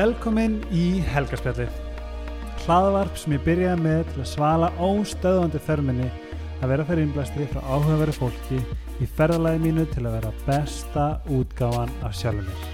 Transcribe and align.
Velkomin 0.00 0.54
í 0.72 1.02
helgarspjallið. 1.12 1.72
Hlaðvarp 2.62 3.18
sem 3.20 3.34
ég 3.34 3.42
byrjaði 3.44 3.82
með 3.84 3.98
til 4.08 4.22
að 4.22 4.28
svala 4.30 4.70
óstöðvandi 4.80 5.60
þörminni 5.66 6.06
að 6.62 6.70
vera 6.72 6.86
fyrir 6.88 7.04
innblæstri 7.04 7.48
frá 7.50 7.60
áhugaveru 7.66 8.14
fólki 8.16 8.62
í 8.96 9.08
ferðalagi 9.18 9.60
mínu 9.60 9.84
til 9.92 10.06
að 10.06 10.16
vera 10.16 10.30
besta 10.46 11.04
útgáfan 11.36 11.92
af 12.06 12.16
sjálfur 12.16 12.48
mér. 12.48 12.64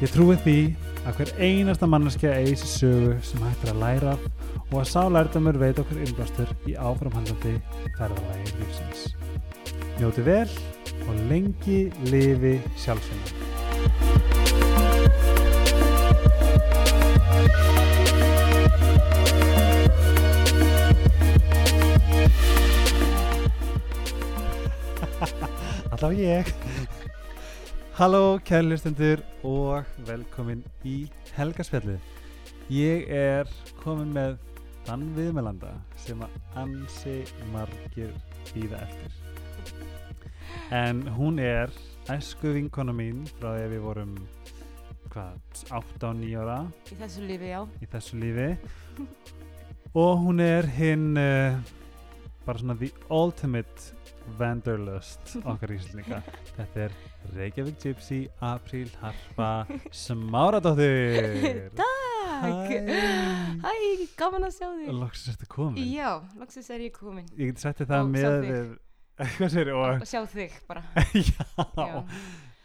Ég 0.00 0.10
trúi 0.16 0.34
því 0.42 0.58
að 1.04 1.20
hver 1.20 1.32
einasta 1.46 1.90
manneskja 1.94 2.34
eigi 2.40 2.58
sér 2.64 2.74
sögu 2.74 3.14
sem 3.30 3.46
hættir 3.46 3.74
að 3.76 3.82
læra 3.84 4.18
og 4.64 4.76
að 4.80 4.90
sá 4.96 5.00
lærdamur 5.06 5.62
veit 5.62 5.78
okkur 5.84 6.02
innblæstur 6.02 6.50
í 6.66 6.74
áframhandlandi 6.74 7.54
ferðalagi 8.00 8.56
lífsins. 8.58 9.06
Njóti 10.02 10.26
vel 10.26 10.48
og 11.06 11.26
lengi 11.30 11.84
lifi 12.10 12.58
sjálfsveina. 12.82 14.33
Alltaf 25.94 26.12
ég. 26.18 26.50
Halló 27.94 28.40
kærlustendur 28.44 29.22
og 29.46 29.86
velkomin 30.08 30.64
í 30.82 31.06
helgarspjallið 31.36 32.14
Ég 32.72 33.10
er 33.12 33.50
komin 33.82 34.14
með 34.16 34.38
þann 34.86 35.02
viðmelanda 35.16 35.74
sem 36.00 36.22
að 36.24 36.36
ansi 36.62 37.18
margir 37.52 38.14
býða 38.54 38.80
eftir. 38.86 39.18
En 40.72 41.02
hún 41.18 41.38
er 41.44 41.72
æsku 42.08 42.54
vinkona 42.56 42.94
mín 42.96 43.26
frá 43.36 43.50
því 43.52 43.66
að 43.66 43.74
við 43.74 43.84
vorum 43.84 44.14
hvað, 45.14 45.40
8 45.70 46.08
og 46.10 46.20
9 46.20 46.36
ára 46.42 46.58
Í 46.90 46.98
þessu 47.00 47.24
lífi, 47.28 47.50
já. 47.54 47.60
í 47.80 47.88
þessu 47.94 48.20
lífi 48.20 48.48
og 50.04 50.24
hún 50.24 50.42
er 50.42 50.66
hinn 50.74 51.12
uh, 51.20 51.58
bara 52.44 52.58
svona 52.60 52.76
the 52.80 52.90
ultimate 53.14 53.92
Vanderlust 54.38 55.34
okkar 55.50 55.74
íslendinga 55.74 56.22
þetta 56.56 56.86
er 56.88 56.94
Reykjavík 57.36 57.76
Gypsy 57.82 58.20
Apríl 58.44 58.90
Harpa 59.02 59.50
Smáradóttir 59.92 61.70
Takk. 62.44 62.70
Hæ. 63.62 63.72
Gaman 64.18 64.44
að 64.48 64.56
sjá 64.56 64.66
þig. 64.74 64.88
Loksins 64.98 65.36
ertu 65.36 65.46
komin 65.52 65.86
Já, 65.86 66.16
loksins 66.40 66.66
er 66.74 66.82
ég 66.82 66.92
komin. 66.96 67.28
Ég 67.38 67.52
get 67.52 67.62
setti 67.62 67.86
það 67.88 68.02
Og 68.02 68.10
með 68.10 69.70
og 69.76 70.02
Og 70.02 70.08
sjá 70.10 70.20
þig 70.28 70.56
bara. 70.68 70.82
Já, 71.14 71.46
Já. 71.78 72.02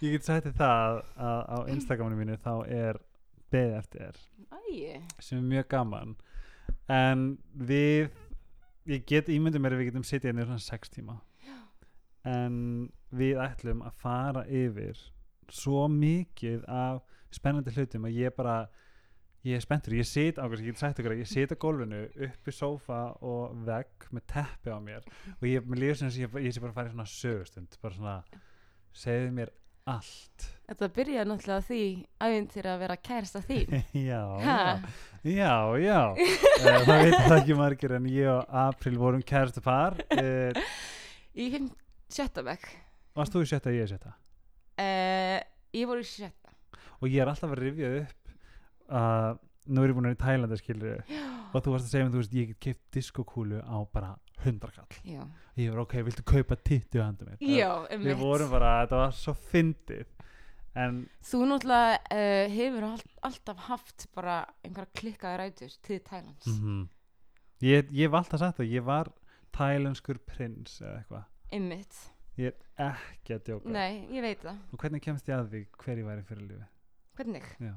Ég 0.05 0.15
get 0.15 0.27
setti 0.27 0.51
það 0.55 1.01
að 1.19 1.41
á 1.49 1.57
Instagraminu 1.73 2.19
mínu 2.21 2.39
þá 2.43 2.53
er 2.71 2.99
beðið 3.53 3.77
eftir 3.79 4.03
þér. 4.05 4.19
Sem 5.19 5.39
er 5.39 5.47
mjög 5.53 5.69
gaman. 5.73 6.15
En 6.89 7.25
við 7.53 8.09
ég 8.89 9.05
get 9.09 9.29
ímyndið 9.29 9.63
mér 9.63 9.75
að 9.75 9.81
við 9.83 9.91
getum 9.91 10.07
sittið 10.07 10.31
hérna 10.31 10.45
í 10.45 10.49
svona 10.49 10.65
sex 10.65 10.93
tíma. 10.93 11.19
En 12.27 12.55
við 13.15 13.39
ætlum 13.41 13.83
að 13.85 14.01
fara 14.01 14.43
yfir 14.47 14.99
svo 15.49 15.87
mikið 15.91 16.65
af 16.69 17.01
spennandi 17.33 17.73
hlutum 17.73 18.05
að 18.05 18.17
ég 18.19 18.35
bara 18.37 18.57
ég 19.47 19.55
er 19.55 19.63
spenntur, 19.63 19.95
ég 19.95 20.07
sit 20.07 20.39
á 20.39 20.43
ég 20.51 20.65
get 20.65 20.81
sagt 20.81 20.99
ykkur 20.99 21.15
að 21.15 21.21
ég 21.23 21.29
sit 21.29 21.53
á 21.53 21.57
gólfinu 21.61 22.01
uppi 22.27 22.53
sófa 22.53 22.99
og 23.23 23.55
vegg 23.65 24.09
með 24.11 24.25
teppi 24.33 24.73
á 24.73 24.79
mér. 24.83 25.05
Og 25.39 25.47
ég, 25.47 25.63
ég, 25.63 26.35
ég 26.43 26.53
sé 26.53 26.63
bara 26.63 26.73
að 26.73 26.77
fara 26.79 26.91
í 26.91 26.93
svona 26.93 27.07
sögustund 27.07 27.79
bara 27.81 27.95
svona, 27.95 28.17
segðu 28.91 29.31
mér 29.37 29.53
allt 29.95 30.47
þetta 30.69 30.89
byrjaði 30.95 31.29
náttúrulega 31.31 31.65
því 31.65 31.79
æfintýr 32.27 32.67
að 32.69 32.81
vera 32.83 32.97
kærasta 33.09 33.41
því. 33.47 33.59
já, 34.09 34.21
Ha? 34.45 34.57
já, 35.25 35.53
já, 35.81 35.81
já. 35.81 35.99
uh, 36.13 36.83
það 36.85 36.89
veit 36.91 37.17
það 37.25 37.37
ekki 37.39 37.57
margir 37.59 37.95
en 37.97 38.05
ég 38.13 38.29
og 38.35 38.55
April 38.67 38.97
vorum 39.01 39.23
kærastu 39.25 39.63
par 39.65 39.97
uh, 40.13 40.63
Í 41.39 41.49
fimm, 41.53 41.69
sjötta 42.11 42.43
bekk. 42.45 42.69
varst 43.17 43.33
þú 43.35 43.41
í 43.45 43.49
sjötta 43.53 43.73
ég 43.75 43.87
í 43.87 43.93
sjötta 43.93 44.15
Uh, 44.79 45.41
ég 45.75 45.89
voru 45.89 45.99
í 45.99 46.07
sjötta. 46.07 46.53
og 47.01 47.09
ég 47.11 47.19
er 47.19 47.27
alltaf 47.27 47.51
að 47.51 47.59
rifja 47.65 47.87
upp 47.97 48.29
að 48.95 49.39
nú 49.69 49.83
er 49.83 49.91
ég 49.93 49.97
búin 49.97 50.09
að 50.09 50.13
vera 50.13 50.17
í 50.17 50.23
Tælanda 50.25 50.57
skilur 50.59 51.03
og 51.53 51.63
þú 51.63 51.73
varst 51.73 51.87
að 51.87 51.93
segja 51.93 52.05
mér, 52.05 52.13
þú 52.13 52.21
veist, 52.23 52.35
ég 52.37 52.51
get 52.51 52.59
keipt 52.65 52.83
diskokúlu 52.97 53.61
á 53.63 53.77
bara 53.93 54.11
100 54.43 54.71
kall 54.75 54.99
Já. 55.05 55.23
ég 55.59 55.73
var 55.73 55.83
ok, 55.83 55.95
viltu 56.07 56.25
kaupa 56.27 56.57
tittu 56.59 57.01
handa 57.03 57.25
mér 57.27 57.41
Já, 57.43 57.71
við 57.91 58.13
um 58.13 58.21
vorum 58.23 58.51
bara, 58.53 58.75
þetta 58.83 59.01
var 59.03 59.15
svo 59.17 59.35
fyndið 59.51 60.05
en 60.79 61.01
Þú 61.25 61.41
náttúrulega 61.49 61.97
uh, 62.13 62.53
hefur 62.53 62.87
all, 62.91 63.03
alltaf 63.31 63.65
haft 63.69 64.07
bara 64.15 64.37
einhverja 64.63 64.93
klikkaði 65.01 65.41
rætur 65.41 65.75
til 65.83 65.99
Thailands. 66.05 66.47
mm 66.47 66.87
ég, 67.65 67.89
ég 67.91 68.11
var 68.11 68.23
alltaf 68.23 68.39
sagt 68.39 68.61
það, 68.61 68.71
ég 68.77 68.85
var 68.87 69.11
tælenskur 69.55 70.21
prins 70.29 70.79
eða 70.81 71.01
eitthvað 71.01 71.27
Einmitt. 71.49 71.95
Ég 72.37 72.53
er 72.77 72.93
ekki 72.93 73.33
að 73.35 73.45
djóka 73.47 73.71
Nei, 73.73 74.05
ég 74.13 74.21
veit 74.23 74.43
það. 74.45 74.59
Og 74.71 74.79
hvernig 74.83 75.01
kemst 75.03 75.27
ég 75.27 75.35
að 75.35 75.47
því 75.49 75.61
hver 75.81 75.97
ég 75.99 76.05
væri 76.07 76.25
fyrir 76.27 76.43
lífi? 76.45 76.67
Hvernig? 77.17 77.47
Já. 77.59 77.73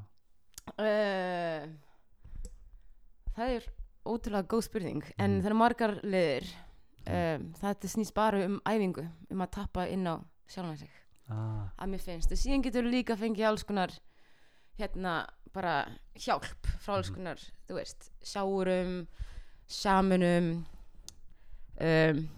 Uh, 0.79 1.67
það 3.37 3.55
er 3.59 3.65
ótrúlega 4.07 4.47
góð 4.49 4.63
spurning 4.69 5.03
en 5.19 5.31
Mhm. 5.37 5.41
það 5.43 5.47
eru 5.51 5.59
margar 5.59 5.95
liðir 6.03 6.47
um, 7.07 7.53
það 7.61 7.87
snýst 7.93 8.15
bara 8.15 8.45
um 8.47 8.61
æfingu 8.67 9.05
um 9.31 9.43
að 9.43 9.51
tappa 9.51 9.87
inn 9.91 10.07
á 10.07 10.23
sjálfan 10.49 10.79
sig. 10.79 10.91
Ah, 11.29 11.71
að 11.79 11.89
mér 11.91 12.01
finnst. 12.01 12.33
Og 12.33 12.39
síðan 12.39 12.63
getur 12.63 12.83
líka 12.85 13.17
fengið 13.17 13.47
alls 13.49 13.63
konar 13.65 13.91
hérna 14.79 15.27
bara 15.53 15.87
hjálp 16.17 16.67
frá 16.81 16.95
alls 16.97 17.11
Mhm. 17.11 17.15
konar 17.17 17.39
þú 17.69 17.75
veist, 17.75 18.11
sjáurum 18.23 19.07
samunum 19.69 20.65
um, 21.81 22.29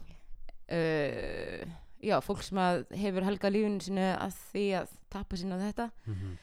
uh, 0.71 1.65
já, 2.03 2.21
fólk 2.21 2.43
sem 2.43 2.59
að 2.59 2.87
hefur 2.97 3.25
helga 3.25 3.51
lífinu 3.51 3.81
sinu 3.83 4.17
að 4.17 4.33
því 4.53 4.65
að 4.83 4.89
tappa 5.11 5.37
sinna 5.37 5.59
þetta. 5.59 5.91
Mm 6.07 6.39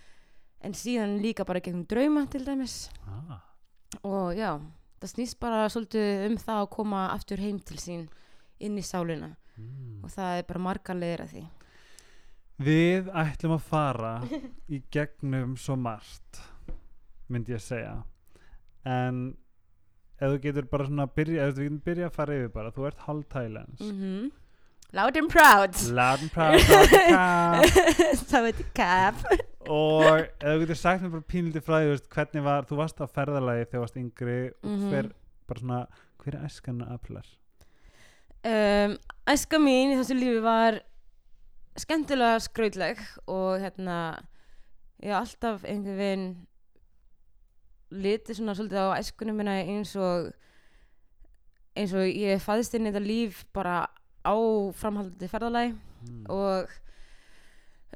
en 0.61 0.75
síðan 0.77 1.17
líka 1.23 1.45
bara 1.47 1.61
gegnum 1.63 1.85
drauma 1.89 2.25
til 2.31 2.45
dæmis. 2.45 2.89
Ah. 3.07 3.41
og 4.07 4.35
já, 4.37 4.55
það 5.01 5.11
snýst 5.11 5.39
bara 5.41 5.65
svolítið 5.69 6.27
um 6.29 6.37
það 6.39 6.61
að 6.61 6.69
koma 6.77 7.07
aftur 7.11 7.41
heim 7.43 7.59
til 7.59 7.79
sín 7.81 8.05
inn 8.59 8.77
í 8.77 8.85
sálina. 8.85 9.35
Mm. 9.57 9.99
og 10.05 10.09
það 10.13 10.37
er 10.37 10.47
bara 10.47 10.63
margar 10.63 10.97
leiðir 10.97 11.25
að 11.25 11.33
því. 11.35 11.43
Við 12.61 13.09
ætlum 13.17 13.57
að 13.57 13.67
fara 13.67 14.13
í 14.69 14.81
gegnum 14.93 15.57
svo 15.59 15.75
margt 15.75 16.41
myndi 17.31 17.55
ég 17.55 17.63
segja. 17.63 17.97
En 18.85 19.31
ef 20.21 20.29
þú 20.29 20.41
getur 20.45 20.69
bara 20.69 20.87
svona 20.87 21.07
að 21.07 21.15
byrja 21.17 21.47
ef 21.47 21.55
þú 21.57 21.65
getur 21.65 21.81
byrja 21.89 22.09
að 22.09 22.15
fara 22.17 22.37
yfir 22.37 22.53
bara 22.53 22.73
þú 22.75 22.87
ert 22.89 23.03
halv 23.07 23.25
Thailands 23.31 23.81
mm 23.81 24.29
Loud 24.93 25.15
and 25.15 25.29
proud. 25.29 25.71
Loud 25.87 26.19
and 26.19 26.31
proud 26.33 26.59
loud 26.67 26.91
and 26.91 27.15
proud. 27.15 27.69
Það 28.31 28.43
veit 28.43 28.57
ég 28.59 28.73
kap 28.75 29.21
og 29.71 30.25
þú 30.41 30.55
getur 30.65 30.79
sagt 30.79 31.03
mér 31.05 31.13
bara 31.15 31.29
pínlítið 31.31 31.63
frá 31.65 31.77
því 31.79 31.97
hvernig 32.15 32.43
var, 32.45 32.65
þú 32.67 32.79
varst 32.81 32.99
á 32.99 33.05
ferðalagi 33.07 33.65
þegar 33.65 33.77
þú 33.77 33.83
varst 33.85 33.99
yngri 34.01 34.37
og 34.51 34.69
Mhm. 34.71 34.89
hver, 34.91 35.11
bara 35.47 35.59
svona 35.63 35.81
hver 36.21 36.35
er 36.35 36.45
æskan 36.47 36.81
að 36.83 36.93
aflar 36.97 37.27
um, 38.51 38.97
Æska 39.31 39.59
mín 39.61 39.93
í 39.93 39.97
þessu 39.99 40.17
lífi 40.17 40.41
var 40.43 40.81
skemmtilega 41.79 42.39
skrautleg 42.43 42.99
og 43.27 43.61
hérna 43.63 43.97
ég 45.01 45.09
hef 45.13 45.19
alltaf 45.21 45.63
einhvern 45.65 45.97
veginn 45.97 46.25
litið 47.91 48.37
svona 48.37 48.55
svolítið 48.55 48.85
á 48.91 48.99
æskunum 48.99 49.35
minna 49.39 49.55
eins 49.63 49.95
og 49.95 50.31
eins 51.75 51.93
og 51.95 52.05
ég 52.07 52.41
fæðist 52.43 52.75
inn 52.77 52.87
í 52.87 52.91
þetta 52.91 53.03
líf 53.05 53.45
bara 53.55 53.87
á 54.27 54.35
framhaldandi 54.77 55.29
ferðalagi 55.31 55.73
mm. 55.73 56.25
og 56.29 56.69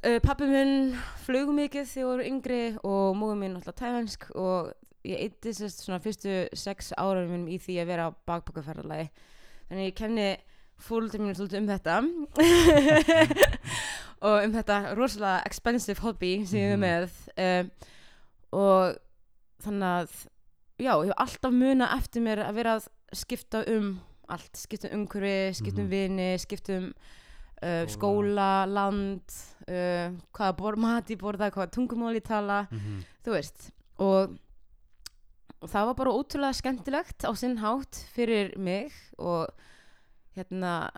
uh, 0.04 0.18
pappi 0.24 0.46
minn 0.50 0.96
flög 1.24 1.48
mikið 1.56 1.86
þegar 1.86 2.02
ég 2.02 2.10
voru 2.10 2.26
yngri 2.30 2.60
og 2.82 3.16
múið 3.16 3.38
minn 3.40 3.56
alltaf 3.56 3.74
tælansk 3.80 4.28
og 4.34 4.72
ég 5.06 5.20
eitti 5.22 5.52
sérst 5.54 5.84
svona 5.84 6.00
fyrstu 6.02 6.48
sex 6.58 6.92
ára 6.98 7.22
minn 7.28 7.46
í 7.48 7.58
því 7.62 7.78
að 7.82 7.86
vera 7.92 8.08
á 8.10 8.16
bakbókaferðalagi 8.26 9.08
þannig 9.70 9.86
ég 9.90 9.94
kenni 9.98 10.28
fólkið 10.82 11.20
mínu 11.22 11.34
svolítið 11.38 11.60
um 11.62 11.68
þetta 11.70 11.94
og 14.26 14.44
um 14.44 14.52
þetta 14.56 14.78
rosalega 14.98 15.44
expensive 15.48 16.02
hobby 16.04 16.32
sem 16.46 16.60
ég 16.60 16.72
er 16.72 16.76
Mhm. 16.76 16.84
með 16.84 17.10
um, 17.46 17.70
og 18.52 18.96
þannig 19.64 19.88
að 19.92 20.10
já, 20.78 20.92
ég 20.92 21.06
hef 21.10 21.16
alltaf 21.24 21.52
muna 21.52 21.88
eftir 21.96 22.22
mér 22.22 22.42
að 22.46 22.54
vera 22.60 22.76
að 22.76 22.88
skipta 23.16 23.62
um 23.72 24.00
allt, 24.28 24.56
skipta 24.58 24.90
um 24.92 25.04
umhverfi, 25.06 25.54
skipta 25.54 25.80
um 25.80 25.86
Mhm. 25.86 25.90
vini, 25.90 26.38
skipta 26.38 26.76
um 26.80 26.92
uh, 27.62 27.86
Skóla. 27.86 27.88
skóla, 27.88 28.48
land 28.66 29.36
uh, 29.68 30.12
hvaða 30.36 30.56
bor, 30.58 30.76
mat 30.76 31.08
ég 31.10 31.18
borða, 31.18 31.50
hvaða 31.50 31.70
tungumál 31.72 32.14
ég 32.18 32.24
tala 32.26 32.66
mm 32.70 33.02
þú 33.26 33.32
veist 33.34 33.70
og, 33.98 34.36
og 35.60 35.68
það 35.72 35.86
var 35.88 35.94
bara 35.98 36.12
ótrúlega 36.14 36.54
skemmtilegt 36.54 37.24
á 37.26 37.32
sinn 37.34 37.56
hátt 37.58 37.98
fyrir 38.14 38.52
mig 38.58 38.92
og 39.18 39.48
hérna 40.36 40.90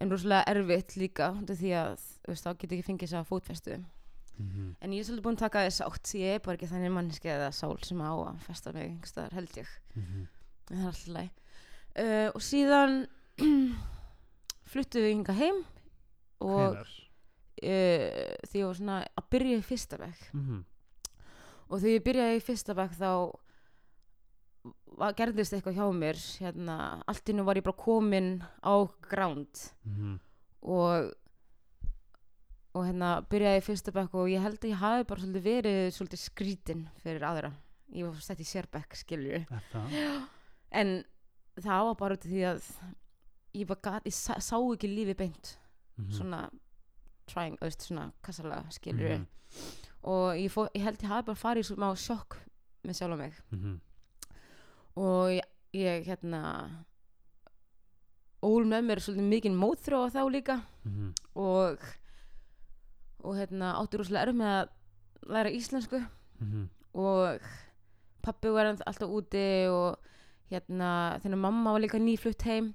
en 0.00 0.10
rosalega 0.10 0.44
erfitt 0.50 0.96
líka 0.96 1.30
því 1.46 1.70
að 1.78 1.96
veist, 2.28 2.44
þá 2.44 2.52
get 2.58 2.72
ég 2.72 2.78
ekki 2.80 2.88
fengið 2.90 3.08
þess 3.08 3.20
að 3.22 3.30
fótfestu 3.32 3.80
Mhm. 4.40 4.76
en 4.80 4.90
ég 4.92 5.00
er 5.00 5.04
svolítið 5.04 5.22
búin 5.26 5.36
að 5.36 5.42
taka 5.44 5.62
þess 5.66 5.80
átt 5.84 6.10
ég 6.16 6.34
er 6.34 6.38
bara 6.40 6.56
ekki 6.56 6.68
þannig 6.70 6.92
manneski 6.94 7.28
eða 7.28 7.50
sál 7.52 7.76
sem 7.84 7.98
á 8.00 8.08
að 8.08 8.38
festa 8.46 8.72
mig 8.72 8.86
einhverstaðar 8.88 9.32
held 9.36 9.50
ég 9.60 9.68
Mhm. 9.96 10.26
en 10.70 10.76
það 10.76 10.80
er 10.80 10.86
alltaf 10.86 11.08
læg 11.16 11.30
uh, 12.00 12.28
og 12.34 12.40
síðan 12.40 12.94
fluttu 14.70 15.02
við 15.02 15.12
hinga 15.14 15.34
heim 15.36 15.60
og 16.40 16.80
uh, 16.80 16.86
því 17.60 18.60
ég 18.60 18.66
var 18.66 18.76
svona 18.78 18.98
að 19.04 19.30
byrja 19.34 19.60
í 19.60 19.62
fyrsta 19.66 20.00
bekk. 20.00 20.26
Mhm. 20.34 20.64
og 21.70 21.78
þegar 21.78 21.94
ég 21.94 22.04
byrjaði 22.08 22.36
í 22.40 22.42
fyrsta 22.42 22.74
bekk 22.74 22.96
þá 22.98 23.12
gerðist 25.16 25.54
eitthvað 25.56 25.78
hjá 25.78 25.86
mér 25.96 26.18
hérna, 26.42 26.76
allt 27.08 27.30
innu 27.32 27.44
var 27.46 27.56
ég 27.56 27.64
bara 27.64 27.78
komin 27.78 28.42
á 28.60 28.74
ground. 29.08 29.70
Mhm. 29.86 30.18
og 30.62 31.12
og 32.70 32.84
hérna 32.86 33.16
byrjaði 33.26 33.58
í 33.58 33.64
fyrsta 33.66 33.90
bekk 33.92 34.14
og 34.14 34.28
ég 34.30 34.42
held 34.44 34.60
að 34.62 34.70
ég 34.70 34.78
hafi 34.78 35.04
bara 35.08 35.20
svolítið 35.20 35.42
verið 35.42 35.78
svolítið 35.96 36.20
skrítin 36.22 36.82
fyrir 37.02 37.24
aðra. 37.26 37.52
Ég 37.90 38.06
var 38.06 38.20
sett 38.22 38.38
í 38.38 38.46
sérbekk 38.46 38.94
skilju 38.94 39.40
en 40.70 41.04
það 41.58 41.84
var 41.88 41.96
bara 41.98 42.16
því 42.16 42.44
að 42.46 42.62
ég, 43.58 43.66
gat, 43.82 44.04
ég 44.06 44.14
sá, 44.14 44.38
sá 44.38 44.54
ekki 44.60 44.86
lífi 44.86 45.16
beint 45.18 45.56
Mhm. 46.00 46.12
svona 46.18 46.50
trying, 47.26 47.56
auðvist, 47.60 47.86
svona 47.88 48.12
kassalega 48.22 48.64
skilju 48.70 49.08
Mhm. 49.18 49.26
og 50.02 50.34
ég, 50.36 50.50
fó, 50.50 50.68
ég 50.74 50.82
held 50.82 50.98
ég 50.98 51.08
hafi 51.08 51.26
bara 51.26 51.36
farið 51.36 51.64
svona 51.70 51.94
sjokk 51.96 52.36
með 52.84 52.94
sjálf 52.98 53.18
mig 53.18 53.32
Mhm. 53.52 53.80
og 54.96 55.28
ég, 55.30 55.42
ég 55.74 56.04
hérna 56.06 56.70
ól 58.42 58.64
með 58.64 58.84
mér 58.88 59.00
svolítið 59.04 59.28
mikinn 59.28 59.56
mótþróa 59.60 60.10
þá 60.10 60.22
líka 60.32 60.62
Mhm. 60.84 61.12
og 61.36 61.78
og 63.22 63.34
hérna 63.36 63.74
átti 63.76 63.98
rúslega 63.98 64.22
erf 64.26 64.34
með 64.34 64.52
að 64.62 64.68
læra 65.28 65.50
íslensku 65.52 66.06
Mhm. 66.40 66.68
og 66.94 67.40
pappi 68.22 68.48
var 68.48 68.64
alltaf 68.66 69.08
úti 69.10 69.68
og 69.68 69.98
hérna 70.50 71.20
þegar 71.20 71.36
mamma 71.38 71.72
var 71.72 71.80
líka 71.80 71.98
nýflutt 72.00 72.42
heim 72.42 72.74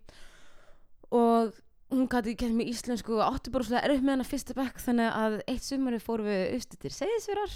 og 1.11 1.51
hún 1.91 2.07
gæti 2.09 2.35
kæmt 2.35 2.55
mér 2.57 2.69
íslensku 2.73 3.13
og 3.19 3.35
átti 3.35 3.51
bara 3.53 3.63
svona 3.67 3.83
erf 3.85 4.01
með 4.01 4.15
hana 4.15 4.23
fyrsta 4.27 4.53
bekk 4.57 4.79
þannig 4.81 5.11
að 5.13 5.35
eitt 5.47 5.63
sumari 5.63 5.99
fórum 6.01 6.25
við 6.25 6.53
austu 6.57 6.77
til 6.81 6.91
Seyðisverar 6.91 7.55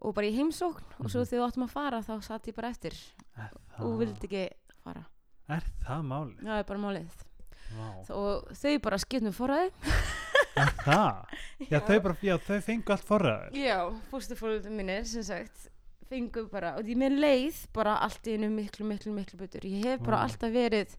og 0.00 0.14
bara 0.16 0.30
í 0.30 0.36
heimsókn 0.36 0.84
og 0.98 1.10
svo 1.12 1.20
Mhm. 1.20 1.28
þegar 1.28 1.40
við 1.40 1.46
áttum 1.50 1.64
að 1.66 1.74
fara 1.74 2.00
þá 2.02 2.14
satt 2.24 2.46
ég 2.48 2.54
bara 2.56 2.70
eftir 2.70 2.94
og 3.78 3.98
vildi 4.00 4.26
ekki 4.26 4.48
fara 4.84 5.04
Er 5.50 5.62
það 5.84 6.02
máli? 6.06 6.36
það 6.40 6.58
er 6.58 6.64
bara 6.64 6.78
málið 6.78 7.26
Vá. 7.70 8.10
og 8.10 8.48
þau 8.54 8.78
bara 8.82 8.98
skipnum 8.98 9.32
forræði 9.32 9.70
Er 10.56 10.72
það? 10.84 11.24
Já, 11.70 11.78
þau 11.86 12.00
bara, 12.02 12.16
já, 12.22 12.36
þau 12.38 12.60
fengu 12.60 12.90
allt 12.92 13.04
forræður. 13.06 13.52
Já, 13.54 13.76
fóstufólöldum 14.10 14.72
mínir 14.74 15.04
sem 15.06 15.22
sagt 15.22 15.68
fengu 16.10 16.48
bara, 16.50 16.74
og 16.76 16.82
því 16.84 16.96
mér 16.98 17.14
leið 17.20 17.66
bara 17.72 17.94
allt 18.02 18.26
einu 18.26 18.48
miklu, 18.50 18.84
miklu, 18.84 19.12
miklu 19.14 19.38
betur 19.38 19.60
ég 19.62 19.84
hef 19.84 20.00
bara 20.02 20.16
Vá. 20.16 20.22
alltaf 20.26 20.50
verið 20.50 20.96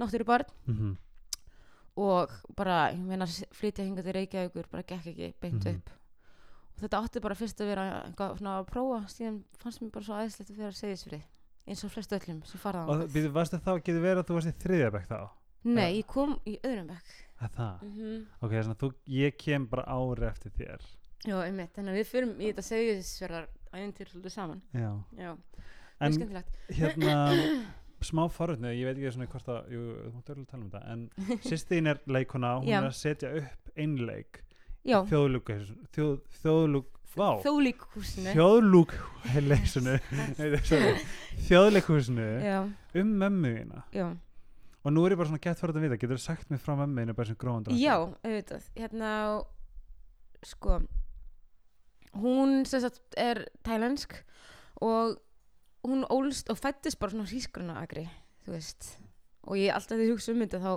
náttúru 0.00 0.24
barn 0.28 0.46
Mhm. 0.66 0.96
og 1.96 2.30
bara, 2.56 2.90
ég 2.92 2.98
meina 3.00 3.24
flytja 3.26 3.84
hingað 3.86 4.04
til 4.04 4.12
Reykjavíkur, 4.18 4.66
bara 4.70 4.82
gekk 4.82 5.06
ekki 5.12 5.34
beint 5.40 5.64
Mhm. 5.64 5.76
upp 5.76 5.90
og 6.76 6.82
þetta 6.82 6.98
átti 7.02 7.20
bara 7.22 7.34
fyrst 7.34 7.60
að 7.60 7.66
vera 7.66 8.02
eitthvað 8.04 8.38
svona 8.38 8.58
að 8.60 8.66
prófa, 8.68 8.98
síðan 9.08 9.42
fannst 9.58 9.80
mér 9.80 9.92
bara 9.92 10.04
svo 10.04 10.14
aðeinslegt 10.14 10.50
að 10.50 10.56
vera 10.56 10.68
að 10.68 10.76
segja 10.76 10.96
þess 10.96 11.22
eins 11.66 11.84
og 11.84 11.90
flestu 11.90 12.18
öllum 12.18 12.42
sem 12.46 12.60
farað 12.60 12.88
Og 12.88 13.08
býðu, 13.10 13.30
varstu 13.32 13.58
þá, 13.58 13.78
getur 13.82 14.02
verið 14.02 14.18
að 14.22 14.26
þú 14.28 14.34
varst 14.34 14.48
í 14.52 14.58
þriðja 14.62 14.90
bekk 14.92 15.08
þá? 15.08 15.28
Nei, 15.64 15.92
ja. 15.96 16.02
ég 16.02 16.06
kom 16.06 16.38
í 16.46 16.60
öðrum 16.62 16.86
bekk 16.86 17.08
Er 17.42 17.48
það? 17.48 17.82
mm 17.82 18.26
Ok, 18.42 18.50
þess 18.52 18.68
að 18.68 18.76
þú, 18.76 18.92
ég 19.08 19.36
kem 19.38 19.66
bara 19.66 19.84
ári 19.84 20.26
eftir 20.28 20.52
þér. 20.52 20.80
Já, 21.26 21.40
einmitt, 21.42 21.72
þannig 21.74 21.90
að 21.90 21.98
við 21.98 22.06
fyrum 22.06 22.36
í 22.40 22.52
þetta 22.52 22.62
segjuðisverðar 22.62 23.46
æfintir 23.72 24.06
svolítið 24.12 24.30
saman 24.32 24.62
Já. 24.74 25.04
Já, 25.18 25.36
En 25.98 26.12
hérna, 26.12 26.44
smá 28.04 28.26
forutni, 28.32 28.72
ég 28.76 28.88
veit 28.88 28.98
ekki 28.98 29.12
svona 29.14 29.28
hvort 29.32 29.48
að, 29.52 29.70
jú, 29.72 29.84
þú 30.02 30.10
mútti 30.14 30.34
örgulega 30.34 30.50
tala 30.50 30.64
um 30.64 30.72
þetta, 30.72 30.82
en 30.92 31.06
sýstíðin 31.48 31.90
er 31.92 32.02
leikona, 32.16 32.50
hún 32.60 32.68
Já. 32.68 32.76
er 32.80 32.88
að 32.90 32.98
setja 32.98 33.32
upp 33.40 33.72
einleik, 33.76 34.42
Já, 34.86 34.98
þjóðlúk, 35.10 35.50
þjóð, 35.96 36.12
þjóðlúk, 36.42 37.00
vá, 37.16 37.28
þólíkhúsinu 37.42 38.34
þjóðlúk, 38.36 38.94
leysunu, 39.48 39.96
þjóðleikhúsinu 41.48 42.28
Já, 42.44 42.60
um 43.00 43.16
mömmuðina. 43.24 43.82
Og 44.86 44.92
nú 44.94 45.02
er 45.02 45.16
ég 45.16 45.18
bara 45.18 45.26
svona 45.32 45.42
gett 45.42 45.58
fyrir 45.58 45.74
að 45.74 45.88
vita, 45.88 45.98
getur 45.98 46.20
þú 46.20 46.22
sagt 46.22 46.52
mér 46.52 46.60
frá 46.62 46.76
mömmuðinu 46.78 47.16
bara 47.18 47.26
sem 47.32 47.38
gróðan 47.40 47.74
Já, 47.80 47.96
auðvitað, 48.22 48.68
hérna 48.76 49.10
sko 50.46 50.78
hún 52.20 52.62
sem 52.68 52.82
sagt 52.84 53.16
er 53.18 53.44
tælensk 53.66 54.14
og 54.84 55.16
hún 55.90 56.04
ólst 56.12 56.50
og 56.52 56.58
fættist 56.60 56.98
bara 57.00 57.14
svona 57.14 57.28
hrísgruna 57.30 57.78
agri, 57.82 58.06
þú 58.46 58.54
veist 58.56 58.92
og 59.46 59.54
ég 59.60 59.70
alltaf 59.74 59.98
því 60.00 60.08
hugsa 60.10 60.32
um 60.34 60.40
þetta 60.42 60.58
þá 60.64 60.72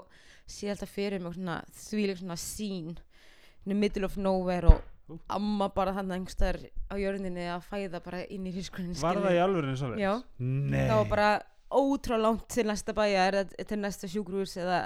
sé 0.50 0.68
ég 0.68 0.74
alltaf 0.76 0.92
fyrir 0.94 1.22
mig 1.24 1.34
svona 1.36 1.56
þvíleg 1.74 2.20
svona 2.22 2.38
sín 2.38 2.90
in 2.94 3.72
the 3.74 3.78
middle 3.78 4.06
of 4.06 4.18
nowhere 4.18 4.70
og 4.76 5.20
amma 5.34 5.68
bara 5.74 5.94
þannig 5.98 6.20
einhverstaðar 6.20 6.60
á 6.90 6.96
jörðinni 7.02 7.48
að 7.50 7.64
fæða 7.66 8.02
bara 8.06 8.20
inn 8.30 8.46
í 8.46 8.54
hrísgrunin 8.54 8.94
Var 9.02 9.18
það 9.24 9.38
í 9.38 9.42
alvörinu 9.42 9.78
svo 9.80 9.90
Já. 9.98 10.12
Nei. 10.38 10.84
það 10.86 11.00
var 11.02 11.10
bara 11.16 11.30
ótrúlega 11.74 12.22
langt 12.28 12.46
til 12.54 12.66
næsta 12.70 12.94
bæjar 12.98 13.40
eða 13.42 13.66
til 13.72 13.80
næsta 13.82 14.10
sjúkrús 14.10 14.54
eða 14.62 14.84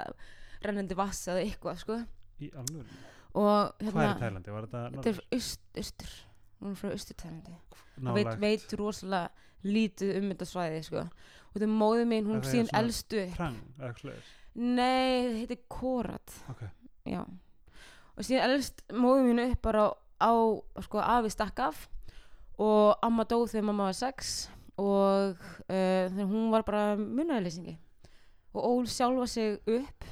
rennandi 0.64 0.96
vass 0.96 1.26
eða 1.28 1.44
eitthvað 1.44 1.82
sko 1.82 1.98
Í 2.40 2.48
alvörinu? 2.56 3.02
og 3.34 3.84
Hvað 3.84 4.00
er 4.00 4.14
í 4.14 4.22
Tælandi? 4.22 4.54
Var 4.54 4.66
þetta 4.68 4.82
þetta 4.96 5.12
er 5.12 5.20
aust, 5.36 5.60
austur 5.76 6.14
hún 6.60 6.74
er 6.74 6.78
frá 6.80 6.90
austurtælandi. 6.92 7.56
Og 8.04 8.16
veit, 8.18 8.30
veit 8.42 8.74
rosalega 8.78 9.28
lítið 9.64 10.18
um 10.18 10.30
þetta 10.32 10.48
svæði 10.50 10.82
sko. 10.84 11.04
og 11.04 11.54
þetta 11.54 11.66
er 11.68 11.74
móðið 11.82 12.08
mín, 12.10 12.28
hún 12.28 12.42
síðan 12.44 12.70
eitthvað 12.70 14.00
slegis? 14.00 14.32
nei, 14.54 15.22
þetta 15.28 15.38
heitir 15.40 15.62
Korat. 15.68 16.36
Ok. 16.50 16.64
já. 17.08 17.22
Og 18.14 18.26
síðan 18.26 18.56
elst 18.56 18.84
móðið 18.92 19.30
mín 19.30 19.44
upp 19.46 19.62
bara 19.62 19.86
á, 19.90 19.94
á 20.22 20.32
sko, 20.84 21.00
afi 21.00 21.32
stakk 21.34 21.64
af. 21.64 21.88
Og 22.58 22.94
amma 23.02 23.24
dó 23.26 23.40
þegar 23.50 23.66
mamma 23.70 23.88
var 23.90 23.96
sex. 23.98 24.34
Og 24.78 25.40
uh, 25.70 26.22
hún 26.22 26.50
var 26.50 26.62
bara 26.66 26.94
munnaðlýsingi 26.98 27.78
og 28.54 28.64
ól 28.64 28.86
sjálfa 28.86 29.26
sig 29.26 29.58
upp 29.66 30.04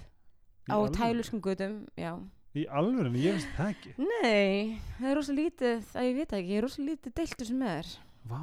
á 0.71 0.77
tæluskum 0.95 1.41
gutum 1.41 1.87
já 1.97 2.19
Í 2.53 2.67
alvörinu, 2.69 3.17
ég 3.17 3.33
veist 3.39 3.53
það 3.57 3.69
ekki. 3.73 3.93
Nei, 3.97 4.79
það 4.99 5.09
er 5.11 5.15
rosa 5.17 5.33
lítið, 5.33 5.85
að 5.97 6.05
ég 6.09 6.17
veit 6.19 6.29
það 6.35 6.39
ekki, 6.43 6.51
ég 6.53 6.59
er 6.61 6.67
rosa 6.67 6.83
lítið 6.85 7.15
deiltur 7.17 7.47
sem 7.49 7.63
er. 7.63 7.93
Vá. 8.29 8.41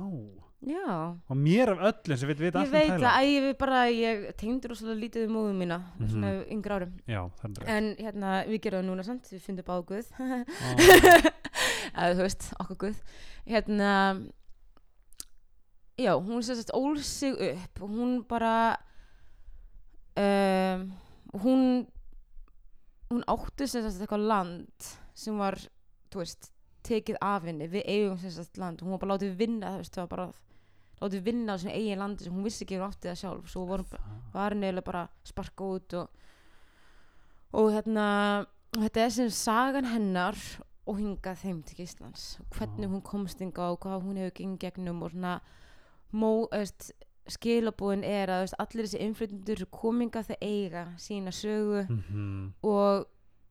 Já, 0.60 1.16
Og 1.32 1.38
mér 1.40 1.70
af 1.72 1.80
öllum 1.88 2.18
sem 2.20 2.28
við 2.28 2.42
veit 2.42 2.50
ég 2.50 2.56
allt 2.60 2.68
um 2.68 2.74
veit 2.74 3.04
að 3.08 3.28
ég 3.30 3.46
bara, 3.62 3.84
ég 3.94 4.26
tengdur 4.36 4.74
rosa 4.74 4.96
lítið 4.98 5.28
um 5.30 5.36
móðum 5.38 5.62
mína, 5.62 5.78
Mhm. 6.00 6.10
svona 6.10 6.32
yngri 6.52 6.74
árum. 6.76 6.98
Já, 7.08 7.22
rétt. 7.44 7.68
En 7.70 7.96
hérna, 7.96 8.34
við 8.50 8.60
gerum 8.66 8.82
það 8.82 8.90
núna 8.90 9.06
samt, 9.06 9.30
við 9.32 9.40
fundum 9.46 9.66
báðu 9.70 9.86
Guð, 9.86 10.08
eða 11.96 12.12
þú 12.18 12.26
veist, 12.26 12.50
okkur 12.60 12.78
Guð. 12.84 13.00
Hérna, 13.48 13.94
já, 15.98 16.14
hún 16.20 16.44
sérst 16.44 16.74
ól 16.74 16.98
sig 17.00 17.34
upp 17.40 17.82
og 17.82 17.90
hún 17.90 18.28
bara, 18.28 18.78
um, 20.18 20.92
hún, 21.40 21.88
hún 23.10 23.26
átti 23.28 23.68
sérst 23.68 24.02
eitthvað 24.04 24.28
land 24.30 24.90
sem 25.18 25.38
var, 25.40 25.58
þú 26.14 26.22
veist, 26.22 26.52
tekið 26.86 27.18
af 27.26 27.48
henni, 27.50 27.68
við 27.72 27.88
eigum 27.90 28.20
sérst 28.22 28.60
land, 28.62 28.84
hún 28.84 28.96
var 28.96 29.02
bara 29.02 29.16
látið 29.16 29.36
vinna, 29.40 29.74
þú 29.74 29.82
veist, 29.84 29.96
það 29.96 30.06
var 30.06 30.14
bara 30.14 30.30
látið 31.00 31.26
vinna 31.26 31.56
á 31.56 31.58
sinni 31.60 31.76
eigin 31.76 32.02
landi 32.04 32.26
sem 32.26 32.36
hún 32.36 32.46
vissi 32.46 32.66
ekki 32.66 32.78
hún 32.78 32.88
átti 32.90 33.10
það 33.10 33.20
sjálf, 33.24 33.52
svo 33.52 33.66
var 33.70 33.84
henni 34.54 34.68
eiginlega 34.68 34.88
bara 34.92 35.04
sparka 35.28 35.70
út 35.76 35.96
og, 36.00 36.24
og 37.56 37.70
hérna 37.74 38.08
og 38.76 38.84
þetta 38.84 39.06
er 39.06 39.14
sem 39.16 39.32
sagan 39.34 39.90
hennar 39.90 40.38
og 40.90 40.98
hingað 40.98 41.42
þeim 41.44 41.62
til 41.66 41.84
Íslands. 41.86 42.26
Hvernig 42.54 42.90
hún 42.90 43.04
komst 43.06 43.42
hingað 43.42 43.76
og 43.76 43.82
hvað 43.86 44.06
hún 44.06 44.20
hefur 44.22 44.36
gengið 44.40 44.62
gegnum 44.64 45.04
og 45.06 45.14
svona 45.14 45.36
mó, 46.14 46.30
veist, 46.52 46.92
skilabúin 47.30 48.04
er 48.04 48.28
að 48.30 48.42
veist, 48.46 48.58
allir 48.60 48.86
þessi 48.86 49.00
innflytundur 49.06 49.66
kominga 49.72 50.24
þau 50.24 50.36
eiga 50.42 50.88
sína 50.98 51.32
sögu 51.32 51.86
Mhm. 51.90 52.54
og, 52.64 53.06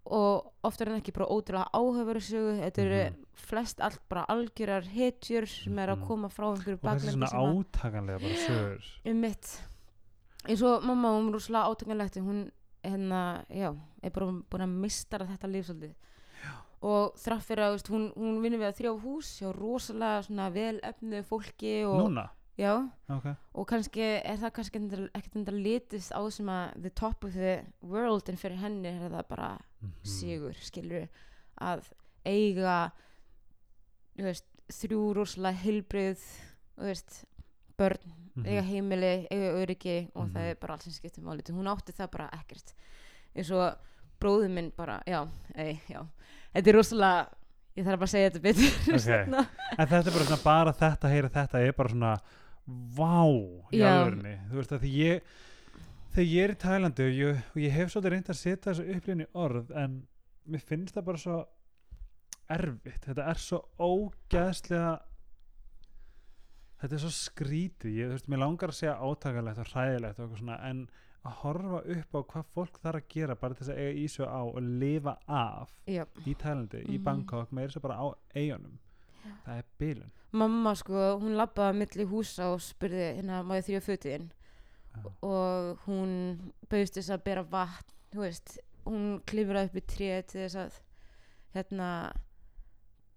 og 0.07 0.53
oftar 0.65 0.89
en 0.89 1.01
ekki 1.01 1.13
bara 1.13 1.27
ótrúlega 1.29 1.71
áhöfari 1.75 2.21
sögu 2.21 2.61
þetta 2.61 2.79
eru 2.85 3.11
Mhm. 3.11 3.25
flest 3.35 3.81
allt 3.81 4.01
bara 4.09 4.25
algjörar 4.29 4.85
hetjur 4.85 5.47
sem 5.47 5.79
er 5.79 5.89
að 5.89 5.99
Mhm. 5.99 6.07
koma 6.07 6.29
frá 6.29 6.45
einhverju 6.55 6.75
Og 6.75 6.81
þessi 6.81 7.17
baklandi 7.17 7.29
svona 7.29 7.65
átakanlega 7.65 8.21
bara 8.21 8.35
sögur. 8.47 8.85
um 9.07 9.21
mitt 9.21 9.63
eins 10.49 10.63
og 10.63 10.83
mamma, 10.85 11.09
hún 11.11 11.29
er 11.29 11.33
rosalega 11.33 11.69
átökanlegt 11.75 12.17
hún 12.23 12.51
hérna, 12.85 13.45
já, 13.51 13.77
er 14.03 14.11
bara 14.11 14.27
búin 14.27 14.63
að 14.63 14.69
mistara 14.81 15.27
þetta 15.27 15.51
líf 15.53 15.67
svolítið 15.67 15.95
og 16.81 17.15
þrátt 17.19 17.43
fyrir 17.43 17.59
að 17.67 17.73
veist, 17.75 17.89
hún, 17.91 18.13
hún 18.15 18.41
vinnur 18.41 18.61
við 18.61 18.69
að 18.71 18.77
þrjá 18.79 19.01
hús 19.03 19.41
hjá 19.41 19.53
rosalega 19.53 20.23
svona 20.23 20.53
vel 20.53 20.79
efnu 20.81 21.25
fólki 21.25 21.85
og, 21.85 21.99
Núna? 22.09 22.29
Já, 22.59 22.91
Ok. 23.09 23.27
og 23.55 23.67
kannski 23.71 24.01
er 24.25 24.37
það 24.37 24.53
kannski 24.53 24.79
ekkert 25.15 25.37
endur 25.37 25.55
litist 25.55 26.11
á 26.13 26.21
sem 26.33 26.47
að 26.47 26.83
the 26.83 26.91
top 26.91 27.25
of 27.25 27.33
the 27.33 27.65
world 27.83 28.29
en 28.29 28.37
fyrir 28.37 28.57
henni 28.59 28.89
er 28.89 29.11
það 29.11 29.29
bara 29.29 29.59
Mhm. 29.81 29.93
sigur, 30.05 30.55
skilur 30.61 31.09
að 31.61 31.85
eiga 32.27 32.91
veist, 34.19 34.45
þrjú 34.69 35.15
rosalega 35.15 35.57
veist, 36.77 37.25
börn 37.79 37.99
Mhm. 38.37 38.47
eiga 38.47 38.63
heimili, 38.63 39.27
eiga 39.31 39.53
öryggi 39.55 40.11
og 40.15 40.27
Mhm. 40.29 40.35
það 40.35 40.51
er 40.51 40.55
bara 40.61 40.73
allt 40.75 40.83
sem 40.83 40.93
skiptir 40.93 41.23
máli 41.25 41.43
hún 41.55 41.67
átti 41.67 41.93
það 41.93 42.11
bara 42.11 42.29
ekkert 42.33 42.75
eins 43.37 43.51
og 43.51 43.77
bróður 44.21 44.51
minn 44.51 44.73
bara, 44.77 45.03
já, 45.07 45.29
ei, 45.57 45.81
já 45.89 46.07
þetta 46.55 46.69
er 46.69 46.73
rosalega, 46.75 47.29
ég 47.77 47.85
þarf 47.85 47.99
bara 47.99 48.07
að 48.07 48.11
segja 48.11 48.31
þetta 48.31 48.43
betur 48.43 48.95
Ok. 48.95 49.01
seinna. 49.01 49.49
en 49.79 49.87
þetta 49.87 50.07
er 50.07 50.13
bara 50.13 50.25
svona 50.25 50.45
bara 50.45 50.73
þetta, 50.73 51.09
heyra 51.09 51.29
þetta 51.31 51.55
er 51.67 51.73
bara 51.73 51.89
svona 51.89 52.21
vá 52.69 53.25
í 53.73 53.79
Já. 53.81 53.89
alvörunni. 53.95 54.35
Þú 54.51 54.59
veist 54.61 54.73
að 54.77 54.83
því 54.85 54.93
ég 54.99 55.23
þegar 56.13 56.29
ég 56.33 56.45
er 56.45 56.53
í 56.55 56.59
Tælandi 56.65 57.05
og 57.09 57.19
ég, 57.19 57.43
og 57.55 57.61
ég 57.63 57.73
hef 57.77 57.93
svolítið 57.93 58.13
reynd 58.15 58.29
að 58.33 58.39
setja 58.43 58.73
þessu 58.73 58.87
upplýðin 58.97 59.25
í 59.25 59.29
orð 59.39 59.71
en 59.85 59.99
mér 60.49 60.65
finnst 60.69 60.95
það 60.97 61.05
bara 61.09 61.23
svo 61.23 61.39
erfitt, 62.49 63.05
þetta 63.05 63.27
er 63.29 63.41
svo 63.45 63.59
ógeðslega 63.79 64.93
þetta 66.81 66.95
er 66.97 67.03
svo 67.03 67.11
skrítið. 67.13 67.93
Ég, 67.99 68.09
þú 68.09 68.17
veist, 68.17 68.29
mér 68.33 68.41
langar 68.45 68.73
að 68.73 68.79
segja 68.79 68.97
átakalegt 69.03 69.61
og 69.65 69.71
hræðilegt 69.73 70.19
og 70.19 70.25
eitthvað 70.25 70.43
svona 70.43 70.59
en 70.69 70.83
að 71.29 71.35
horfa 71.43 71.81
upp 71.97 72.15
á 72.15 72.21
hvað 72.33 72.51
fólk 72.55 72.77
þarf 72.85 73.01
að 73.03 73.09
gera 73.13 73.35
bara 73.37 73.55
til 73.59 73.65
þess 73.67 73.73
að 73.75 73.81
eiga 73.83 73.99
í 73.99 74.05
svo 74.13 74.29
á 74.31 74.41
og 74.47 74.61
lifa 74.81 75.17
af 75.27 75.73
já, 75.91 76.05
í 76.25 76.35
Tælandi, 76.39 76.85
í 76.87 76.95
Mhm. 76.99 77.05
Bangkok 77.05 77.51
með 77.53 77.67
þess 77.69 77.81
að 77.81 77.83
bara 77.89 77.99
á 77.99 78.07
eigunum 78.39 78.79
það 79.45 79.59
er 79.59 79.65
bilun 79.79 80.13
mamma 80.33 80.75
sko, 80.77 81.19
hún 81.23 81.37
labbaði 81.39 81.79
milli 81.79 82.05
húsa 82.11 82.51
og 82.53 82.61
spurði 82.61 83.15
hérna, 83.17 83.43
má 83.43 83.57
ég 83.57 83.65
þrjá 83.65 83.81
fötin 83.87 84.31
Já. 84.95 85.05
og 85.23 85.79
hún 85.87 86.53
bauðst 86.69 86.99
þess 86.99 87.11
að 87.15 87.25
bera 87.25 87.43
vatn 87.49 87.95
þú 88.13 88.21
veist, 88.25 88.59
hún 88.85 89.21
klifraði 89.29 89.71
upp 89.71 89.77
í 89.77 89.85
tré 89.89 90.23
til 90.29 90.41
þess 90.47 90.57
að 90.57 90.79
hérna 91.55 91.89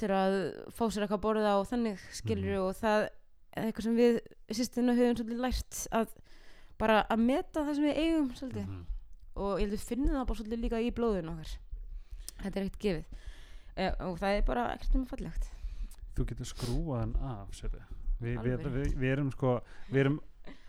til 0.02 0.10
að 0.16 0.36
fá 0.74 0.84
sér 0.90 1.04
eitthvað 1.06 1.20
að 1.20 1.26
borða 1.26 1.52
og 1.60 1.68
þannig 1.70 2.00
skilur 2.16 2.56
Mhm. 2.56 2.64
og 2.66 2.76
það 2.80 3.10
er 3.54 3.64
eitthvað 3.68 3.84
sem 3.84 3.98
við 3.98 4.20
sýstina 4.50 4.96
höfum 4.96 5.18
svolítið 5.20 5.42
lært 5.44 5.88
að 5.92 6.08
bara 6.80 7.06
að 7.12 7.20
meta 7.20 7.62
það 7.68 7.76
sem 7.76 7.84
við 7.84 7.98
eigum 7.98 8.30
svolítið 8.34 8.68
Mhm. 8.68 8.86
og 9.36 9.60
ég 9.60 9.68
held 9.68 9.74
við 9.74 9.88
finnum 9.90 10.16
það 10.16 10.28
bara 10.28 10.40
svolítið 10.40 10.62
líka 10.64 10.80
í 10.82 10.92
blóðun 10.92 11.30
okkar 11.30 11.58
þetta 12.42 12.56
er 12.60 12.64
ekkert 12.66 12.80
gefið 12.80 13.06
e, 13.78 13.90
og 14.00 14.18
það 14.20 14.38
er 14.38 14.42
bara 14.48 14.64
ekkert 14.76 14.96
um 14.96 15.06
fallegt 15.06 15.50
þú 16.16 16.26
getur 16.32 16.50
skrúað 16.50 17.00
hann 17.00 17.16
af. 17.32 17.62
Vi, 18.22 18.36
við, 18.38 18.68
við, 18.68 18.92
við 19.02 19.12
erum 19.16 19.32
sko 19.34 19.56
við 19.90 20.04
erum 20.06 20.20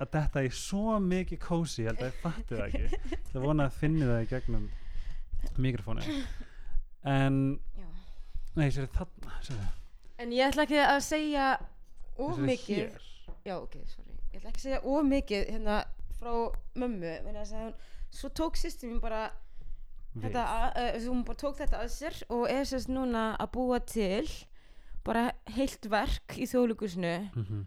að 0.00 0.10
detta 0.14 0.42
í 0.44 0.50
svo 0.54 0.98
mikið 1.02 1.40
kósi, 1.42 1.82
ég 1.84 1.90
held 1.92 2.00
að 2.02 2.08
ég 2.10 2.22
fatti 2.22 2.56
það 2.56 2.64
ekki. 2.68 3.18
Það 3.32 3.44
vona 3.46 3.66
að 3.68 3.76
finni 3.80 4.08
það 4.08 4.22
í 4.22 4.30
gegnum 4.32 4.70
mikrofónu 5.62 6.02
en 7.12 7.38
nei, 8.54 8.68
sér 8.70 8.88
þarna 8.94 9.38
sérðu, 9.42 9.70
En 10.22 10.32
ég 10.36 10.52
ætla 10.52 10.66
ekki 10.68 10.78
að 10.84 11.00
segja 11.02 11.46
of 12.14 12.36
sérðu 12.36 12.46
mikið. 12.46 12.76
hér. 12.78 13.06
Já, 13.42 13.56
ok, 13.56 13.72
sorry. 13.90 14.18
Ég 14.30 14.38
ætla 14.38 14.52
ekki 14.52 14.60
að 14.60 14.66
segja 14.68 14.82
of 14.92 15.06
mikið 15.08 15.48
hérna 15.50 15.78
frá 16.20 16.34
mömmu 16.78 17.14
hún, 17.26 17.72
svo 18.14 18.30
tók 18.30 18.60
sýstir 18.60 18.92
mín 18.92 19.00
bara 19.02 19.24
þetta, 20.20 20.44
að, 20.44 20.78
uh, 20.84 21.08
hún 21.08 21.24
bara 21.26 21.40
tók 21.40 21.58
þetta 21.58 21.80
að 21.82 21.90
sér 21.96 22.20
og 22.30 22.44
er 22.52 22.68
sérst 22.68 22.92
núna 22.92 23.32
að 23.40 23.50
búa 23.56 23.80
til 23.82 24.28
bara 25.04 25.32
heilt 25.56 25.86
verk 25.90 26.36
í 26.38 26.46
þjóðleikusinu 26.50 27.30
Mhm. 27.36 27.66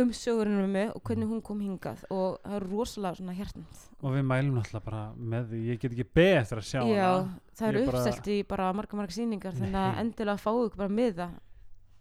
um 0.00 0.10
sögurinn 0.14 0.56
mömmu 0.60 0.84
og 0.94 1.02
hvernig 1.02 1.26
hún 1.28 1.42
kom 1.42 1.60
hingað 1.60 2.04
og 2.10 2.38
það 2.44 2.54
er 2.56 2.66
rosalega 2.70 3.16
svona 3.18 3.34
hjartand 3.34 3.80
og 4.02 4.12
við 4.14 4.22
mælum 4.24 4.54
náttúrulega 4.60 4.84
bara 4.84 5.12
með 5.18 5.48
því 5.50 5.60
ég 5.66 5.80
get 5.80 5.92
ekki 5.92 6.06
eftir 6.38 6.58
að 6.58 6.68
sjá 6.70 6.80
Já, 6.86 7.10
hana 7.10 7.40
það 7.58 7.68
er 7.68 7.74
Ég 7.80 7.86
bara- 7.90 7.98
uppselt 8.04 8.26
í 8.30 8.46
bara 8.46 8.72
marga 8.72 8.96
marga 8.96 9.12
sýningar 9.12 9.52
þannig 9.52 9.74
að 9.74 9.94
Nei. 9.94 10.00
endilega 10.04 10.38
fáu 10.38 10.66
ykkur 10.68 10.76
bara 10.76 10.88
með 10.88 11.14
það 11.14 11.30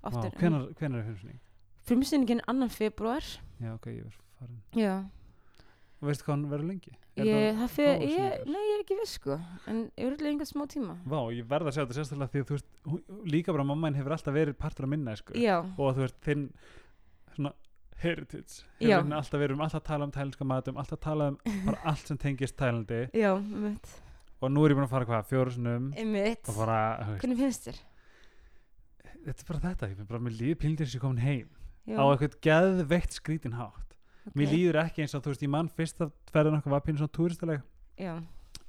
Vá, 0.01 0.07
aftur 0.07 0.31
hvenær, 0.39 0.73
hvenær 0.75 0.99
er 0.99 1.03
fyrirsynning? 1.03 1.39
Frumsýningin 1.83 2.41
annan 2.47 2.69
februar 2.69 3.21
Já, 3.59 3.73
ok, 3.73 3.85
ég 3.87 4.03
verð 4.03 4.21
farin 4.39 4.61
Já 4.75 5.03
og 6.01 6.07
veistu 6.07 6.23
hvað 6.23 6.35
hann 6.35 6.49
verður 6.49 6.67
lengi? 6.69 6.91
Er 7.19 7.29
Ég, 7.29 7.55
það 7.59 7.71
fyrir, 7.75 8.03
ég, 8.13 8.43
nei, 8.49 8.59
ég 8.63 8.73
er 8.75 8.83
ekki 8.83 8.97
viss 8.99 9.15
sko. 9.19 9.35
En 9.67 9.79
ég 9.85 10.03
er 10.03 10.09
örugglega 10.09 10.31
einhvern 10.33 10.49
smá 10.49 10.65
tíma. 10.71 10.95
Vá, 11.09 11.19
ég 11.35 11.47
verð 11.49 11.69
að 11.69 11.75
sjá 11.75 11.81
þetta 11.83 11.97
sérstaklega 11.99 12.33
því 12.33 12.43
að 12.43 12.49
þú 12.49 12.57
veist 12.57 13.31
líka 13.33 13.55
bara 13.55 13.65
mamma 13.67 13.89
henn 13.89 13.97
hefur 13.99 14.15
alltaf 14.15 14.35
verið 14.37 14.57
partur 14.61 14.87
af 14.87 14.91
minna 14.93 15.15
sko. 15.19 15.35
Já, 15.39 15.57
og 15.65 15.95
þú 15.97 16.05
veist 16.05 16.19
þinn 16.27 16.45
svona 17.35 17.53
heritage 17.99 18.61
Já. 18.79 18.95
hefur 18.95 19.03
henni 19.03 19.17
alltaf 19.19 19.41
verið 19.43 19.57
um 19.57 19.63
alltaf 19.65 19.81
að 19.81 19.87
tala 19.91 20.07
um 20.07 20.13
tælenska 20.15 20.47
matum 20.47 20.77
alltaf 20.79 20.99
að 20.99 21.03
tala 21.09 21.27
um 21.33 21.39
bara 21.65 21.81
allt 21.91 22.07
sem 22.13 22.17
tengist 22.21 22.55
Tælandi. 22.59 23.01
Já, 23.13 23.31
einmitt. 23.35 23.91
Og 24.39 24.53
nú 24.55 24.63
er 24.63 24.71
ég 24.71 24.77
búin 24.79 24.87
að 24.87 24.93
fara 24.93 25.07
hvað, 25.09 25.25
fjóru 25.33 25.51
sinum 25.51 25.89
Einmitt. 25.99 26.47
Og 26.47 26.55
bara, 26.61 26.79
þú 27.03 27.11
veist, 27.11 27.23
Hvernig 27.25 27.41
finnst 27.43 27.65
þér? 27.67 27.79
þetta 29.25 29.43
er 29.43 29.47
bara 29.49 29.59
þetta 29.65 29.89
ég 29.91 29.97
finn 29.99 30.07
bara, 30.13 30.21
mér 30.23 30.37
líður 30.39 30.59
píldir 30.63 30.87
sem 30.87 30.95
ég 30.99 31.03
komin 31.03 31.19
heim. 31.25 31.49
Já, 31.89 31.97
á 31.99 32.03
eitthvað 32.13 32.37
geðveikt 32.45 33.15
skrítin 33.17 33.57
hátt 33.59 33.88
ok. 34.29 34.37
mér 34.39 34.53
líður 34.53 34.81
ekki 34.85 35.03
eins 35.03 35.15
og 35.17 35.25
þú 35.25 35.33
veist, 35.33 35.45
ég 35.45 35.53
mann 35.53 35.71
fyrst 35.75 36.03
að 36.05 36.13
ferðin 36.33 36.59
okkur 36.59 36.75
var 36.75 36.85
pínu 36.85 37.01
svona 37.01 37.15
túristaleg. 37.17 37.65
Já, 37.99 38.13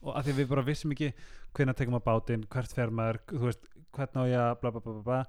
og 0.00 0.16
að 0.16 0.26
því 0.26 0.34
að 0.34 0.40
við 0.40 0.50
bara 0.50 0.66
vissum 0.66 0.94
ekki 0.94 1.12
hvenær 1.56 1.76
tekum 1.78 1.98
að 1.98 2.06
bátinn, 2.06 2.44
hvert 2.50 2.74
fer 2.76 2.92
maður 2.94 3.20
þú 3.30 3.42
veist, 3.46 3.66
hvern 3.96 4.20
á 4.20 4.24
ég 4.30 4.42
að 4.42 4.52
bla 4.62 4.72
bla 4.74 4.82
bla 4.84 5.02
bla 5.06 5.20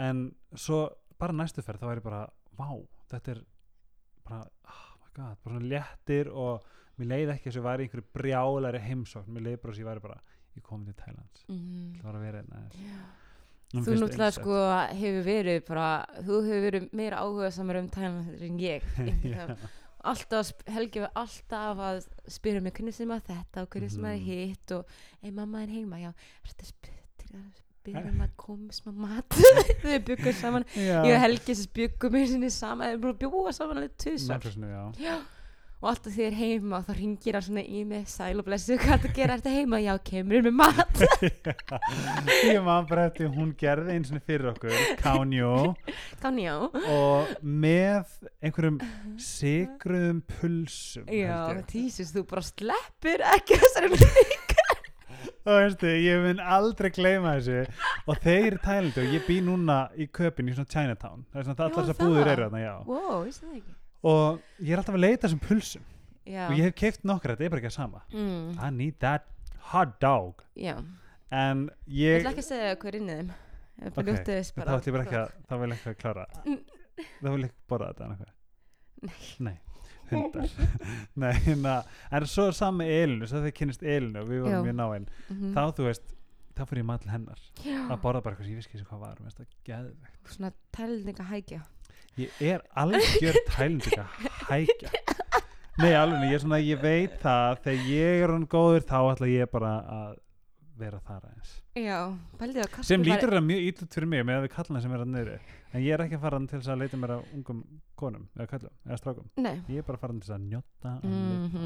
en 0.00 0.26
svo 0.54 0.82
bara 1.20 1.36
næstu 1.36 1.64
ferð 1.64 1.82
þá 1.82 1.88
er 1.90 2.00
ég 2.00 2.06
bara, 2.06 2.20
vá, 2.56 2.68
þetta 3.12 3.34
er 3.34 3.40
bara, 4.28 4.42
oh 4.70 4.84
my 5.00 5.14
god 5.16 5.40
bara 5.44 5.56
svona 5.56 5.72
léttir 5.72 6.30
og 6.32 6.68
mér 7.00 7.12
leiði 7.14 7.34
ekki 7.34 7.48
þess 7.48 7.56
að 7.56 7.60
ég 7.60 7.66
væri 7.68 7.86
einhverju 7.86 8.06
brjálari 8.16 8.82
heimsókn. 8.84 9.32
Mér 9.32 9.46
leiði 9.46 9.62
bara 9.62 9.72
þess 9.72 9.80
að 9.80 9.84
ég 9.84 9.90
væri 9.90 10.04
bara, 10.04 10.20
ég 10.58 10.66
kom 10.66 10.84
til 10.84 10.96
Thailands. 11.00 11.44
Mm. 11.48 11.90
það 11.96 12.06
var 12.06 12.20
að 12.20 12.28
vera 12.28 12.44
einna 12.44 12.62
Þú 13.70 13.94
náttúrulega 13.94 14.34
sko 14.34 14.54
hefur 14.98 15.20
verið 15.22 15.60
bara 15.68 15.90
Þú 16.26 16.38
hefur 16.42 16.64
verið 16.64 16.86
meira 16.98 17.20
áhuga 17.22 17.52
samar 17.54 17.78
um 17.78 17.90
Thailand 17.94 18.40
en 18.42 18.56
ég. 18.58 18.88
alltaf, 20.04 20.52
Helgi 20.66 21.00
var 21.04 21.10
alltaf 21.14 21.78
að 21.78 22.04
spyrja 22.30 22.60
mig 22.64 22.72
hvernig 22.76 22.94
sem 22.96 23.10
að 23.14 23.22
þetta 23.30 23.62
og 23.64 23.68
hvernig 23.74 23.90
sem 23.90 24.04
að 24.04 24.16
Mhm. 24.16 24.24
hitt? 24.26 24.72
Og 24.72 24.86
ei 25.22 25.30
mamma 25.30 25.62
er 25.62 25.66
heima, 25.74 25.96
já, 26.00 26.12
ertu 26.44 26.64
að 26.64 26.70
spyrja 26.72 27.42
spyrja 27.80 28.06
um 28.12 28.20
að 28.20 28.30
koma 28.36 28.72
smá 28.76 28.92
mat? 28.92 29.28
Þau 29.82 29.98
byggum 30.04 30.32
saman, 30.36 30.64
já, 30.76 31.02
ég 31.04 31.14
og 31.16 31.20
Helgi 31.24 31.54
sem 31.56 31.70
byggum 31.74 32.12
mér 32.12 32.26
sinni 32.28 32.50
saman, 32.50 32.94
við 32.94 33.00
búin 33.04 33.14
að 33.14 33.20
bjóða 33.24 33.52
saman 33.56 33.76
alveg 33.80 33.96
já. 35.00 35.14
Og 35.80 35.88
alltaf 35.88 36.12
þegar 36.12 36.26
ég 36.26 36.30
er 36.30 36.38
heima 36.60 36.78
þá 36.84 36.90
ringir 36.98 37.36
hann 37.38 37.44
svona 37.46 37.62
í 37.64 37.78
mig 37.88 38.08
sæl 38.12 38.42
og 38.42 38.44
blessu, 38.44 38.76
hvað 38.80 39.06
að 39.08 39.14
gera, 39.16 39.36
ertu 39.38 39.52
heima? 39.54 39.78
Já, 39.80 39.94
kemur 40.04 40.44
með 40.44 40.56
mat. 40.58 41.00
Ég 42.50 42.60
man 42.66 42.84
bara 42.90 43.06
eftir 43.08 43.30
hún 43.32 43.54
gerði 43.58 43.96
eins 43.96 44.12
og 44.12 44.20
fyrir 44.28 44.50
okkur 44.52 44.76
Kánjó. 45.00 45.54
Já, 46.40 46.54
og 46.92 47.32
með 47.40 48.12
einhverjum 48.44 48.78
sigruðum 49.30 50.20
pulsum 50.36 51.08
já, 51.08 51.40
ég. 51.54 51.64
tísus 51.72 52.12
þú 52.12 52.26
bara 52.28 52.44
sleppur 52.44 53.24
ekki 53.32 53.60
þessari 53.64 53.92
mynd 53.96 54.56
og 55.48 55.56
veistu, 55.62 55.88
ég 56.04 56.20
mun 56.26 56.40
aldrei 56.44 56.90
gleyma 56.92 57.38
þessu. 57.38 57.64
Og 58.04 58.20
þeir 58.20 58.56
í 58.58 58.62
Tælandi 58.68 59.00
og 59.06 59.14
ég 59.16 59.24
bý 59.26 59.40
núna 59.48 59.82
í 59.96 60.10
köpinn 60.12 60.52
í 60.52 60.56
svona 60.56 60.68
Chinatown. 60.70 61.24
Það 61.32 61.40
er 61.40 61.48
svona 61.48 61.64
allar 61.64 61.72
Já, 61.72 61.80
þessar 61.80 62.00
búðir 62.04 62.20
það. 62.26 62.32
eru 62.36 62.48
þarna, 62.50 62.64
já. 62.66 62.74
Wow, 62.90 63.22
vissi 63.24 63.46
það 63.46 63.60
ekki 63.62 63.79
og 64.02 64.40
ég 64.60 64.72
er 64.72 64.78
alltaf 64.82 64.94
að 64.96 65.04
leita 65.04 65.26
þessum 65.28 65.42
pulsum. 65.44 65.82
Já, 66.30 66.46
og 66.48 66.56
ég 66.58 66.64
hef 66.68 66.74
keift 66.78 67.04
nokkra, 67.08 67.34
þetta 67.34 67.44
er 67.44 67.50
bara 67.54 67.60
ekki 67.62 67.70
að 67.72 67.76
sama. 67.76 68.02
Mm, 68.12 68.58
I 68.60 68.70
need 68.70 68.98
that 69.00 69.24
hot 69.72 69.96
dog. 70.00 70.44
Já. 70.56 70.76
en 71.30 71.70
ég 71.86 72.18
ég 72.18 72.20
ætla 72.24 72.30
ekki 72.34 72.42
að 72.42 72.48
segja 72.50 72.76
hvað 72.76 72.88
er 72.90 72.96
inn 73.00 73.08
í 73.08 73.16
þeim. 73.20 73.32
Ok, 73.80 73.94
þá 73.94 74.60
ætlum 74.60 74.86
ég 74.90 74.94
bara 74.96 75.04
ekki 75.06 75.18
að 75.20 75.34
þá 75.48 75.52
vil 75.60 75.70
ég 75.70 75.76
ekki 75.78 75.90
að 75.94 75.98
klára 76.02 76.24
Mm. 76.44 76.60
þá 77.22 77.28
vil 77.30 77.40
ég 77.40 77.48
ekki 77.50 77.66
borða 77.70 77.86
þetta 77.90 78.04
eða 78.04 78.14
eitthvað. 78.14 78.32
nei, 79.40 79.58
hundar. 80.10 80.50
Nei, 81.22 81.54
na, 81.62 81.74
en 82.12 82.26
svo 82.28 82.48
er 82.50 82.72
með 82.76 82.90
Elinu 82.96 83.28
svo 83.30 83.38
þegar 83.40 83.54
kynnist 83.56 83.82
Elinu 83.86 84.20
og 84.20 84.28
við 84.28 84.42
vorum 84.44 84.56
Já. 84.58 84.64
mjög 84.66 84.76
náinn 84.82 85.06
Mhm. 85.30 85.54
þá 85.54 85.62
þú 85.78 85.86
veist, 85.86 86.12
þá 86.58 86.62
fyrir 86.68 86.82
ég 86.82 86.88
maður 86.90 87.02
til 87.06 87.12
hennar 87.14 87.40
Já. 87.64 87.78
að 87.88 88.00
borða 88.02 88.22
bara 88.26 88.34
eitthvað 88.36 88.44
sem 88.44 88.52
ég 88.52 88.60
vissi 88.60 88.70
ekki 88.74 88.84
hvað 88.90 89.00
var 89.06 89.16
og 89.16 89.24
veist 89.30 89.40
það 89.40 89.54
geðvegt 89.70 90.34
svona 90.34 90.52
tælninga 90.76 91.28
hækja 91.30 91.60
ég 92.18 92.40
er 92.40 92.64
algjör 92.74 93.38
tælindika 93.50 94.06
hækja. 94.48 94.90
Nei 95.80 95.94
alveg, 95.96 96.26
ég 96.34 96.42
svona, 96.42 96.58
ég 96.60 96.80
veit 96.82 97.14
það 97.22 97.62
þegar 97.64 97.86
ég 97.88 98.24
er 98.24 98.34
hann 98.34 98.48
góður 98.50 98.84
þá 98.88 98.98
ætla 99.14 99.30
ég 99.30 99.52
bara 99.52 99.76
að 100.00 100.18
vera 100.80 101.00
þar 101.04 101.24
aðeins. 101.28 101.54
Já, 101.76 101.98
pældi 102.40 102.62
að 102.64 102.76
sem 102.88 103.04
lítur 103.04 103.32
það 103.34 103.46
mjög 103.46 103.66
ítlut 103.68 103.96
fyrir 103.96 104.10
mig 104.10 104.24
með 104.26 104.38
að 104.38 104.44
við 104.46 104.52
kallna 104.56 104.82
sem 104.82 104.94
er 104.96 105.04
að 105.04 105.12
niðri. 105.14 105.38
En 105.70 105.84
ég 105.84 105.94
er 105.94 106.04
ekki 106.04 106.18
að 106.18 106.24
fara 106.24 106.40
til 106.42 106.58
þess 106.58 106.72
að 106.72 106.82
leita 106.82 107.00
mér 107.00 107.14
að 107.14 107.34
ungum 107.36 107.62
konum 108.00 108.26
eða 108.36 108.48
kallum, 108.50 108.74
eða 108.88 108.98
strákum. 109.00 109.30
Nei. 109.40 109.54
Ég 109.70 109.82
er 109.82 109.86
bara 109.86 110.00
að 110.00 110.04
fara 110.04 110.16
til 110.16 110.24
þess 110.24 110.36
að 110.36 110.46
njóta 110.48 110.94
mm 111.04 111.46
lifa. 111.46 111.64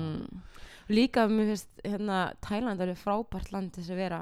líka 0.94 1.26
mér 1.30 1.50
finnst 1.52 1.84
hérna 1.86 2.20
Tæland 2.44 2.84
er 2.84 2.94
frábært 3.00 3.52
land 3.54 3.74
þess 3.78 3.94
að 3.94 4.02
vera 4.02 4.20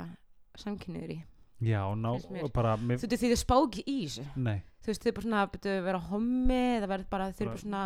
samkynniður 0.60 1.16
í 1.16 1.20
já, 1.62 1.82
ná, 1.94 2.10
bara 2.52 2.76
mér, 2.76 2.98
þú 2.98 3.08
því 3.22 3.30
þau 3.32 3.40
spá 3.42 3.56
ekki 3.62 3.84
í 3.86 3.98
þessu 4.06 4.24
nei 4.36 4.58
þú 4.82 4.86
veist 4.92 5.04
þau 5.06 5.12
bara 5.12 5.26
svona 5.28 5.42
að 5.46 5.84
vera 5.86 5.98
hommi 6.10 6.60
eða 6.78 6.88
verður 6.90 7.10
bara 7.10 7.30
þau 7.32 7.40
eru 7.44 7.50
bara- 7.52 7.62
svona 7.62 7.82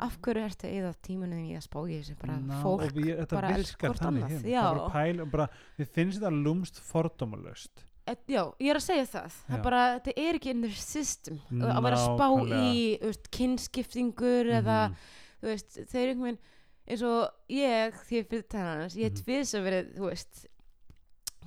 af 0.00 0.14
hverju 0.24 0.44
ertu 0.48 0.68
eða 0.72 0.92
tímunum 1.04 1.40
í 1.44 1.56
að 1.58 1.64
spá 1.68 1.78
í 1.84 1.98
þessu 2.00 2.14
bara 2.18 2.36
Ná, 2.40 2.54
fólk 2.62 2.84
ég, 3.04 3.18
bara 3.30 3.50
þannig 3.52 4.24
annað, 4.24 4.30
hér 4.30 4.46
já. 4.48 4.62
það 4.62 4.70
er 4.70 4.78
bara 4.78 4.94
pæl 4.94 5.26
bara, 5.34 5.48
við 5.78 5.90
finnst 5.98 6.20
þetta 6.22 6.30
lúmst 6.46 6.80
fordómalöst 6.80 7.84
já, 8.28 8.42
ég 8.60 8.70
er 8.72 8.76
að 8.80 8.84
segja 8.84 9.04
það 9.12 9.36
það 9.44 9.58
er 9.58 9.62
bara, 9.64 9.82
þetta 9.98 10.14
er 10.24 10.38
ekki 10.38 10.50
in 10.54 10.64
their 10.64 10.74
system 10.80 11.38
að 11.52 11.82
vera 11.86 12.00
spá 12.00 12.24
Nákvæmlega. 12.24 12.72
í 12.72 12.82
þú 13.02 13.10
veist, 13.12 13.30
kynskiptingur 13.30 14.50
eða 14.60 14.78
Mhm. 14.88 14.96
þú 15.44 15.46
veist, 15.52 15.78
þeir 15.92 16.08
einhvern 16.08 16.24
veginn 16.24 16.42
eins 16.88 17.02
og 17.02 17.30
ég, 17.48 17.94
því 18.08 18.18
ég 18.20 18.26
fyrir 18.28 18.48
tennans 18.48 18.94
ég 18.96 19.04
Mhm. 19.04 19.16
hef 19.16 19.24
tvís 19.24 19.54
að 19.56 19.64
verið, 19.68 19.94
þú 19.96 20.04
veist 20.10 20.46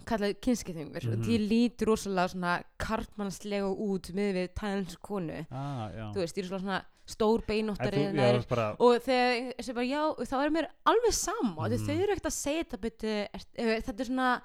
kallað 0.08 0.36
kynskiptingur. 0.42 1.04
Mm 1.04 1.16
Mhm. 1.18 1.24
því 1.24 1.38
ég 1.38 1.48
lít 1.52 1.86
rosalega 1.88 2.30
svona 2.34 2.54
kartmannslega 2.80 3.68
út 3.88 4.12
með 4.16 4.30
við 4.38 4.54
tennans 4.56 4.96
konu. 5.02 5.46
Ah, 5.52 5.90
þú 6.14 6.22
veist, 6.24 6.38
ég 6.38 6.44
er 6.44 6.50
svona, 6.50 6.62
svona 6.64 6.82
stór 7.08 7.44
beinóttari 7.48 8.48
bara, 8.50 8.76
og 8.80 9.02
þegar 9.02 9.54
segi 9.64 9.74
bara 9.76 9.86
já, 9.88 10.02
þá 10.28 10.34
er 10.46 10.50
mér 10.52 10.68
alveg 10.86 11.14
sama. 11.14 11.68
Mm. 11.70 11.86
Þau 11.88 11.94
eru 12.04 12.14
ekkert 12.14 12.32
að 12.32 12.36
segja 12.36 12.64
þetta 12.66 12.82
byrju, 12.84 13.28
er, 13.34 13.82
þetta 13.82 14.00
er 14.00 14.06
svona 14.06 14.42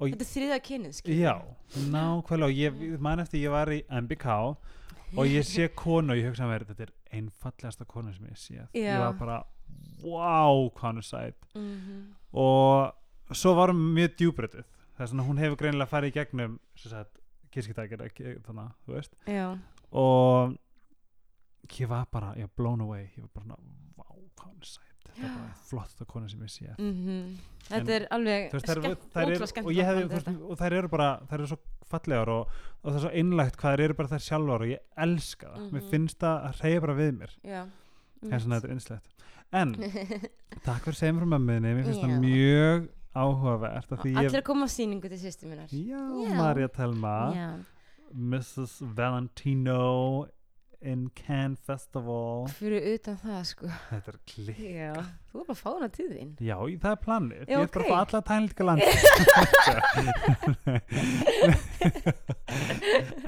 Og- 0.00 0.08
þetta 0.10 0.24
er 0.26 0.32
þriða 0.34 0.58
skilur. 0.92 1.20
já, 1.22 1.34
nákvæmlega. 1.92 2.44
Og 2.44 2.50
ég 2.50 3.00
man 3.00 3.18
eftir 3.20 3.40
ég 3.46 3.50
var 3.50 3.66
í 3.66 3.82
MBK 3.88 4.26
og 5.16 5.26
ég 5.26 5.44
sé 5.46 5.68
konu 5.74 6.10
og 6.12 6.18
ég 6.18 6.26
hugsa 6.32 6.42
mér 6.50 6.64
þetta 6.66 6.80
er 6.88 6.92
einfallegasta 7.12 7.86
konu 7.86 8.12
sem 8.12 8.26
ég 8.26 8.36
sé 8.36 8.68
ég 8.74 8.98
var 8.98 9.12
bara, 9.12 9.44
wow, 10.02 10.68
hvað 10.70 10.80
hann 10.80 10.98
er 10.98 11.02
sæt. 11.02 11.34
Mhm. 11.54 12.14
og 12.34 12.92
svo 13.32 13.54
var 13.54 13.68
hún 13.68 13.94
mjög 13.94 14.16
djúbreytið 14.18 14.64
það 14.94 15.04
er 15.06 15.10
svona 15.12 15.26
hún 15.28 15.38
hefur 15.42 15.56
greinilega 15.60 15.90
farið 15.90 16.12
í 16.12 16.16
gegnum 16.18 16.58
kirskitækir 17.54 18.40
þannig, 18.46 18.72
þú 18.86 18.96
veist. 18.96 19.14
Já, 19.30 19.46
og 19.94 20.56
ég 21.70 21.88
var 21.90 22.06
bara, 22.12 22.32
ég 22.38 22.48
var 22.48 22.54
blown 22.58 22.80
away. 22.84 23.06
Ég 23.16 23.22
var 23.22 23.30
bara 23.34 23.44
svona, 23.44 23.58
vá, 23.96 24.04
hvað 24.10 24.48
hann 24.48 24.58
er 24.60 24.70
sæt. 24.70 24.90
Þetta 25.14 25.28
er 25.28 25.34
bara 25.38 25.54
flottasta 25.68 26.04
konu 26.10 26.28
sem 26.28 26.40
ég 26.42 26.50
sé. 26.50 26.72
Mhm. 26.78 27.38
En, 27.70 27.80
þetta 27.80 27.94
er 27.94 28.06
alveg 28.12 28.50
veist, 28.52 28.66
skemmt, 28.68 29.04
þær 29.14 29.22
ótrúlega 29.24 29.36
eru, 29.36 29.46
skemmt 29.46 29.66
og 29.66 29.72
þú 29.72 30.08
veist, 30.10 30.28
og 30.50 30.58
þær 30.58 30.72
eru 30.80 30.88
bara 30.92 31.06
þær 31.30 31.38
eru 31.38 31.46
svo 31.46 31.58
fallegar 31.88 32.28
og, 32.28 32.48
og 32.82 32.90
það 32.90 32.96
er 32.98 33.04
svo 33.06 33.12
einlægt 33.22 33.56
hvað 33.56 33.74
þær 33.76 33.84
eru 33.86 33.94
bara 33.94 34.08
þær 34.10 34.24
sjálfar 34.26 34.64
og 34.66 34.68
ég 34.74 34.78
elska 35.06 35.46
það. 35.54 35.70
Mér 35.70 35.80
Mhm. 35.80 35.90
finnst 35.90 36.18
það 36.18 36.44
að 36.48 36.60
reyja 36.64 36.80
bara 36.80 36.94
við 36.98 37.12
mér. 37.20 37.32
Já. 37.44 37.62
Þess 38.24 38.44
að 38.44 38.52
þetta 38.54 38.64
er 38.68 38.74
einslegt 38.74 39.10
en 39.54 39.72
takk 40.66 40.82
fyrir 40.82 40.94
að 40.94 41.00
segja 41.00 41.12
mér 41.14 41.84
finnst 41.84 42.02
það 42.02 42.20
mjög 42.24 42.88
áhugavert 43.14 43.92
allir 43.96 44.38
að 44.40 44.42
koma 44.46 44.66
á 44.66 44.70
sýningu 44.74 45.08
til 45.12 45.20
sýstu 45.22 45.46
minnar 45.50 45.70
já, 45.70 46.00
Já. 46.24 46.34
Marja 46.38 46.68
Telma 46.68 47.16
já, 47.34 47.48
Mrs. 48.14 48.80
Valentino 48.94 50.26
in 50.84 51.08
Cannes 51.16 51.58
Festival 51.66 52.46
fyrir 52.58 52.82
utan 52.94 53.16
það 53.22 53.42
sko 53.50 53.66
þetta 53.90 54.08
er 54.12 54.18
klikk 54.30 54.58
já, 54.64 54.92
þú 55.30 55.34
er 55.40 55.44
bara 55.48 55.56
að 55.56 55.62
fá 55.62 55.70
hana 55.72 55.88
til 55.96 56.08
þín 56.12 56.30
Já, 56.44 56.56
það 56.82 56.92
er 56.92 56.98
planið. 57.04 57.40
Já, 57.44 57.48
ég 57.54 57.60
er 57.64 57.68
bara 57.74 57.84
að 57.84 57.90
fá 57.90 57.96
alla 58.04 58.20
tænlíka 58.28 58.62
land. 58.68 58.82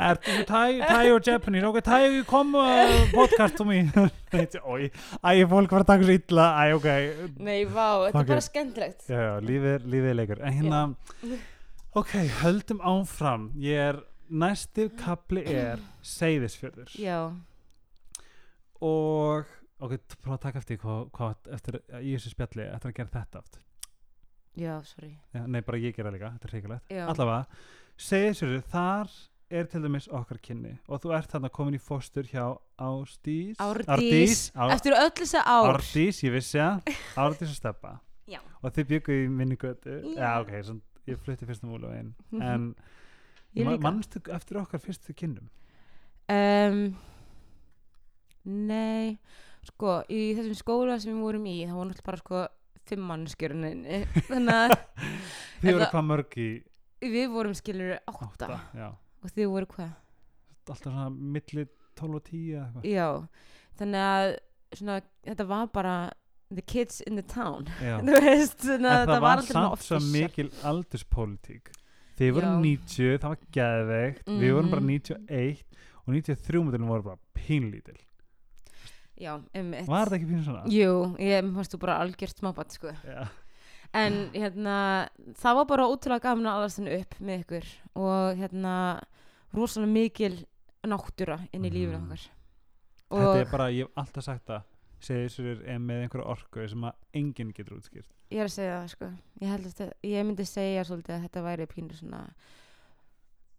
er 0.07 0.19
þú 0.23 0.35
Thai, 0.49 0.71
Thai 0.83 1.11
og 1.15 1.21
Japanese? 1.27 1.67
Ok, 1.71 1.79
Thai, 1.87 2.03
kom 2.29 2.55
uh, 2.59 2.65
podcast 3.15 3.55
to 3.59 3.65
me. 3.69 3.79
Ói, 4.73 4.83
æ, 5.25 5.27
fólk 5.49 5.71
var 5.73 5.81
að 5.85 5.89
taka 5.93 6.05
svo 6.07 6.15
illa. 6.19 6.47
Æ, 6.61 6.63
ok. 6.77 6.89
nei, 7.41 7.61
vá, 7.65 7.89
þetta 8.07 8.23
er 8.23 8.27
bara 8.33 8.45
skemmtilegt 8.45 9.01
Já, 9.11 9.19
já, 9.21 9.33
er- 9.41 9.87
lífið 9.87 10.11
er 10.13 10.17
leikur. 10.21 10.41
En 10.47 10.53
hérna, 10.61 10.81
ok, 11.97 12.13
höldum 12.43 12.81
áfram. 12.93 13.43
Ég 13.63 13.77
er, 13.91 13.97
næsti 14.31 14.89
kapli 14.99 15.45
er 15.47 15.83
Seyðisfjörður. 16.03 16.91
já, 17.01 17.33
Og, 18.85 19.47
ok, 19.81 19.95
prófa 20.21 20.37
að 20.37 20.43
taka 20.43 20.61
eftir 20.61 20.81
hvað, 20.83 21.07
hvað 21.17 21.53
eftir, 21.57 21.79
í 22.03 22.11
þessu 22.17 22.33
spjalli, 22.35 22.67
eftir 22.69 22.91
að 22.93 22.99
gera 22.99 23.13
þetta 23.15 23.39
aft. 23.41 23.61
já, 24.57 24.75
sorry. 24.85 25.15
Já, 25.33 25.47
nei, 25.47 25.61
bara 25.65 25.79
ég 25.81 25.97
gera 25.97 26.13
líka, 26.13 26.33
þetta 26.37 26.49
er 26.49 26.55
hrikalegt. 26.55 26.93
Já, 26.93 27.07
allavega, 27.09 27.47
sér 27.97 28.61
þar 28.69 29.15
er 29.51 29.69
til 29.71 29.83
dæmis 29.85 30.09
okkar 30.11 30.41
kynni. 30.43 30.75
Og 30.91 31.01
þú 31.03 31.13
ert 31.17 31.31
þarna 31.31 31.51
komin 31.55 31.77
í 31.79 31.81
fóstur 31.83 32.27
hjá 32.27 32.57
Ástís 32.83 33.61
Árdís. 33.63 34.51
Á, 34.59 34.67
eftir 34.75 34.97
öll 34.97 35.13
þessa 35.15 35.45
ár. 35.47 35.77
Árdís, 35.77 36.21
ég 36.27 36.35
vissi 36.35 36.59
það. 36.59 36.91
Árdís 37.23 37.53
og 37.53 37.59
Steppa 37.61 37.95
Já. 38.27 38.41
og 38.61 38.75
þið 38.75 38.89
byggu 38.91 39.19
í 39.23 39.29
minni 39.31 39.57
götu. 39.61 40.01
Já. 40.17 40.19
já, 40.19 40.33
ok, 40.43 40.83
ég 41.07 41.21
flutti 41.23 41.47
fyrst 41.47 41.63
um 41.65 41.77
úlu 41.77 41.93
einn 41.95 42.13
en 42.43 42.73
ma- 43.65 43.77
líka. 43.77 43.83
manstu 43.87 44.21
eftir 44.37 44.61
okkar 44.61 44.83
fyrstu 44.83 45.15
kynnum? 45.17 45.49
Um, 46.29 46.97
nei 48.45 49.17
sko, 49.67 50.01
í 50.11 50.35
þessum 50.37 50.59
skóla 50.59 50.99
sem 51.03 51.15
við 51.15 51.23
vorum 51.27 51.47
í 51.51 51.57
það 51.65 51.79
voru 51.79 51.91
náttúrulega 51.91 52.09
bara 52.11 52.23
sko 52.23 52.43
fimm 52.87 53.07
mannskjör 53.11 53.55
þannig 54.31 54.53
að 54.55 54.75
þið 55.63 55.73
voru 55.73 55.89
hvað 55.95 56.09
mörg 56.11 56.37
í 56.43 56.49
við 57.07 57.31
vorum 57.31 57.55
skilur 57.57 57.97
átta, 57.99 58.51
átta 58.51 58.91
og 59.23 59.33
þið 59.35 59.51
voru 59.53 59.71
hvað? 59.75 59.95
Alltaf 60.67 60.83
svona 60.83 61.09
milli 61.11 61.67
12 61.97 62.19
og 62.19 62.23
10 62.27 62.39
eða 62.53 62.63
eitthvað. 62.67 62.87
Já, 62.91 63.09
þannig 63.79 64.07
að 64.07 64.31
svona, 64.77 64.97
þetta 65.27 65.47
var 65.53 65.69
bara 65.75 65.97
the 66.51 66.63
kids 66.63 67.01
in 67.07 67.17
the 67.17 67.23
town. 67.23 67.67
Veist, 68.27 68.65
en 68.67 68.87
það 68.87 69.21
var 69.23 69.43
samt 69.47 69.85
svo 69.87 70.01
mikil 70.13 70.51
aldurspólitík 70.67 71.71
þið 72.17 72.33
voru 72.37 72.47
Já. 72.47 72.61
90, 72.61 73.19
það 73.23 73.29
var 73.29 73.39
geðveikt 73.53 74.27
við 74.27 74.53
vorum 74.57 74.71
bara 74.71 74.81
Mhm. 74.81 74.89
91 74.89 75.65
og 76.07 76.15
93 76.15 76.63
mútilin 76.65 76.89
voru 76.89 77.03
bara 77.03 77.19
pínlítil 77.35 77.97
já, 79.21 79.33
einmitt 79.55 79.87
var 79.89 80.07
það 80.09 80.19
ekki 80.19 80.29
pínu 80.31 80.45
svona? 80.45 80.65
jú, 80.69 81.17
ég 81.19 81.43
þú 81.75 81.79
bara 81.81 81.99
algjört 82.03 82.37
smábatt 82.41 82.73
sko 82.73 82.93
Já. 83.05 83.29
en 83.95 84.31
hérna 84.35 85.09
það 85.35 85.55
var 85.61 85.65
bara 85.67 85.87
ótrúlega 85.89 86.23
gaman 86.23 86.47
að 86.47 86.57
alast 86.61 86.79
henni 86.79 87.01
upp 87.01 87.15
með 87.21 87.45
ykkur 87.45 87.67
og 87.97 88.37
hérna 88.37 88.75
rosalega 89.55 89.93
mikil 89.93 90.45
náttúra 90.87 91.39
inn 91.53 91.65
í 91.65 91.71
lífinu 91.71 91.99
Mhm. 91.99 92.11
okkar 92.11 92.31
þetta 93.11 93.29
og 93.31 93.37
er 93.41 93.51
bara, 93.51 93.71
ég 93.71 93.87
hef 93.87 93.95
alltaf 93.97 94.25
sagt 94.25 94.47
það 94.47 94.63
segir 95.03 95.33
sér 95.33 95.65
er 95.65 95.81
með 95.83 96.05
einhverju 96.07 96.29
orku 96.33 96.69
sem 96.69 96.87
að 96.89 97.19
enginn 97.21 97.53
getur 97.57 97.79
útskýrt. 97.79 98.09
Ég 98.33 98.43
er 98.43 98.49
að 98.49 98.55
segja 98.57 98.79
það 98.79 98.93
sko. 98.95 99.11
Ég, 99.43 99.67
að 99.67 99.93
ég 100.11 100.27
myndi 100.27 100.47
segja 100.49 100.87
svolítið 100.89 101.17
að 101.17 101.27
þetta 101.27 101.45
væri 101.47 101.69
pínur 101.71 101.99
svona 102.01 102.23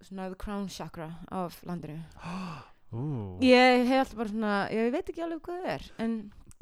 svona 0.02 0.30
the 0.30 0.36
crown 0.36 0.68
chakra 0.68 1.12
af 1.32 1.62
landinu. 1.66 2.02
Ú. 2.88 3.36
ég 3.44 3.82
hef 3.84 4.00
alltaf 4.00 4.16
bara 4.16 4.32
svona 4.32 4.52
ég 4.72 4.94
veit 4.94 5.10
ekki 5.12 5.24
alveg 5.26 5.42
hvað 5.44 5.58
það 5.66 5.74
er 5.74 5.88
en 6.00 6.14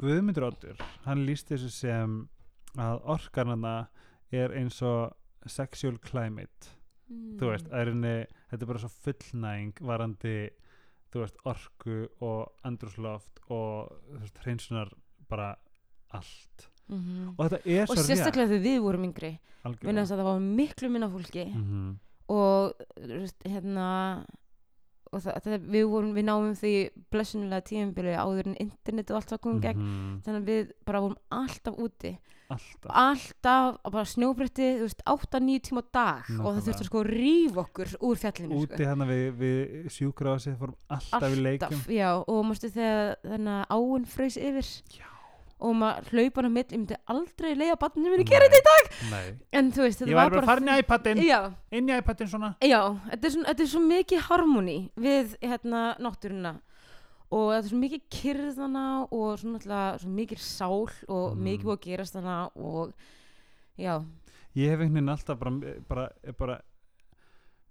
Guðmundur 0.02 0.46
Oddur, 0.48 0.80
hann 1.04 1.22
lísti 1.24 1.54
þessu 1.54 1.68
sem 1.70 2.16
að 2.76 3.04
orkan 3.14 3.52
hana 3.54 3.74
er 4.34 4.52
eins 4.58 4.80
og 4.84 5.14
sexual 5.48 5.96
climate. 6.02 6.74
Þú 7.06 7.52
veist, 7.52 7.70
að 7.70 7.78
er 7.80 7.90
henni, 7.92 8.14
þetta 8.50 8.66
er 8.66 8.70
bara 8.72 8.82
svo 8.82 8.90
fullnæging 9.06 9.80
varandi 9.86 10.34
þú 11.12 11.22
veist, 11.22 11.36
orku 11.44 11.98
og 12.20 12.52
andrúsloft 12.64 13.40
og 13.48 13.92
þú 14.12 14.20
veist, 14.20 14.40
hreinsunar 14.44 14.90
bara 15.28 15.56
allt. 16.14 16.70
Mm 16.88 17.34
og 17.36 17.40
þetta 17.48 17.60
er 17.66 17.82
og 17.82 17.96
svo 17.96 18.02
rétt. 18.02 18.10
sérstaklega 18.10 18.48
þegar 18.48 18.62
við 18.62 18.80
vorum 18.80 19.04
yngri. 19.08 19.32
Minna 19.36 19.68
algjörlega. 19.70 20.02
þess 20.02 20.12
að 20.12 20.18
það 20.20 20.28
var 20.30 20.40
miklu 20.40 20.88
minna 20.90 21.08
fólki. 21.10 21.46
Mhm. 21.54 21.98
og 22.28 22.74
þú 22.96 23.20
veist, 23.20 23.42
hérna 23.44 23.86
og 25.16 25.24
það, 25.24 25.40
það, 25.46 25.66
við, 25.74 25.88
vorum, 25.94 26.12
við 26.16 26.24
náum 26.28 26.52
því 26.60 26.74
blessunulega 27.12 27.64
tíðanbili 27.70 28.14
áður 28.20 28.46
en 28.52 28.60
internet 28.66 29.10
og 29.10 29.16
allt 29.20 29.32
það 29.34 29.42
komum 29.46 29.60
gegn 29.64 29.82
Mhm. 29.82 30.14
þannig 30.26 30.40
að 30.42 30.48
við 30.52 30.70
bara 30.86 31.00
vorum 31.06 31.18
alltaf 31.32 31.76
úti 31.86 32.12
alltaf 32.46 32.90
alltaf 32.94 33.78
á 33.82 33.88
bara 33.90 34.04
snjóbretti 34.06 34.66
þú 34.78 34.84
veist, 34.86 35.00
8-9 35.10 35.58
tíma 35.66 35.82
á 35.82 35.86
dag 35.90 36.20
og 36.22 36.30
það 36.30 36.36
Nákvæmlega. 36.38 36.62
þurfti 36.66 36.84
að 36.84 36.90
sko 36.90 37.02
ríf 37.08 37.56
okkur 37.64 37.88
úr 38.06 38.16
fjallinu 38.22 38.60
úti 38.60 38.76
sko. 38.76 38.84
hérna 38.86 39.06
við, 39.10 39.24
við 39.40 39.88
sjúkrásið 39.96 40.54
fórum 40.60 40.76
alltaf, 40.88 41.26
í 41.26 41.40
leikum 41.42 41.66
alltaf, 41.74 41.88
já, 41.90 42.10
og 42.22 42.44
mástu 42.46 42.70
þegar 42.70 43.16
þannig 43.26 43.56
að 43.56 43.66
áin 43.74 44.06
fröys 44.06 44.36
yfir 44.38 44.70
Já. 44.94 45.10
Og 45.58 45.72
maður 45.74 46.10
hlaupa 46.12 46.42
hann 46.42 46.50
á 46.52 46.56
mitt 46.56 46.72
ég 46.72 46.78
myndi 46.82 46.96
aldrei 47.08 47.54
leiða 47.56 47.76
barninu 47.80 48.10
minni 48.12 48.24
Nei, 48.24 48.30
gera 48.30 48.48
þetta 48.48 48.60
í 48.60 48.66
dag. 48.66 48.90
Nei. 49.10 49.26
en 49.56 49.70
þú 49.72 49.82
veist, 49.86 50.00
ég 50.04 50.14
var 50.18 50.30
bara 50.30 50.46
farin 50.46 50.68
í 50.68 50.78
iPadin. 50.82 51.22
Inn 51.72 51.88
í 51.88 51.96
iPadin 51.96 52.28
svona. 52.28 52.50
Já, 52.60 52.80
þetta 53.10 53.26
er, 53.26 53.30
svona, 53.36 53.48
þetta 53.48 53.62
er 53.64 53.70
svo 53.72 53.80
mikið 53.86 54.24
harmoni 54.28 54.76
við 55.00 55.36
hérna 55.40 55.82
náttúruna. 55.98 56.54
Og 57.32 57.46
þetta 57.54 57.64
er 57.64 57.70
svo 57.72 57.78
mikið 57.80 58.02
kyrðana 58.18 58.84
og 59.10 59.38
svo 59.40 59.50
náttúrulega 59.54 59.98
svo 60.04 60.10
mikið 60.14 60.38
sál 60.44 60.90
og 61.08 61.36
Mhm. 61.36 61.42
mikið 61.48 61.64
búið 61.64 61.78
að 61.78 61.86
gerast 61.88 62.14
þarna 62.14 62.50
og 62.54 62.92
já, 63.78 64.04
ég 64.54 64.70
hef 64.70 64.80
einhvern 64.80 64.94
veginn 64.94 65.08
alltaf 65.08 65.38
bara, 65.38 65.50
bara, 65.88 66.08
bara 66.38 66.60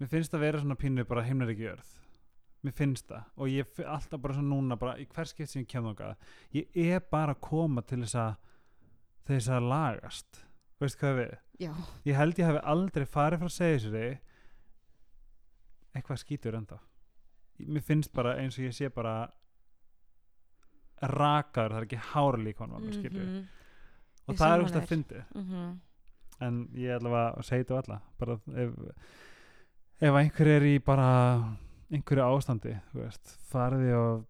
mér 0.02 0.10
finnst 0.10 0.34
að 0.34 0.40
vera 0.44 0.60
svona 0.60 0.76
pínu 0.76 1.06
bara 1.08 1.22
heimnar 1.24 1.48
ekki 1.54 1.70
jörð 1.70 1.94
mér 2.66 2.76
finnst 2.76 3.08
það. 3.12 3.30
Og 3.38 3.52
ég 3.54 3.70
fi- 3.78 3.88
alltaf 3.96 4.22
bara 4.22 4.38
svona 4.38 4.52
núna 4.52 4.80
bara 4.82 4.98
í 4.98 5.06
hver 5.06 5.30
skipt 5.30 5.52
sem 5.52 5.64
ég 5.64 5.70
kem 5.72 5.86
þangað 5.86 6.16
ég 6.54 6.96
er 6.98 7.06
bara 7.12 7.36
að 7.36 7.44
koma 7.46 7.82
til 7.86 8.02
þess 8.04 8.16
að 8.16 8.36
þess 9.30 9.50
að 9.50 9.70
lagast. 9.70 10.46
Veist 10.82 11.00
hvað 11.00 11.20
við? 11.22 11.36
Já, 11.60 11.72
ég 12.04 12.18
held 12.20 12.40
ég 12.40 12.50
hafi 12.50 12.66
aldrei 12.68 13.06
farið 13.06 13.40
frá 13.40 13.48
að 13.48 13.56
segja 13.56 13.84
sér 13.86 14.00
eitthvað 15.96 16.22
skítur 16.22 16.58
enda 16.60 16.80
mér 17.64 17.84
finnst 17.86 18.14
bara 18.16 18.36
eins 18.42 18.58
og 18.60 18.68
ég 18.68 18.76
sé 18.76 18.90
bara 18.94 19.16
rakaður, 21.06 21.76
það 21.76 21.80
er 21.80 21.88
ekki 21.88 22.02
hann 22.60 22.72
mm 22.72 23.06
mhm, 23.12 23.46
og 24.26 24.34
Ég 24.34 24.40
það 24.40 24.54
er 24.56 24.64
úrst 24.64 24.76
að 24.76 24.88
fyndi 24.90 25.22
mhm. 25.36 25.80
en 26.42 26.56
ég 26.74 26.96
ætla 26.96 27.10
að 27.38 27.46
segja 27.46 27.64
þetta 27.64 27.76
á 27.76 27.82
alla 27.84 28.00
bara 28.20 28.40
ef 28.56 28.72
ef 30.02 30.18
einhver 30.20 30.48
er 30.48 30.66
í 30.68 30.80
bara 30.80 31.10
einhverju 31.94 32.26
ástandi 32.26 32.76
farið 33.52 33.92
og 34.00 34.24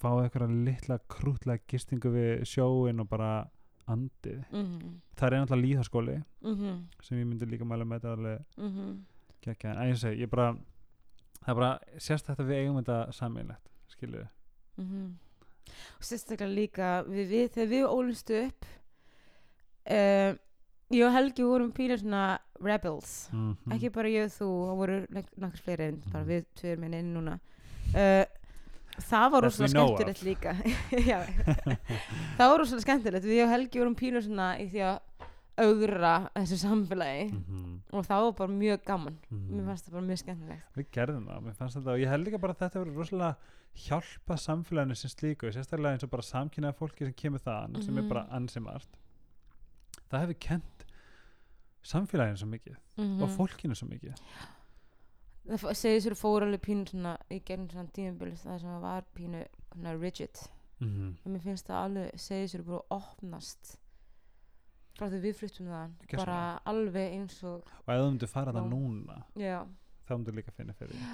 fáið 0.00 0.26
einhverja 0.26 0.58
litla 0.68 0.98
krútlega 1.10 1.64
gistingu 1.68 2.12
við 2.14 2.44
sjóin 2.48 3.02
og 3.02 3.08
bara 3.10 3.30
andið? 3.90 4.44
Mhm, 4.52 4.98
það 5.18 5.26
er 5.26 5.36
náttúrulega 5.36 5.64
líðaskóli 5.66 6.18
mhm, 6.40 6.82
sem 7.02 7.18
ég 7.18 7.26
myndi 7.26 7.48
líka 7.50 7.66
mæla 7.68 7.84
með 7.84 8.00
þetta 8.00 8.12
alveg 8.16 8.44
mhm. 8.56 8.92
geggja, 9.44 9.74
en 9.74 9.90
ég 9.90 9.98
segi, 10.00 10.22
ég 10.22 10.30
bara 10.30 10.52
það 11.40 11.50
er 11.52 11.58
bara 11.62 11.72
að 12.36 12.46
við 12.46 12.60
eigum 12.60 12.78
þetta 12.82 13.00
sammeilegt, 13.16 13.74
skilju 13.94 14.26
Mhm. 14.80 15.08
og 15.98 16.04
sérstaklega 16.06 16.54
líka 16.54 16.90
við, 17.04 17.26
við, 17.28 17.48
þegar 17.54 17.68
við 17.68 17.88
ólumstu 17.90 18.38
upp 18.46 18.68
uh, 19.90 20.32
ég 20.90 21.06
og 21.06 21.12
Helgi 21.14 21.42
vorum 21.46 21.72
pínir 21.72 21.98
svona 22.00 22.38
rebels. 22.60 23.28
Mm 23.32 23.56
ekki 23.72 23.90
bara 23.94 24.08
ég 24.08 24.24
og 24.26 24.34
þú, 24.34 24.48
það 24.66 24.76
voru 24.82 24.98
nokkur 25.12 25.62
fleiri 25.64 25.88
en 25.88 26.02
bara 26.12 26.24
Mhm. 26.24 26.28
við 26.30 26.44
tveir 26.56 26.78
minn 26.78 26.94
inn 26.94 27.14
núna. 27.14 27.38
Uh, 27.94 28.24
það 29.00 29.30
var 29.32 29.42
rosalega 29.42 29.86
skemmtilegt 29.86 30.22
líka. 30.22 30.52
Já. 31.10 31.20
það 32.38 32.48
var 32.50 32.58
rosalega 32.58 32.82
skemmtilegt. 32.86 33.24
Við 33.24 33.44
og 33.44 33.50
Helgi 33.54 33.78
vorum 33.78 33.94
pínir 33.96 34.22
svona 34.22 34.58
í 34.60 34.66
því 34.70 34.82
að 34.90 34.98
augra 35.60 36.30
þessu 36.34 36.56
samfélagi. 36.62 37.32
Mhm. 37.32 37.80
og 37.92 38.04
það 38.06 38.22
var 38.24 38.32
bara 38.32 38.52
mjög 38.52 38.84
gaman. 38.86 39.16
Mhm. 39.30 39.48
mér 39.56 39.64
fannst 39.66 39.86
það 39.88 39.92
bara 39.92 40.06
mjög 40.10 40.18
skemmtilegt. 40.24 40.62
Við 40.76 40.86
gerðum 40.92 41.26
það, 41.28 41.40
mér 41.44 41.54
fannst 41.58 41.76
þetta 41.76 41.90
og 41.94 41.98
ég 42.00 42.08
held 42.08 42.26
líka 42.26 42.40
bara 42.40 42.52
að 42.54 42.58
þetta 42.64 42.80
verður 42.84 42.96
rosalega 42.96 43.36
hjálpa 43.76 44.36
samfélaginu 44.36 44.96
sem 44.96 45.10
slíku, 45.10 45.50
sérstaklega 45.54 45.92
eins 45.94 46.02
og 46.04 46.10
bara 46.10 46.22
samkynnaða 46.22 46.74
fólki 46.78 47.04
sem 47.06 47.12
kemur 47.14 47.38
þaðan, 47.40 47.82
sem 47.84 47.96
er 47.98 48.02
Mhm. 48.02 48.08
bara 48.08 48.26
ansi 48.32 48.60
margt. 48.60 48.88
Það 50.10 50.20
hefur 50.26 50.38
kent 50.40 50.79
samfélaginu 51.82 52.36
svo 52.40 52.48
mikið 52.52 52.76
mm 53.00 53.22
og 53.24 53.30
fólkinu 53.36 53.74
svo 53.78 53.88
mikið. 53.88 54.14
Það 55.50 55.74
segir 55.74 56.02
sér 56.04 56.14
fór 56.20 56.44
alveg 56.46 56.60
pínu 56.62 56.86
svona 56.90 57.14
í 57.32 57.40
gegnum 57.42 57.70
svona 57.72 57.90
tímabili 57.96 58.36
það 58.38 58.58
sem 58.62 58.80
var 58.82 59.06
pínu 59.16 59.44
svona 59.72 59.94
rigid. 59.98 60.42
Mm 60.80 61.14
en 61.24 61.32
mér 61.34 61.42
finnst 61.44 61.66
það 61.68 61.84
alveg 61.84 62.20
segir 62.20 62.48
sér 62.52 62.62
bara 62.68 62.82
opnast 63.00 63.74
frá 64.98 65.08
því 65.08 65.20
við 65.24 65.34
fluttum 65.38 65.66
það 65.72 65.90
Gjörsamlega. 66.04 66.24
bara 66.24 66.38
alveg 66.74 67.12
eins 67.16 67.42
og 67.44 67.64
og 67.64 67.92
ef 67.94 68.00
þú 68.00 68.06
myndir 68.10 68.28
fara 68.32 68.52
það 68.52 68.64
Já. 68.64 68.70
núna 68.74 69.18
já, 69.40 69.58
þá 70.08 70.12
myndir 70.18 70.34
líka 70.36 70.52
finna 70.56 70.72
fyrir 70.76 70.92
því. 70.96 71.10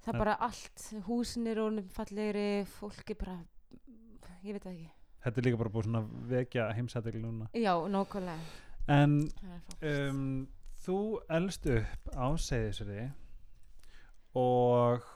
Það 0.00 0.14
er 0.14 0.18
bara 0.18 0.34
allt 0.48 0.86
húsin 1.06 1.46
er 1.46 1.60
orðin 1.60 1.88
fallegri 1.92 2.64
fólki 2.78 3.14
bara 3.20 3.38
ég 4.44 4.52
veit 4.56 4.66
ekki. 4.66 4.88
Þetta 5.24 5.40
er 5.40 5.44
líka 5.44 5.58
bara 5.60 5.68
búið 5.72 5.84
svona 5.88 6.02
vekja 6.30 6.68
heimsættikli 6.76 7.20
núna. 7.20 7.48
Já, 7.54 7.74
nákvæmlega 7.76 8.38
en 8.90 9.16
um, 9.86 10.24
þú 10.84 10.98
elst 11.38 11.66
upp 11.70 12.12
á 12.16 12.26
Seyðisri 12.40 13.06
og 14.38 15.06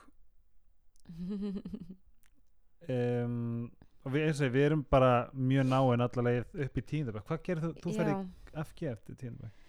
um, 2.89 3.71
og 4.05 4.13
við, 4.13 4.31
segja, 4.37 4.53
við 4.53 4.67
erum 4.69 4.87
bara 4.91 5.13
mjög 5.33 5.69
náin 5.71 6.05
alla 6.05 6.27
leið 6.29 6.65
upp 6.67 6.81
í 6.81 6.87
tíundabæk 6.93 7.29
hvað 7.29 7.45
gerir 7.49 7.65
þú, 7.65 7.73
þú 7.83 7.95
Já. 7.99 8.17
FG 8.65 8.91
eftir 8.93 9.21
tíundabæk 9.21 9.61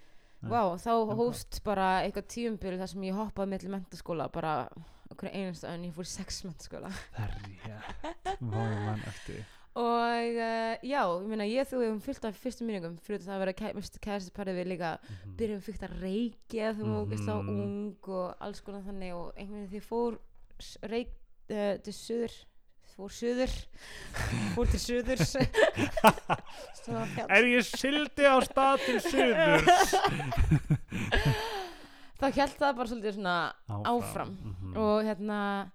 Vá, 0.45 0.61
þá 0.77 0.91
hóst 1.17 1.57
bara 1.65 2.03
eitthvað 2.03 2.27
tíumbil 2.29 2.75
þar 2.77 2.89
sem 2.91 3.05
ég 3.07 3.15
hoppaði 3.17 3.49
mellir 3.49 3.71
mentaskóla 3.73 4.27
bara 4.33 4.67
okkur 5.09 5.31
einasta 5.31 5.71
en 5.73 5.87
ég 5.87 5.95
fór 5.95 6.05
í 6.05 6.11
sex 6.11 6.43
mentaskóla 6.45 6.91
það 7.15 7.23
er 7.25 7.31
rétt. 7.47 8.35
Vá, 8.41 8.59
ég 8.61 8.81
man 8.85 9.01
eftir. 9.09 9.45
Og 9.75 10.39
uh, 10.39 10.79
já, 10.87 11.01
ég 11.03 11.27
meina 11.27 11.43
ég 11.49 11.67
þú 11.67 11.81
hefum 11.83 11.99
fyllt 12.05 12.23
af 12.29 12.37
fyrstum 12.39 12.67
minningum 12.69 12.93
fyrir 13.03 13.19
það 13.25 13.35
að 13.35 13.41
vera 13.43 13.53
kæ, 13.59 13.65
mest 13.75 13.97
kæristaparið 13.99 14.55
við 14.61 14.67
líka 14.71 14.91
Mhm. 15.03 15.33
byrjum 15.37 15.61
fyrst 15.65 15.83
að 15.83 15.95
reykja 16.01 16.71
þegar 16.73 16.87
maður 16.87 17.05
mm 17.05 17.11
-hmm. 17.11 17.43
Mhm. 17.43 17.59
ung 17.63 17.97
og 18.07 18.35
alls 18.39 18.61
konar 18.61 18.81
þannig 18.87 19.11
og 19.13 19.33
einhvern 19.37 19.67
veginn 19.67 19.73
því 19.73 19.81
fór 19.89 20.17
reik 20.83 21.09
uh, 21.49 21.75
til 21.83 21.93
suður 21.93 22.31
fór 22.95 23.09
suður 23.11 23.51
fór 24.55 24.65
til 24.71 24.79
fjall- 27.15 27.29
er 27.29 27.43
ég 27.43 27.63
sildi 27.65 28.23
á 28.23 28.39
stað 28.47 28.77
til 28.85 28.99
suður 29.01 29.59
þá 32.19 32.25
held 32.31 32.55
það 32.59 32.75
bara 32.77 32.87
svolítið 32.87 33.13
svona 33.17 33.53
áfram. 33.67 34.29
Mhm. 34.39 34.77
og 34.77 35.03
hérna 35.03 35.71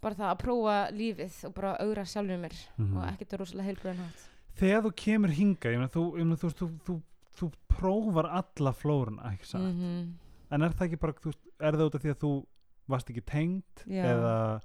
bara 0.00 0.14
það 0.14 0.30
að 0.32 0.38
prófa 0.42 0.76
lífið 0.92 1.44
og 1.48 1.54
bara 1.54 1.76
augra 1.80 2.04
sjálfur 2.04 2.38
mér 2.38 2.56
Mhm. 2.78 2.96
og 2.96 3.04
ekkert 3.12 3.32
er 3.32 3.38
rosalega 3.38 3.68
heilbröðin 3.68 4.02
hátt 4.04 4.28
þegar 4.58 4.82
þú 4.82 4.92
kemur 4.96 5.28
hinga 5.30 5.70
ég 5.72 5.78
meina, 5.78 5.88
þú, 5.88 6.04
þú, 6.36 6.50
þú, 6.86 7.02
þú, 7.38 7.50
prófar 7.68 8.26
alla 8.30 8.72
flóruna 8.72 9.32
ekki 9.32 9.46
satt 9.46 9.60
-hmm. 9.62 10.12
en 10.50 10.62
er 10.62 10.70
það 10.70 10.86
ekki 10.88 10.96
bara, 11.00 11.12
er 11.60 11.72
það 11.74 11.86
út 11.86 11.94
af 11.94 12.02
því 12.02 12.10
að 12.10 12.18
þú 12.22 12.46
varst 12.88 13.10
ekki 13.10 13.20
tengd 13.24 13.62
Já. 13.86 14.04
eða 14.04 14.60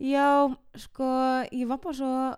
Já, 0.00 0.56
sko, 0.76 1.04
ég 1.52 1.66
var 1.68 1.76
bara 1.78 1.94
svo 1.94 2.36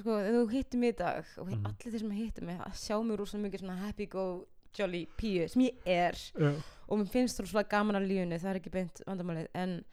sko, 0.00 0.10
þú 0.10 0.50
hittir 0.52 0.78
mig 0.80 0.94
í 0.94 0.98
dag 0.98 1.24
og 1.38 1.46
Mhm. 1.48 1.64
allir 1.66 1.92
þeir 1.92 1.98
sem 2.00 2.10
hittir 2.10 2.42
mig 2.44 2.58
að 2.60 2.72
sjá 2.74 3.02
mig 3.04 3.18
rosalega 3.18 3.48
mikið 3.50 3.60
svona 3.60 3.76
happy 3.78 4.06
go 4.06 4.46
jolly 4.78 5.06
píu 5.18 5.48
sem 5.48 5.62
ég 5.62 5.74
er 5.86 6.12
Já. 6.12 6.62
og 6.88 6.98
mér 6.98 7.08
finnst 7.08 7.40
rosalega 7.40 7.68
gaman 7.70 7.96
að 7.96 8.08
lífinu 8.08 8.38
það 8.38 8.50
er 8.50 8.60
ekki 8.60 8.70
beint 8.70 9.00
vandamálið 9.06 9.46
en 9.54 9.84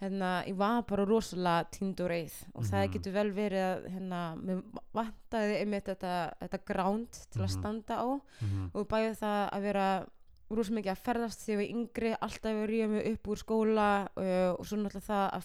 hérna, 0.00 0.44
ég 0.46 0.54
var 0.56 0.82
bara 0.86 1.04
rosalega 1.04 1.64
tínd 1.74 2.00
og 2.00 2.10
reið 2.10 2.34
og 2.54 2.62
það 2.64 2.84
Mhm. 2.84 2.92
getur 2.92 3.12
vel 3.12 3.30
verið 3.32 3.64
að 3.66 3.88
hérna, 3.90 4.20
mér 4.38 4.62
vantaði 4.94 5.56
einmitt 5.60 5.84
þetta, 5.90 6.12
þetta 6.40 6.64
ground 6.64 7.10
til 7.10 7.40
að 7.42 7.48
Mhm. 7.48 7.58
standa 7.58 7.94
á 7.98 8.20
Mhm. 8.42 8.70
og 8.74 8.88
bæði 8.88 9.16
það 9.18 9.50
að 9.52 9.60
vera 9.62 10.06
rosa 10.50 10.72
mikið 10.72 10.92
að 10.92 11.04
ferðast 11.04 11.40
þegar 11.44 11.52
ég 11.52 11.56
var 11.58 11.74
yngri 11.76 12.16
alltaf 12.22 12.52
að 12.52 12.68
ríða 12.70 12.88
mig 12.88 13.12
upp 13.12 13.22
úr 13.28 13.36
skóla 13.36 14.08
uh, 14.16 14.54
og 14.58 14.64
svo 14.66 14.76
náttúrulega 14.78 15.08
það 15.08 15.32
að 15.32 15.44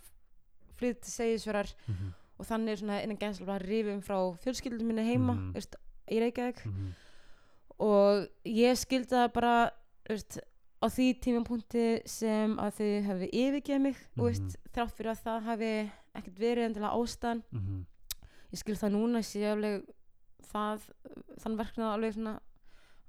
flytja 0.78 1.02
til 1.02 1.12
segisverar 1.12 1.74
Mhm. 1.88 2.14
og 2.40 2.46
þannig 2.46 2.78
svona 2.80 3.04
innan 3.04 3.18
gæðslega 3.18 3.60
að 3.60 3.68
rifum 3.68 4.02
frá 4.02 4.38
fjölskyldum 4.40 4.86
minni 4.86 5.04
heima 5.04 5.52
veist, 5.54 5.76
í 6.10 6.20
Reykjavík 6.20 6.94
og 7.80 8.28
ég 8.46 8.78
skildi 8.78 9.10
það 9.10 9.34
bara 9.34 9.72
veist, 10.10 10.40
á 10.84 10.86
því 10.92 11.08
tímapunkti 11.24 11.86
sem 12.06 12.58
að 12.60 12.72
þau 12.78 12.92
hefði 13.08 13.30
yfirgeð 13.32 13.82
mig 13.82 13.96
og 14.18 14.26
veist, 14.28 14.42
Mhm. 14.44 14.72
þrátt 14.76 14.96
fyrir 14.98 15.12
að 15.14 15.24
það 15.24 15.42
hafi 15.48 15.92
ekkert 16.16 16.40
verið 16.40 16.66
endilega 16.68 16.98
ástæðan 17.00 17.44
Mhm. 17.52 17.86
ég 18.54 18.58
skil 18.60 18.76
það 18.76 18.92
núna 18.92 19.24
alveg 19.54 19.84
það 20.54 20.80
þann 21.42 21.58
verknað 21.58 21.94
alveg 21.96 22.14
svona 22.14 22.40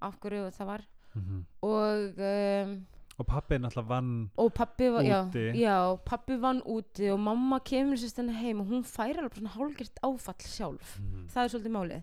af 0.03 0.19
hverju 0.21 0.51
það 0.55 0.67
var 0.67 0.83
Mhm. 1.15 1.45
og 1.63 2.19
um, 2.19 2.87
og 3.17 3.27
pappi 3.27 3.55
náttúrulega 3.59 3.87
vann 3.89 4.31
og 4.37 4.53
pappi 4.55 4.89
var, 4.91 5.03
já, 5.03 5.31
Úti. 5.31 5.53
já, 5.55 5.97
pappi 6.05 6.37
vann 6.41 6.63
úti 6.67 7.13
og 7.13 7.21
mamma 7.21 7.61
kemur 7.61 7.95
sér 7.97 8.09
stenni 8.11 8.33
heim 8.35 8.61
og 8.61 8.67
hún 8.67 8.83
fær 8.83 9.17
alveg 9.19 9.35
svona 9.35 9.55
hálgert 9.55 9.99
áfall 10.03 10.41
sjálf 10.43 10.99
Mhm. 10.99 11.29
það 11.29 11.45
er 11.45 11.49
svolítið 11.49 11.73
málið 11.77 12.03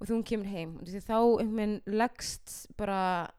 og 0.00 0.06
þegar 0.06 0.16
hún 0.16 0.24
kemur 0.24 0.46
heim 0.46 0.78
því 0.78 1.02
þá 1.02 1.40
einhvern 1.40 1.56
veginn 1.56 1.82
leggst 1.86 2.66
bara 2.76 3.30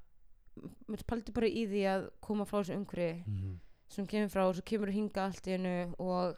mér 0.87 1.03
paldi 1.07 1.31
bara 1.31 1.47
í 1.47 1.65
því 1.67 1.81
að 1.93 2.09
koma 2.21 2.45
frá 2.45 2.59
þessu 2.61 2.75
umhverfi 2.77 3.23
Mhm. 3.27 3.59
sem 3.89 4.05
kemur 4.07 4.29
frá 4.29 4.43
og 4.47 4.55
svo 4.55 4.61
kemur 4.65 4.91
hinga 4.93 5.25
allt 5.25 5.47
í 5.47 5.51
hennu 5.57 5.95
og 5.99 6.37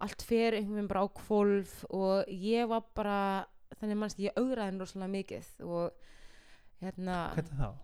allt 0.00 0.22
fer 0.22 0.52
einhvern 0.56 0.74
veginn 0.78 0.88
bara 0.88 1.04
á 1.04 1.08
kvolf 1.12 1.84
og 1.90 2.24
ég 2.28 2.68
var 2.68 2.84
bara 2.94 3.46
þannig 3.80 3.96
mannst 4.00 4.18
ég 4.18 4.32
augraði 4.36 4.70
henni 4.70 4.80
rosalega 4.80 5.14
mikið 5.16 5.46
og 5.66 5.90
hérna 6.80 7.18
hvernig 7.34 7.58
þá? 7.60 7.74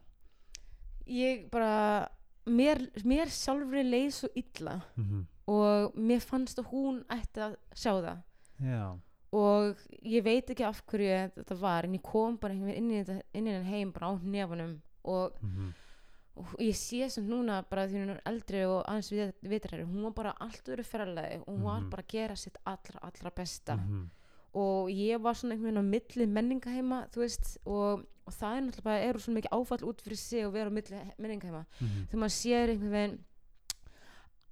ég 1.07 1.51
bara 1.51 2.09
mér, 2.47 2.81
mér 3.05 3.27
sjálfri 3.31 3.83
leið 3.85 4.13
svo 4.13 4.29
illa 4.35 4.81
Mhm. 4.97 5.27
og 5.49 5.95
mér 5.95 6.21
fannst 6.23 6.59
að 6.59 6.71
hún 6.73 7.05
ætti 7.11 7.41
að 7.41 7.57
sjá 7.75 7.93
það 8.01 8.23
já 8.63 8.99
og 9.33 9.77
ég 10.03 10.23
veit 10.25 10.47
ekki 10.51 10.65
af 10.65 10.83
hverju 10.87 11.31
þetta 11.37 11.57
var 11.61 11.85
en 11.85 11.93
ég 11.95 12.03
kom 12.03 12.37
bara 12.39 12.55
inn 12.55 12.91
í, 12.91 13.05
þetta, 13.05 13.23
inn 13.35 13.47
í 13.47 13.63
heim 13.65 13.93
bara 13.93 14.07
á 14.09 14.19
nefanum 14.23 14.81
og, 15.07 15.33
Mhm. 15.43 15.73
og 16.37 16.47
ég 16.59 16.75
sé 16.77 17.09
sem 17.11 17.27
núna 17.27 17.63
bara 17.71 17.87
því 17.89 17.95
hún 18.03 18.11
er 18.11 18.21
eldri 18.27 18.65
og 18.67 18.85
aðeins 18.87 19.11
við, 19.13 19.33
vitræri 19.43 19.85
hún 19.87 20.03
var 20.03 20.11
bara 20.13 20.35
allt 20.41 20.65
öðru 20.69 20.85
ferðalagi 20.85 21.39
og 21.41 21.47
hún 21.55 21.63
var 21.63 21.81
Mhm. 21.81 21.91
bara 21.91 22.03
að 22.03 22.09
gera 22.09 22.37
sitt 22.37 22.59
allra, 22.67 22.99
allra 23.03 23.31
besta 23.31 23.77
Mhm. 23.77 24.11
og 24.55 24.89
ég 24.91 25.21
var 25.21 25.35
svona 25.35 25.53
einhvern 25.55 25.75
veginn 25.75 25.79
á 25.79 25.91
milli 25.95 26.27
menningaheima 26.27 27.09
þú 27.11 27.17
veist 27.25 27.59
og, 27.67 28.05
og 28.27 28.33
það 28.33 28.57
er 28.57 28.61
náttúrulega 28.63 28.83
bara 28.85 28.99
eru 29.09 29.19
svona 29.19 29.41
mikið 29.41 29.53
áfall 29.53 29.83
út 29.89 30.01
fyrir 30.03 30.17
sig 30.19 30.43
að 30.45 30.53
vera 30.53 30.71
á 30.71 30.73
milli 30.73 30.97
he- 30.97 31.15
menningaheima 31.19 31.65
Mhm. 31.81 32.07
þegar 32.09 32.21
maður 32.21 32.37
sér 32.43 32.69
einhvern 32.71 32.91
veginn 32.91 33.19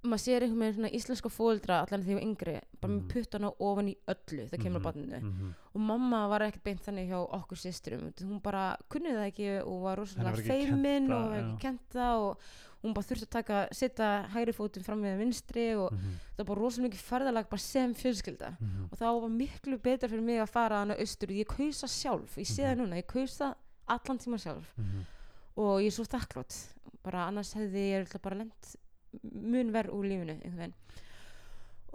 maður 0.05 0.23
sér 0.25 0.43
einhvern 0.45 0.59
veginn 0.59 0.75
svona 0.75 0.91
íslenska 0.99 1.29
fóldra 1.29 1.79
allan 1.85 2.03
ég 2.03 2.13
var 2.15 2.23
yngri 2.25 2.61
bara 2.81 2.93
með 2.93 3.01
Mhm. 3.01 3.07
puttana 3.13 3.51
ofan 3.59 3.87
í 3.89 3.95
öllu 4.07 4.49
það 4.49 4.61
kemur 4.63 4.79
Mhm. 4.79 4.85
á 4.85 4.87
barninu 4.87 5.19
Mhm. 5.21 5.53
og 5.75 5.81
mamma 5.81 6.27
var 6.29 6.39
ekkert 6.41 6.63
beint 6.63 6.81
þannig 6.85 7.09
hjá 7.09 7.19
okkur 7.29 7.57
sýsturum 7.57 8.13
hún 8.21 8.41
bara 8.41 8.77
kunni 8.89 9.09
það 9.09 9.27
ekki 9.31 9.65
og 9.65 9.81
var 9.83 9.97
rosalega 9.97 10.23
var 10.31 10.39
ekki 10.39 10.47
kennt 10.47 10.69
feimin 10.69 11.07
það, 11.07 11.15
og 11.15 11.29
var 11.29 11.37
ekki 11.39 11.55
já. 11.55 11.59
kent 11.59 11.89
það 11.93 12.15
og 12.29 12.37
hún 12.83 12.93
bara 12.93 13.05
þurfti 13.05 13.25
að 13.25 13.29
taka 13.29 13.67
setja 13.73 14.27
hægri 14.29 14.53
fótinn 14.53 14.83
fram 14.83 15.01
með 15.01 15.17
vinstri 15.17 15.75
og 15.75 15.91
Mhm. 15.91 16.11
það 16.37 16.37
var 16.37 16.45
bara 16.45 16.59
rosalega 16.61 16.89
mikið 16.89 17.03
ferðalag 17.09 17.49
bara 17.49 17.59
sem 17.59 17.93
fjölskylda 17.95 18.57
Mhm. 18.59 18.89
og 18.91 18.97
það 18.99 19.21
var 19.21 19.29
miklu 19.29 19.77
betur 19.81 20.07
fyrir 20.09 20.21
mig 20.23 20.39
að 20.39 20.49
fara 20.49 20.75
hana 20.79 20.93
austur 20.95 21.27
ég 21.29 21.45
kaus 21.47 21.81
það 21.81 21.89
sjálf, 21.89 22.35
ég 22.37 22.45
sé 22.47 22.63
það 22.63 22.77
Mhm. 22.77 22.85
núna 22.87 22.95
ég 23.01 23.05
kaus 23.07 23.37
það 23.39 23.55
allan 23.87 24.17
tíma 24.19 24.37
sjálf 24.37 24.65
Mhm. 24.77 25.05
og 25.57 25.81
ég 25.81 25.87
er 25.87 25.91
svo 25.91 26.05
þakklátt 26.05 26.73
bara 27.03 27.27
annars 27.27 27.53
hefði 27.55 28.05
ég 28.05 28.21
bara 28.21 28.35
lent 28.35 28.75
mun 29.23 29.73
verð 29.75 29.95
úr 29.95 30.09
lífinu 30.09 30.69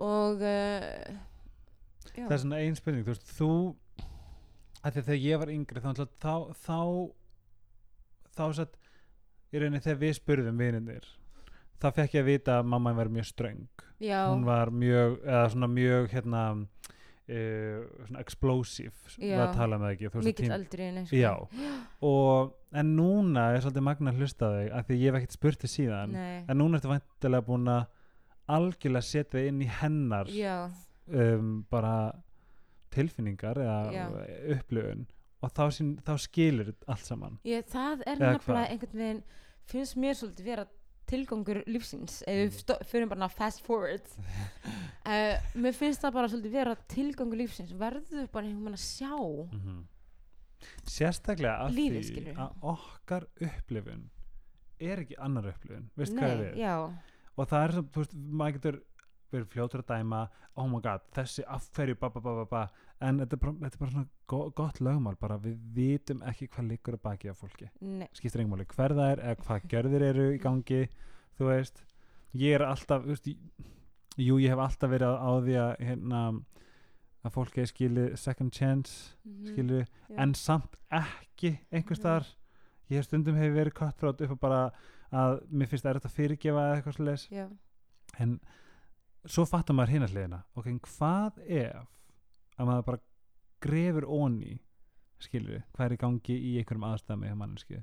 og 0.01 0.41
uh, 0.41 1.15
það 2.15 2.35
er 2.37 2.43
svona 2.43 2.61
ein 2.65 2.77
spurning 2.79 3.07
þú 3.07 3.15
veist, 3.15 3.33
þú 3.37 3.53
þegar 4.91 5.21
ég 5.21 5.41
var 5.43 5.53
yngri 5.53 5.83
þá 5.85 5.91
þá 6.21 6.35
þá, 6.65 6.79
þá 8.37 8.45
satt 8.61 8.79
í 9.51 9.61
rauninni 9.61 9.83
þegar 9.85 10.05
við 10.05 10.15
spurðum 10.21 10.63
vininir 10.63 11.09
þá 11.81 11.89
fekk 11.97 12.17
ég 12.19 12.25
að 12.25 12.29
vita 12.29 12.59
að 12.61 12.69
mamma 12.75 12.93
var 12.97 13.11
mjög 13.13 13.29
ströng. 13.31 13.69
Já, 14.01 14.29
hún 14.29 14.45
var 14.49 14.73
mjög 14.73 15.19
eða 15.25 15.47
svona 15.53 15.69
mjög 15.73 16.09
hérna 16.13 16.43
uh, 17.31 18.07
svona 18.09 18.23
explosive 18.25 19.15
Já. 19.17 19.23
við 19.23 19.43
að 19.45 19.55
tala 19.59 19.79
með 19.81 19.95
ekki 19.95 20.25
mikill 20.27 20.51
en 20.53 21.05
sko. 21.07 21.21
já. 21.25 21.33
Og 22.07 22.81
en 22.83 22.93
núna 22.99 23.47
er 23.55 23.65
svolítið 23.65 23.87
magna 23.87 24.15
að 24.15 24.23
hlusta 24.23 24.51
þig 24.57 24.75
af 24.79 24.89
því 24.89 24.99
ég 25.01 25.07
hef 25.09 25.21
ekkert 25.21 25.39
spurt 25.39 25.65
þig 25.65 25.75
síðan. 25.75 26.17
Nei, 26.17 26.43
en 26.47 26.61
núna 26.61 26.81
ertu 26.81 26.93
vantilega 26.93 27.47
búin 27.47 27.71
að 27.71 27.87
algjörlega 28.51 29.07
setja 29.07 29.39
þig 29.39 29.53
inn 29.53 29.63
í 29.63 29.71
hennar 29.81 30.31
já, 30.35 30.57
um, 31.15 31.55
bara 31.71 31.95
tilfinningar 32.91 33.61
eða 33.63 33.79
Já. 33.95 34.05
upplifun. 34.57 35.07
Og 35.41 35.53
þá, 35.57 35.63
sín, 35.73 35.93
þá 36.05 36.15
skilur 36.21 36.73
allt 36.91 37.07
saman. 37.07 37.39
Ég, 37.49 37.65
það 37.71 38.03
er 38.05 38.19
nefnilega 38.21 38.75
einhvern 38.75 39.01
veginn 39.01 39.23
finnst 39.71 39.97
mér 40.01 40.19
svolítið 40.19 40.51
vera 40.51 40.67
tilgangur 41.11 41.63
lífsins 41.67 42.21
ef 42.25 42.39
við 42.41 42.59
stó- 42.63 42.81
förum 42.91 43.11
bara 43.13 43.29
fast 43.33 43.65
forward. 43.67 44.07
Uh, 45.05 45.37
mér 45.63 45.77
finnst 45.77 46.03
það 46.05 46.17
bara 46.19 46.31
svolítið 46.33 46.59
vera 46.59 46.77
tilgangur 46.91 47.41
lífsins. 47.43 47.75
Verður 47.77 48.29
bara 48.33 48.47
einhvern 48.47 48.71
veginn 48.71 48.79
að 48.79 48.85
sjá 48.87 49.15
mm 49.17 49.81
sérstaklega 50.85 51.57
af 51.65 51.75
Lífið, 51.75 52.11
því 52.13 52.35
að 52.37 52.67
okkar 52.73 53.27
upplifun 53.47 54.03
er 54.81 55.03
ekki 55.05 55.19
annar 55.21 55.51
upplifun. 55.53 55.89
Veist 55.99 56.17
hvað 56.17 56.31
er 56.35 56.39
Nei, 56.41 56.45
við? 56.47 56.61
já, 56.63 56.75
og 57.37 57.51
það 57.51 57.65
er 57.65 57.75
sem, 57.77 57.89
þú 57.95 58.03
veist, 58.05 58.15
maður 58.41 58.57
getur 58.59 58.79
verið 59.31 59.51
fljótur 59.55 59.85
að 59.85 59.91
dæma 59.93 60.21
oh 60.59 60.69
my 60.71 60.81
god, 60.85 61.05
þessi 61.17 61.45
afferju 61.57 61.99
ba, 62.01 62.11
ba, 62.11 62.23
ba, 62.25 62.35
ba, 62.41 62.47
ba. 62.51 62.63
En 63.01 63.19
þetta 63.23 63.37
er, 63.37 63.41
bara, 63.41 63.53
þetta 63.65 63.77
er 63.77 63.83
bara 63.83 63.93
svona 63.95 64.09
go 64.31 64.41
gott 64.57 64.81
lögmál, 64.85 65.17
bara 65.21 65.39
við 65.41 65.57
vitum 65.77 66.21
ekki 66.29 66.49
hvað 66.53 66.69
liggur 66.69 66.97
að 66.99 67.03
baki 67.07 67.31
af 67.33 67.41
fólki. 67.41 67.71
Skiptir 68.13 68.43
engum 68.43 68.57
máli 68.59 68.67
hver 68.69 68.95
það 68.99 69.13
er 69.15 69.23
eða 69.25 69.41
hvað 69.47 69.69
gjörðir 69.73 70.07
eru 70.11 70.27
í 70.35 70.41
gangi 70.43 70.81
þú 71.39 71.49
veist, 71.49 71.83
ég 72.37 72.59
er 72.59 72.67
alltaf 72.67 73.07
veist, 73.09 73.31
jú, 74.21 74.37
ég 74.43 74.53
hef 74.53 74.61
alltaf 74.67 74.93
verið 74.93 75.09
á, 75.09 75.15
á 75.17 75.31
því 75.41 75.57
að 75.65 75.73
hérna 75.89 76.23
að 77.21 77.35
fólki 77.35 77.61
er 77.63 77.69
skilið 77.69 78.15
second 78.17 78.53
chance 78.57 79.17
mhm, 79.25 79.51
skilið, 79.53 79.83
já. 79.85 80.17
en 80.25 80.35
samt 80.35 80.77
ekki 80.91 81.59
einhvers 81.71 82.01
Mhm. 82.01 82.37
ég 82.91 82.97
hef 82.97 83.05
stundum 83.07 83.37
hefur 83.37 83.57
verið 83.59 83.77
cutthroat 83.77 84.21
upp 84.25 84.33
á 84.35 84.39
bara 84.41 84.63
að 85.13 85.41
mér 85.51 85.69
finnst 85.69 85.85
það 85.85 86.01
að 86.05 86.17
fyrirgefa 86.17 86.65
eða 86.65 86.77
eitthvað 86.81 86.97
já, 87.31 87.49
en 88.19 88.41
svo 89.27 89.45
fattar 89.47 89.75
maður 89.75 89.95
hina 89.95 90.07
hliðina. 90.07 90.43
Ok, 90.57 90.67
hvað 90.67 91.41
ef 91.47 92.00
að 92.61 92.69
maður 92.71 92.85
bara 92.91 93.01
grefur 93.65 94.07
onni 94.07 94.59
skilur 95.21 95.63
hvað 95.75 95.87
er 95.87 95.95
í 95.97 96.01
gangi 96.01 96.37
í 96.37 96.53
einhverjum 96.61 96.87
aðstæmi 96.91 97.33
manneski 97.37 97.81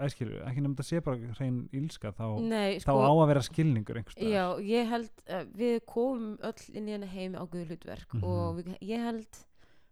æskilur, 0.00 0.40
ekki 0.48 0.62
nefnd 0.64 0.80
að 0.80 0.86
sé 0.88 1.00
bara 1.04 1.32
hrein 1.36 1.58
ílska 1.76 2.12
þá, 2.16 2.24
nei, 2.40 2.78
þá 2.80 2.92
á 2.96 3.12
að 3.12 3.26
vera 3.30 3.42
skilningur. 3.44 3.98
Já, 4.16 4.44
ég 4.64 4.88
held 4.88 5.10
uh, 5.28 5.42
við 5.58 5.74
komum 5.90 6.38
öll 6.40 6.62
inn 6.72 6.88
í 6.88 6.94
henni 6.96 7.10
heim 7.12 7.36
á 7.36 7.44
guðu 7.44 7.66
hlutverk 7.68 8.14
Mhm. 8.14 8.24
og 8.24 8.56
við, 8.62 8.70
ég 8.80 9.04
held 9.04 9.42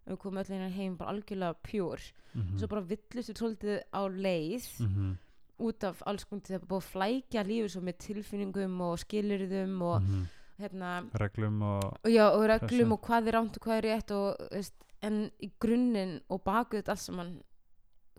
við 0.08 0.18
komum 0.22 0.40
öll 0.40 0.48
inn 0.48 0.56
í 0.56 0.62
henni 0.64 0.78
heim 0.78 0.96
bara 0.96 1.12
algjörlega 1.12 1.58
pjúr 1.62 2.00
Mhm. 2.34 2.56
svo 2.58 2.68
bara 2.72 2.80
villust 2.88 3.28
við 3.30 3.36
svolítið 3.42 3.82
á 3.92 4.02
leið 4.08 4.66
Mhm. 4.80 5.18
út 5.60 5.84
af 5.84 6.02
alls 6.06 6.24
það 6.24 6.50
er 6.56 6.66
búið 6.66 6.80
að 6.80 6.90
flækja 6.92 7.44
lífið 7.44 7.82
með 7.84 7.98
tilfinningum 7.98 8.80
og 8.80 8.98
skilurðum 8.98 9.82
og 9.82 10.02
Mhm. 10.02 10.26
Hérna 10.60 10.90
reglum 11.20 11.62
og 11.62 11.84
og, 12.04 12.10
já, 12.10 12.26
og 12.30 12.44
reglum 12.48 12.68
Þessu. 12.68 12.92
og 12.92 13.00
hvað 13.06 13.28
er 13.28 13.32
rámt 13.38 13.56
og 13.56 13.62
hvað 13.66 13.78
er 13.78 13.88
rétt 13.90 14.10
og, 14.16 14.36
veist, 14.52 14.74
en 15.02 15.30
í 15.42 15.50
grunninn 15.60 16.20
og 16.30 16.42
baku 16.44 16.76
þetta 16.78 16.90
allt 16.94 17.00
saman 17.06 17.32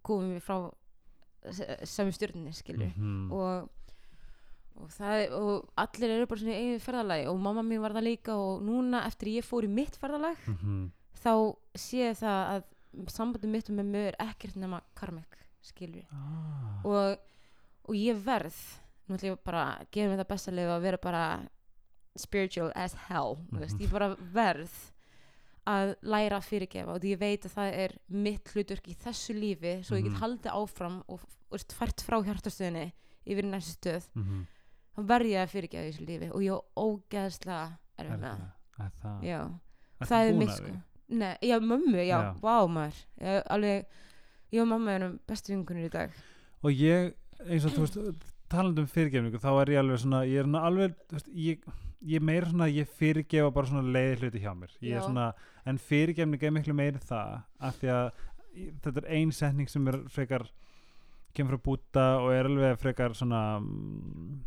komum 0.04 0.34
við 0.36 0.42
frá 0.44 0.58
sami 1.84 2.12
stjórninni 2.16 2.54
skilur 2.56 2.92
Mhm. 2.96 3.32
og, 3.32 3.70
og, 4.76 4.90
það, 4.90 5.32
og 5.38 5.70
allir 5.78 6.10
eru 6.18 6.26
bara 6.28 6.40
svona 6.40 6.54
í 6.56 6.60
eigin 6.62 6.80
ferðalagi 6.84 7.28
og 7.28 7.40
mamma 7.40 7.62
mín 7.64 7.82
var 7.82 7.92
það 7.94 8.08
líka 8.08 8.36
og 8.36 8.62
núna 8.64 9.06
eftir 9.08 9.28
ég 9.38 9.44
fór 9.46 9.64
í 9.64 9.70
mitt 9.70 9.96
ferðalag 10.00 10.38
Mhm. 10.48 10.92
þá 11.24 11.56
sé 11.76 12.12
það 12.16 12.40
að 12.54 12.64
sambandum 13.10 13.52
mitt 13.52 13.70
með 13.70 13.86
mögur 13.92 14.08
er 14.14 14.16
ekkert 14.30 14.56
nema 14.56 14.82
karmik 14.96 15.38
skilur 15.62 16.04
ah. 16.12 16.82
og, 16.86 17.18
og 17.88 17.96
ég 17.96 18.16
verð 18.24 18.56
nú 19.10 19.16
ætlum 19.18 19.32
ég 19.36 19.44
bara 19.44 19.78
að 19.80 19.88
gera 19.92 20.10
mér 20.12 20.20
það 20.24 20.28
besta 20.28 20.52
að 20.52 20.82
vera 20.82 20.98
bara 20.98 21.24
spiritual 22.18 22.72
as 22.76 22.94
hell 23.10 23.38
mm 23.52 23.60
veist, 23.60 23.76
Mhm. 23.78 23.82
ég 23.86 23.92
bara 23.92 24.16
verð 24.16 24.72
að 25.66 25.96
læra 26.04 26.38
að 26.42 26.48
fyrirgefa 26.50 26.92
og 26.94 27.00
því 27.02 27.14
ég 27.16 27.20
veit 27.20 27.46
að 27.48 27.54
það 27.56 27.74
er 27.86 27.92
mitt 28.10 28.46
hlutverk 28.54 28.88
í 28.92 28.96
þessu 29.00 29.34
lífi 29.34 29.84
svo 29.86 29.96
ég 29.98 30.04
Mhm. 30.04 30.12
get 30.12 30.22
haldið 30.22 30.52
áfram 30.52 31.04
og, 31.08 31.20
og 31.22 31.52
veist, 31.52 31.72
fært 31.74 32.04
frá 32.04 32.20
hjartastöðinni 32.24 32.92
yfir 33.26 33.44
næstu 33.46 33.78
stöð 33.80 34.08
Mhm. 34.16 34.46
þá 34.98 35.06
verð 35.08 35.26
ég 35.32 35.44
að 35.44 35.54
fyrirgefa 35.54 35.88
í 35.88 35.92
þessu 35.94 36.06
lífi 36.08 36.32
og 36.34 36.42
ég 36.42 36.52
á 36.52 36.60
ógeðslega 36.78 37.78
Er 37.98 38.06
erfið 38.06 38.20
með 38.20 38.22
það 38.22 38.40
það? 38.40 38.86
Er 38.86 38.92
það? 39.04 39.24
já, 39.24 39.60
Ertu 40.02 40.10
það 40.10 40.30
er 40.30 40.34
mitt 40.34 40.50
sko? 40.50 40.72
Nei, 41.10 41.38
já, 41.44 41.60
mömmu, 41.60 41.98
já, 42.08 42.18
Já. 42.18 42.34
vá 42.42 42.68
maður 42.68 43.06
ég, 43.22 43.44
alveg, 43.50 43.86
ég 44.52 44.62
og 44.62 44.68
mamma 44.68 44.92
erum 44.92 45.20
bestu 45.28 45.54
vinkunir 45.54 45.86
í 45.86 45.92
dag 45.92 46.12
og 46.64 46.72
ég, 46.72 47.14
eins 47.48 47.66
og 47.66 47.72
þú 47.72 47.80
veist 47.86 48.16
talandi 48.50 48.80
um 48.80 48.88
fyrirgefningu, 48.88 49.38
þá 49.40 49.62
er 49.62 49.66
ég 49.74 49.80
alveg 49.80 50.00
svona 50.00 50.26
ég 50.28 50.40
er 50.40 50.60
alveg, 50.60 50.96
þú 51.08 51.12
veist, 51.18 51.30
ég 51.36 51.64
ég 52.04 52.20
er 52.20 52.26
meira 52.28 52.50
svona, 52.50 52.68
ég 52.70 52.88
fyrirgefa 53.00 53.52
bara 53.56 53.70
svona 53.70 53.94
leiði 53.96 54.18
hluti 54.22 54.42
hjá 54.44 54.54
mér, 54.58 54.74
er 54.98 55.02
svona 55.08 55.28
en 55.66 55.78
fyrirgefning 55.80 56.44
er 56.44 56.52
miklu 56.52 56.74
meiri 56.76 57.00
það 57.00 57.42
af 57.60 57.78
því 57.80 57.92
að 57.96 58.08
í- 58.60 58.70
þetta 58.84 59.02
er 59.04 59.10
ein 59.18 59.32
setning 59.32 59.70
sem 59.72 59.88
er 59.88 59.98
frekar 60.12 60.48
kemur 61.34 61.56
frá 61.58 61.64
búta 61.66 62.06
og 62.22 62.32
er 62.36 62.46
alveg 62.50 62.78
frekar 62.82 63.16
svona 63.18 63.60
mm, 63.60 64.42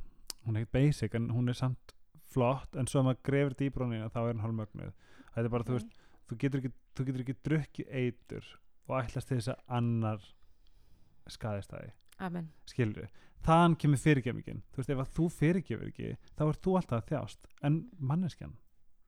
hún 0.46 0.56
er 0.56 0.62
ekkert 0.66 0.72
basic 0.76 1.14
en 1.18 1.30
hún 1.34 1.48
er 1.48 1.54
samt 1.58 1.94
flott 2.30 2.76
en 2.76 2.86
svo 2.86 3.00
að 3.00 3.08
maður 3.08 3.22
grefur 3.30 3.54
dýbrónina 3.58 4.10
þá 4.12 4.18
er 4.20 4.32
hann 4.34 4.42
hálfmögnuð. 4.44 4.92
Þetta 5.34 5.44
er 5.46 5.52
bara, 5.54 5.64
þú 5.66 5.76
veist, 5.78 5.96
þú 6.28 6.36
getur 6.42 6.60
ekki, 6.62 6.70
þú 6.96 7.04
getur 7.08 7.22
ekki 7.24 7.34
drukkið 7.48 7.90
eitur 8.02 8.46
og 8.88 8.98
ætlast 9.00 9.28
til 9.30 9.38
þess 9.40 9.48
að 9.54 9.62
annar 9.80 10.26
skaðist 11.32 11.72
það 11.72 11.90
Amen. 12.22 12.46
Skilur 12.70 13.08
þaðan 13.44 13.76
kemur 13.76 13.98
fyrirgefningin. 14.02 14.62
Þú 14.72 14.76
veist 14.80 14.90
ef 14.90 15.02
að 15.02 15.12
þú 15.16 15.28
fyrirgefur 15.36 15.90
ekki 15.90 16.16
þá 16.36 16.42
er 16.48 16.58
þú 16.64 16.76
alltaf 16.80 16.98
að 17.02 17.08
þjást. 17.12 17.50
En 17.62 17.78
manneskjan 18.00 18.56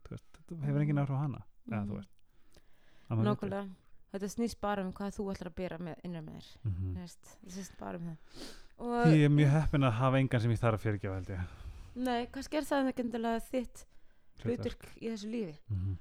þú 0.04 0.14
veist, 0.16 0.40
þú 0.48 0.60
hefur 0.66 0.84
engin 0.84 1.02
áhrif 1.02 1.16
á 1.16 1.24
hana. 1.24 1.42
Eða 1.68 1.84
þú 1.88 1.98
veist 1.98 2.14
viti. 3.08 3.28
Nákvæmlega, 3.28 3.68
þetta 4.12 4.30
snýst 4.34 4.60
bara 4.60 4.84
um 4.84 4.92
hvað 4.92 5.14
þú 5.16 5.28
ætlar 5.32 5.50
að 5.52 5.54
bera 5.54 5.78
með 5.78 6.02
innan 6.04 6.24
með 6.26 6.38
þér. 6.38 6.48
Mhm. 6.64 6.94
Þú 6.94 7.00
veist, 7.00 7.30
það 7.44 7.54
snýst 7.56 7.78
bara 7.78 7.98
um 7.98 8.08
það. 8.08 8.18
Og, 8.78 9.06
ég 9.06 9.24
er 9.24 9.28
mjög 9.34 9.54
heppin 9.56 9.82
að 9.88 9.92
hafa 9.98 10.18
engan 10.18 10.40
sem 10.40 10.50
ég 10.50 10.60
þarf 10.60 10.78
að 10.78 10.84
fyrirgefa 10.86 11.14
held 11.14 11.28
ég. 11.28 11.40
Nei, 11.98 12.26
kannski 12.26 12.56
er 12.56 12.62
það 12.62 12.92
þitt 13.50 13.84
hlutverk 14.44 14.84
í 15.02 15.08
þessu 15.10 15.30
lífi. 15.32 15.56
Mhm. 15.68 15.98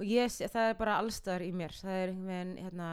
Og 0.00 0.06
ég, 0.08 0.32
það 0.48 0.70
er 0.70 0.74
bara 0.80 0.98
allstaðar 0.98 1.42
í 1.44 1.50
mér 1.52 1.74
það 1.76 1.96
er 2.00 2.08
einhvern 2.08 2.26
veginn, 2.30 2.56
hérna, 2.64 2.88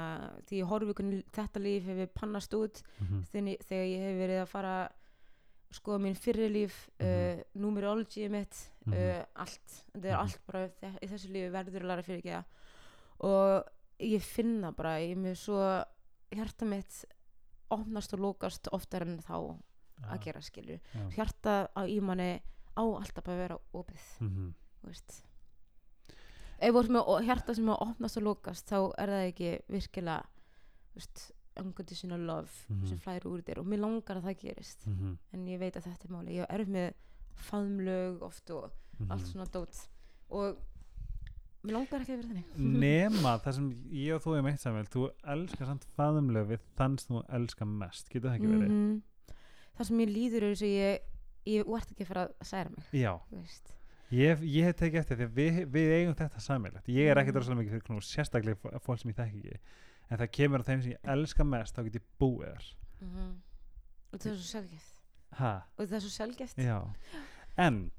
því 0.50 0.58
ég 0.62 0.68
horfi 0.68 1.24
þetta 1.38 1.62
líf 1.64 1.86
hefur 1.88 2.10
pannast 2.14 2.54
út 2.58 2.82
Mhm. 3.00 3.22
þegar, 3.32 3.64
þegar 3.70 3.88
ég 3.88 4.02
hef 4.04 4.18
verið 4.22 4.42
að 4.44 4.48
fara 4.52 4.90
skoða 5.72 6.00
mín 6.04 6.16
fyrri 6.16 6.50
líf 6.50 6.90
Mhm. 7.00 7.08
uh, 7.08 7.44
numerology 7.56 8.30
mitt 8.30 8.56
Mhm. 8.86 8.94
uh, 8.94 9.26
allt, 9.36 9.84
þetta 9.96 10.06
er 10.06 10.14
Mhm. 10.16 10.20
allt 10.20 10.40
bara 10.48 10.70
í 11.02 11.08
þessu 11.08 11.32
lífi 11.32 11.52
verður 11.52 11.82
að 11.82 11.88
læra 11.88 12.04
fyrir 12.04 12.24
ekki 12.24 12.46
og 13.20 13.66
ég 14.00 14.22
finna 14.22 14.72
bara 14.72 14.98
ég 15.00 15.18
með 15.18 15.36
svo 15.36 15.86
hjarta 16.32 16.66
mitt 16.66 17.06
opnast 17.72 18.14
og 18.14 18.20
lokast 18.20 18.68
oftar 18.72 19.02
en 19.02 19.20
þá 19.20 19.58
Já, 20.00 20.08
að 20.14 20.20
gera 20.24 20.42
skilur 20.42 20.80
já. 20.94 21.10
hjarta 21.16 21.68
á 21.76 21.82
í 21.88 22.00
manni 22.02 22.42
á 22.78 22.82
alltaf 22.84 23.24
að 23.26 23.38
vera 23.38 23.58
opið 23.74 24.02
Mhm. 24.22 24.54
þú 24.84 24.88
veist 24.88 25.24
ef 26.60 26.74
þú 26.74 26.80
ert 26.84 26.90
með 26.90 27.26
hjarta 27.28 27.56
sem 27.56 27.66
að 27.70 27.82
opnast 27.88 28.18
og 28.18 28.24
lokast 28.24 28.68
þá 28.72 28.78
er 28.98 29.08
það 29.14 29.26
ekki 29.32 29.52
virkilega 29.70 30.24
unconditional 31.58 32.20
love 32.26 32.50
Mhm. 32.70 32.88
sem 32.88 33.00
flæður 33.00 33.26
úr 33.32 33.42
þér 33.42 33.60
og 33.60 33.66
mér 33.66 33.80
langar 33.82 34.18
að 34.18 34.24
það 34.28 34.40
gerist 34.44 34.88
Mhm. 34.88 35.18
en 35.34 35.46
ég 35.48 35.60
veit 35.60 35.74
að 35.76 35.84
þetta 35.88 36.06
er 36.06 36.12
máli 36.16 36.36
ég 36.38 36.46
er 36.50 36.66
með 36.66 36.94
faðmlög 37.36 38.22
oft 38.22 38.50
og 38.52 38.72
Mhm. 39.00 39.12
allt 39.12 39.26
svona 39.26 39.46
dót 39.52 39.88
og 40.30 40.58
mér 41.64 41.72
langar 41.74 42.02
ekki 42.02 42.14
að 42.14 42.18
vera 42.18 42.28
þannig 42.28 42.46
nema 42.80 43.40
það 43.42 43.54
sem 43.54 43.70
ég 43.92 44.16
og 44.16 44.22
þú 44.22 44.36
erum 44.36 44.46
eitt 44.48 44.60
samvel 44.62 44.86
þú 44.88 45.12
elskar 45.24 45.66
samt 45.68 45.86
faðumlega 45.98 46.48
við 46.48 46.60
þann 46.78 46.98
sem 47.00 47.16
þú 47.16 47.26
elskar 47.30 47.68
mest, 47.68 48.10
getur 48.10 48.30
það 48.30 48.36
ekki 48.40 48.48
verið 48.54 48.70
Mhm. 48.70 49.02
það 49.80 49.86
sem 49.86 49.98
ég 50.00 50.10
líður 50.14 50.44
er 50.44 50.54
þess 50.56 50.62
að 50.62 50.78
ég 50.78 51.00
ég 51.48 51.66
vart 51.66 51.92
ekki 51.92 52.04
að 52.04 52.08
fara 52.08 52.28
að 52.28 52.46
særa 52.46 52.70
mig 52.70 52.86
já, 52.94 53.20
veist. 53.32 53.74
Ég, 54.12 54.40
ég 54.44 54.64
hef 54.64 54.76
tekið 54.80 55.00
eftir 55.02 55.18
því 55.18 55.26
að 55.28 55.34
við, 55.38 55.58
við 55.74 55.92
eigum 55.98 56.16
þetta 56.16 56.40
sammeilegt 56.40 56.88
ég 56.88 57.10
er 57.12 57.18
ekkert 57.18 57.34
Mhm. 57.36 57.42
rosalega 57.42 57.62
mikið 57.62 57.72
fyrir 57.76 57.88
knús 57.90 58.12
sérstaklega 58.16 58.56
fó- 58.62 58.80
fólk 58.86 59.00
sem 59.02 59.12
ég 59.12 59.18
þekki 59.18 59.40
ekki. 59.44 59.60
En 60.10 60.18
það 60.18 60.32
kemur 60.32 60.60
að 60.64 60.68
þeim 60.70 60.82
sem 60.84 60.92
ég 60.92 61.00
elska 61.04 61.44
mest 61.44 61.76
þá 61.76 61.84
get 61.84 61.94
ég 62.00 62.06
búið 62.20 62.48
þar. 62.48 62.66
Mhm. 63.02 63.36
og 64.14 64.20
það 64.20 64.32
er 64.32 64.38
svo 64.38 64.48
sjálfgjöf 64.54 64.86
ha, 65.38 65.52
og 65.78 65.86
það 65.88 65.94
er 65.94 66.00
svo 66.00 66.10
sjálfgeft. 66.10 66.58
Já. 66.58 66.80
En 67.58 67.92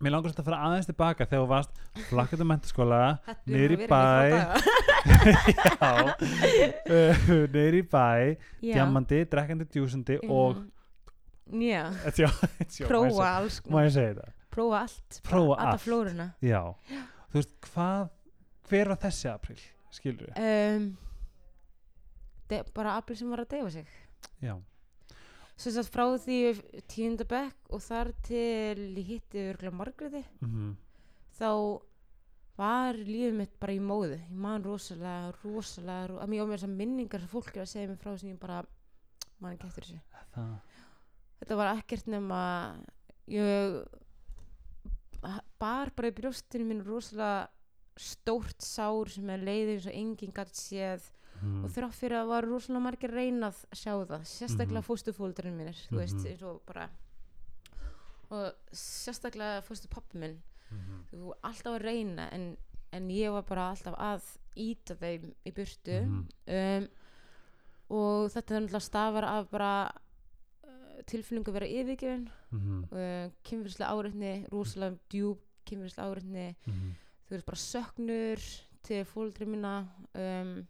mér 0.00 0.10
langar 0.10 0.30
svolítið 0.30 0.42
að 0.42 0.44
fara 0.44 0.62
aðeins 0.66 0.86
tilbaka 0.86 1.26
þegar 1.26 1.42
þú 1.42 1.48
varst 1.48 1.70
flakkandi 2.08 2.46
mentaskóla 2.46 3.18
Niður 3.46 3.72
í 3.74 3.86
bæ. 3.86 4.30
já. 5.82 6.14
neyri 7.52 7.82
í 7.82 7.86
bæ 7.90 8.36
djamandi, 8.62 9.24
drekkandi, 9.30 9.66
djúsandi 9.72 10.18
og 10.28 10.62
já, 11.52 11.90
prófa 12.88 13.28
alls 13.36 13.60
ég 13.66 13.92
segja 13.92 14.14
þetta 14.14 14.30
prófa 14.52 14.80
allt, 14.84 15.20
Prófa 15.26 15.56
alla 15.58 15.70
allt. 15.76 15.84
flóruna. 15.84 16.26
Já, 16.44 16.62
þú 17.32 17.38
veist, 17.40 17.54
hvað 17.72 18.10
hver 18.70 18.92
var 18.92 19.00
þessi 19.06 19.30
april, 19.32 19.58
skilur 19.92 20.28
við 20.28 20.42
um, 20.76 20.90
de, 22.52 22.60
bara 22.76 22.96
afl 23.00 23.16
sem 23.18 23.30
var 23.32 23.42
að 23.44 23.50
deyfa 23.54 23.70
sig. 23.78 23.88
Já, 24.44 24.54
sem 25.56 25.74
sagt 25.76 25.92
frá 25.94 26.04
því 26.18 26.36
tíundabekk 26.90 27.72
og 27.76 27.82
þar 27.84 28.10
til 28.26 28.86
hitti 29.06 29.48
örgulega 29.52 29.76
Margreði 29.78 30.22
mhm. 30.42 30.72
Þá 31.32 31.48
var 32.60 32.98
lífið 32.98 33.32
mitt 33.38 33.54
bara 33.58 33.72
í 33.74 33.78
móðu. 33.82 34.18
Ég 34.20 34.34
man 34.44 34.62
rosalega, 34.62 35.30
rosalega 35.42 36.10
ro- 36.10 36.18
að 36.22 36.28
mér 36.28 36.42
á 36.44 36.46
mér 36.50 36.58
þessar 36.60 36.74
minningar 36.76 37.22
sem 37.22 37.30
fólk 37.32 37.48
er 37.56 37.62
að 37.64 37.70
segja 37.72 37.88
mér 37.88 38.00
frá 38.02 38.10
sem 38.20 38.28
ég 38.34 38.38
bara 38.42 38.58
man 39.40 39.54
ekki 39.56 39.66
eftir 39.70 39.86
þessu. 39.88 40.00
Það, 40.34 40.50
þetta 41.40 41.58
var 41.62 41.70
ekkert 41.72 42.10
nema 42.12 42.40
ég 43.32 43.78
bar 45.60 45.90
bara 45.96 46.08
í 46.10 46.14
brjóstinu 46.16 46.64
mín 46.66 46.84
rosalega 46.86 47.48
stórt 47.96 48.62
sár 48.64 49.08
sem 49.12 49.28
er 49.30 49.38
leiðið 49.44 49.74
eins 49.76 49.86
og 49.86 49.94
enginn 49.94 50.32
gætt 50.34 50.54
séð. 50.56 51.10
Mm, 51.42 51.64
og 51.64 51.70
þrátt 51.74 51.96
fyrir 51.98 52.16
að 52.22 52.28
var 52.32 52.46
rosalega 52.46 52.82
margir 52.86 53.10
reynað 53.10 53.56
að 53.72 53.78
sjá 53.82 53.92
það 54.06 54.24
sérstaklega 54.30 54.78
mm 54.80 54.86
fóstufóldurinn 54.88 55.56
mínir 55.58 55.78
þú 55.90 55.96
veist, 55.98 56.14
Mhm. 56.16 56.26
eins 56.32 56.42
og 56.42 56.60
bara 56.66 56.88
og 58.32 58.52
sérstaklega 58.72 59.62
fóstu 59.66 59.88
pappi 59.92 60.18
minn. 60.18 60.38
Mhm, 60.70 61.00
þú 61.12 61.32
alltaf 61.44 61.74
að 61.76 61.82
reyna 61.84 62.28
en, 62.32 62.56
en 62.92 63.08
ég 63.08 63.30
var 63.30 63.42
bara 63.42 63.70
alltaf 63.74 63.94
að 63.98 64.22
íta 64.56 64.94
þeim 64.96 65.34
í 65.44 65.52
burtu. 65.52 65.98
Mhm, 66.00 66.28
um, 66.48 66.88
og 67.90 68.30
þetta 68.32 68.54
er 68.56 68.60
náttúrulega 68.62 68.80
stafar 68.86 69.24
af 69.24 69.50
bara 69.50 69.92
tilfinningu 71.06 71.50
að 71.50 71.56
vera 71.58 71.66
yfirgefin. 71.66 72.28
Mhm, 72.52 72.84
uh, 72.92 73.30
kynfyrslega 73.44 73.90
áreitni, 73.94 74.32
rosalega 74.52 74.98
djúb 75.10 75.38
kynfyrslega 75.66 76.10
áreitni, 76.10 76.46
mhm, 76.66 76.92
þú 77.26 77.30
veist 77.36 77.46
bara 77.46 77.56
söknur 77.62 78.46
til 78.82 79.04
fóldri 79.04 79.46
mína 79.46 79.88
um, 80.14 80.66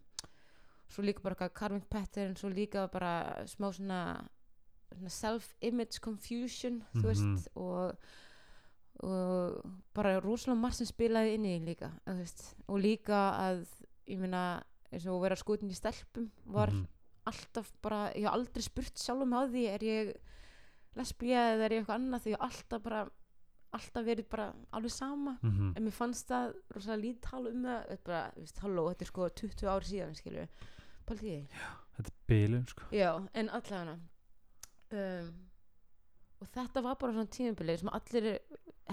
svo 0.89 1.01
líka 1.03 1.23
bara 1.23 1.49
carving 1.49 1.85
pattern, 1.89 2.35
svo 2.35 2.49
líka 2.49 2.87
bara 2.91 3.43
smá 3.49 3.71
svona, 3.73 4.01
svona 4.93 5.09
self-image 5.09 5.99
confusion, 5.99 6.83
þú 6.93 7.03
Mhm. 7.03 7.07
veist 7.09 7.47
og, 7.55 7.95
og 9.03 9.63
bara 9.95 10.19
rosalega 10.21 10.59
margt 10.61 10.77
sem 10.77 10.87
spilaði 10.87 11.33
inn 11.37 11.45
í 11.49 11.55
líka 11.65 11.89
og 12.67 12.79
líka 12.79 13.23
að 13.39 13.65
ég 14.07 14.19
meina, 14.21 14.63
eins 14.91 15.07
og 15.09 15.21
vera 15.23 15.35
skotin 15.35 15.71
í 15.71 15.75
stelpum 15.75 16.29
var 16.45 16.69
mhm, 16.69 16.87
alltaf 17.25 17.71
bara, 17.81 18.11
ég 18.15 18.23
hef 18.27 18.33
aldrei 18.33 18.61
spurt 18.65 18.97
sjálfum 18.99 19.33
á 19.35 19.41
því 19.47 19.63
er 19.73 19.83
ég 19.87 20.13
lesbía 20.95 21.43
eða 21.55 21.65
er 21.65 21.71
ég 21.77 21.81
eitthvað 21.83 21.99
annað 21.99 22.23
því 22.25 22.33
ég 22.33 22.39
hef 22.39 22.47
alltaf 22.49 22.83
bara 22.83 23.03
alltaf 23.73 24.05
verið 24.05 24.27
bara 24.29 24.53
alveg 24.77 24.91
sama. 24.93 25.31
Mhm, 25.41 25.71
en 25.75 25.83
mér 25.87 25.95
fannst 25.97 26.27
það 26.29 26.53
rosalega 26.75 27.01
lítið 27.03 27.21
tala 27.25 27.49
um 27.49 27.63
það 27.63 27.79
þetta 27.87 27.93
er 27.93 28.03
bara, 28.05 28.31
þú 28.35 28.43
veist, 28.43 28.59
halló, 28.61 28.83
þetta 28.91 29.01
er 29.01 29.09
sko 29.09 29.29
20 29.41 29.71
ár 29.73 29.87
síðan 29.89 30.13
skilju, 30.19 30.43
paldið 31.07 31.23
því. 31.23 31.37
Þetta 31.97 32.11
er 32.13 32.19
bilun 32.27 32.67
sko. 32.67 32.83
Já, 32.91 33.09
en 33.33 33.49
allavega 33.49 33.95
um, 34.93 35.31
og 36.43 36.47
þetta 36.53 36.83
var 36.83 36.95
bara 37.01 37.15
svona 37.15 37.31
tímabilið 37.33 37.79
sem 37.79 37.89
allir 37.97 38.29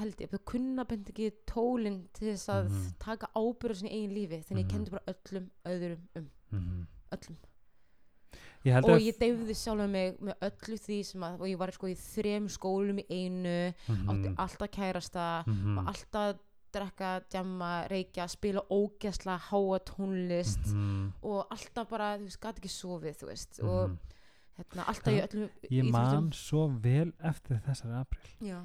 held 0.01 0.21
ég, 0.23 0.31
þau 0.31 0.43
kunna 0.47 0.85
bent 0.89 1.09
ekki 1.11 1.31
tólinn 1.51 2.01
til 2.15 2.29
þess 2.31 2.49
að 2.49 2.69
Mhm. 2.71 2.91
taka 3.03 3.27
ábyrð 3.37 3.75
á 3.75 3.79
sinni 3.81 3.91
eigin 3.91 4.15
lífi, 4.17 4.39
þannig 4.47 4.65
Mhm. 4.65 4.65
ég 4.65 4.71
kendi 4.71 4.91
bara 4.91 5.13
öllum 5.13 5.51
öðrum 5.67 6.03
um, 6.17 6.31
mhm. 6.53 6.87
öllum 7.13 7.37
ég 8.67 8.85
og 8.85 9.01
ég 9.01 9.17
deyfði 9.21 9.57
sjálf 9.57 9.89
mig 9.89 10.19
með 10.21 10.45
öllu 10.51 10.77
því 10.85 11.01
sem 11.09 11.25
að, 11.25 11.41
og 11.41 11.49
ég 11.49 11.59
var 11.61 11.73
sko 11.75 11.89
í 11.89 11.97
þrem 11.97 12.47
skólum 12.53 13.01
í 13.01 13.07
einu, 13.09 13.57
átti 13.73 14.29
mhm, 14.29 14.39
alltaf 14.45 14.73
kærasta 14.75 15.27
mhm, 15.47 15.81
og 15.81 15.91
alltaf 15.95 16.41
drekka, 16.71 17.15
djamma, 17.33 17.71
reykja, 17.91 18.29
spila 18.31 18.63
ógæsla, 18.71 19.39
háa 19.49 19.81
tónlist 19.89 20.71
mhm, 20.71 21.11
og 21.27 21.55
alltaf 21.57 21.89
bara, 21.91 22.13
þú 22.21 22.29
veist, 22.29 22.41
gæti 22.43 22.63
ekki 22.63 22.73
sofið, 22.75 23.17
þú 23.23 23.31
veist 23.33 23.63
og 23.65 23.81
mhm. 23.81 23.97
hérna, 24.61 24.89
alltaf 24.93 25.17
Ja, 25.17 25.27
öllum 25.27 25.71
ég 25.81 25.93
man 25.97 26.33
svo 26.37 26.69
vel 26.85 27.11
eftir 27.33 27.63
þessari 27.65 27.97
april 28.03 28.35
Já, 28.45 28.61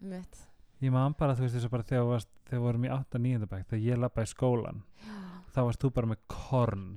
mitt 0.00 0.44
ég 0.80 0.94
man 0.94 1.16
bara, 1.18 1.36
þú 1.36 1.44
veist, 1.44 1.58
þess 1.58 1.68
að 1.68 1.76
bara 1.76 1.88
þegar, 1.92 2.26
við 2.48 2.64
vorum 2.64 2.88
í 2.88 2.94
8. 2.96 3.22
9. 3.28 3.50
bæk 3.52 3.68
þegar 3.68 3.84
ég 3.84 4.02
lappa 4.06 4.24
í 4.24 4.32
skólan 4.32 4.82
Já, 5.04 5.18
þá 5.52 5.60
varst 5.66 5.84
þú 5.84 5.92
bara 6.00 6.10
með 6.14 6.24
korn 6.32 6.88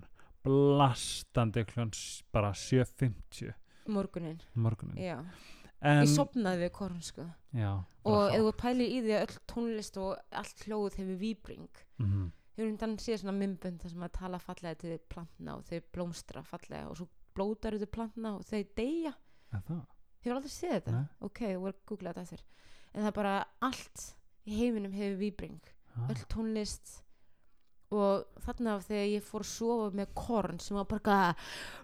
blastandi 0.45 1.63
bara 2.31 2.51
7.50 2.51 3.53
morgunin, 3.91 4.41
morgunin 4.53 4.97
en, 5.81 6.03
Ég 6.03 6.11
sopnaði 6.11 6.65
við 6.65 6.71
korn, 6.75 6.99
sko. 7.01 7.25
Já, 7.57 7.71
og 8.05 8.35
ef 8.35 8.43
þú 8.45 8.51
pælir 8.61 8.91
í 8.91 8.99
því 9.01 9.15
að 9.17 9.23
öll 9.25 9.39
tónlist 9.49 9.97
og 10.01 10.35
allt 10.41 10.65
hljóð 10.67 10.97
hefur 10.99 11.17
víbring. 11.21 11.81
Mhm, 11.97 12.27
hefur 12.57 12.69
hundan 12.69 12.97
séð 13.01 13.23
svona 13.23 13.37
mymbönd 13.39 13.81
þar 13.81 13.93
sem 13.95 14.05
að 14.05 14.13
tala 14.19 14.39
fallega 14.39 14.79
til 14.83 14.99
plantna 15.09 15.57
og 15.57 15.65
þau 15.65 15.81
blómstra 15.95 16.43
fallega 16.45 16.89
og 16.89 16.97
svo 16.99 17.07
blótar 17.35 17.77
þau 17.81 17.89
plantna 17.97 18.35
og 18.37 18.45
þau 18.45 18.63
deyja. 18.77 19.13
Hefur 19.51 20.35
aldrei 20.37 20.53
séð 20.53 20.75
þetta? 20.77 20.91
Nei. 20.91 21.07
ok, 21.27 21.39
þú 21.49 21.61
voru 21.65 21.73
að 21.73 21.85
googla 21.89 22.13
þetta 22.13 22.21
eftir. 22.27 22.43
En 22.93 23.01
það 23.01 23.07
er 23.11 23.17
bara 23.17 23.35
allt 23.61 24.05
í 24.45 24.57
heiminum 24.59 24.93
hefur 24.93 25.17
víbring. 25.17 25.61
Ah, 25.95 26.11
öll 26.13 26.25
tónlist 26.31 27.01
og 27.91 28.41
þarna 28.45 28.77
þegar 28.85 29.07
ég 29.11 29.23
fór 29.27 29.43
að 29.43 29.49
sofa 29.51 29.87
með 29.99 30.11
korn 30.15 30.59
sem 30.63 30.77
var 30.79 30.87
bara 30.89 31.17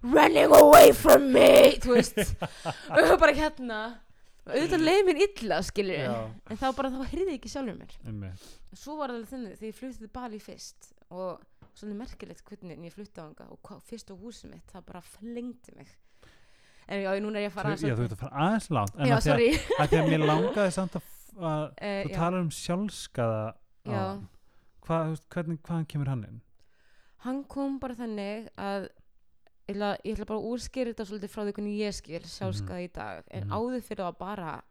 running 0.03 0.53
away 0.55 0.93
from 0.95 1.27
me 1.35 1.49
þú 1.83 1.97
veist. 1.97 2.21
Og 2.93 3.01
ég 3.01 3.09
var 3.11 3.19
bara 3.25 3.35
hérna. 3.37 3.79
Auðvitað 4.47 4.85
leiði 4.87 5.03
mér 5.09 5.17
illa 5.25 5.57
skilur 5.67 5.97
Já. 5.99 6.13
en 6.47 6.59
þá 6.61 6.67
bara 6.77 6.91
þá 6.93 7.01
ég 7.11 7.33
ekki 7.35 7.51
sjálfur 7.51 7.75
mér. 7.81 7.97
Einmitt. 8.07 8.45
svo 8.79 8.95
var 9.01 9.11
það 9.11 9.25
þenni 9.33 9.55
þegar 9.57 9.67
ég 9.67 9.79
fluttið 9.81 9.99
til 10.05 10.11
Bali 10.15 10.39
fyrst 10.39 10.87
og 11.11 11.41
svona 11.77 11.97
merkilegt 11.99 12.43
hvernig 12.47 12.87
ég 12.87 12.95
fluttið 12.95 13.19
á 13.19 13.25
hanga 13.27 13.49
og 13.51 13.83
fyrst 13.89 14.07
á 14.07 14.15
húsið 14.15 14.53
mitt 14.53 14.71
það 14.71 14.85
bara 14.87 15.03
flengdi 15.03 15.75
mig. 15.75 15.91
En 16.87 17.03
já, 17.03 17.11
núna 17.19 17.41
er 17.41 17.49
ég 17.49 17.51
að 17.51 17.57
fara 17.57 17.75
Þú- 17.75 17.89
já, 17.91 17.95
þú 17.99 18.05
ert 18.07 18.15
að 18.15 18.21
fara 18.23 18.45
aðeins 18.47 18.69
langt 18.71 18.95
en 18.95 19.11
já, 19.11 19.17
sorry. 19.27 19.49
að 19.75 19.89
því 19.91 19.97
að 19.99 20.09
mér 20.13 20.25
langaði 20.31 20.71
samt 20.77 20.95
að, 20.95 21.09
að 21.35 21.63
uh, 21.67 22.01
þú 22.07 22.13
talar 22.15 22.39
um 22.39 22.51
sjálfskaða 22.55 23.41
já, 23.51 23.91
áðan. 23.99 24.21
Hvað, 24.87 25.17
hvernig, 25.33 25.59
hvaðan 25.67 25.85
kemur 25.91 26.07
hann 26.13 26.23
inn? 26.29 26.41
hann 27.25 27.43
kom 27.49 27.79
bara 27.81 27.95
þannig 27.97 28.45
að 28.61 28.85
ég 29.67 29.73
ætla, 29.75 29.87
ég 30.05 30.13
ætla 30.15 30.25
bara 30.29 30.39
að 30.39 30.45
úrskýra 30.51 30.91
þetta 30.93 31.05
svolítið 31.09 31.31
frá 31.33 31.41
því 31.47 31.53
hvernig 31.57 31.79
ég 31.81 31.95
skil 31.97 32.19
sjálfskaða 32.23 32.83
í 32.85 32.91
dag 32.93 33.23
en 33.31 33.43
Mhm. 33.47 33.51
áður 33.57 33.81
fyrir 33.83 34.03
það 34.05 34.17
bara 34.19 34.63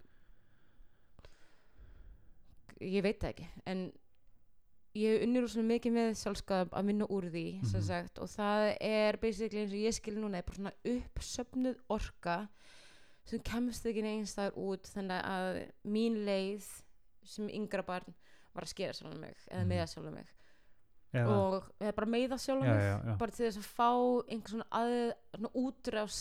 ég 2.80 3.02
veit 3.04 3.20
það 3.20 3.30
ekki 3.34 3.46
en 3.66 3.82
ég 4.96 5.22
unnir 5.26 5.44
úr 5.44 5.52
svona 5.52 5.68
mikið 5.74 5.92
með 5.98 6.10
sjálfskaða 6.22 6.68
að 6.72 6.86
vinna 6.90 7.06
úr 7.12 7.26
því 7.34 7.44
sem 7.66 7.80
Mhm. 7.80 7.86
sagt, 7.86 8.18
og 8.18 8.28
það 8.28 8.76
er 8.80 9.16
basically 9.16 9.60
eins 9.60 9.72
og 9.72 9.78
ég 9.84 9.94
skil 9.94 10.14
núna 10.16 10.38
er 10.38 10.42
bara 10.42 10.56
svona 10.56 10.72
uppsöfnuð 10.84 11.76
orka 11.90 12.48
sem 13.24 13.40
kemst 13.40 13.84
ekki 13.84 14.02
einstæður 14.02 14.56
út 14.56 14.82
þannig 14.94 15.24
að 15.24 15.72
mín 15.84 16.24
leið 16.24 16.64
sem 17.24 17.48
yngra 17.48 17.82
barn 17.84 18.14
var 18.56 18.64
að 18.66 18.72
skera 18.74 18.92
sjálf 18.96 19.18
mig 19.20 19.36
eða 19.50 19.60
Mhm. 19.62 19.68
meða 19.72 19.86
sjálf 19.92 20.12
mig. 20.14 20.26
Eða, 21.14 21.28
og 21.36 21.68
eða 21.80 21.94
bara 21.96 22.06
meiða 22.12 22.36
sjálf 22.42 22.64
já, 22.64 22.72
mig 22.74 22.82
já, 22.84 22.96
já. 23.06 23.16
bara 23.18 23.30
til 23.32 23.46
þess 23.46 23.60
að 23.60 23.68
fá 23.76 23.90
einhver 24.28 24.50
svona, 24.50 24.66
að, 24.72 25.12
svona 25.36 25.52
útrás 25.54 26.18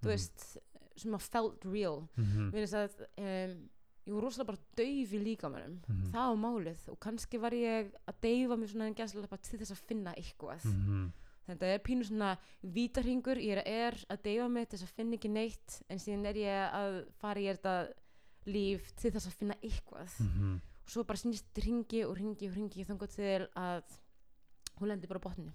þú 0.00 0.06
Mhm. 0.06 0.10
veist 0.10 0.58
sem 0.96 1.12
að 1.12 1.20
felt 1.30 1.64
real. 1.64 2.08
Mhm, 2.16 2.50
mér 2.52 2.66
finnst 2.66 2.74
að 2.74 3.06
um, 3.18 3.70
ég 4.06 4.14
var 4.14 4.22
rosalega 4.22 4.46
bara 4.46 4.58
dauf 4.76 5.12
í 5.12 5.18
líkamannum 5.24 5.80
Mhm. 5.88 6.10
það 6.12 6.28
var 6.28 6.36
málið. 6.50 6.88
Og 6.88 6.98
kannski 7.00 7.38
var 7.40 7.50
ég 7.52 7.92
að 8.08 8.14
deyfa 8.22 8.56
mér 8.56 8.68
svona 8.68 8.86
en 8.86 8.94
gæslega 8.94 9.28
bara 9.28 9.42
til 9.42 9.58
þess 9.58 9.70
að 9.72 9.84
finna 9.86 10.14
eitthvað. 10.14 10.64
Mhm, 10.64 11.12
þetta 11.48 11.62
er 11.74 11.78
pínu 11.78 12.04
svona 12.04 12.38
vítarhingur 12.64 13.36
ég 13.36 13.58
er, 13.58 13.62
er 13.66 13.92
að 14.10 14.22
deyfa 14.22 14.48
mig 14.50 14.68
til 14.68 14.78
þess 14.78 14.88
að 14.90 14.94
finna 14.96 15.16
ekki 15.16 15.30
neitt. 15.30 15.82
En 15.88 15.98
síðan 15.98 16.26
er 16.26 16.34
ég 16.34 16.72
að 16.72 17.12
fara 17.12 17.40
í 17.40 17.46
þetta 17.54 17.92
líf 18.46 18.92
til 18.96 19.10
þess 19.12 19.26
að 19.26 19.32
finna 19.38 19.54
eitthvað. 19.62 20.10
Mhm. 20.20 20.60
Og 20.90 20.94
svo 20.96 21.06
bara 21.06 21.22
snýst 21.22 21.62
ringi 21.62 22.02
og 22.04 22.16
ringi 22.18 22.50
og 22.50 22.56
ringi 22.56 22.84
þannig 22.86 23.12
til 23.14 23.46
að 23.54 23.98
hún 24.80 24.90
lendir 24.90 25.10
bara 25.10 25.22
botninu 25.22 25.54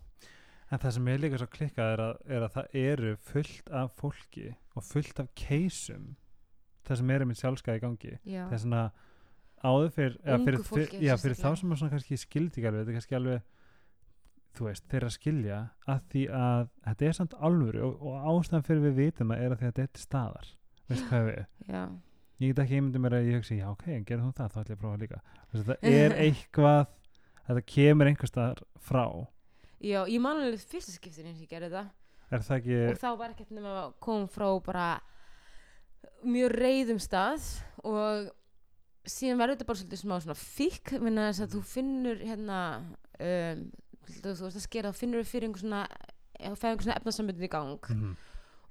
En 0.74 0.80
það 0.82 0.94
sem 0.96 1.10
er 1.12 1.20
líka 1.22 1.38
svo 1.38 1.48
klikkað 1.54 1.92
er 1.94 2.02
er 2.38 2.44
að 2.48 2.54
það 2.56 2.78
eru 2.82 3.10
fullt 3.22 3.68
af 3.70 3.92
fólki 4.00 4.48
og 4.74 4.84
fullt 4.84 5.20
af 5.22 5.28
keisum 5.38 6.16
það 6.86 7.02
sem 7.02 7.12
er 7.12 7.26
einmitt 7.26 7.42
sjálfskaði 7.42 7.82
í 7.82 7.84
gangi. 7.84 8.14
Já, 8.24 8.46
það 8.48 8.56
er 8.58 8.64
svona 8.64 8.86
áður 9.66 9.86
Ungu 9.86 9.92
fyrir, 10.46 10.64
fyrir, 10.70 10.96
já, 11.02 11.14
fyrir 11.22 11.38
þá 11.38 11.52
sem 11.60 11.72
er 11.72 11.80
svona 11.82 11.94
kannski 11.94 12.18
skildi 12.22 12.62
ekki 12.62 12.70
alveg, 12.70 12.82
þetta 12.82 12.94
er 12.94 12.98
kannski 13.00 13.20
alveg 13.20 13.46
þú 14.56 14.68
veist, 14.70 14.86
þeirra 14.92 15.12
skilja 15.12 15.62
að 15.92 16.04
því 16.14 16.26
að 16.40 16.68
þetta 16.88 17.08
er 17.08 17.16
samt 17.20 17.38
alvöru 17.50 17.86
og, 17.86 17.96
og 18.08 18.28
ástæðan 18.32 18.68
fyrir 18.68 18.84
við 18.86 19.00
vitum 19.02 19.34
að 19.36 19.46
er 19.46 19.56
að 19.56 19.64
þetta 19.66 19.86
er 19.86 20.02
staðar. 20.02 20.52
Veist 20.90 21.08
hvað 21.10 21.30
við? 21.30 21.40
Já, 21.70 21.82
ég 22.42 22.52
get 22.52 22.62
ekki 22.66 22.80
einmyndið 22.80 23.04
mér 23.06 23.18
að 23.18 23.30
ég 23.30 23.40
hugsi 23.40 23.60
já 23.60 23.68
ok, 23.72 23.86
en 23.96 24.06
gerðum 24.08 24.32
þú 24.32 24.40
það, 24.40 24.54
þá 24.54 24.60
ætlum 24.62 24.74
ég 24.74 24.78
að 24.78 24.84
prófa 24.84 25.02
líka. 25.04 25.20
Þess, 25.52 25.68
þetta 25.70 25.94
er 26.00 26.16
eitthvað 26.26 26.82
þetta 27.46 27.66
kemur 27.74 28.12
einhvers 28.12 28.34
staðar 28.34 28.64
frá. 28.88 29.06
Já, 29.86 30.00
ég 30.10 30.24
man 30.24 30.42
alveg 30.42 30.66
fyrsta 30.66 30.96
skiptin 30.96 31.30
eins 31.30 31.40
og 31.40 31.46
ég 31.46 31.52
gerði 31.52 31.72
það. 31.76 31.92
Er 32.34 32.46
það 32.46 32.58
ekki 32.58 32.80
og 32.90 33.02
þá 33.04 33.10
var 33.20 33.36
ekkert 33.36 33.54
nema 33.54 33.76
að 33.84 33.94
koma 34.02 34.30
frá 34.34 34.48
bara 34.66 34.88
mjög 36.26 36.56
reyðum 36.56 37.00
stað 37.04 37.46
og 37.86 38.32
síðan 39.06 39.40
verður 39.40 39.58
þetta 39.58 39.68
bara 39.70 39.82
svolítið 39.82 40.02
smá 40.02 40.16
svona 40.18 40.38
fík 40.40 40.94
minna 40.98 41.28
þess 41.30 41.46
að 41.46 41.56
þú 41.56 41.62
finnur 41.70 42.24
hérna 42.26 42.60
um, 43.22 43.66
þú, 44.10 44.32
veist 44.32 44.48
að 44.50 44.64
skera 44.64 44.92
þá 44.92 45.02
finnur 45.04 45.22
þú 45.22 45.30
fyrir 45.30 45.50
einhver 45.50 45.62
svona 45.62 45.84
einhver 46.40 46.88
svona 46.88 46.98
efnasambundin 47.00 47.48
í 47.48 47.52
gang. 47.52 47.92
Mhm, 47.94 48.16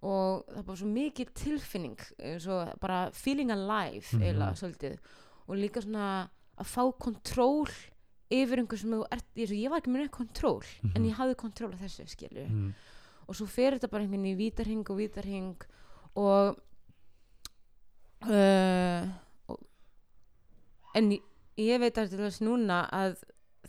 og 0.04 0.44
það 0.50 0.58
er 0.60 0.66
bara 0.68 0.76
svo 0.82 0.88
mikið 0.92 1.30
tilfinning 1.40 1.98
eh, 2.18 2.38
svo 2.44 2.60
bara 2.82 3.10
feeling 3.16 3.50
alive 3.54 4.04
Mhm. 4.12 4.22
eiginlega 4.22 4.54
svolítið 4.60 4.98
og 5.48 5.56
líka 5.60 5.80
svona 5.84 6.08
að 6.58 6.66
fá 6.70 6.82
kontról 7.00 7.68
yfir 8.30 8.58
einhver 8.62 8.78
sem 8.80 8.90
þú 8.90 9.04
ert 9.12 9.26
ég, 9.36 9.50
ég 9.54 9.70
var 9.70 9.80
ekki 9.80 9.90
með 9.94 10.04
neitt 10.04 10.12
kontról 10.16 10.62
en 10.84 11.02
Mhm. 11.02 11.08
ég 11.10 11.16
hafði 11.18 11.34
kontról 11.40 11.72
af 11.74 11.80
þessu 11.80 12.06
skilju 12.08 12.44
mhm, 12.48 12.74
og 13.28 13.34
svo 13.34 13.46
fer 13.46 13.72
þetta 13.78 13.90
bara 13.90 14.02
einhvern 14.04 14.22
veginn 14.22 14.36
í 14.36 14.42
vítarhing 14.42 14.90
og 14.90 14.98
vítarhing 14.98 15.56
og 16.16 16.58
uh, 18.22 19.08
og, 19.48 19.58
en 20.94 21.10
ég, 21.12 21.22
ég 21.60 21.80
veit 21.82 21.94
til 21.96 22.08
þess 22.18 22.40
núna 22.44 22.84
að 22.94 23.16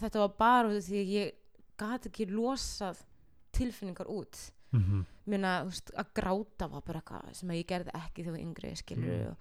þetta 0.02 0.20
var 0.26 0.34
bara 0.40 0.70
því 0.82 1.02
að 1.02 1.14
ég 1.16 1.32
gat 1.80 2.08
ekki 2.10 2.28
losað 2.32 3.02
tilfinningar 3.56 4.08
út 4.12 4.52
mhm, 4.72 5.05
Meina, 5.26 5.51
þú 5.66 5.70
veist, 5.72 5.91
að 5.97 6.09
gráta 6.13 6.68
var 6.70 6.82
bara 6.86 6.99
eitthvað 7.01 7.30
sem 7.34 7.49
að 7.49 7.55
ég 7.57 7.68
gerði 7.68 7.91
ekki 7.97 8.24
þegar 8.24 8.39
ég 8.39 8.45
yngri 8.45 8.76
skilur 8.76 9.13
Mm. 9.16 9.30
og, 9.30 9.38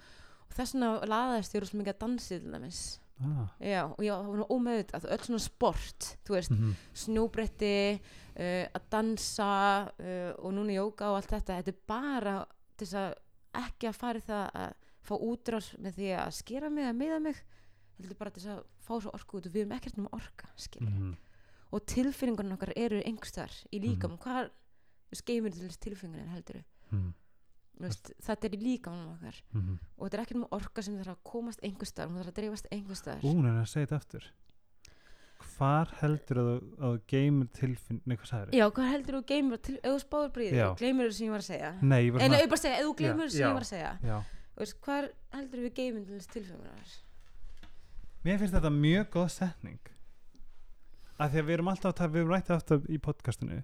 og 0.49 0.55
þess 0.57 0.75
vegna 0.75 0.91
laðaðist 1.13 1.55
ég 1.55 1.61
rosa 1.65 1.77
mikið 1.77 1.95
að 1.95 1.99
dansi 2.05 2.39
til 2.41 2.53
dæmis. 2.53 3.01
Ah, 3.21 3.47
já, 3.61 3.83
og 3.87 4.01
ég 4.03 4.11
var 4.27 4.39
nú 4.41 4.47
ómeðvitað 4.51 5.05
öll 5.15 5.21
svona 5.23 5.39
sport, 5.39 6.17
þú 6.27 6.35
veist 6.35 6.51
mhm, 6.51 6.73
snjóbretti, 6.95 8.01
uh, 8.35 8.65
að 8.75 8.89
dansa 8.91 9.51
uh, 9.87 10.33
og 10.43 10.55
núna 10.57 10.73
jóka 10.75 11.11
og 11.13 11.21
allt 11.21 11.31
þetta. 11.31 11.59
Þetta 11.61 11.71
er 11.71 11.85
bara 11.87 12.35
þess 12.81 12.95
að 12.95 13.15
ekki 13.55 13.87
að 13.89 13.99
fara 14.01 14.19
í 14.19 14.25
það 14.27 14.49
að 14.65 14.73
fá 15.05 15.15
útrás 15.21 15.69
með 15.79 15.95
því 16.01 16.09
að 16.25 16.33
skera 16.41 16.71
mig 16.73 16.89
að 16.89 16.99
miða 16.99 17.21
mig 17.21 17.45
heldur 17.99 18.17
bara 18.19 18.31
þess 18.35 18.51
að 18.57 18.65
fá 18.83 18.95
svo 18.99 19.13
orku 19.15 19.39
út. 19.39 19.47
Og 19.47 19.55
við 19.55 19.63
erum 19.63 19.77
ekkert 19.77 19.99
um 20.01 20.09
orka 20.17 20.49
skilur 20.57 20.91
mhm, 20.91 21.15
og 21.75 21.87
tilfinningarna 21.87 22.55
okkar 22.57 22.73
eru 22.77 22.99
einhverstaðar 23.05 23.55
í 23.71 23.79
líkam, 23.83 24.19
hvað 24.19 24.51
skeimur 25.13 25.55
til 25.55 25.69
tilfinningarna 25.85 26.33
heldur 26.35 26.63
mhm, 26.91 27.11
veist, 27.83 28.13
þetta 28.23 28.49
er 28.49 28.57
í 28.57 28.63
líkamanum 28.63 29.13
okkar. 29.17 29.43
Mhm. 29.53 29.77
og 29.99 30.07
þetta 30.07 30.19
er 30.19 30.25
ekki 30.25 30.39
um 30.39 30.47
orka 30.51 30.83
sem 30.83 30.97
þarf 31.01 31.15
að 31.17 31.23
komast 31.33 31.61
einhverstaðar, 31.67 32.11
hún 32.11 32.23
þarf 32.23 32.33
að 32.33 32.41
dreifast 32.41 32.73
einhverstaðar 32.73 33.25
Ú, 33.29 33.35
neina, 33.43 33.65
segið 33.67 33.87
þetta 33.89 34.01
aftur. 34.01 34.31
Hvar 35.55 35.91
heldur 36.01 36.39
að 36.41 36.47
þú, 36.49 36.59
að 36.81 36.95
þú 36.95 37.01
geymir 37.13 37.49
tilfinn 37.55 38.01
Nei, 38.05 38.17
hvað 38.17 38.31
sagður 38.31 38.55
já, 38.57 38.65
hvað 38.75 38.89
heldur 38.91 39.19
þú 39.19 39.25
geimur 39.29 39.61
til, 39.63 39.75
þú 39.85 39.97
spáður 40.03 40.31
bríði 40.35 40.57
Já. 40.59 40.69
gleymur 40.81 41.11
þú 41.11 41.17
sem 41.19 41.27
ég 41.27 41.35
var 41.35 41.43
að 41.45 41.49
segja? 41.51 41.73
Nei, 41.83 41.99
ég 42.07 42.21
en 42.25 42.37
ég 42.39 42.49
bara 42.51 42.63
segja, 42.65 42.79
ef 42.79 42.87
þú 42.89 42.95
gleymur 43.01 43.29
þú 43.29 43.35
sem 43.35 43.43
já. 43.43 43.47
ég 43.47 43.59
var 43.59 43.67
að 43.67 43.71
segja. 43.71 44.21
Veist, 44.55 44.79
hvað 44.87 45.11
heldur 45.35 45.65
við 45.67 45.75
geimum 45.79 46.07
til 46.09 46.21
tilfengunar 46.35 46.95
Mér 48.25 48.39
finnst 48.41 48.55
þetta 48.57 48.71
mjög 48.73 49.09
góð 49.13 49.27
setning. 49.35 49.81
Að 51.21 51.35
því 51.35 51.41
að 51.41 51.49
við 51.49 51.55
erum 51.55 51.69
alltaf 51.71 52.01
að 52.01 52.15
við 52.15 52.23
erum 52.23 52.31
rættið 52.33 52.55
aftur 52.57 52.87
í 52.89 52.97
podcastinu 53.05 53.59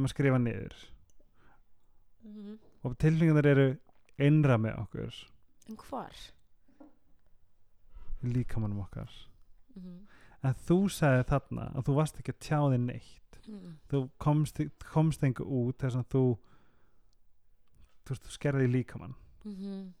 um 0.00 0.08
að 0.08 0.14
skrifa 0.16 0.42
niður. 0.42 0.76
Mm 2.24 2.58
og 2.80 2.94
tilfinningar 2.96 3.44
eru 3.44 3.64
innra 4.24 4.54
með 4.56 4.78
okkur. 4.80 5.16
En 5.68 5.76
hvar? 5.76 6.14
líkamannum 8.24 8.80
okkar. 8.80 9.12
Mm 9.76 10.06
en 10.40 10.56
þú 10.66 10.76
sagði 10.92 11.24
þarna 11.28 11.64
að 11.76 11.88
þú 11.88 11.94
varst 11.98 12.20
ekki 12.20 12.32
að 12.32 12.44
tjá 12.46 12.58
þig 12.72 12.80
neitt. 12.80 13.40
-hmm. 13.46 13.72
þú 13.90 14.10
komst, 14.18 14.60
komst 14.92 15.22
engu 15.24 15.44
út 15.44 15.78
þess 15.78 15.96
að 15.96 16.06
þú 16.14 16.24
þú 18.06 18.14
þú 18.14 18.30
skerði 18.30 18.66
líkamann. 18.66 19.14
Mm 19.44 19.94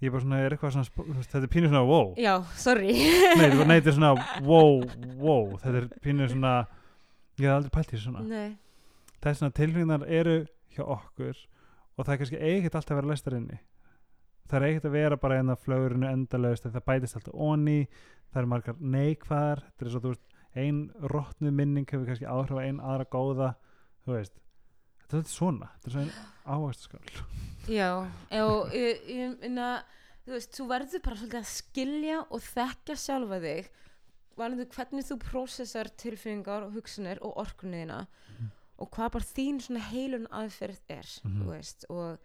ég 0.00 0.08
er 0.08 0.12
bara 0.12 0.20
svona, 0.20 0.38
er 0.44 0.52
eitthvað 0.52 0.72
svona 0.72 1.22
þetta 1.24 1.42
er 1.42 1.48
pínu 1.48 1.68
svona, 1.68 1.84
wow. 1.88 2.14
Já, 2.16 2.44
sorry. 2.54 2.92
Nei, 3.36 3.48
þetta 3.50 3.88
er 3.88 3.92
svona, 3.92 4.14
wow, 4.50 4.82
wow. 5.16 5.56
Þetta 5.58 5.78
er 5.78 5.88
pínu 6.02 6.28
svona 6.28 6.66
ég 7.38 7.46
hef 7.48 7.54
aldrei 7.56 7.70
pælt 7.70 7.92
í 7.92 7.96
þessu 7.96 8.10
svona. 8.10 8.20
Nei, 8.20 8.58
þess 9.26 9.46
að 9.46 9.54
tilfinningar 9.60 10.04
eru 10.20 10.36
hjá 10.76 10.82
okkur 10.96 11.40
og 11.96 12.04
það 12.04 12.12
er 12.14 12.20
kannski 12.22 12.40
eigið 12.42 12.74
alltaf 12.76 12.92
að 12.92 13.00
vera 13.00 13.10
lestar 13.12 13.36
inni. 13.38 13.58
Það 14.46 14.56
er 14.60 14.66
eigið 14.68 14.84
að 14.90 14.94
vera 14.96 15.16
bara 15.18 15.38
einna 15.40 15.56
flögurinu 15.58 16.06
endalaust 16.10 16.66
það 16.68 16.84
bætist 16.86 17.16
alltaf 17.18 17.34
onni 17.34 17.78
það 18.30 18.40
eru 18.42 18.50
margar 18.52 18.76
neikvæðar 18.80 19.62
þetta 19.66 19.86
er 19.86 19.92
svo, 19.94 20.02
þú 20.04 20.12
veist, 20.12 20.26
ein 20.56 20.80
rottnu 21.12 21.50
minning 21.52 21.86
hefur 21.90 22.06
kannski 22.08 22.28
áhrif 22.28 22.56
að 22.56 22.66
ein 22.68 22.78
aðra 22.80 23.06
góða 23.12 23.48
þú 24.06 24.14
veist, 24.14 24.36
þetta 25.02 25.18
er 25.22 25.30
svona 25.32 25.70
þetta 25.74 25.90
er 25.90 25.96
svona 25.96 26.26
ávægstaskál 26.46 27.00
já 27.72 27.88
og 28.46 28.76
ég, 28.76 29.02
minna 29.42 29.70
þú 30.26 30.36
veist, 30.36 30.54
þú 30.56 30.68
verður 30.70 31.02
bara 31.08 31.18
svolítið 31.20 31.40
að 31.40 31.50
skilja 31.50 32.20
og 32.30 32.44
þekkja 32.46 32.96
sjálfa 33.02 33.40
þig 33.42 33.70
varandi 34.36 34.68
hvernig 34.76 35.08
þú 35.08 35.18
prósessar 35.26 35.90
tilfinningar 35.98 36.66
og 36.68 36.76
hugsanir 36.76 37.22
og 37.24 37.38
orkunniðina 37.44 38.04
Mhm. 38.36 38.50
Og 38.78 38.90
hvað 38.90 39.12
bara 39.12 39.24
þín 39.24 39.60
svona 39.64 39.80
heilun 39.90 40.26
aðferð 40.30 40.80
er 40.88 41.06
Mhm. 41.24 41.42
þú 41.42 41.46
veist 41.50 41.84
og, 41.88 42.18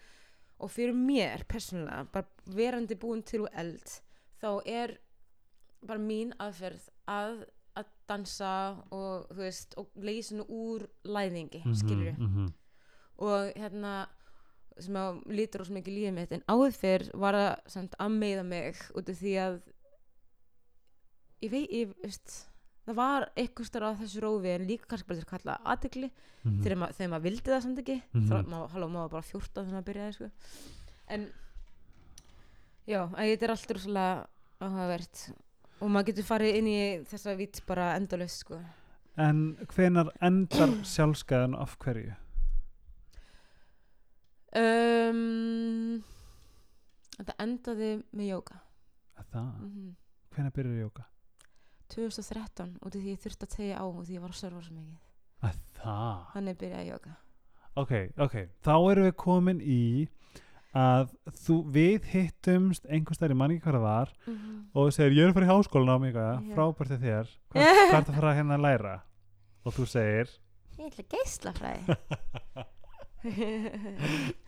og 0.60 0.72
fyrir 0.72 0.94
mér 0.94 1.44
persónulega, 1.48 2.08
bara 2.12 2.28
verandi 2.46 2.96
búin 2.96 3.24
til 3.24 3.42
úr 3.42 3.50
eld 3.54 4.02
þá 4.42 4.62
er 4.66 4.98
bara 5.86 6.00
mín 6.00 6.34
aðferð 6.40 6.90
að 7.08 7.46
að 7.76 7.86
dansa 8.08 8.84
og 8.92 9.30
veist 9.36 9.74
og 9.78 9.88
leysa 9.96 10.36
nú 10.36 10.44
úr 10.50 10.88
læðingi 11.04 11.62
mm 11.66 11.76
skilur 11.76 12.16
mm 12.18 12.28
-hmm. 12.28 12.54
og 13.18 13.54
hérna 13.56 14.08
sem 14.80 14.96
að 14.96 15.24
lítur 15.28 15.62
ós 15.62 15.70
mikið 15.70 15.94
lífið 15.94 16.14
mitt 16.14 16.32
en 16.32 16.44
áður 16.48 16.72
fyrr 16.74 17.12
var 17.14 17.34
það 17.34 17.60
samt 17.68 17.96
að 18.00 18.10
meiða 18.12 18.44
mig 18.44 18.76
út 18.96 19.10
af 19.10 19.16
því 19.16 19.34
að 19.40 19.62
ég 21.42 21.52
veit, 21.52 21.70
ég 21.72 21.94
veist 22.04 22.51
það 22.86 22.96
var 22.98 23.28
eitthvað 23.38 23.68
starf 23.70 23.92
á 23.94 24.00
þessu 24.02 24.22
rófi 24.24 24.50
en 24.56 24.68
líka 24.68 24.88
kannski 24.90 25.08
bara 25.08 25.20
til 25.20 25.28
að 25.28 25.34
kalla 25.36 25.58
aðtegli 25.76 26.12
Mhm. 26.42 26.62
þegar, 26.64 26.78
ma 26.82 26.88
þegar 26.90 27.10
maður 27.12 27.24
vildi 27.28 27.52
það 27.52 27.62
samt 27.62 27.80
ekki 27.84 27.96
mm. 28.02 28.22
-hmm. 28.26 28.54
halló, 28.74 28.88
maður 28.90 29.02
var 29.06 29.10
bara 29.10 29.22
14 29.22 29.66
þegar 29.66 29.74
maður 29.76 29.90
byrjaði 29.90 30.14
sko. 30.14 30.30
en 31.08 31.28
já, 32.88 33.02
að 33.14 33.28
þetta 33.30 33.44
er 33.46 33.52
alltaf 33.52 33.76
rosalega 33.78 34.28
áhugavert 34.62 35.34
og 35.82 35.90
maður 35.90 36.06
getur 36.10 36.24
farið 36.24 36.56
inn 36.58 36.68
í 36.68 36.80
þessa 37.06 37.36
vitt 37.38 37.62
bara 37.68 37.96
endalaust 37.96 38.40
sko. 38.42 38.60
en 39.18 39.56
hvenar 39.76 40.10
endar 40.22 40.70
sjálfskæðan 40.94 41.56
af 41.62 41.78
hverju? 41.78 42.16
um, 44.58 46.04
þetta 47.18 47.36
endaði 47.40 47.92
með 48.18 48.32
jóka 48.34 48.60
Að 49.22 49.26
það, 49.36 49.50
mm 49.62 49.96
hvenar 50.32 50.52
byrjar 50.56 50.78
jóka? 50.86 51.04
2013 51.96 52.78
út 52.82 52.96
af 52.96 53.02
því 53.02 53.16
ég 53.16 53.26
þurfti 53.26 53.48
að 53.48 53.56
tegja 53.58 53.82
á 53.82 53.86
og 53.86 54.06
því 54.06 54.16
ég 54.18 54.24
var 54.24 54.34
að 54.34 54.42
serva 54.44 54.64
svo 54.64 54.78
mikið. 54.78 55.04
Að 55.42 55.60
það? 55.82 56.24
Þannig 56.36 56.58
byrjaði 56.62 56.90
jóka 56.92 57.18
ok, 57.80 57.94
ok, 58.20 58.36
þá 58.64 58.74
erum 58.92 59.08
við 59.08 59.16
komin 59.20 59.62
í 59.64 59.84
að 60.78 61.10
þú, 61.44 61.58
við 61.72 62.06
hittumst 62.14 62.86
einhvers 62.88 63.20
þær 63.20 63.34
í 63.34 63.38
manni 63.40 63.60
hvað 63.60 63.78
það 63.78 63.86
var 63.86 64.12
mm 64.26 64.34
-hmm. 64.36 64.60
og 64.74 64.88
þú 64.88 64.92
segir 64.96 65.18
ég 65.18 65.24
er 65.24 65.30
að 65.30 65.34
fara 65.36 65.46
í 65.46 65.52
háskólan 65.52 65.96
á 65.96 65.98
mig 66.00 66.14
Já. 66.16 66.56
frábært 66.56 66.88
til 66.88 67.02
þér, 67.02 67.28
hvað, 67.52 67.62
er 67.62 67.92
það 67.92 68.10
að 68.10 68.16
fara 68.16 68.36
hérna 68.36 68.56
að 68.56 68.66
læra? 68.68 69.02
Og 69.66 69.74
þú 69.74 69.86
segir 69.86 70.30
ég 70.78 70.86
ætla 70.88 71.04
geislafræði. 71.10 71.84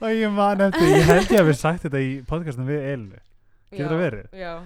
Og 0.02 0.10
ég 0.10 0.32
man 0.34 0.62
eftir, 0.62 0.82
ég 0.82 1.06
held 1.06 1.30
ég 1.30 1.40
að 1.40 1.48
við 1.48 1.58
sagt 1.60 1.84
þetta 1.84 2.00
í 2.00 2.24
podcastum 2.26 2.66
við 2.66 2.82
Elinu, 2.82 3.20
getur 3.70 3.92
það 3.92 4.00
verið? 4.02 4.26
já, 4.34 4.66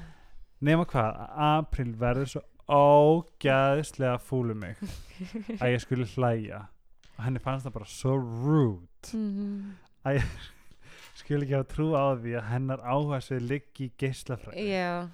nema 0.62 0.86
hvað, 0.86 1.12
April 1.36 1.92
verður 2.00 2.26
svo 2.26 2.42
ógæðislega 2.70 4.18
fúlu 4.24 4.56
mig 4.58 4.76
að 5.62 5.72
ég 5.74 5.82
skulle 5.84 6.08
hlæja. 6.16 6.66
Og 7.18 7.24
henni 7.26 7.42
fannst 7.42 7.66
það 7.66 7.76
bara 7.80 7.90
so 7.90 8.16
rude. 8.18 9.14
Mm 9.18 9.74
skil 11.18 11.42
ekki 11.44 11.56
hafa 11.58 11.68
trú 11.72 11.88
á 11.98 12.14
því 12.16 12.36
að 12.40 12.46
hennar 12.52 12.84
sig 13.26 13.42
liggi 13.42 13.88
í 13.90 13.94
geislafræði. 14.00 14.68
Já. 14.70 15.10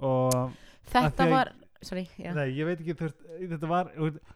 og 0.00 0.54
þetta 0.90 1.26
að- 1.26 1.30
var 1.30 1.50
sorry, 1.84 2.06
já. 2.18 2.32
Nei, 2.34 2.48
ég 2.56 2.64
veit 2.66 2.80
ekki 2.80 2.94
þurft, 2.96 3.20
þetta 3.52 3.68
var, 3.68 3.90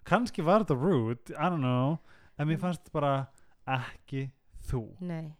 kannski 0.05 0.45
var 0.45 0.64
þetta 0.64 0.77
rude 0.79 1.33
I 1.33 1.49
don't 1.49 1.64
know, 1.64 1.99
en 2.39 2.49
mér 2.51 2.61
fannst 2.61 2.93
bara 2.93 3.14
ekki 3.66 4.29
þú. 4.69 4.83
Nei. 5.01 5.33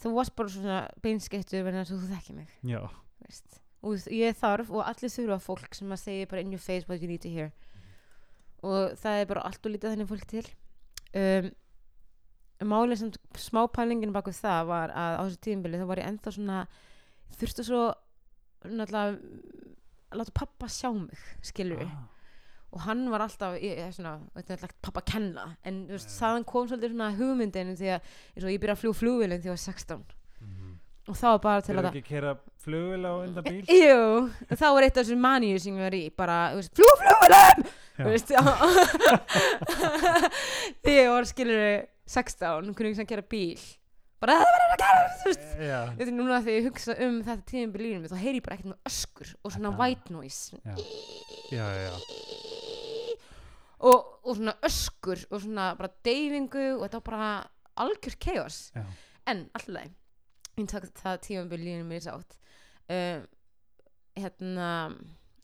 þú 0.00 0.14
varst 0.16 0.34
bara 0.36 0.48
svona 0.48 0.80
beinskettur 1.04 1.62
að 1.68 1.92
þú 1.92 2.00
þekki 2.10 2.34
mig 2.36 2.48
já, 2.64 2.80
veist. 3.24 3.60
Og 3.82 4.06
ég 4.10 4.36
þarf 4.40 4.70
og 4.70 4.82
allir 4.86 5.10
þurfa 5.12 5.38
fólk 5.42 5.74
sem 5.74 5.92
að 5.92 6.00
segja 6.02 6.26
bara 6.30 6.40
in 6.40 6.52
your 6.52 6.62
face 6.62 6.86
what 6.88 7.00
you 7.02 7.08
need 7.08 7.22
to 7.22 7.28
hear. 7.28 7.52
Og 8.62 8.96
það 8.98 9.20
er 9.20 9.26
bara 9.30 9.44
allt 9.46 9.66
og 9.66 9.72
lítið 9.74 9.92
þannig 9.94 10.08
fólk 10.10 10.26
til. 10.26 10.46
Um, 11.16 11.50
málið 12.66 12.98
sem 13.02 13.12
smá 13.36 13.66
pælingin 13.68 14.12
bak 14.16 14.26
við 14.30 14.40
það 14.40 14.66
var 14.70 14.90
að 14.96 15.16
á 15.20 15.22
þessu 15.26 15.40
tíðinbili 15.44 15.78
þá 15.82 15.86
var 15.90 16.00
ég 16.00 16.08
ennþá 16.10 16.32
svona 16.32 16.58
þurfti 17.36 17.64
svo 17.68 17.82
náttúrulega 18.64 19.16
að 20.10 20.20
láta 20.20 20.32
pappa 20.40 20.68
sjá 20.72 20.88
mig 20.96 21.18
skilur 21.44 21.82
Ah. 21.84 22.06
og 22.72 22.80
hann 22.86 23.04
var 23.12 23.20
alltaf 23.26 23.54
ég, 23.60 23.76
ég, 23.78 23.92
svona, 23.94 24.16
þetta 24.34 24.52
er 24.52 24.56
alltaf 24.62 24.74
pappa 24.82 25.00
að 25.04 25.10
kenna. 25.12 25.44
En 25.64 25.82
þú 25.86 25.92
veist, 25.98 26.14
þaðan 26.16 26.44
kom 26.48 26.66
svolítið 26.68 26.94
svona 26.96 27.10
hugmyndin 27.16 27.76
því 27.76 27.90
að 27.94 28.00
og 28.44 28.50
ég 28.50 28.60
byrja 28.60 28.74
að 28.74 28.80
fljúa 28.82 28.98
flugvélum 29.02 29.38
þegar 29.40 29.52
ég 29.52 29.56
var 29.56 29.64
16 29.66 30.00
Mhm. 30.00 30.15
Og 31.06 31.14
það 31.16 31.30
var 31.36 31.40
bara 31.46 31.60
til 31.62 31.74
Þeir 31.74 31.78
að 31.78 31.86
eru 31.86 31.90
ekki 31.92 32.04
að 32.04 32.12
kera 32.12 32.32
flugvél 32.66 33.04
á 33.06 33.12
undan 33.22 33.44
bíl? 33.46 33.64
Jú, 33.70 34.00
þá 34.58 34.66
var 34.74 34.82
eitt 34.86 34.96
af 34.96 35.04
þessum 35.04 35.20
maníu 35.22 35.58
sem 35.62 35.76
ég 35.78 35.84
var 35.86 35.94
í 35.96 36.04
bara, 36.18 36.38
þú 36.52 36.60
veist, 36.62 36.72
fljúa 36.80 36.96
flugvélum 37.02 37.66
Já. 37.66 38.02
þú 38.02 38.10
veist 38.10 38.28
þegar 40.84 40.96
ég 40.96 41.10
var 41.12 41.28
skilur 41.30 41.66
16, 42.06 42.74
kunni 42.76 42.90
ekki 42.92 43.00
sem 43.00 43.08
gera 43.10 43.24
bíl 43.26 43.60
bara 44.22 44.38
það 44.40 44.50
verður 44.50 44.72
að 44.74 44.80
gera 44.82 45.02
þú 45.20 45.28
veist 45.30 45.46
Já. 45.60 45.78
Þetta 45.98 46.06
er 46.08 46.14
núna 46.16 46.38
þegar 46.44 46.56
ég 46.58 46.68
hugsa 46.70 46.96
um 47.06 47.16
þetta 47.26 47.46
tíðum 47.50 47.74
lífinu 47.80 48.02
mig, 48.04 48.10
þá 48.12 48.20
heyri 48.22 48.38
ég 48.40 48.46
bara 48.46 48.56
ekkert 48.56 48.70
með 48.72 48.90
öskur 48.90 49.32
og 49.42 49.52
svona 49.54 49.70
Þetta- 49.72 49.80
white 49.82 50.14
noise 50.14 50.40
Já. 50.56 50.74
Já, 51.52 51.66
já, 51.76 51.82
já. 51.86 51.94
og, 53.86 53.98
og 54.26 54.32
svona 54.40 54.56
öskur 54.70 55.22
og 55.30 55.42
svona 55.44 55.68
bara 55.78 55.92
deyfingu 56.08 56.66
og 56.78 56.82
þetta 56.86 57.00
var 57.02 57.06
bara 57.12 57.30
algjör 57.86 58.16
chaos 58.26 58.58
Já. 58.74 58.84
en 59.30 59.46
alltaf 59.52 59.74
ég 60.56 60.68
takk 60.70 60.86
það 60.96 61.18
tímambil 61.26 61.60
lífinu 61.60 61.84
mér 61.90 62.00
sátt 62.06 62.36
uh, 62.88 63.22
hérna 64.16 64.68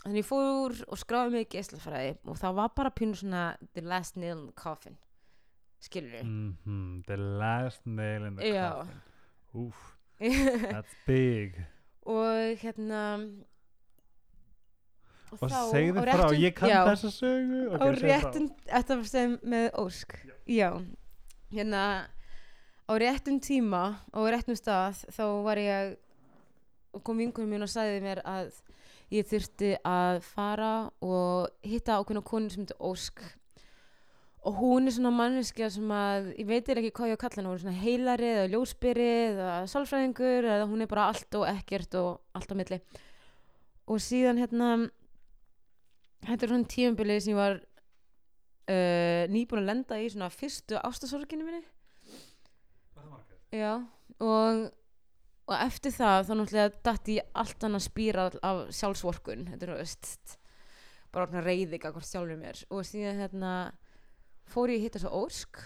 þannig 0.03 0.23
ég 0.23 0.27
fór 0.29 0.75
og 0.89 0.99
skráði 1.03 1.35
mig 1.37 1.47
í 1.47 1.51
geislafræði 1.57 2.15
og 2.33 2.39
það 2.41 2.55
var 2.59 2.73
bara 2.79 2.91
pínu 2.97 3.19
svona 3.21 3.43
the 3.77 3.85
last 3.85 4.17
nail 4.17 4.39
in 4.39 4.47
the 4.49 4.57
coffin 4.57 4.97
skilur 5.83 6.15
við 6.15 6.25
Mhm, 6.31 7.03
The 7.07 7.17
last 7.19 7.85
nail 7.87 8.25
in 8.31 8.37
the 8.37 8.53
Já. 8.55 8.69
coffin. 8.79 9.01
Úf, 9.55 9.81
that's 10.73 10.95
big. 11.07 11.57
og 12.07 12.57
hérna 12.63 13.03
Og 15.33 15.41
þá 15.49 15.73
segðu 15.73 15.97
á 15.97 16.05
frá, 16.05 16.13
réttum- 16.29 16.41
ég 16.43 16.55
kann 16.55 16.69
já. 16.71 16.81
þessa 16.87 17.11
sögu. 17.11 17.61
á 17.73 17.75
Ok, 17.75 17.83
segðu 17.83 18.01
frá. 18.01 18.09
réttum 18.09 18.49
þetta 18.69 18.97
var 18.97 19.05
sem 19.13 19.37
með 19.45 19.69
Ósk 19.81 20.17
já, 20.47 20.71
hérna 21.53 21.85
á 22.93 22.95
réttum 23.01 23.41
tíma 23.41 23.83
og 24.13 24.29
réttum 24.29 24.57
stað 24.59 25.01
þá 25.15 25.25
var 25.47 25.61
ég 25.61 25.95
og 26.93 27.01
kom 27.05 27.21
vinkunum 27.21 27.55
mín 27.55 27.65
og 27.65 27.71
sagði 27.73 28.03
mér 28.05 28.21
að 28.29 28.51
ég 29.13 29.29
þurfti 29.29 29.71
að 29.85 30.21
fara 30.25 30.73
og 31.05 31.49
hitta 31.65 31.97
ákveðna 31.97 32.25
konu 32.25 32.53
sem 32.53 32.65
heitir 32.65 32.81
Ósk. 32.85 33.23
Og 34.43 34.57
hún 34.59 34.91
er 34.91 34.95
svona 34.97 35.13
manneskja 35.15 35.69
sem 35.71 35.91
að 35.95 36.33
ég 36.35 36.49
veit 36.49 36.69
ekki 36.69 36.91
hvað 36.91 37.13
ég 37.13 37.15
á 37.15 37.19
að 37.19 37.23
kalla 37.23 37.39
hana 37.39 37.51
hún 37.51 37.59
er 37.59 37.63
svona 37.63 37.83
heilari 37.83 38.31
eða 38.33 38.49
ljósbyrri 38.53 39.11
eða 39.29 39.51
sálfræðingur 39.71 40.49
eða 40.57 40.69
hún 40.71 40.83
er 40.83 40.91
bara 40.91 41.09
allt 41.13 41.39
og 41.39 41.47
ekkert 41.49 41.95
og 42.01 42.11
allt 42.37 42.53
á 42.53 42.57
milli. 42.59 42.81
Og 43.87 44.03
síðan 44.03 44.41
hérna 44.43 44.73
þetta 46.27 46.41
er 46.45 46.53
svona 46.55 46.73
tímabilið 46.75 47.23
sem 47.23 47.33
ég 47.33 47.39
var 47.39 47.61
uh, 47.61 49.23
nýbúin 49.33 49.63
að 49.63 49.71
lenda 49.71 50.01
í 50.03 50.11
svona 50.11 50.33
fyrstu 50.33 50.81
ástasorginu 50.83 51.47
minni 51.47 51.63
já 53.53 53.73
og, 54.23 54.71
og 55.49 55.57
eftir 55.59 55.93
það 55.97 56.29
þá 56.29 56.33
náttúrulega 56.39 56.73
datt 56.87 57.11
í 57.13 57.19
allt 57.43 57.67
annað 57.69 57.87
spýra 57.89 58.29
af 58.43 58.63
sjálfsvorkun 58.79 59.47
þetta 59.53 59.69
er 59.69 59.75
veist 59.81 60.39
bara 61.13 61.29
svona 61.29 61.45
reyði 61.45 61.79
hvort 61.83 62.09
sjálfur 62.09 62.41
mér 62.41 62.63
og 62.73 62.87
síðan 62.89 63.21
hérna 63.21 63.53
fór 64.53 64.73
ég 64.73 64.81
að 64.81 64.87
hitta 64.89 65.03
svo 65.03 65.13
Ósk 65.27 65.61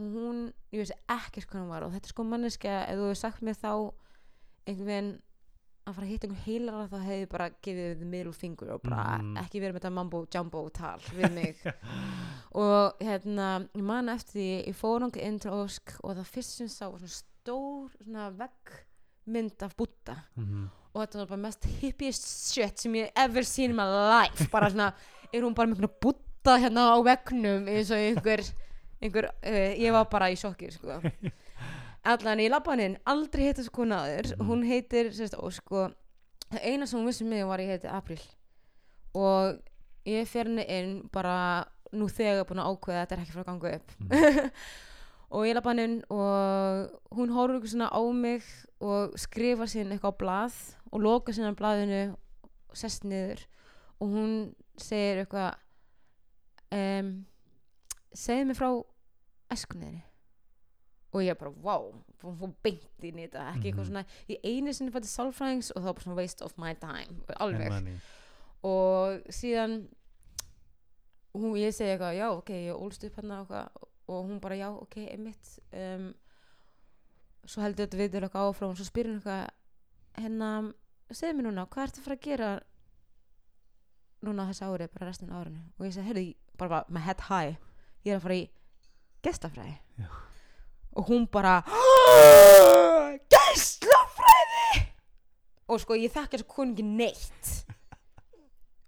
og 0.00 0.04
hún, 0.14 0.44
ég 0.72 0.82
veist 0.82 0.96
ekkert 1.12 1.48
hvað 1.50 1.62
hún 1.64 1.72
var 1.72 1.84
og 1.86 1.92
þetta 1.94 2.08
er 2.08 2.14
sko 2.14 2.24
manneskja, 2.28 2.76
ef 2.88 2.96
þú 3.00 3.08
hefur 3.08 3.20
sagt 3.20 3.42
mér 3.44 3.58
þá 3.60 3.72
einhvern 4.68 4.86
veginn 4.90 5.10
að 5.88 5.94
fara 5.96 6.06
að 6.06 6.10
hitta 6.12 6.26
einhvern 6.28 6.44
heilara 6.44 6.88
þá 6.92 6.96
hefði 7.06 7.18
ég 7.24 7.30
bara 7.32 7.46
gefið 7.64 7.86
þið 8.00 8.10
middle 8.12 8.32
finger 8.36 8.72
og 8.76 8.82
bara 8.84 9.04
Mhm. 9.20 9.36
ekki 9.40 9.60
verið 9.62 9.74
með 9.74 9.80
þetta 9.80 9.92
mambo 9.96 10.20
jumbo 10.36 10.62
tal 10.76 11.00
við 11.16 11.32
mig 11.34 11.64
og 12.60 13.00
hérna 13.00 13.48
ég 13.74 13.82
man 13.88 14.08
eftir 14.12 14.36
því, 14.36 14.46
ég 14.68 14.76
fór 14.76 15.00
náttúrulega 15.02 15.26
inn 15.32 15.40
til 15.42 15.50
Ósk 15.56 15.96
og 16.04 16.16
það 16.20 16.30
fyrst 16.34 16.56
sem 16.58 16.68
ég 16.68 16.74
sá 16.76 16.86
var 16.90 17.00
svona 17.00 17.16
stór 17.40 17.90
veggmynd 18.38 19.62
af 19.62 19.76
Buddha 19.76 20.16
Mhm. 20.36 20.68
og 20.94 21.02
þetta 21.06 21.18
var 21.18 21.26
bara 21.26 21.36
mest 21.46 21.64
hippiest 21.80 22.52
shit 22.52 22.78
sem 22.78 22.92
ég 22.94 23.10
ever 23.16 23.42
seen 23.44 23.70
in 23.70 23.76
my 23.76 23.84
life 23.84 24.48
bara 24.50 24.70
svona, 24.70 24.92
er 25.32 25.42
hún 25.42 25.54
bara 25.54 25.68
með 25.68 25.76
einhvern 25.80 26.00
Buddha 26.00 26.56
hérna 26.58 26.88
á 26.94 26.98
veggnum 27.04 27.68
eins 27.68 27.90
og 27.90 27.96
einhver, 27.98 28.42
einhver 29.02 29.24
uh, 29.30 29.72
ég 29.78 29.92
var 29.92 30.04
bara 30.10 30.30
í 30.30 30.36
sjokki 30.36 30.70
sko 30.72 31.00
allan 32.04 32.38
ég 32.40 32.50
labba 32.50 32.72
hann 32.72 32.80
inn, 32.80 32.98
aldrei 33.06 33.44
hitt 33.50 33.58
þessu 33.60 33.70
konu 33.70 33.94
aður 33.94 34.34
Mhm. 34.36 34.46
hún 34.48 34.64
heitir 34.66 35.10
sérst 35.12 35.34
og 35.38 35.52
það 36.50 36.62
eina 36.64 36.86
sem 36.86 36.98
hún 37.00 37.06
vissi 37.06 37.22
um 37.24 37.30
mig 37.30 37.44
var 37.46 37.58
ég 37.60 37.68
heiti 37.76 37.86
April 37.88 38.20
og 39.14 39.60
ég 40.06 40.26
fer 40.26 40.44
henni 40.44 40.64
inn 40.68 41.08
bara 41.12 41.64
nú 41.92 42.06
þegar 42.08 42.44
búin 42.46 42.58
að 42.62 42.70
ákveða 42.74 43.02
að 43.02 43.06
þetta 43.06 43.12
er 43.16 43.22
ekki 43.24 43.32
frá 43.34 43.42
að 43.44 43.46
ganga 43.46 43.74
upp 43.76 43.92
Mhm. 44.00 44.10
og 45.30 45.46
ég 45.46 45.54
lappa 45.54 45.70
hann 45.70 45.78
inn 45.84 45.96
og 46.10 46.90
hún 47.14 47.30
horfur 47.34 47.60
ykkur 47.60 47.70
svona 47.74 47.90
á 47.94 48.00
mig 48.12 48.42
og 48.82 49.14
skrifa 49.20 49.68
sín 49.70 49.92
eitthvað 49.94 50.16
á 50.16 50.20
blað 50.22 50.56
og 50.90 51.00
loka 51.04 51.32
á 51.32 51.54
blaðinu 51.54 52.02
og 52.70 52.76
sest 52.76 53.04
niður 53.04 53.44
og 54.00 54.08
hún 54.14 54.32
segir 54.80 55.22
eitthvað 55.24 55.54
um, 56.74 57.10
segðu 58.14 58.46
mig 58.50 58.58
frá 58.58 58.70
æskunniðinni 59.54 60.02
og 61.10 61.24
ég 61.26 61.34
bara, 61.34 61.50
wow, 61.50 61.88
hún 62.22 62.36
fór 62.38 62.52
beint 62.62 63.02
inn 63.02 63.16
í 63.18 63.24
þetta. 63.26 63.48
Ekki 63.50 63.72
eitthvað 63.72 63.80
Mhm. 63.82 63.86
svona, 63.88 64.04
ég 64.30 64.44
einu 64.46 64.72
sinni 64.72 64.92
fætti 64.94 65.08
sálfræðings 65.10 65.70
og 65.74 65.82
það 65.82 65.86
var 65.88 65.94
bara 65.94 66.04
svona 66.04 66.16
waste 66.20 66.44
of 66.44 66.52
my 66.58 66.74
time 66.74 67.16
alveg. 67.40 67.98
Og 68.62 69.22
síðan 69.34 69.88
hún, 71.34 71.56
ég 71.58 71.74
segi 71.74 71.96
eitthvað, 71.96 72.14
já, 72.14 72.28
ok, 72.30 72.50
ég 72.68 72.78
ólst 72.78 73.04
upp 73.08 73.16
hérna 73.18 73.40
og, 73.40 73.48
eitthvað, 73.50 73.89
og 74.10 74.26
hún 74.26 74.40
bara, 74.42 74.58
já, 74.58 74.68
ok, 74.74 74.96
einmitt 75.12 75.54
um, 75.70 76.10
svo 77.46 77.62
heldur 77.64 77.86
þetta 77.86 78.00
viður 78.00 78.26
eitthvað 78.26 78.50
áfram 78.50 78.74
og 78.74 78.80
svo 78.80 78.86
spyrir 78.88 79.12
hún 79.14 79.20
eitthvað 79.20 80.22
hérna, 80.24 80.50
segðu 81.10 81.38
mér 81.38 81.48
núna, 81.48 81.66
hvað 81.70 81.86
ertu 81.88 82.02
að 82.02 82.06
fara 82.08 82.18
að 82.18 82.26
gera 82.26 82.50
núna 84.26 84.48
þessi 84.50 84.66
árið, 84.66 84.92
bara 84.94 85.08
restin 85.08 85.32
árinu? 85.32 85.62
Og 85.78 85.86
ég 85.86 85.94
segi, 85.96 86.08
heyrðu, 86.10 86.24
bara, 86.60 86.70
bara 86.74 86.96
með 86.96 87.06
head 87.08 87.26
high 87.30 87.54
ég 88.04 88.14
er 88.14 88.18
að 88.18 88.24
fara 88.26 88.40
í 88.40 88.44
gestafræði 89.24 89.76
Já. 90.00 90.08
og 90.96 91.10
hún 91.12 91.26
bara 91.32 91.60
gestafræði 93.34 94.86
og 95.70 95.82
sko 95.82 95.98
ég 95.98 96.12
þekki 96.12 96.38
þessu 96.38 96.48
konu 96.50 96.74
ekki 96.74 96.86
neitt. 96.86 97.50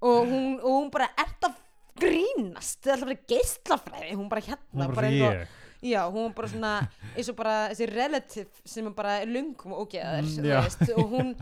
Og 0.02 0.26
hún, 0.26 0.56
og 0.58 0.70
hún 0.80 0.88
bara 0.90 1.12
er 1.14 1.30
það 1.38 1.60
grínast. 2.02 2.78
Það 2.82 2.92
er 2.92 2.94
alltaf 2.96 3.08
bara 3.08 3.18
geislafræði. 3.32 4.14
Hún 4.18 4.28
bara 4.32 4.40
hérna 4.46 4.86
Hún 4.86 4.94
bara 4.94 5.08
eins 5.08 5.22
og- 5.22 5.34
ég. 5.34 5.58
já, 5.82 6.00
hún 6.12 6.22
var 6.28 6.34
bara 6.38 6.48
svona 6.48 6.72
eins 7.16 7.28
og 7.28 7.36
bara 7.36 7.56
þessi 7.72 7.88
relative 7.94 8.50
sem 8.64 8.86
er 8.86 8.90
bara 8.96 9.24
lungum 9.24 9.72
og 9.72 9.88
ógeðar 9.88 10.22
Mm, 10.22 10.96
og 10.98 11.10
hún 11.10 11.36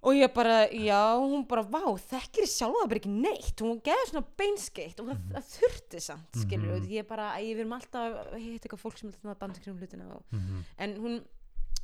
og 0.00 0.14
ég 0.14 0.32
bara, 0.32 0.68
já, 0.70 1.18
hún 1.18 1.42
bara 1.48 1.62
vá, 1.64 1.80
þekkir 1.98 2.46
sjálfa 2.46 2.86
bara 2.88 3.00
ekki 3.00 3.10
neitt. 3.10 3.56
Hún 3.58 3.80
geði 3.82 4.04
svona 4.12 4.24
beinskeitt 4.38 5.00
og 5.00 5.08
það, 5.08 5.18
það 5.32 5.48
þurfti 5.56 6.00
samt, 6.00 6.30
skilur 6.38 6.78
Mhm. 6.80 6.86
ég 6.88 7.06
bara, 7.08 7.32
ég 7.40 7.56
vil 7.56 7.66
alltaf 7.66 8.32
hitta 8.38 8.68
eitthvað 8.68 8.80
fólk 8.84 8.98
sem 8.98 9.08
er 9.10 9.34
að 9.34 9.38
dansa 9.40 9.60
kring 9.60 9.76
hlutina 9.76 10.06
og 10.14 10.22
Mhm. 10.30 10.64
en 10.78 10.94
hún 11.02 11.20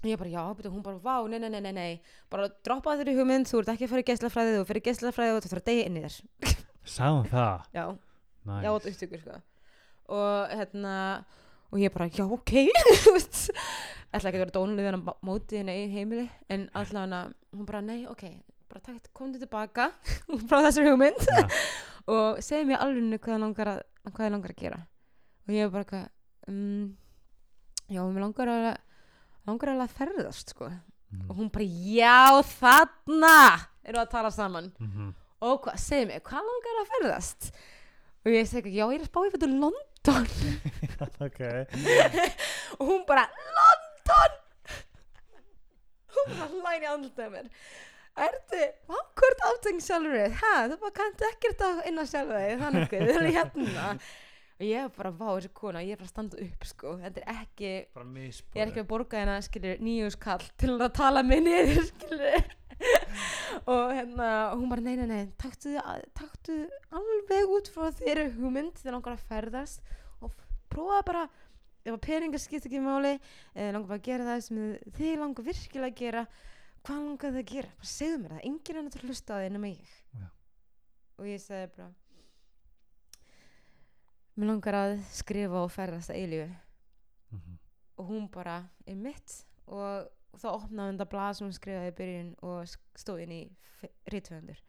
ég 0.05 0.17
bara 0.19 0.31
já, 0.31 0.55
betur, 0.57 0.71
hún 0.71 0.83
bara 0.83 0.99
vá, 0.99 1.29
nei, 1.29 1.39
nei, 1.39 1.49
nei, 1.49 1.61
nei, 1.61 1.73
nei. 1.73 2.01
Bara 2.31 2.49
droppa 2.63 2.95
þeirri 2.97 3.17
hugmynd, 3.17 3.47
þú 3.49 3.59
ert 3.59 3.69
ekki 3.75 3.87
að 3.87 3.89
fara 3.89 4.03
í 4.03 4.05
geislafræði 4.05 4.59
þú 4.61 4.67
fyrir 4.67 4.83
geislafræði 4.85 5.37
og 5.37 5.43
þú 5.43 5.49
þarf 5.49 5.63
að 5.63 5.65
deyja 5.65 5.87
inn 5.87 5.97
í 5.97 6.03
þér 6.05 6.65
Hún 6.85 7.29
það? 7.31 7.65
já, 7.75 7.85
Nice. 8.45 8.65
já, 8.67 8.71
þetta 8.75 8.91
upptökur 8.93 9.21
sko 9.25 9.41
og 10.15 10.51
hérna 10.53 10.95
og 11.73 11.79
ég 11.81 11.93
bara, 11.95 12.09
já, 12.13 12.25
ok 12.29 12.51
þú 13.05 13.13
veist, 13.17 13.51
ætla 14.13 14.29
ekki 14.31 14.37
að 14.37 14.43
vera 14.45 14.55
dónuleg 14.55 14.89
hann 14.91 15.01
á 15.09 15.15
móti 15.25 15.57
henni 15.59 15.77
í 15.87 15.93
heimili 15.95 16.27
en 16.53 16.67
alltaf 16.77 17.01
hana, 17.01 17.23
hún 17.57 17.65
bara, 17.67 17.81
nei, 17.81 18.05
ok 18.07 18.27
bara 18.69 18.81
takk, 18.85 19.09
komdu 19.17 19.41
tilbaka 19.41 19.89
frá 20.49 20.61
þessari 20.67 20.91
hugmynd 20.93 21.25
Já. 21.25 21.47
og 22.13 22.43
segði 22.45 22.69
mér 22.69 22.85
alveg 22.85 23.17
hvað 23.25 23.33
það 23.35 23.43
langar 23.47 23.73
að 23.73 24.31
langar 24.35 24.53
að 24.53 24.61
gera 24.61 24.81
og 25.49 25.55
ég 25.57 25.73
bara 25.73 26.03
um, 26.53 26.97
já, 27.89 28.01
mér 28.05 28.23
langar 28.27 28.53
að 28.53 28.67
langar 29.49 29.73
að 29.79 29.97
ferðast 30.01 30.53
sko 30.57 30.71
Mhm. 31.15 31.29
og 31.31 31.37
hún 31.39 31.49
bara, 31.55 31.65
já, 31.95 32.43
þarna 32.59 33.35
eru 33.87 34.01
að 34.01 34.09
tala 34.11 34.31
saman 34.35 34.73
Mhm. 34.81 35.13
Og 35.45 35.65
hvað, 35.65 35.81
segðu 35.83 36.11
mig, 36.11 36.23
hvað 36.27 36.51
langar 36.51 36.81
að 36.81 36.93
ferðast? 36.93 37.49
Og 38.25 38.33
ég 38.33 38.47
segi, 38.49 38.73
já, 38.73 38.85
ég 38.89 38.97
er 38.97 39.05
að 39.05 39.11
spá 39.11 39.21
í 39.21 39.33
fyrir 39.35 39.57
London. 39.65 40.29
Ok. 41.25 41.41
og 42.79 42.85
hún 42.87 43.03
bara, 43.09 43.25
London! 43.57 44.37
Hún 46.15 46.29
bara 46.37 46.49
hlæni 46.53 46.89
andlitaði 46.89 47.33
mér. 47.33 47.49
Ertu, 48.25 48.61
hvað 48.87 49.07
hvort 49.19 49.41
aftöng 49.49 49.81
sjálfur 49.83 50.15
þið? 50.15 50.37
Hæ, 50.39 50.53
þú 50.71 50.77
bara 50.85 50.95
kanntu 51.01 51.27
ekkert 51.33 51.65
inn 51.89 51.99
á 51.99 52.05
sjálfur 52.07 52.39
þig, 52.39 52.61
þannig, 52.61 52.93
þið 52.93 53.11
er 53.15 53.27
hérna. 53.39 53.87
Og 54.55 54.67
ég 54.69 54.85
er 54.85 54.93
bara, 54.95 55.11
vá, 55.11 55.27
þessi 55.35 55.51
kona, 55.59 55.83
ég 55.83 55.97
er 55.97 55.99
bara 55.99 56.07
að 56.07 56.13
standa 56.13 56.43
upp 56.45 56.69
sko, 56.71 56.93
þetta 57.03 57.25
er 57.25 57.41
ekki 57.41 57.71
ég 57.73 58.61
er 58.63 58.69
ekki 58.69 58.85
að 58.85 58.91
borga 58.93 59.19
hérna, 59.19 59.41
skilur, 59.43 59.81
nýjus 59.83 60.17
kall 60.23 60.45
til 60.63 60.77
að 60.77 60.93
tala 60.95 61.25
mig 61.27 61.43
niður, 61.43 61.89
skilur 61.91 62.47
og 63.71 63.93
hérna, 63.95 64.29
hún 64.59 64.69
bara, 64.71 64.83
nei, 64.85 64.97
nei, 64.99 65.07
nei 65.07 65.25
taktu, 65.41 65.75
taktu 66.19 66.57
alveg 66.95 67.53
út 67.55 67.71
frá 67.73 67.91
þeirri 68.01 68.29
hugmynd 68.35 68.77
þegar 68.81 68.97
langar 68.99 69.17
að 69.17 69.27
ferðast 69.31 69.81
og 70.21 70.33
prófa 70.73 71.03
bara 71.07 71.25
ef 71.85 71.93
að 71.93 72.01
peningar 72.07 72.41
skipt 72.43 72.67
ekki 72.69 72.81
máli 72.83 73.15
eða 73.55 73.73
langar 73.77 73.89
bara 73.93 74.01
að 74.01 74.07
gera 74.09 74.29
það 74.31 74.43
sem 74.47 74.63
þið 74.99 75.15
langar 75.21 75.47
virkilega 75.51 75.93
að 75.93 75.99
gera 76.03 76.25
hvað 76.85 77.03
langar 77.09 77.35
þið 77.35 77.43
að 77.45 77.51
gera, 77.55 77.75
bara 77.81 77.93
segðu 77.95 78.19
mér 78.23 78.35
það 78.37 78.47
enginn 78.51 78.77
er 78.79 78.83
náttúrulega 78.89 79.05
að 79.05 79.13
hlusta 79.15 79.37
á 79.37 79.41
þið 79.45 79.53
nema 79.57 79.71
ég 79.73 79.93
Já. 80.21 80.27
og 81.19 81.29
ég 81.31 81.45
segi 81.45 81.71
bara 81.77 81.91
mér 84.35 84.49
langar 84.51 84.77
að 84.81 84.95
skrifa 85.15 85.63
og 85.63 85.73
ferðast 85.73 86.11
að 86.13 86.21
eilífu 86.23 86.51
Mhm. 87.35 87.55
og 87.99 88.07
hún 88.11 88.27
bara 88.31 88.57
er 88.87 88.95
mitt 88.95 89.33
og, 89.67 90.07
og 90.35 90.41
þá 90.43 90.49
opnaði 90.53 90.91
hún 90.91 90.99
þetta 90.99 91.11
blað 91.15 91.33
sem 91.39 91.47
hún 91.47 91.57
skrifaði 91.57 91.93
í 91.93 91.97
byrjun 92.01 92.31
og 92.51 92.75
stóð 92.99 93.25
inn 93.25 93.35
í 93.39 93.43
rítvöndur 94.13 94.61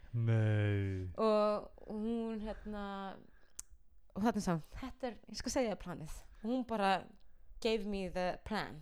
og 1.19 1.69
hún 1.89 2.39
hérna 2.43 2.83
og 4.15 4.23
þarna 4.23 4.41
sá 4.45 4.51
hún, 4.53 4.63
þetta 4.79 5.07
er, 5.09 5.15
ég 5.31 5.39
skal 5.41 5.51
segja 5.51 5.73
þér 5.73 5.81
planið. 5.83 6.17
Og 6.43 6.49
hún 6.51 6.65
bara 6.67 6.91
gave 7.63 7.83
me 7.87 8.05
the 8.09 8.37
plan 8.45 8.77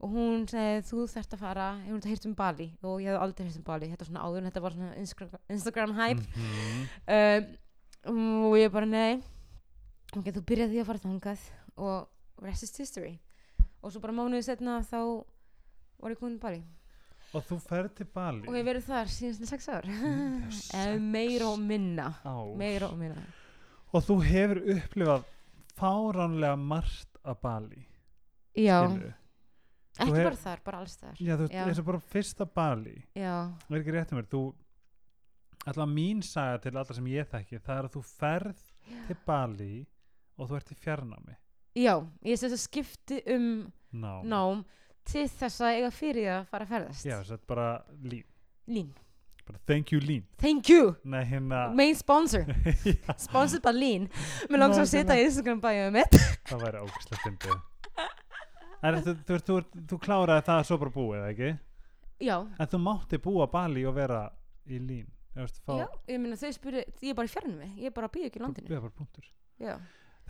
og 0.00 0.08
hún 0.14 0.46
segi 0.48 0.80
þú 0.88 1.06
þarft 1.12 1.34
að 1.36 1.42
fara 1.44 1.64
ég 1.84 1.90
hún 1.92 2.00
þetta 2.00 2.12
hýrt 2.12 2.26
um 2.30 2.34
Bali. 2.36 2.66
Og 2.82 3.00
ég 3.04 3.12
hef 3.12 3.20
aldrei 3.20 3.46
hýrt 3.48 3.58
um 3.60 3.66
Bali 3.66 3.90
þetta 3.90 4.04
var 4.04 4.10
svona 4.10 4.22
áður 4.24 4.46
þetta 4.48 4.62
var 4.64 4.76
svona 4.76 4.94
Instagram, 4.96 5.42
Instagram 5.56 5.92
hype. 5.98 6.22
Mhm. 6.36 6.86
um, 8.08 8.44
og 8.48 8.56
ég 8.56 8.72
bara 8.72 8.86
nei. 8.88 9.20
Ok, 10.16 10.30
þú 10.32 10.44
byrjaði 10.48 10.72
því 10.72 10.80
að 10.80 10.88
fara 10.88 11.04
þangað 11.04 11.42
og 11.76 12.08
rest 12.42 12.64
is 12.64 12.76
history. 12.76 13.20
Og 13.82 13.92
svo 13.92 14.00
bara 14.00 14.16
mánuði 14.16 14.42
setna 14.48 14.80
þá 14.84 15.24
ég 16.08 16.18
komin 16.18 16.38
til 16.38 16.40
Bali? 16.40 16.62
Og 17.34 17.44
þú 17.46 17.58
ferð 17.62 17.92
til 17.94 18.06
Bali? 18.14 18.48
Og 18.48 18.54
ég 18.58 18.64
verið 18.66 18.86
þar 18.88 19.06
síðan 19.06 19.46
sex 19.46 19.68
ár. 19.68 19.84
Já, 19.86 20.98
meira 21.14 21.46
og 21.52 21.58
minna. 21.60 22.08
ár. 22.24 22.56
meira 22.58 22.88
og 22.88 22.96
minna. 22.98 23.22
Og 23.92 24.02
þú 24.06 24.16
hefur 24.24 24.60
upplifað 24.76 25.24
fáránlega 25.78 26.56
margt 26.58 27.20
að 27.24 27.36
Bali 27.42 27.86
já, 28.56 28.80
skilurðu. 28.86 29.12
ekki 30.00 30.14
hef- 30.16 30.24
bara 30.24 30.36
þar, 30.36 30.60
bara 30.64 30.78
alls 30.80 30.96
þar 30.96 31.14
já, 31.20 31.34
þú 31.36 31.46
veist, 31.46 31.80
Já. 31.80 31.84
bara 31.84 32.00
fyrsta 32.00 32.46
Bali. 32.54 32.96
Já, 33.14 33.34
það 33.68 33.76
er 33.76 33.80
ekki 33.82 33.94
rétt 33.96 34.12
um 34.12 34.18
mér 34.20 34.28
þú, 34.30 34.42
alltaf 35.66 35.88
mín 35.92 36.22
saga 36.24 36.58
til 36.64 36.72
allra 36.76 36.94
sem 36.96 37.06
ég 37.12 37.28
þekki 37.30 37.60
það 37.60 37.78
er 37.78 37.88
að 37.88 37.94
þú 37.96 38.02
ferð 38.08 38.62
til 39.08 39.16
Bali 39.26 39.86
og 40.38 40.48
þú 40.50 40.56
ert 40.56 40.72
í 40.72 40.78
fjarnámi. 40.80 41.36
Já 41.78 41.94
ég 42.24 42.56
skipti 42.58 43.20
um 43.34 43.72
Ná. 43.92 44.22
nám 44.24 44.64
til 45.12 45.26
þess 45.28 45.60
að 45.60 45.76
eiga 45.78 45.90
fyrir 45.94 46.20
því 46.22 46.32
að 46.36 46.42
fara 46.50 46.66
að 46.66 46.72
ferðast. 46.74 47.06
Já, 47.08 47.16
þess 47.20 47.36
að 47.36 47.46
bara 47.50 47.68
lín 48.02 48.26
Lín, 48.70 48.90
bara 49.48 49.58
thank 49.66 49.90
you 49.92 49.98
lín 50.04 50.22
thank 50.38 50.68
you. 50.70 50.92
Nei, 51.04 51.22
hérna 51.26 51.64
main 51.74 51.96
sponsor, 51.98 52.44
sponsored 53.26 53.64
by 53.64 53.72
Lín 53.74 54.06
mér 54.50 54.62
langs 54.62 54.78
að 54.78 54.90
setja 54.92 55.16
í 55.18 55.24
Instagram 55.26 55.60
bæjaðu 55.64 55.94
mitt. 55.96 56.18
Það 56.50 56.62
væri 56.66 56.82
ógæslega 56.84 57.22
fyndið. 57.24 57.66
En 58.80 58.96
þú, 59.04 59.14
þú, 59.28 59.38
þú, 59.44 59.56
þú, 59.90 59.96
kláraði 60.00 60.44
það 60.46 60.60
svo 60.70 60.76
bara 60.80 60.92
búið, 60.94 61.24
ekki? 61.32 61.50
já, 62.24 62.36
En 62.60 62.68
þú 62.70 62.78
mátti 62.84 63.18
búa 63.20 63.46
Bali 63.52 63.82
og 63.88 63.96
vera 63.98 64.20
í 64.70 64.78
lín 64.80 65.08
veist, 65.36 65.58
fá, 65.64 65.74
já, 65.82 65.86
ég 66.10 66.20
meina 66.20 66.36
þau 66.40 66.50
spyrir 66.56 66.84
ég 67.00 67.10
er 67.12 67.16
bara 67.18 67.28
í 67.28 67.32
fjarnum 67.32 67.60
ég 67.80 67.90
er 67.90 67.94
bara 67.96 68.08
að 68.08 68.14
býja 68.16 68.30
ekki 68.30 68.40
í 68.40 68.44
landinu. 68.44 68.68
byggða 68.70 68.82
bara 68.86 68.96
punktur. 69.02 69.26
Já, 69.60 69.74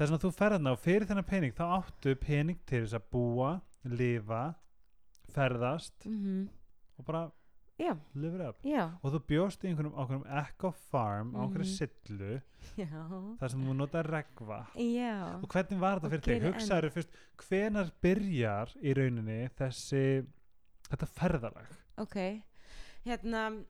Þess 0.01 0.15
að 0.17 0.23
þú 0.25 0.31
ferðna 0.39 0.73
og 0.73 0.81
fyrir 0.81 1.07
þennan 1.11 1.27
pening 1.29 1.53
þá 1.57 1.65
áttu 1.77 2.15
pening 2.17 2.59
til 2.69 2.83
þess 2.87 2.97
að 2.97 3.07
búa, 3.13 3.51
lifa 3.85 4.43
ferðast 5.35 6.07
mhm. 6.07 6.49
og 6.99 7.05
bara 7.07 7.31
já, 7.81 7.95
live 8.15 8.35
it 8.37 8.43
up. 8.45 8.59
Já, 8.69 8.91
og 9.01 9.15
þú 9.15 9.21
bjóst 9.31 9.63
í 9.65 9.71
einhverjum, 9.71 9.95
á 9.97 10.01
einhverjum 10.05 10.27
eco 10.43 10.71
farm 10.91 11.31
á 11.33 11.41
einhverju 11.47 11.65
Mhm. 11.65 11.75
sillu 11.79 12.41
þar 13.41 13.51
sem 13.51 13.65
þú 13.65 13.75
nota 13.77 14.03
regva 14.05 14.67
já, 14.77 15.41
og 15.43 15.49
hvernig 15.49 15.81
var 15.81 16.01
þetta 16.01 16.07
Og 16.07 16.13
fyrir 16.13 16.41
þig? 16.41 16.55
Hugsaður 16.55 16.93
fyrst, 16.93 17.11
hvenar 17.49 17.91
byrjar 18.03 18.75
í 18.83 18.95
rauninni 18.95 19.39
þessi 19.57 20.27
þetta 20.91 21.07
ferðalag? 21.09 21.69
ok. 21.97 22.17
Hérna 23.07 23.65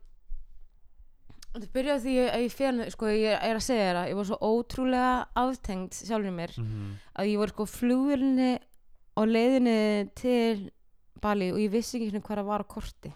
þetta 1.55 1.71
byrjaði 1.75 2.03
því 2.05 2.17
að 2.31 2.43
ég 2.45 2.53
fyrir 2.55 2.91
sko, 2.95 3.07
ég 3.11 3.39
er 3.43 3.57
að 3.59 3.65
segja 3.67 3.87
þér 3.91 3.99
að 4.01 4.11
ég 4.11 4.19
var 4.21 4.29
svo 4.29 4.39
ótrúlega 4.51 5.15
aftengt 5.43 5.95
sjálfur 5.99 6.35
mér 6.37 6.53
Mm 6.59 6.93
að 7.21 7.27
ég 7.31 7.39
var 7.39 7.49
sko 7.53 7.67
flugurinn 7.67 8.59
á 9.19 9.23
leiðinni 9.27 10.11
til 10.17 10.71
Bali 11.21 11.51
og 11.53 11.59
ég 11.63 11.71
vissi 11.73 11.99
ekki 11.99 12.11
svona 12.11 12.25
hvað 12.27 12.41
það 12.43 12.49
var 12.51 12.65
á 12.65 12.67
korti. 12.75 13.13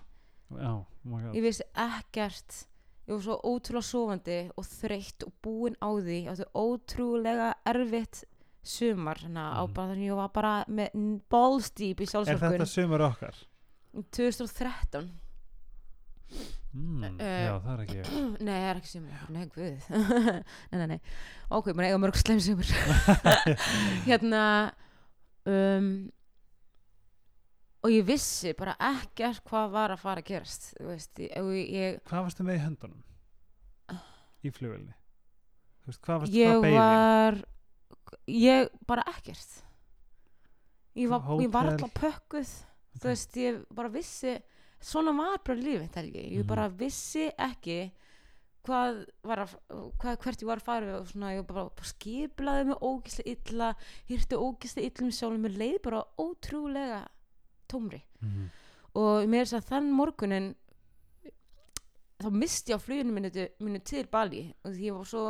Já, 0.55 0.71
oh 0.75 1.35
ég 1.35 1.43
vissi 1.43 1.65
ekkert. 1.75 2.61
Ég 3.05 3.13
var 3.19 3.23
svo 3.27 3.35
ótrúlega 3.45 3.85
sofandi 3.85 4.39
og 4.57 4.65
þreytt 4.65 5.27
og 5.27 5.33
búin 5.45 5.75
á 5.83 5.89
því. 5.93 6.19
Þetta 6.31 6.47
er 6.47 6.53
ótrúlega 6.57 7.49
erfitt 7.69 8.23
sumar 8.65 9.19
hana, 9.21 9.61
á 9.61 9.63
Mhm. 9.67 9.75
bara 9.75 9.89
þannig 9.93 10.09
ég 10.09 10.17
var 10.17 10.29
bara 10.33 10.65
með 10.69 11.21
balls 11.29 11.71
deep 11.71 12.01
í 12.01 12.03
Er 12.03 12.07
sjálfsvörkun 12.07 12.55
þetta 12.59 12.71
sömur 12.73 13.01
okkar? 13.11 13.35
2013 14.11 15.11
Mm, 16.75 17.05
Eh, 17.21 17.45
já, 17.47 17.53
það 17.63 17.69
er 17.75 17.83
ekki 17.85 17.97
ég. 18.01 18.09
Nei, 18.49 18.55
það 18.59 18.65
er 18.71 18.79
ekki 18.81 18.89
sumar. 18.91 19.21
Nei, 19.31 19.45
guð. 19.55 19.85
Nei, 20.73 20.79
nei, 20.81 20.87
nei. 20.91 20.97
Ok, 21.55 21.69
maður 21.71 21.87
eiga 21.87 22.01
mörg 22.03 22.17
sleim 22.19 22.41
sumar. 22.43 22.73
Hérna 24.09 24.41
um, 25.47 25.87
og 27.85 27.93
ég 27.93 28.05
vissi 28.09 28.55
bara 28.57 28.75
ekkert 28.81 29.43
hvað 29.45 29.71
var 29.75 29.93
að 29.95 30.01
fara 30.01 30.23
að 30.25 30.29
gerast 30.31 30.71
veist, 30.81 31.19
ég, 31.21 31.33
ég, 31.69 31.99
Hvað 32.09 32.23
varstu 32.29 32.47
með 32.47 32.57
í 32.57 32.63
höndunum? 32.65 33.03
Í 34.45 34.53
veist, 35.91 36.01
hvað 36.05 36.23
varstu, 36.25 36.39
ég 36.39 36.53
hvað 36.55 36.65
beigði? 36.65 36.79
var 36.81 37.39
ég 38.31 38.71
bara 38.89 39.05
ekkert 39.13 39.61
ég 40.95 41.11
var, 41.11 41.29
ég 41.43 41.51
var 41.53 41.71
alltaf 41.73 41.95
pökkuð 41.99 42.53
Ok. 42.95 43.01
þú 43.03 43.09
veist, 43.11 43.37
ég 43.43 43.57
bara 43.75 43.89
vissi 43.91 44.37
svona 44.85 45.13
var 45.17 45.41
bara 45.45 45.59
lífið 45.59 45.91
ég 46.31 46.39
Mhm. 46.45 46.47
bara 46.47 46.69
vissi 46.69 47.25
ekki 47.37 47.93
hvað 48.65 49.01
var 49.25 49.39
að, 49.45 49.55
hvað, 49.99 50.19
hvert 50.23 50.41
ég 50.43 50.47
var 50.49 50.57
að 50.61 50.63
fara 50.69 50.99
og 51.01 51.09
svona, 51.09 51.33
ég 51.37 51.47
bara, 51.47 51.65
bara 51.69 51.91
skiplaði 51.91 52.67
mig 52.67 52.79
ógislega 52.81 53.35
illa, 53.35 53.75
hýrti 54.09 54.39
ógislega 54.41 54.87
illa 54.89 55.05
um 55.05 55.11
sjálfum, 55.11 55.43
mér 55.45 55.59
leið 55.59 55.83
bara 55.83 56.05
ótrúlega 56.19 57.03
tómri 57.69 58.03
Mhm. 58.21 58.49
og 58.95 59.25
mér 59.29 59.41
er 59.41 59.45
þess 59.51 59.59
að 59.61 59.69
þann 59.73 59.91
morgunin 59.93 60.55
þá 62.23 62.31
misti 62.31 62.73
ég 62.73 62.79
á 62.79 62.85
fluginu 62.85 63.13
minni, 63.13 63.81
til- 63.81 64.07
Bali 64.11 64.55
og 64.65 64.73
því 64.73 64.85
ég 64.91 64.95
var 64.97 65.05
svo 65.05 65.25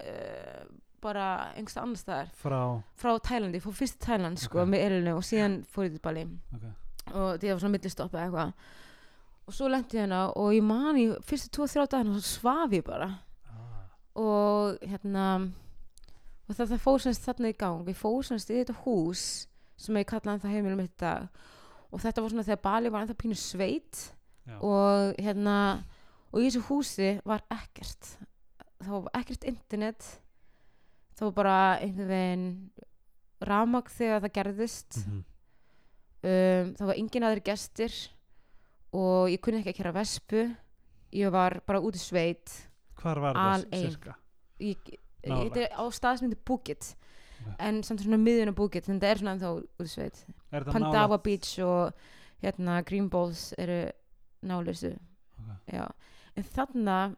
uh, 0.00 0.64
bara 1.04 1.26
einhversta 1.54 1.82
annars 1.84 2.00
staðar 2.04 2.30
Frá 2.40 2.82
frá 2.96 3.18
Tælandi, 3.20 3.60
fór 3.60 3.72
fyrst 3.76 3.98
til 4.00 4.06
Tæland 4.08 4.38
sko, 4.40 4.60
Ok. 4.62 4.68
með 4.68 4.86
Elinu 4.86 5.16
og 5.16 5.22
síðan 5.22 5.58
fór 5.68 5.84
ég 5.88 5.92
til 5.92 6.00
Bali 6.00 6.22
Ok. 6.24 6.64
og 7.14 7.38
því 7.38 7.44
það 7.48 7.52
var 7.52 7.60
svona 7.60 7.76
millistopp 7.76 8.14
eða 8.14 8.24
eitthvað 8.24 8.52
og 9.46 9.52
svo 9.54 9.68
lendi 9.68 9.98
ég 9.98 10.00
hérna 10.06 10.22
og 10.36 10.52
ég 10.56 10.62
man 10.64 10.96
í 10.96 11.06
fyrstu 11.20 11.48
2-3 11.60 11.86
dagina 11.92 12.14
svo 12.14 12.40
svaf 12.40 12.70
ég 12.72 12.84
bara 12.84 13.10
ah. 13.50 13.84
og 14.16 14.78
hérna 14.80 15.26
og 16.48 16.54
það, 16.56 16.68
það 16.72 16.80
fór 16.86 16.98
semst 17.04 17.24
þarna 17.28 17.48
í 17.52 17.56
gang 17.58 17.84
við 17.86 17.94
fór 18.00 18.22
semst 18.24 18.50
í 18.50 18.56
þetta 18.64 18.78
hús 18.84 19.46
sem 19.76 19.96
ég 19.96 20.06
kallaði 20.06 20.42
það 20.44 20.54
heimilum 20.54 20.80
mitt 20.84 20.94
í 20.94 21.00
dag 21.04 21.28
og 21.94 22.00
þetta 22.02 22.22
var 22.22 22.30
svona 22.34 22.46
þegar 22.46 22.62
Bali 22.66 22.90
var 22.94 23.04
ennþá 23.04 23.16
pínu 23.22 23.36
sveit 23.38 24.00
Já. 24.46 24.56
og 24.60 25.14
hérna 25.22 25.56
og 26.32 26.40
í 26.42 26.48
þessu 26.48 26.62
húsi 26.68 27.10
var 27.24 27.42
ekkert 27.54 28.10
það 28.84 28.96
var 29.06 29.10
ekkert 29.20 29.44
internet 29.48 30.08
það 31.14 31.28
var 31.28 31.36
bara 31.38 31.56
einhvern 31.80 32.10
veginn 32.10 32.48
rafmagn 33.44 33.92
þegar 33.94 34.20
það 34.24 34.34
gerðist 34.40 34.98
Mhm. 35.04 35.22
um, 36.24 36.74
það 36.78 36.86
var 36.90 36.98
engin 36.98 37.26
aðri 37.28 37.44
gestir 37.44 37.94
og 38.94 39.28
ég 39.32 39.40
kunni 39.42 39.60
ekki 39.62 39.74
að 39.74 39.80
kæra 39.80 39.94
vespu 39.96 40.44
ég 41.14 41.30
var 41.34 41.60
bara 41.66 41.80
út 41.82 41.94
í 41.98 42.02
sveit 42.02 42.52
Hvar 43.00 43.20
var 43.20 43.34
það 43.36 43.64
cirka? 43.74 44.14
ég, 44.60 44.78
þetta 45.24 45.60
er 45.66 45.74
á 45.76 45.84
staðsmyndi 45.92 46.38
Bukit. 46.46 46.94
En 47.58 47.82
samt 47.82 48.00
svona 48.00 48.18
miðjun 48.18 48.52
á 48.52 48.54
Bukit 48.54 48.88
en 48.88 48.98
þetta 49.00 49.10
er 49.10 49.18
svona 49.18 49.34
ennþá 49.36 49.50
út 49.56 49.84
í 49.84 49.88
sveit 49.88 50.24
þetta 50.52 50.72
Pandava 50.72 51.16
nálægt? 51.18 51.24
Beach 51.24 51.58
og 51.64 51.92
hérna 52.42 52.82
Green 52.84 53.08
Balls 53.08 53.52
eru 53.58 53.90
nálistu 54.42 54.94
Ok. 55.38 55.72
já. 55.72 55.86
en 56.36 56.44
þarna 56.44 57.16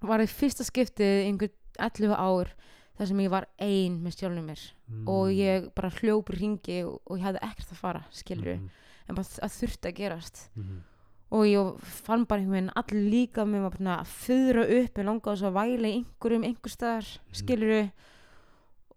var 0.00 0.20
það 0.20 0.34
fyrsta 0.40 0.64
skiptið 0.64 1.24
einhver 1.28 1.50
11 1.78 2.14
ár 2.16 2.52
þar 2.98 3.06
sem 3.08 3.18
ég 3.24 3.30
var 3.32 3.46
ein 3.58 3.98
með 4.04 4.16
sjálfum 4.18 4.46
mér 4.50 4.62
Mm. 4.90 5.08
og 5.08 5.28
ég 5.30 5.68
bara 5.74 5.88
hljóp 5.90 6.28
ringi 6.34 6.82
og, 6.84 7.00
og 7.06 7.18
ég 7.18 7.22
hafði 7.22 7.40
ekkert 7.46 7.70
að 7.72 7.76
fara 7.76 8.04
skilur 8.10 8.56
Mhm. 8.56 8.70
en 9.08 9.14
bara 9.14 9.24
að 9.24 9.52
þurfti 9.58 9.88
að 9.88 9.94
gerast 9.94 10.48
Mhm. 10.56 10.82
og 11.30 11.44
ég 11.46 11.80
fann 11.80 12.24
bara 12.24 12.40
einhvern 12.40 12.52
veginn 12.66 12.72
allir 12.76 13.10
líka 13.10 13.44
með 13.46 13.70
að 14.00 14.06
föðra 14.06 14.64
upp 14.84 14.94
ég 14.98 15.04
langaði 15.06 15.38
svo 15.38 15.48
að 15.48 15.58
væla 15.60 15.88
í 15.88 16.04
einhverjum 16.04 16.44
einhver 16.44 16.70
staðar 16.70 17.18
skiluru 17.32 17.82
og, 17.84 17.90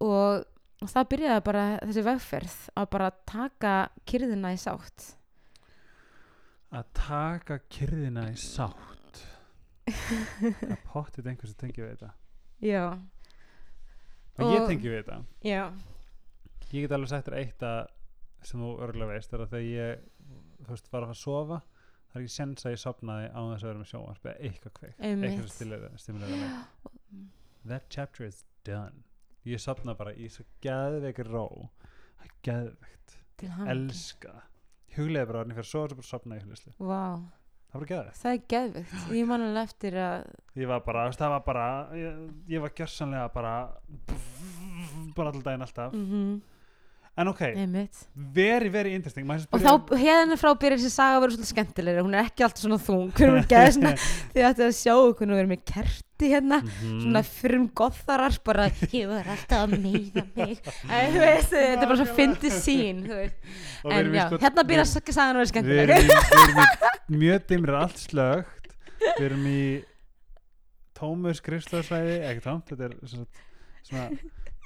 og 0.03 0.87
það 0.89 1.07
byrjaði 1.13 1.43
bara 1.47 1.63
þessi 1.83 2.03
vegferð 2.09 2.55
að 2.81 2.89
bara 2.95 3.09
taka 3.29 3.73
kyrðina 4.09 4.51
í 4.55 4.59
sátt. 4.61 5.09
Að 6.73 6.87
taka 6.97 7.59
kyrðina 7.71 8.27
í 8.33 8.37
sátt. 8.41 9.23
Að 9.93 10.77
pottið 10.89 11.27
einhver 11.33 11.49
sem 11.51 11.59
tengi 11.59 11.83
við 11.83 11.91
þetta. 11.95 12.11
Já, 12.63 12.83
og 14.39 14.45
ég 14.53 14.61
Og- 14.63 14.69
tengi 14.71 14.89
við 14.89 15.01
þetta. 15.01 15.17
Já, 15.43 15.63
ég 16.73 16.85
get 16.87 16.95
alveg 16.95 17.11
sagt 17.11 17.27
þér 17.27 17.39
eitt 17.41 17.65
að 17.67 17.81
sem 18.47 18.59
þú 18.63 18.71
örgulega 18.83 19.11
veist 19.13 19.33
er 19.35 19.43
að 19.43 19.51
þegar 19.53 19.67
ég 19.69 20.01
þú 20.63 20.71
veist 20.73 20.87
var 20.91 21.03
að 21.03 21.07
fara 21.07 21.15
að 21.15 21.19
sofa 21.21 21.57
það 21.63 22.15
er 22.17 22.23
ekki 22.23 22.33
sens 22.33 22.65
að 22.65 22.73
ég 22.73 22.81
sopnaði 22.81 23.27
á 23.31 23.39
þess 23.43 23.63
að 23.63 23.69
vera 23.69 23.79
með 23.83 23.89
sjónvarp 23.91 24.25
eða 24.31 24.47
eitthvað 24.49 24.73
kveikt 24.79 25.03
eitthvað 25.03 26.17
mig. 26.23 26.57
That 27.71 27.85
chapter 27.89 28.25
is 28.27 28.41
done 28.67 29.03
ég 29.49 29.61
sopna 29.61 29.95
bara 29.99 30.13
í 30.15 30.29
svo 30.31 30.45
geðveikir 30.63 31.29
ró. 31.31 31.45
Það 32.43 32.73
er 33.43 33.55
hann 33.57 33.71
elska. 33.73 34.33
Huglega 34.93 35.29
bara 35.29 35.41
orðin 35.43 35.57
fyrir 35.57 35.65
að 35.65 35.71
sofa 35.71 35.89
svo 35.89 35.97
bara 35.99 36.09
sopna 36.09 36.37
í 36.37 36.43
hugleyslu 36.43 36.71
Vá, 36.77 37.03
það 37.71 37.81
var 37.81 37.87
geðveikt. 37.91 38.19
Það 38.21 38.33
er 38.35 38.41
geðvikt 38.53 39.13
ég 39.17 39.29
man 39.29 39.45
alveg 39.47 39.69
eftir 39.69 39.97
að 40.03 40.25
ég 40.61 40.69
var 40.69 40.83
bara, 40.85 41.05
það 41.17 41.33
var 41.33 41.45
bara 41.47 41.67
ég, 41.97 42.19
ég 42.53 42.63
var 42.63 42.75
gjörsanlega 42.77 43.31
bara 43.33 43.53
bara 45.17 45.31
alltaf 45.31 45.45
daginn 45.47 45.67
alltaf. 45.67 45.93
Mm 45.97 46.41
en 47.17 47.27
ok, 47.29 47.41
einmitt. 47.53 47.99
Very 48.15 48.69
very 48.73 48.93
interesting. 48.97 49.25
Maður 49.29 49.43
og 49.51 49.59
spyrja- 49.59 49.73
þá 49.93 49.99
hérna 50.01 50.37
frá 50.41 50.49
byrjar 50.57 50.79
þessi 50.81 50.89
saga 50.95 51.17
að 51.19 51.21
vera 51.25 51.35
svolítið 51.35 51.51
skemmtilegri. 51.53 52.03
Hún 52.07 52.15
er 52.17 52.23
ekki 52.25 52.45
alltaf 52.47 52.63
svona 52.63 52.79
þung 52.81 53.11
hún 53.19 53.45
geði 53.51 53.75
svona 53.75 53.91
þið 54.33 54.47
ætti 54.49 54.65
að 54.65 54.73
sjá 54.79 54.95
hvernig 54.97 55.35
hún 55.35 55.43
er 55.43 55.51
með 55.51 55.61
kerti 55.73 56.29
hérna. 56.33 56.57
Mhm. 56.63 56.97
svona 57.03 57.21
fyrrum 57.27 57.67
gotharar 57.75 58.37
bara 58.47 58.65
ég 58.93 59.07
var 59.11 59.29
alltaf 59.35 59.65
að 59.67 59.77
meiða 59.83 60.25
mig. 60.39 60.57
En 60.89 61.13
þú 61.13 61.21
veist 61.25 61.53
þetta 61.53 61.83
er 61.83 61.89
bara 61.93 61.99
svo 62.01 62.09
fyndið 62.17 62.57
sín 62.63 63.01
þú 63.05 63.17
veist. 63.21 63.39
Og 63.83 63.91
við 63.91 63.93
en 63.93 63.99
erum 64.01 64.13
í 64.13 64.21
já, 64.21 64.25
sko- 64.31 64.41
hérna 64.47 64.67
byrjar 64.73 64.87
við- 64.89 65.13
sagan 65.13 65.35
að 65.35 65.39
vera 65.39 65.43
við 65.43 65.53
skemmtileg 65.53 65.89
erum, 65.89 66.03
í, 66.03 66.19
við 66.33 66.43
erum 66.43 66.61
í 66.63 67.23
mjög 67.23 67.47
dimri 67.53 67.77
allt 67.83 67.99
slögt 68.07 68.71
við 69.03 69.25
erum 69.29 69.47
í 69.53 69.63
tómu 70.97 71.33
skrifstofsvæði 71.35 72.17
ekki 72.29 72.43
tómt, 72.45 72.69
þetta 72.71 72.85
er 72.87 72.93
svona, 73.03 73.25
svona 73.83 74.07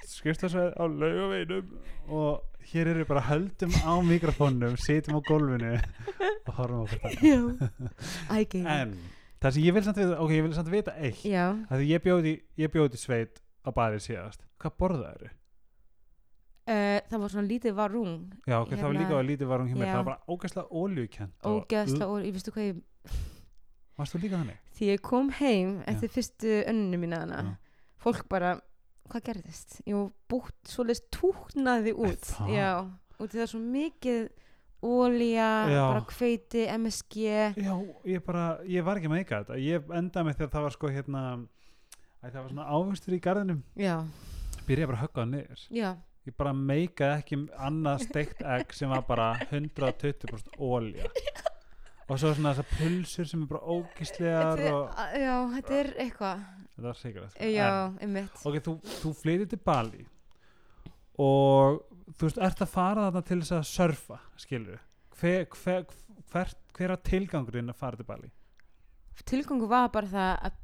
skrifstofsvæði 0.08 0.72
á 0.78 0.84
laugaveinum 0.88 1.72
og 2.08 2.64
hér 2.72 2.90
eru 2.94 3.04
bara 3.08 3.22
höldum 3.28 3.72
á 3.84 3.92
mikrofónum, 4.04 4.74
sitjum 4.80 5.18
á 5.18 5.20
gólfinu 5.28 5.72
og 6.48 6.52
horfum 6.58 6.88
já, 7.22 7.38
ægir 8.38 8.66
en 8.68 8.94
það 9.40 9.54
sem 9.56 9.62
ég 9.68 9.74
vil 9.76 9.84
samt 9.86 10.00
vita 10.02 10.18
ok, 10.20 10.30
ég 10.34 10.42
vil 10.48 10.54
samt 10.56 10.70
vita 10.72 10.94
eitt. 10.98 11.20
Að 11.70 11.76
því 11.82 11.90
ég 11.92 12.02
bjóði, 12.04 12.32
ég 12.58 12.72
bjóði 12.74 12.98
sveit 13.00 13.40
á 13.64 13.70
baðið 13.70 14.04
síðast 14.08 14.44
hvað 14.58 14.76
borðaðu? 14.82 15.28
uh, 16.68 16.98
það 17.08 17.22
var 17.22 17.32
svona 17.32 17.48
lítið 17.48 17.76
varung 17.78 18.14
Já, 18.48 18.58
ok, 18.60 18.72
það 18.74 18.82
var 18.82 18.92
Hérna- 18.92 19.02
líka 19.04 19.18
að 19.20 19.28
lítið 19.32 19.50
var 19.52 19.62
hún 19.62 19.70
hjá 19.72 19.78
mér. 19.78 19.90
Það 19.92 20.00
var 20.02 20.08
bara 20.10 20.34
ógæslega 20.34 20.68
óljukent 20.82 21.48
ógeðslega 21.52 22.08
og 22.12 22.26
ég 22.26 22.36
veistu 22.36 22.54
hvað 22.56 22.68
ég 22.68 22.82
Varst 23.98 24.14
þú 24.14 24.20
líka 24.22 24.38
þannig? 24.38 24.58
því 24.78 24.88
ég 24.92 25.00
kom 25.02 25.30
heim 25.40 25.70
eftir 25.90 26.12
fyrstu 26.14 26.52
önninu 26.70 27.00
mína 27.02 27.22
hana 27.24 27.38
Já. 27.42 27.54
fólk 28.04 28.28
bara, 28.30 28.52
hvað 29.12 29.24
gerðist? 29.28 29.78
Var 29.86 30.08
bútt 30.30 30.70
svoleiðis 30.72 31.02
túknaði 31.14 31.94
út. 31.96 32.28
Það? 32.32 32.52
já, 32.54 32.70
út 33.18 33.28
í 33.28 33.36
það 33.38 33.44
er 33.46 33.52
svo 33.52 33.60
mikið 33.64 34.28
ólía, 34.78 35.46
Já. 35.72 35.80
bara 35.90 36.02
hveiti 36.14 36.64
MSG 36.70 37.22
Já, 37.58 37.72
ég 38.06 38.22
bara, 38.22 38.44
ég 38.62 38.84
var 38.86 39.00
ekki 39.00 39.08
að 39.10 39.14
meika 39.16 39.40
þetta. 39.42 39.56
Ég 39.58 39.88
endaði 39.98 40.28
með 40.28 40.36
þegar 40.38 40.52
það 40.52 40.66
var 40.68 40.76
sko 40.76 40.90
hérna 40.94 41.22
Æ, 42.18 42.26
það 42.30 42.38
var 42.42 42.50
svona 42.52 42.68
ávöxtur 42.74 43.14
í 43.14 43.20
garðinum. 43.22 43.58
Já, 43.78 43.96
Byrjaði 44.68 44.86
bara 44.90 44.98
að 44.98 45.02
högga 45.06 45.20
það 45.22 45.32
niður. 45.32 45.64
Já, 45.74 45.90
Ég 46.28 46.34
bara 46.36 46.52
meikaði 46.52 47.22
ekki 47.22 47.36
annað 47.56 48.02
steikt 48.04 48.42
egg 48.44 48.72
sem 48.76 48.90
var 48.92 49.04
bara 49.08 49.30
120% 49.48 50.58
ólja 50.60 51.06
Og 52.08 52.18
svo 52.20 52.32
svona 52.36 52.52
þessar 52.56 52.68
pulsur 52.74 53.28
sem 53.28 53.42
er 53.44 53.48
bara 53.48 53.62
ógíslegar 53.72 54.60
já, 54.60 55.34
þetta 55.54 55.78
er 55.78 55.90
eitthvað 56.04 56.42
þetta 56.78 56.86
var 56.88 56.98
sikrað 57.02 57.32
sko. 57.34 57.48
já, 57.50 57.68
einmitt 58.00 58.44
Ok, 58.46 58.58
þú, 58.64 58.74
þú 59.02 59.12
flytið 59.18 59.50
til 59.52 59.60
Bali 59.66 60.04
og 61.18 61.80
þú 62.14 62.28
veist, 62.28 62.38
ert 62.46 62.62
að 62.62 62.70
fara 62.72 63.08
þarna 63.08 63.22
til 63.26 63.40
þess 63.42 63.56
að 63.58 63.64
surfa, 63.72 64.18
skilur 64.38 64.78
hver, 65.18 65.46
hver, 65.58 65.86
hver, 66.30 66.52
hver 66.78 66.94
er 66.94 67.02
tilgangurinn 67.08 67.72
að 67.72 67.80
fara 67.80 67.98
til 67.98 68.06
Bali? 68.08 68.30
tilgangu 69.26 69.66
var 69.68 69.88
bara 69.90 70.06
það 70.06 70.32
að 70.46 70.60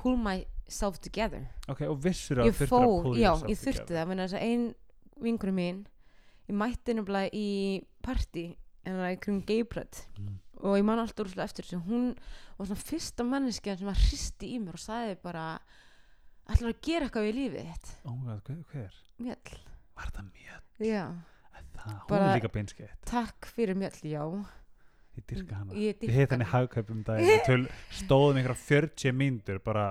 pull 0.00 0.16
myself 0.20 1.00
together 1.00 1.46
Ok, 1.72 1.80
og 1.88 1.96
vissur 2.04 2.42
að 2.42 2.50
þú 2.50 2.58
þurftir 2.58 2.70
fór, 2.74 2.84
að 2.90 3.06
pull 3.08 3.16
já, 3.22 3.30
ég 3.48 3.62
þurfti 3.64 3.96
það 3.96 4.10
menn 4.12 4.22
þess 4.26 4.36
að 4.36 4.44
ein 4.50 4.66
vingur 5.24 5.54
mín 5.56 5.80
ég 6.50 6.56
mætti 6.60 6.94
nefnilega 6.96 7.32
í 7.36 7.48
party 8.04 8.44
en 8.84 8.96
það 9.00 9.08
er 9.14 9.18
kring 9.24 9.42
gaybrödd 9.48 10.04
Mm. 10.20 10.36
Og 10.62 10.76
ég 10.78 10.84
man 10.84 10.98
alltaf 11.02 11.24
úrslega 11.26 11.44
eftir 11.48 11.64
þessu. 11.64 11.80
Hún 11.88 12.14
var 12.58 12.66
svona 12.70 12.84
fyrsta 12.84 13.24
manneskja 13.24 13.76
sem 13.78 13.86
var 13.90 13.94
hristi 13.98 14.52
í 14.54 14.60
mér 14.62 14.76
og 14.78 14.82
sagði 14.84 15.16
bara 15.22 15.44
ætlar 16.50 16.72
að 16.74 16.80
gera 16.82 17.06
eitthvað 17.08 17.26
við 17.28 17.36
lífið 17.40 17.68
þitt? 17.72 17.90
Ó, 18.04 18.10
hvað, 18.14 18.64
hver, 18.72 18.94
mjöll, 19.18 19.58
Var 19.96 20.10
það 20.16 20.30
mjög? 20.32 20.62
já, 20.86 21.04
Það, 21.80 21.92
hún 21.92 22.08
Bara- 22.08 22.24
er 22.34 22.40
líka 22.40 22.48
beinskeitt 22.52 23.04
takk 23.08 23.46
fyrir 23.56 23.74
mjöll, 23.74 24.00
já. 24.04 24.20
Ég 25.16 25.24
dyrka 25.26 25.54
hana. 25.56 25.72
Ég 25.72 26.02
Ég 26.04 26.10
heit 26.12 26.30
henni 26.30 26.44
hana. 26.44 26.66
hagkaupum 26.66 27.02
daginn. 27.04 27.26
Við 27.30 27.44
töl, 27.46 27.68
Stóðum 28.00 28.36
einhverja 28.36 28.60
40 28.66 29.12
mínútur 29.16 29.58
bara 29.64 29.86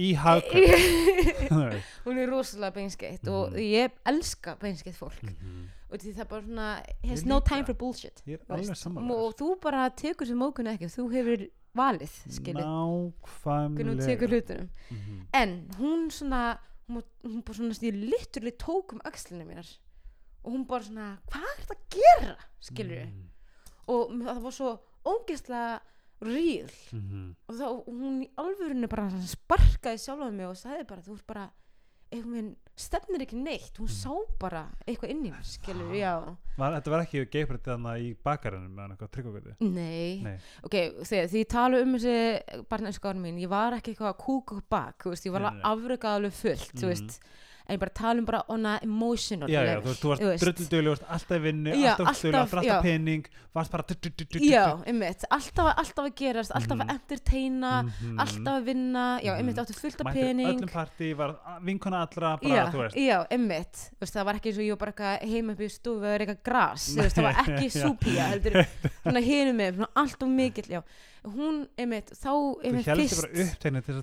í 0.00 0.14
hagkaup 0.16 0.72
hún 2.06 2.18
er 2.22 2.30
rosalega 2.32 2.72
beinskeitt 2.78 3.28
og 3.28 3.52
Mhm. 3.52 3.58
ég 3.60 3.90
elska 4.06 4.56
beinskeitt 4.60 4.96
fólk. 4.96 5.22
Mhm. 5.22 5.68
Og 5.92 5.98
því 6.00 6.12
það 6.16 6.28
bara 6.28 6.42
svona 6.46 6.68
Ég 7.04 7.08
has 7.10 7.24
no 7.28 7.40
time 7.40 7.64
for 7.68 7.74
bullshit. 7.74 8.22
Ég 8.26 8.40
og 9.12 9.34
þú 9.36 9.60
bara 9.60 9.90
tekur 9.90 10.26
sem 10.26 10.38
mókunni 10.40 10.72
ekki 10.72 10.88
þú 10.88 11.06
hefur 11.12 11.46
valið 11.76 12.14
Nákvæmlega. 12.66 13.86
Hlutunum. 14.32 14.68
Mhm. 14.90 15.26
en 15.34 15.68
hún 15.78 16.10
svona 16.10 16.58
hún, 16.88 17.02
hún 17.24 17.42
bara 17.44 17.54
svona 17.56 17.74
stíð 17.74 18.00
liturli 18.10 18.52
tók 18.58 18.92
um 18.92 19.00
axlinu 19.04 19.44
mínar 19.46 19.68
og 20.44 20.52
hún 20.52 20.66
bara 20.66 20.82
svona 20.84 21.18
hvað 21.30 21.46
er 21.52 21.62
þetta 21.62 21.76
að 21.76 21.96
gera? 21.96 22.36
Skilur 22.60 23.06
Mhm. 23.06 23.28
og 23.88 24.10
það 24.10 24.42
var 24.42 24.50
svo 24.52 24.80
ógeðslega 25.04 25.80
real. 26.22 26.70
Mhm. 26.92 27.34
og 27.48 27.54
þá 27.54 27.84
hún 27.86 28.22
í 28.22 28.28
alvörinu 28.36 28.88
bara 28.88 29.08
sparkaði 29.26 29.98
sjálf 29.98 30.32
mig 30.32 30.46
og 30.46 30.54
sagði 30.56 30.86
bara 30.86 31.00
þú 31.02 31.14
ert 31.14 31.26
bara 31.26 31.50
einhvern 32.12 32.32
veginn 32.32 32.56
stefnir 32.76 33.20
ekki 33.26 33.36
neitt 33.36 33.76
hún 33.78 33.88
sá 33.92 34.10
bara 34.40 34.62
eitthvað 34.86 35.10
inn 35.12 35.26
í 35.26 35.30
mér 35.30 35.44
skilur 35.44 35.92
já 35.94 36.14
Var, 36.58 36.74
þetta 36.78 36.90
var 36.92 37.02
ekki 37.04 37.22
geifrætt 37.32 37.64
þarna 37.68 37.92
í 38.00 38.10
bakarinn 38.24 38.68
með 38.72 38.82
hann 38.82 38.94
eitthvað 38.96 39.12
tryggogötu 39.16 39.54
Nei. 39.60 40.22
Nei. 40.24 40.34
ok, 40.64 40.76
þegar 41.04 41.28
því 41.32 41.42
ég 41.42 41.48
tala 41.52 41.80
um 41.84 41.94
þessi 41.96 42.64
barnæskáðan 42.72 43.22
mín, 43.24 43.38
ég 43.40 43.48
var 43.52 43.76
ekki 43.76 43.92
eitthvað 43.94 44.12
að 44.14 44.20
kúka 44.24 44.56
og 44.58 44.66
bak, 44.72 44.98
þú 45.04 45.12
veist, 45.14 45.26
ég 45.28 45.32
var 45.36 45.48
afrekað 45.62 46.18
alveg 46.18 46.32
fullt, 46.40 46.72
þú 46.76 46.84
Mhm. 46.86 46.92
veist 46.92 47.20
en 47.68 47.76
ég 47.76 47.80
bara 47.80 47.90
tala 47.94 48.18
um 48.18 48.24
bara 48.24 48.42
on 48.48 48.66
a 48.66 48.78
emotional 48.82 49.48
Já, 49.48 49.62
já, 49.64 49.80
þú, 49.80 49.94
þú 50.02 50.08
varst 50.08 50.22
varst 50.90 51.04
alltaf 51.08 51.42
vinnu, 51.42 51.70
alltaf 51.72 52.16
stölu, 52.18 52.38
alltaf, 52.42 52.82
pening, 52.82 53.26
varst 53.54 53.70
bara 53.72 53.84
já, 54.42 54.64
einmitt, 54.86 55.24
alltaf, 55.30 55.70
alltaf 55.78 56.04
að 56.08 56.14
gerast 56.16 56.52
alltaf 56.56 56.76
Mhm. 56.78 56.82
að 56.88 56.94
entertaina, 56.96 57.72
Mhm. 57.82 58.18
alltaf 58.20 58.54
að 58.58 58.64
vinna. 58.64 59.20
Já, 59.22 59.32
Mhm. 59.32 59.38
einmitt, 59.38 59.56
áttu 59.58 59.74
fullt 59.74 60.00
af 60.00 60.12
pening 60.12 60.48
öllum 60.48 60.68
partí, 60.72 61.14
var 61.16 61.36
vinkona 61.62 62.00
allra, 62.06 62.36
bara, 62.42 62.70
þú 62.72 62.78
veist. 62.82 62.96
já, 62.96 63.26
einmitt. 63.30 63.90
Það 64.02 64.24
var 64.24 64.34
ekki 64.34 64.48
eins 64.52 64.58
og 64.58 64.64
ég 64.64 64.78
var 64.78 64.92
bara 64.92 65.18
heima 65.22 65.52
upp 65.52 65.58
í 65.60 65.70
stofu 65.70 66.04
er 66.04 66.18
eitthvað 66.20 66.42
gras, 66.44 66.88
það 66.96 67.22
var 67.22 67.32
ekki 67.32 67.70
heldur, 68.32 68.66
svona 69.04 69.20
hinum 69.22 69.56
með 69.56 69.86
allt 69.96 70.22
og 70.22 70.28
mikill, 70.28 70.68
já. 70.68 70.82
Hún, 71.24 71.68
einmitt, 71.78 72.10
þá, 72.18 72.30
Þú 72.62 72.82
heldur 72.82 73.22
bara 73.22 73.44
upptegni 73.44 73.82
til 73.84 73.94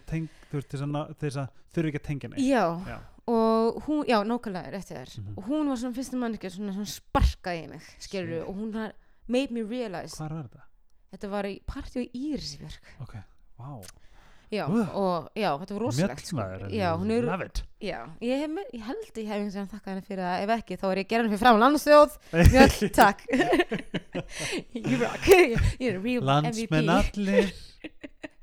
þess 0.62 1.36
að, 1.36 1.50
þurfi 1.74 1.92
ekki 1.92 2.00
að 2.00 2.08
tengja 2.08 2.30
neitt. 2.30 2.48
Já. 2.48 3.00
Og 3.30 3.80
hún, 3.86 4.02
já, 4.10 4.18
nákvæmlega 4.26 4.74
rétti 4.74 4.96
þér. 4.98 5.14
Mhm. 5.22 5.38
og 5.38 5.44
hún 5.50 5.70
var 5.70 5.78
svona 5.84 5.96
fyrsta 6.00 6.18
mannskja 6.18 6.50
svona, 6.56 6.74
svona 6.74 6.92
sparkaði 6.98 7.64
í 7.64 7.70
mig, 7.76 7.82
skilur 8.02 8.44
og 8.50 8.56
hún 8.58 8.74
var, 8.74 8.94
made 9.28 9.54
me 9.54 9.62
realize 9.64 10.18
Hvar 10.18 10.34
var 10.34 10.44
þetta? 10.50 10.66
þetta 11.14 11.30
var 11.30 11.44
í 11.50 11.56
partí 11.70 12.04
á 12.04 12.06
Írisberg 12.14 12.80
Ok, 13.06 13.16
vá. 13.60 13.82
Já, 14.50 14.64
Uh. 14.66 14.96
og 14.98 15.28
já, 15.38 15.52
þetta 15.62 15.74
var 15.76 15.82
rosalegt 15.84 16.26
sko. 16.26 16.42
Já, 16.74 16.88
hún 16.98 17.12
er, 17.14 17.52
já, 17.86 18.00
ég, 18.20 18.40
hef, 18.42 18.50
ég 18.74 18.82
held 18.82 19.18
ég 19.22 19.28
hef 19.30 19.44
eins 19.44 19.56
og 19.62 19.68
þakka 19.70 19.92
henni 19.92 20.02
fyrir 20.08 20.24
það, 20.26 20.42
ef 20.42 20.50
ekki, 20.56 20.78
þá 20.82 20.86
er 20.90 20.98
ég 20.98 21.06
að 21.06 21.10
gera 21.12 21.22
henni 21.22 21.34
fyrir 21.36 21.44
fram 21.44 21.60
landsþjóð, 21.62 22.16
mjöll, 22.34 22.90
takk. 22.98 23.22
You 24.74 24.98
rock. 25.04 25.28
You're 25.80 25.98
a 25.98 26.02
real 26.02 26.24
Landsmenn 26.26 26.90
MVP 26.90 26.90
allir 26.98 27.54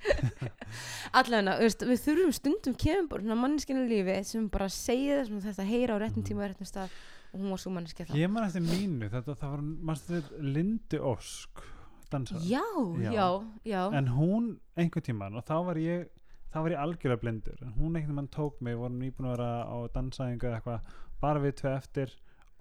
allavega, 1.18 1.56
við 1.86 2.00
þurfum 2.04 2.32
stundum 2.36 2.74
kemur 2.80 3.08
bara 3.12 3.36
manneskinu 3.38 3.84
lífi 3.90 4.16
sem 4.28 4.48
bara 4.52 4.68
segja 4.72 5.20
það 5.22 5.28
sem 5.30 5.40
þetta 5.46 5.66
heyra 5.70 5.96
á 5.96 5.98
réttum 6.02 6.22
Mhm. 6.22 6.28
tíma 6.30 6.44
og 6.44 6.50
réttum 6.52 6.68
stað 6.70 6.90
og 7.32 7.40
hún 7.40 7.50
var 7.50 7.58
svo 7.62 7.72
manneskja 7.74 8.06
þá 8.06 8.14
Ég 8.16 8.30
man 8.30 8.44
eftir 8.48 8.62
mínu, 8.62 9.10
þetta 9.12 9.34
það 9.36 9.50
var 9.50 9.64
við 10.10 10.30
Lindu 10.40 10.98
Ósk 11.02 11.62
dansara 12.10 12.40
já, 12.40 12.62
Já. 13.02 13.10
já, 13.12 13.26
já, 13.64 13.82
en 13.98 14.06
hún 14.14 14.58
einhvern 14.76 15.02
tíman 15.02 15.34
og 15.36 15.44
þá 15.44 15.56
var 15.66 15.74
ég 15.76 16.06
þá 16.54 16.62
var 16.62 16.70
ég 16.70 16.78
algjörlega 16.84 17.20
blindur 17.20 17.58
en 17.62 17.72
hún 17.74 17.96
einhvern 17.96 18.14
tíman 18.14 18.28
tók 18.30 18.60
mig, 18.62 18.76
vorum 18.78 19.00
nýbúin 19.00 19.26
að 19.26 19.36
vera 19.36 19.50
á 19.66 19.76
dansæðingu 19.92 20.46
eða 20.46 20.60
eitthvað, 20.60 20.80
bara 21.20 21.40
við 21.40 21.56
tvei 21.60 21.74
eftir 21.76 22.12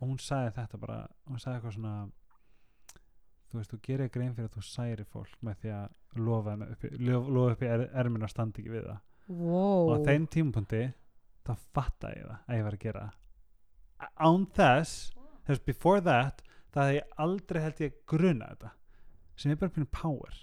og 0.01 0.07
hún 0.09 0.17
sagði 0.19 0.55
þetta 0.57 0.79
bara 0.81 1.07
hún 1.29 1.39
sagði 1.39 1.59
eitthvað 1.61 1.75
svona 1.77 1.93
þú 3.49 3.59
veist, 3.59 3.73
þú 3.73 3.81
gerir 3.87 4.13
grein 4.13 4.33
fyrir 4.35 4.49
að 4.49 4.55
þú 4.57 4.65
særi 4.69 5.05
fólk 5.09 5.35
með 5.45 5.59
því 5.61 5.75
að 5.75 6.23
lofa, 6.25 6.55
lofa, 6.59 7.35
lofa 7.37 7.51
upp 7.55 7.65
í 7.65 7.69
er, 7.69 7.85
erminu 8.03 8.27
og 8.27 8.33
standa 8.33 8.61
ekki 8.61 8.73
við 8.73 8.87
það. 8.89 9.03
Wow 9.25 9.89
og 9.89 9.93
á 9.95 9.97
þeim 10.05 10.25
tímapunkti 10.31 10.81
þá 11.45 11.53
fattaði 11.73 12.19
ég 12.19 12.27
það 12.29 12.41
að 12.45 12.59
ég 12.59 12.65
var 12.65 12.75
að 12.77 12.83
gera 12.85 13.05
án 14.19 14.45
þess 14.55 15.13
þess 15.45 15.63
before 15.65 16.01
that 16.05 16.43
það 16.75 16.89
hefði 16.89 16.97
ég 16.97 17.17
aldrei 17.25 17.61
held 17.63 17.81
ég 17.85 17.97
gruna 18.09 18.51
þetta. 18.51 18.71
Sem 19.35 19.51
er 19.51 19.59
bara 19.59 19.73
pínu 19.75 19.89
power. 19.91 20.37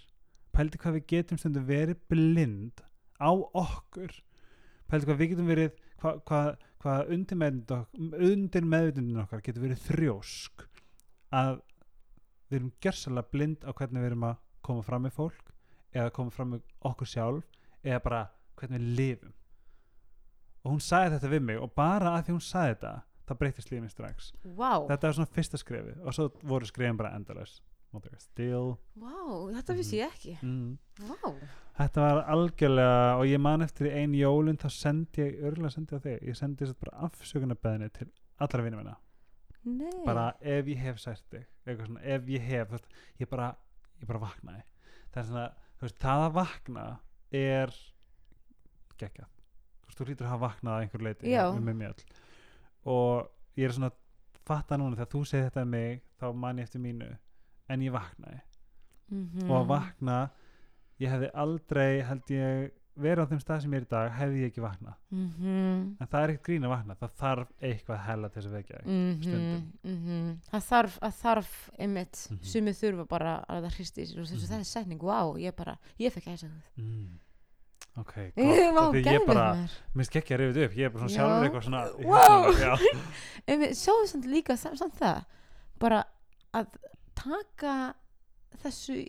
Pældi 0.53 0.81
hvað 0.81 0.99
við 0.99 1.07
getum 1.13 1.41
stundum 1.41 1.67
verið 1.69 2.01
blind 2.13 2.83
á 3.21 3.33
okkur. 3.33 4.15
Pældi 4.89 5.09
hvað 5.09 5.21
við 5.21 5.33
getum 5.33 5.51
verið 5.53 5.83
hvað 6.03 6.23
hva, 6.29 6.41
hva 6.83 6.97
undir 7.13 7.41
meðvitundin 7.41 8.17
undir 8.31 8.69
meðvitundin 8.69 9.23
okkar 9.25 9.45
getur 9.45 9.67
verið 9.67 9.85
þrjósk. 9.89 10.67
Að 11.33 11.61
við 12.53 12.59
erum 12.61 12.73
gersalega 12.85 13.33
blind 13.33 13.65
á 13.65 13.71
hvernig 13.73 14.03
við 14.03 14.11
erum 14.11 14.29
að 14.29 14.41
koma 14.67 14.85
fram 14.85 15.07
með 15.07 15.17
fólk 15.17 15.53
eða 15.93 16.13
koma 16.17 16.33
fram 16.35 16.53
með 16.55 16.67
okkur 16.89 17.09
sjálf 17.09 17.63
eða 17.83 18.03
bara 18.05 18.21
hvernig 18.61 18.83
við 18.83 18.99
lifum. 19.01 19.33
Og 20.63 20.75
hún 20.75 20.85
sagði 20.85 21.17
þetta 21.17 21.33
við 21.33 21.45
mig 21.49 21.59
og 21.59 21.73
bara 21.75 22.13
að 22.19 22.29
því 22.29 22.37
hún 22.37 22.47
sagði 22.47 22.75
þetta 22.77 22.93
það 23.27 23.41
breytist 23.41 23.73
lífið 23.73 23.93
strax. 23.93 24.31
Wow, 24.45 24.87
þetta 24.91 25.09
var 25.09 25.17
svona 25.19 25.35
fyrsta 25.37 25.61
skrefi 25.61 25.95
og 26.03 26.17
svo 26.17 26.29
voru 26.47 26.69
skrifin 26.69 27.01
bara 27.01 27.15
endalaus. 27.17 27.61
Mother 27.93 28.15
still. 28.17 28.77
Wow, 28.97 29.51
þetta 29.53 29.75
vissi 29.77 29.99
ég 29.99 30.13
ekki. 30.15 30.39
Mm. 30.41 30.79
wow, 31.11 31.35
þetta 31.77 32.07
var 32.07 32.23
algjörlega 32.33 33.19
og 33.19 33.27
ég 33.29 33.43
man 33.45 33.65
eftir 33.67 33.91
í 33.91 33.95
ein 34.01 34.15
jólun 34.17 34.61
þá 34.61 34.69
sendi 34.73 35.27
ég, 35.27 35.35
örgulega 35.45 35.75
sendi 35.75 35.99
ég 35.99 36.01
á 36.01 36.05
þig 36.07 36.29
ég 36.31 36.39
sendi 36.39 36.65
þess 36.65 36.77
að 36.77 36.87
bara 36.87 37.09
afsökunarbeðinni 37.09 37.91
til 37.99 38.09
allra 38.41 38.65
minna. 38.65 38.97
Nei. 39.63 39.99
Bara 40.07 40.31
ef 40.41 40.71
ég 40.73 40.81
hef 40.87 41.03
sært 41.03 41.27
þig 41.35 41.45
svona, 41.67 42.03
ef 42.03 42.29
ég 42.33 42.47
hef 42.49 42.71
veist, 42.75 42.89
ég 43.21 43.31
bara, 43.31 43.53
ég 44.03 44.11
bara 44.11 44.23
vaknaði. 44.23 44.65
Það 45.13 45.23
er 45.23 45.29
svona, 45.31 45.47
veist, 45.83 45.99
það 46.03 46.27
að 46.27 46.37
vakna 46.39 46.87
er 47.43 47.75
geggjað. 49.01 49.31
Þú 49.83 49.89
veist, 49.89 49.99
þú 49.99 50.09
hlýtur 50.09 50.27
að 50.27 50.35
hafa 50.35 50.47
vaknað 50.47 50.77
að 50.77 50.85
einhver 50.87 51.07
leiti 51.09 51.33
með 51.63 51.81
mjöl 51.83 51.95
og 52.93 53.59
ég 53.59 53.69
er 53.69 53.75
svona 53.77 53.93
fatta 54.43 54.79
núna 54.79 54.99
þegar 54.99 55.11
þú 55.13 55.21
segir 55.29 55.45
þetta 55.47 55.65
mig 55.71 56.01
þá 56.19 56.25
man 56.35 56.59
ég 56.59 56.67
eftir 56.67 56.83
mínu 56.83 57.11
en 57.71 57.85
ég 57.85 57.95
vaknaði. 57.95 58.41
Mm 59.13 59.49
og 59.49 59.57
að 59.61 59.69
vakna 59.69 60.17
ég 61.03 61.11
hefði 61.13 61.29
aldrei 61.35 62.03
held 62.03 62.31
ég 62.33 62.71
verið 62.97 63.25
á 63.25 63.31
þeim 63.31 63.41
stað 63.41 63.61
sem 63.63 63.73
ég 63.73 63.81
er 63.81 63.85
í 63.87 63.89
dag 63.89 64.11
hefði 64.13 64.41
ég 64.43 64.51
ekki 64.53 64.63
vaknað 64.63 64.95
mhm 65.11 65.97
en 66.03 66.07
það 66.13 66.23
er 66.23 66.33
ekkert 66.33 66.47
grín 66.49 66.67
að 66.67 66.73
vakna 66.75 66.95
það 67.01 67.13
þarf 67.23 67.49
eitthvað 67.63 68.01
hella 68.07 68.29
til 68.29 68.43
þess 68.43 68.51
að 68.51 68.57
vekja 68.59 68.77
þig 68.83 68.87
Mhm, 68.93 69.23
stundum. 69.23 69.73
mhm. 69.83 70.39
það 70.53 70.67
þarf, 70.69 70.99
að 71.03 71.15
þarf 71.23 71.53
einmitt, 71.79 72.17
Mhm. 72.31 72.39
sumið 72.53 72.77
þurfa 72.83 73.09
bara 73.09 73.33
að 73.49 73.63
það 73.65 73.77
hristi 73.79 74.07
sér 74.07 74.19
og 74.21 74.27
þess 74.27 74.33
að 74.33 74.43
Mhm. 74.43 74.53
það 74.53 74.59
er 74.61 74.65
setning, 74.73 75.03
wow, 75.03 75.35
ég 75.37 75.57
bara 75.57 75.79
ég 75.99 76.13
fekk 76.13 76.27
æsa 76.35 76.47
það 76.49 76.83
mm. 76.85 77.09
ok, 77.97 78.15
gott 78.77 78.95
því 78.95 79.05
ég 79.05 79.27
bara 79.27 79.69
finnst 79.95 80.17
ekki 80.17 80.35
að 80.37 80.41
rifið 80.41 80.65
upp, 80.65 80.77
ég 80.77 80.85
er 80.85 80.91
bara 80.91 81.09
svona 81.09 81.13
Já. 81.13 81.17
sjálfur 81.17 81.45
eitthvað 81.49 81.65
svona 81.65 81.83
Wow. 82.05 83.73
sjáðu 83.83 84.07
samt 84.09 84.27
líka 84.27 84.57
samt 84.57 84.95
það 85.01 85.25
bara 85.81 86.05
að 86.55 86.67
taka 87.15 87.95
þessu 88.63 89.07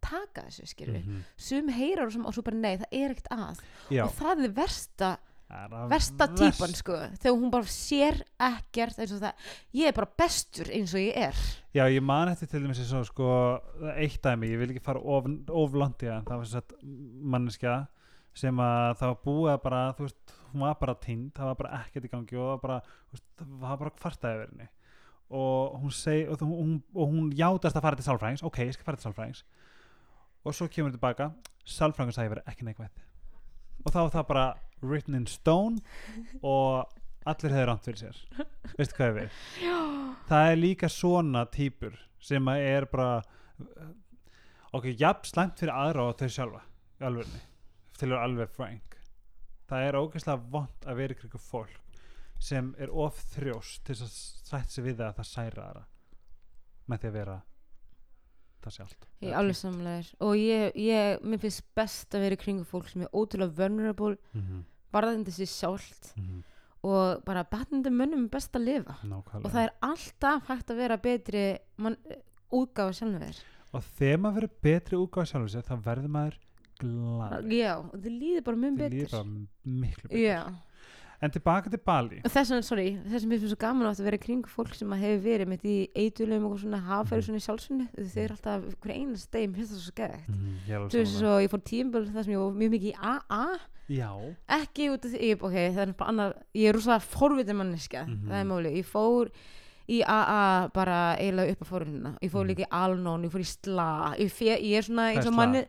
taka 0.00 0.42
þessu 0.48 0.66
skilur 0.70 0.98
Mhm. 1.02 1.22
sum 1.36 1.68
heyrar 1.68 2.06
og, 2.06 2.12
sem, 2.12 2.26
og 2.26 2.34
svo 2.34 2.42
bara 2.42 2.56
nei, 2.56 2.76
það 2.76 2.92
er 2.92 3.10
ekkert 3.14 3.32
að. 3.32 3.60
Já, 3.90 4.04
og 4.04 4.12
það 4.18 4.44
er 4.44 4.52
versta, 4.56 5.10
er 5.50 5.68
versta 5.88 6.26
típan 6.36 6.74
sko, 6.76 6.96
þegar 7.18 7.36
hún 7.40 7.50
bara 7.50 7.64
sér 7.64 8.22
ekkert 8.38 8.98
eins 9.00 9.12
og 9.16 9.20
það, 9.22 9.32
ég 9.74 9.88
er 9.88 9.92
bara 9.96 10.10
bestur 10.18 10.66
eins 10.70 10.92
og 10.94 11.00
ég 11.00 11.16
er. 11.16 11.34
Já, 11.74 11.84
ég 11.88 12.02
man 12.02 12.28
eftir 12.28 12.48
til 12.50 12.60
dæmis 12.66 12.78
eins 12.82 12.92
og 12.92 13.06
sko 13.06 13.28
eitt 13.96 14.20
dæmi, 14.22 14.50
ég 14.52 14.58
vil 14.58 14.70
ekki 14.74 14.82
fara 14.84 15.00
of, 15.00 15.24
of 15.48 15.74
langt 15.74 16.02
í 16.04 16.06
það, 16.10 16.24
það 16.24 16.36
var 16.36 16.44
þess 16.44 16.60
að 16.62 16.74
manneskja 17.22 17.76
sem 18.38 18.56
að 18.62 18.98
það 19.00 19.08
var 19.08 19.22
búið 19.24 19.52
að 19.56 19.62
bara, 19.62 19.92
þú 19.98 20.04
veist, 20.06 20.34
hún 20.52 20.60
var 20.62 20.74
bara 20.78 20.94
týnd, 20.94 21.32
það 21.34 21.48
var 21.50 21.54
bara 21.62 21.78
ekkert 21.82 22.04
í 22.04 22.10
gangi 22.12 22.36
og 22.38 22.44
það 22.44 22.52
var 22.52 22.60
bara, 22.62 22.80
veist, 23.12 23.24
það 23.40 23.54
var 23.64 23.78
bara 23.80 23.90
kvartaði 23.98 24.38
verið 24.42 24.52
henni. 24.52 24.68
Og 25.30 25.74
hún 25.82 25.90
seg, 25.92 26.28
og 26.32 26.40
hún, 26.40 26.76
og 26.94 27.08
hún 27.10 27.32
játast 27.36 27.76
að 27.76 27.82
fara 27.84 27.96
til 27.98 28.04
sálfræðings, 28.06 28.44
ok, 28.46 28.58
ég 28.64 28.72
skal 28.76 28.84
fara 28.86 28.96
til 28.96 29.08
sálfræðings 29.10 29.42
og 30.44 30.54
svo 30.54 30.68
kemur 30.68 30.90
hún 30.90 30.96
tilbaka. 30.96 31.32
Sálfræðingur 31.68 32.16
sagði 32.16 32.34
verið 32.36 32.52
ekki 32.52 32.68
neikvætt. 32.68 33.04
Og 33.84 33.92
þá 33.92 33.98
var 34.00 34.14
það 34.14 34.28
bara 34.30 34.46
written 34.82 35.18
in 35.18 35.26
stone 35.28 35.82
og 36.42 36.88
allir 37.28 37.54
hefur 37.54 37.72
ránt 37.72 37.88
fyrir 37.88 38.00
sér. 38.04 38.22
Veistu 38.78 38.98
hvað 38.98 39.10
ég 39.10 39.18
við 39.18 40.08
það 40.28 40.50
er 40.52 40.60
líka 40.60 40.90
svona 40.92 41.44
típur 41.52 41.96
sem 42.20 42.50
að 42.50 42.64
er 42.68 42.86
bara 42.90 43.22
ok, 44.76 44.90
jafn 44.98 45.28
slæmt 45.28 45.60
fyrir 45.60 45.74
aðra 45.74 46.08
og 46.10 46.18
þau 46.20 46.32
sjálfa 46.34 46.62
í 46.98 47.06
alvegni, 47.08 47.42
til 47.98 48.10
að 48.12 48.24
alveg 48.26 48.54
frank. 48.54 48.96
Það 49.68 49.84
er 49.86 49.98
ógeðslega 50.00 50.50
vond 50.52 50.88
að 50.88 50.98
vera 51.02 51.16
ykkur 51.16 51.44
fólk 51.44 52.02
sem 52.42 52.70
er 52.78 52.92
of 52.94 53.18
þrjóst 53.34 53.84
til 53.86 53.96
að 53.98 54.10
sætt 54.14 54.72
sig 54.72 54.84
við 54.86 55.00
það 55.00 55.08
að 55.08 55.16
það 55.18 55.30
særa 55.32 55.64
aðra 55.64 55.86
með 56.88 57.00
því 57.00 57.08
að 57.08 57.16
vera 57.18 57.38
það 58.64 58.76
sjálft 58.76 59.08
ég 59.22 59.30
er 59.30 59.38
alveg 59.40 59.58
samlegar 59.58 60.10
og 60.26 60.36
ég, 60.36 60.76
ég, 60.76 61.24
mér 61.24 61.42
finnst 61.42 61.64
best 61.78 62.14
að 62.14 62.24
vera 62.26 62.38
í 62.38 62.42
kringu 62.42 62.66
fólk 62.68 62.88
sem 62.90 63.04
er 63.06 63.12
ótrúlega 63.12 63.56
vulnerable 63.58 64.16
mm 64.32 64.40
-hmm. 64.40 64.62
varðandi 64.92 65.34
sér 65.34 65.50
sjálft 65.52 66.12
Mm 66.16 66.24
-hmm. 66.24 66.42
og 66.82 67.24
bara 67.24 67.44
batnandi 67.44 67.90
mönnum 67.90 68.28
best 68.28 68.56
að 68.56 68.64
lifa. 68.64 68.94
Nákvæmlega. 69.02 69.44
Og 69.44 69.50
það 69.50 69.62
er 69.62 69.72
alltaf 69.82 70.48
hægt 70.48 70.70
að 70.70 70.76
vera 70.76 70.96
betri 70.96 71.58
mann, 71.76 71.96
útgáfa 72.52 72.92
sjálfum 72.92 73.20
þér. 73.20 73.38
Og 73.72 73.82
þegar 73.82 74.18
maður 74.18 74.34
verður 74.34 74.54
betri 74.62 74.96
útgáð 74.96 75.24
sjálfur 75.26 75.62
þá 75.62 75.76
verður 75.84 76.08
maður 76.08 76.38
glad 76.78 77.52
já, 77.52 77.74
þið 77.92 78.14
líður 78.14 78.44
bara 78.46 78.56
mjög 78.56 78.78
það 78.78 78.90
líður 78.92 79.02
betur. 79.02 79.10
bara 79.10 79.24
miklu 79.82 80.08
betur. 80.08 80.18
Já, 80.22 80.40
en 81.20 81.30
tilbaka 81.30 81.70
til 81.70 81.78
Bali. 81.82 82.20
Og 82.24 82.30
þess 82.30 82.50
vegna, 82.52 82.62
sorry, 82.62 82.90
þess 83.10 83.24
að 83.24 83.28
mér 83.28 83.40
finnst 83.42 83.50
svo 83.54 83.58
gaman 83.58 83.88
átt 83.88 83.98
að 83.98 84.04
vera 84.06 84.18
í 84.20 84.22
kringu 84.22 84.48
fólk 84.52 84.74
sem 84.78 84.92
hefur 84.92 85.22
verið 85.24 85.48
mitt 85.50 85.64
í 85.66 85.76
eitulum 85.98 86.44
og 86.46 86.58
svona 86.60 86.78
hafæri 86.86 87.18
Mhm. 87.18 87.26
svona 87.26 87.40
í 87.40 87.46
sjálfsvinni 87.46 87.88
þeir 87.96 88.24
eru 88.24 88.36
alltaf 88.36 88.62
hver 88.78 88.92
deg, 89.32 89.50
mér 89.50 89.56
finnst 89.58 89.72
það 89.72 89.80
svo 89.82 89.92
skægt 89.92 90.28
mm, 90.28 90.54
er 90.68 90.78
þú 90.88 90.98
veist 91.00 91.18
svo, 91.18 91.32
ég 91.42 91.50
fór 91.50 91.62
tímbil 91.66 92.06
þar 92.12 92.24
sem 92.24 92.32
ég 92.32 92.38
var 92.38 92.52
mjög 92.54 92.70
mikið 92.70 92.90
í 92.92 92.96
AA 93.02 93.58
já, 93.88 94.10
ekki 94.48 94.90
út 94.94 95.04
af 95.04 95.10
því, 95.10 95.32
ok, 95.42 95.56
það 95.74 95.78
er 95.88 95.92
bara 95.98 96.08
annar 96.12 96.34
ég 96.54 96.68
er 96.68 96.74
rosalega 96.74 97.00
forvitin 97.02 97.56
manneska 97.56 98.04
Mhm. 98.06 98.28
það 98.28 98.40
er 98.40 98.44
máli, 98.46 98.76
ég 98.78 98.84
fór 98.86 99.30
í 99.88 100.02
AA 100.06 100.68
bara 100.68 101.16
eiginlega 101.18 101.50
upp 101.50 101.62
á 101.64 101.66
fórunina 101.66 102.18
ég 102.22 102.30
fór 102.30 102.44
Mhm. 102.44 102.48
líka 102.54 102.62
í 102.62 102.70
Alnón, 102.70 103.24
ég 103.24 103.30
fór 103.32 103.40
í 103.40 103.48
SLA 103.48 104.14
ég, 104.18 104.30
ég 104.62 104.76
er 104.78 104.82
svona 104.82 105.10
eins 105.14 105.24
er 105.24 105.28
og 105.28 105.34
manni 105.34 105.64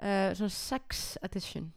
uh, 0.00 0.32
svona 0.32 0.50
sex 0.50 1.18
addiction 1.22 1.72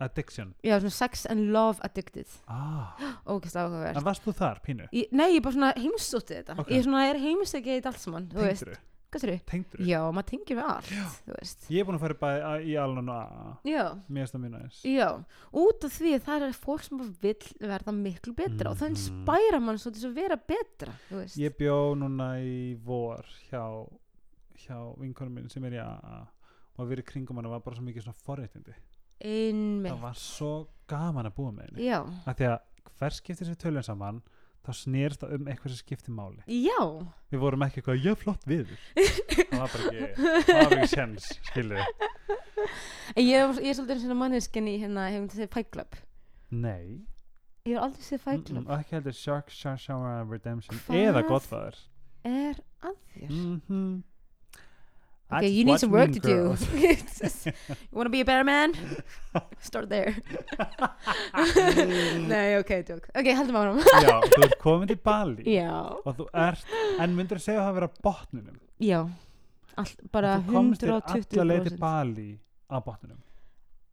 addiction 0.00 0.54
já, 0.64 0.78
svona 0.80 0.90
sex 0.90 1.26
and 1.26 1.52
love 1.52 1.78
addicted 1.82 2.26
ah, 2.48 2.94
ógæslega 3.26 3.66
áhugaverð 3.68 3.96
en 4.00 4.04
varst 4.04 4.24
þú 4.24 4.32
þar, 4.38 4.60
pínu? 4.64 4.88
Ég, 4.92 5.10
nei, 5.12 5.34
ég 5.36 5.42
bara 5.42 5.54
svona 5.58 5.74
heimsótti 5.76 6.38
þetta 6.40 6.58
Ok. 6.58 6.70
Ég 6.70 6.82
svona 6.86 7.04
er 7.10 7.20
heimsækja 7.22 7.76
í 7.78 7.84
allt 7.86 8.00
saman 8.00 8.26
þú 8.32 8.42
veist. 8.48 8.64
tengdur 8.64 8.88
Hvað 9.12 9.20
þurru? 9.26 9.40
tengdur 9.44 9.80
Já, 9.84 9.98
maður 10.08 10.28
tengir 10.30 10.56
við 10.56 10.68
allt 10.72 10.86
þú 10.88 11.34
veist. 11.36 11.66
ég 11.68 11.80
er 11.82 11.84
búin 11.84 11.98
að 11.98 12.00
fara 12.00 12.14
að- 12.48 12.62
í 12.64 12.76
alveg 12.80 13.02
og 13.02 13.10
AA 13.12 13.58
Já, 13.68 13.82
mér 14.08 14.22
finnst 14.24 14.34
það 14.34 14.42
mjög 14.46 14.54
næs 14.56 14.78
já 14.88 15.08
Út 15.52 15.84
af 15.84 15.92
því 16.00 16.12
að 16.16 16.22
það 16.28 16.42
er 16.48 16.52
fólk 16.64 16.82
sem 16.86 16.98
bara 16.98 17.10
vill 17.20 17.48
verða 17.60 17.92
miklu 17.92 18.32
betra 18.34 18.70
og 18.70 18.76
Mhm. 18.80 18.88
inspæra 18.96 19.60
mann 19.60 19.76
svo 19.78 19.92
til 19.92 20.08
að 20.08 20.14
vera 20.14 20.36
betra 20.36 20.92
þú 21.10 21.20
veist. 21.20 21.36
ég 21.36 21.52
bjó 21.60 21.94
núna 21.94 22.40
í 22.40 22.74
vor 22.82 23.22
hjá 23.50 23.86
hjá 24.64 24.78
vinkonum 24.98 25.34
minn 25.34 25.50
sem 25.50 25.64
er 25.64 25.72
í 25.72 25.78
AA 25.84 26.26
og 26.78 26.86
að 26.86 26.88
vera 26.88 27.02
í 27.02 27.04
kringum 27.04 27.36
hann 27.36 27.50
var 27.50 27.60
bara 27.60 27.76
svo 27.76 27.84
mikið 27.84 28.02
svona 28.06 28.16
forréttindi 28.24 28.74
Einmitt. 29.24 29.92
Það 29.92 30.00
var 30.02 30.14
svo 30.18 30.52
gaman 30.90 31.26
að 31.30 31.34
búa 31.38 31.52
með 31.54 31.68
henni. 31.70 31.86
Já, 31.88 32.00
af 32.26 32.36
því 32.38 32.48
að 32.50 32.58
hver 32.98 33.16
skiptir 33.16 33.46
sér 33.48 33.58
tölun 33.62 33.82
saman 33.86 34.22
þá 34.62 34.70
snerist 34.78 35.20
það 35.24 35.32
um 35.38 35.46
eitthvað 35.50 35.72
sem 35.74 35.80
skiptir 35.82 36.14
máli. 36.14 36.42
Já. 36.46 36.78
Við 37.32 37.40
vorum 37.42 37.64
ekki 37.66 37.80
eitthvað, 37.82 38.02
já 38.04 38.12
flott 38.20 38.44
viður. 38.46 38.76
Það 38.94 39.58
var 39.58 39.72
bara 39.72 39.86
ekki 39.88 40.02
það 40.46 40.60
var 40.62 40.76
ekki 40.76 40.90
sjens, 40.92 41.30
skilur 41.50 41.80
En 43.16 43.24
ég, 43.26 43.34
er- 43.42 43.58
ég 43.58 43.72
er 43.72 43.74
svolítið 43.78 44.02
svona 44.04 44.14
manneskenni 44.20 44.76
hérna 44.78 45.08
hefum 45.10 45.26
þið 45.32 45.48
Fight 45.52 45.70
Club? 45.74 45.96
Nei, 46.50 47.00
Ég 47.66 47.76
er 47.76 47.82
aldrei 47.82 48.02
séð 48.06 48.20
Fight 48.22 48.46
Club. 48.46 48.62
mm, 48.64 48.70
og 48.70 48.78
ekki 48.80 48.96
heldur 48.96 49.14
Shark 49.14 49.50
Shark 49.54 49.78
Shower 49.82 50.24
Redemption. 50.30 50.78
Hvað? 50.86 51.02
eða 51.10 51.22
Godfather. 51.28 51.76
Er 52.24 52.58
að 52.82 52.96
þér? 53.16 53.34
Mm 53.68 54.02
Okay, 55.32 55.48
you 55.48 55.64
need 55.64 55.78
some 55.80 55.90
work 55.92 56.12
to 56.12 56.20
do. 56.20 56.56
You 57.92 57.96
wanna 57.98 58.10
be 58.10 58.20
a 58.20 58.24
better 58.24 58.44
man? 58.44 58.74
Start 59.60 59.88
there. 59.88 60.14
Nei, 62.28 62.58
ok, 62.58 62.70
tjók 62.84 63.06
Ok, 63.16 63.28
heldum 63.32 63.56
áfram. 63.56 63.78
Já, 64.04 64.16
þú 64.28 64.42
ert 64.46 64.56
komin 64.60 64.90
til 64.90 64.98
Bali 65.04 65.44
Já, 65.56 65.72
og 66.04 66.16
þú 66.18 66.26
ert, 66.44 66.64
en 67.00 67.14
myndir 67.16 67.38
að 67.40 67.44
segja 67.46 67.60
að 67.62 67.68
það 67.68 67.76
vera 67.78 67.88
á 67.88 67.92
botnunum 68.06 68.58
já 68.82 69.00
All, 69.80 69.92
bara 70.12 70.32
En 70.36 70.42
þú 70.44 70.52
komst 70.56 70.82
þér 70.84 70.92
120% 70.98 71.36
alla 71.38 71.46
leið 71.52 71.68
til 71.70 71.78
Bali 71.80 72.28
á 72.68 72.76
botninum? 72.84 73.20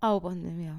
Á 0.04 0.10
botnum, 0.20 0.58
já. 0.66 0.76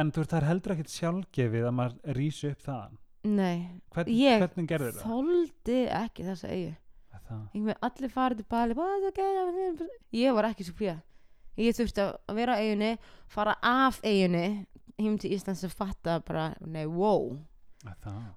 En 0.00 0.12
þú 0.12 0.22
veist 0.22 0.32
það 0.32 0.40
er 0.42 0.48
heldur 0.48 0.74
ekkert 0.76 0.94
sjálfgefið 0.96 1.66
að 1.68 1.74
maður 1.82 2.16
rýsi 2.16 2.52
upp 2.54 2.62
þaðan? 2.64 2.94
Nei, 3.22 3.58
Hvern, 3.94 4.08
Ég 4.18 4.40
hvernig 4.46 4.70
gerður 4.72 4.96
það? 4.96 5.04
þóldi 5.10 5.80
ekki 6.00 6.24
þessa 6.30 6.48
eigu 6.50 6.70
Er 6.72 6.72
það? 6.72 6.78
Ég 7.54 7.62
með 7.62 7.76
allir 7.82 8.10
farið 8.10 8.36
til 8.42 8.46
Bali 8.50 8.74
bara, 8.74 8.98
"Það 9.00 9.06
er 9.06 9.16
geðveikt." 9.18 9.88
ég 10.12 10.34
var 10.34 10.44
ekki 10.44 10.64
svo 10.64 10.74
flýja 10.74 11.00
ég 11.58 11.74
þurfti 11.76 12.02
að 12.28 12.34
vera 12.34 12.54
á 12.56 12.60
eiginni 12.60 12.98
fara 13.28 13.56
af 13.62 14.00
eiginni 14.02 14.66
heim 14.98 15.18
til 15.18 15.30
Íslands 15.32 15.64
að 15.64 15.74
fatta 15.74 16.20
bara, 16.24 16.54
nei, 16.64 16.86
wow. 16.86 17.38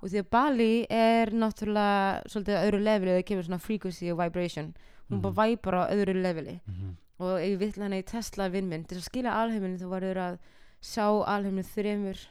Og 0.02 0.10
því 0.10 0.20
að 0.24 0.30
Bali 0.32 0.88
er 0.90 1.28
náttúrulega 1.30 2.24
svolítið 2.26 2.64
öðru 2.66 2.80
leveli 2.84 3.12
það 3.22 3.26
kemur 3.26 3.44
svona 3.46 3.60
frequency 3.62 4.10
og 4.12 4.18
vibration. 4.18 4.74
Hún 5.10 5.18
Mhm. 5.18 5.22
bara 5.22 5.34
væpar 5.34 5.74
á 5.74 5.92
öðru 5.94 6.14
leveli. 6.22 6.62
Mhm. 6.68 6.96
og 7.20 7.40
ef 7.40 7.48
ég 7.48 7.58
vill 7.60 7.84
hana 7.84 7.96
í 7.96 8.04
Tesla 8.06 8.50
vinn 8.50 8.68
minn 8.68 8.84
til 8.84 8.98
að 8.98 9.04
skilja 9.10 9.32
alheiminn 9.32 9.78
þú 9.80 9.88
varður 9.88 10.18
að 10.18 10.40
sjá 10.82 11.24
alheiminn 11.26 11.64
þremur 11.64 12.28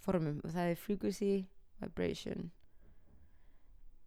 formum. 0.00 0.40
Og 0.44 0.50
það 0.50 0.70
er 0.70 0.74
frequency, 0.74 1.46
vibration 1.80 2.50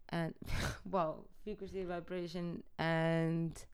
and 0.09 0.33
wow, 0.91 1.23
frequency, 1.43 1.83
vibration 1.85 2.63
and 2.79 3.65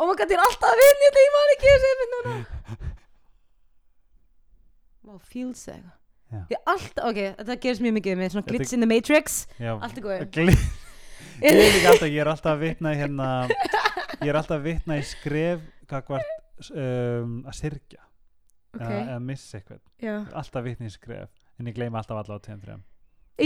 oh 0.00 0.06
my 0.08 0.14
god, 0.16 0.30
ég 0.32 0.38
er 0.38 0.44
alltaf 0.46 0.70
að 0.72 0.80
vinna 0.80 1.06
þetta, 1.06 1.24
ég 1.26 1.34
man 1.36 1.54
ekki 1.56 1.72
þessi 1.74 1.94
mynd 2.00 2.16
núna. 2.18 2.36
Wow, 5.00 5.16
feels 5.24 5.62
eitthvað. 5.72 5.96
Ég 6.52 6.54
er 6.54 6.66
alltaf, 6.70 7.06
ok, 7.10 7.18
þetta 7.40 7.54
gerist 7.64 7.82
mjög 7.82 7.94
mikið 7.96 8.18
með 8.20 8.28
svona 8.34 8.44
Þetta- 8.44 8.58
glitch 8.60 8.74
in 8.76 8.84
the 8.84 8.88
matrix. 8.90 9.38
Já, 9.58 9.72
allt 9.82 9.96
er 9.98 10.04
góð 10.04 10.20
ég 11.40 11.48
er 11.56 11.72
líka 11.74 11.88
alltaf, 11.94 12.06
ég 12.10 12.20
er 12.20 12.28
alltaf 12.30 12.52
að 12.52 12.60
vitna 12.66 12.92
í 12.92 12.98
hérna 13.00 13.28
ég 13.48 14.28
er 14.28 14.36
alltaf 14.38 14.58
að 14.58 14.66
vitna 14.68 14.98
í 15.00 15.04
skref 15.08 15.62
kakvart 15.88 16.68
um, 16.76 17.38
að 17.48 17.56
syrkja 17.56 18.02
ok, 18.76 18.82
eða, 18.84 19.00
eða 19.06 19.18
missa 19.24 19.58
eitthvað. 19.58 19.80
Ég 20.04 20.34
alltaf 20.36 20.60
að 20.60 20.68
vitna 20.68 20.90
í 20.90 20.94
skref 20.94 21.46
en 21.58 21.70
ég 21.72 21.76
gleyma 21.80 22.02
alltaf 22.02 22.20
alla 22.20 22.36
á 22.36 22.44
tveim 22.44 22.60
þrejum 22.62 22.84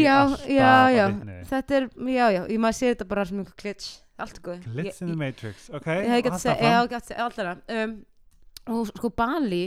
já, 0.03 0.37
já, 0.49 0.91
já. 0.95 1.07
þetta 1.51 1.77
er, 1.79 1.89
já, 2.15 2.27
já, 2.35 2.41
ég 2.51 2.59
maður 2.59 2.79
sé 2.79 2.91
þetta 2.95 3.07
bara 3.09 3.25
sem 3.25 3.39
einhver 3.39 3.55
glitch, 3.63 3.91
allt 4.19 4.41
góð 4.43 4.65
Glitz 4.73 5.01
in 5.03 5.09
the 5.09 5.17
Matrix, 5.17 5.71
ok 5.71 5.87
ég 5.87 6.09
hef 6.09 6.25
haltu 6.25 6.35
að 6.35 7.05
segja, 7.05 7.25
alltaf 7.25 7.63
um, 7.69 7.95
og 8.75 8.87
sko 8.93 9.11
Bali 9.11 9.65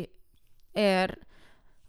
er 0.75 1.13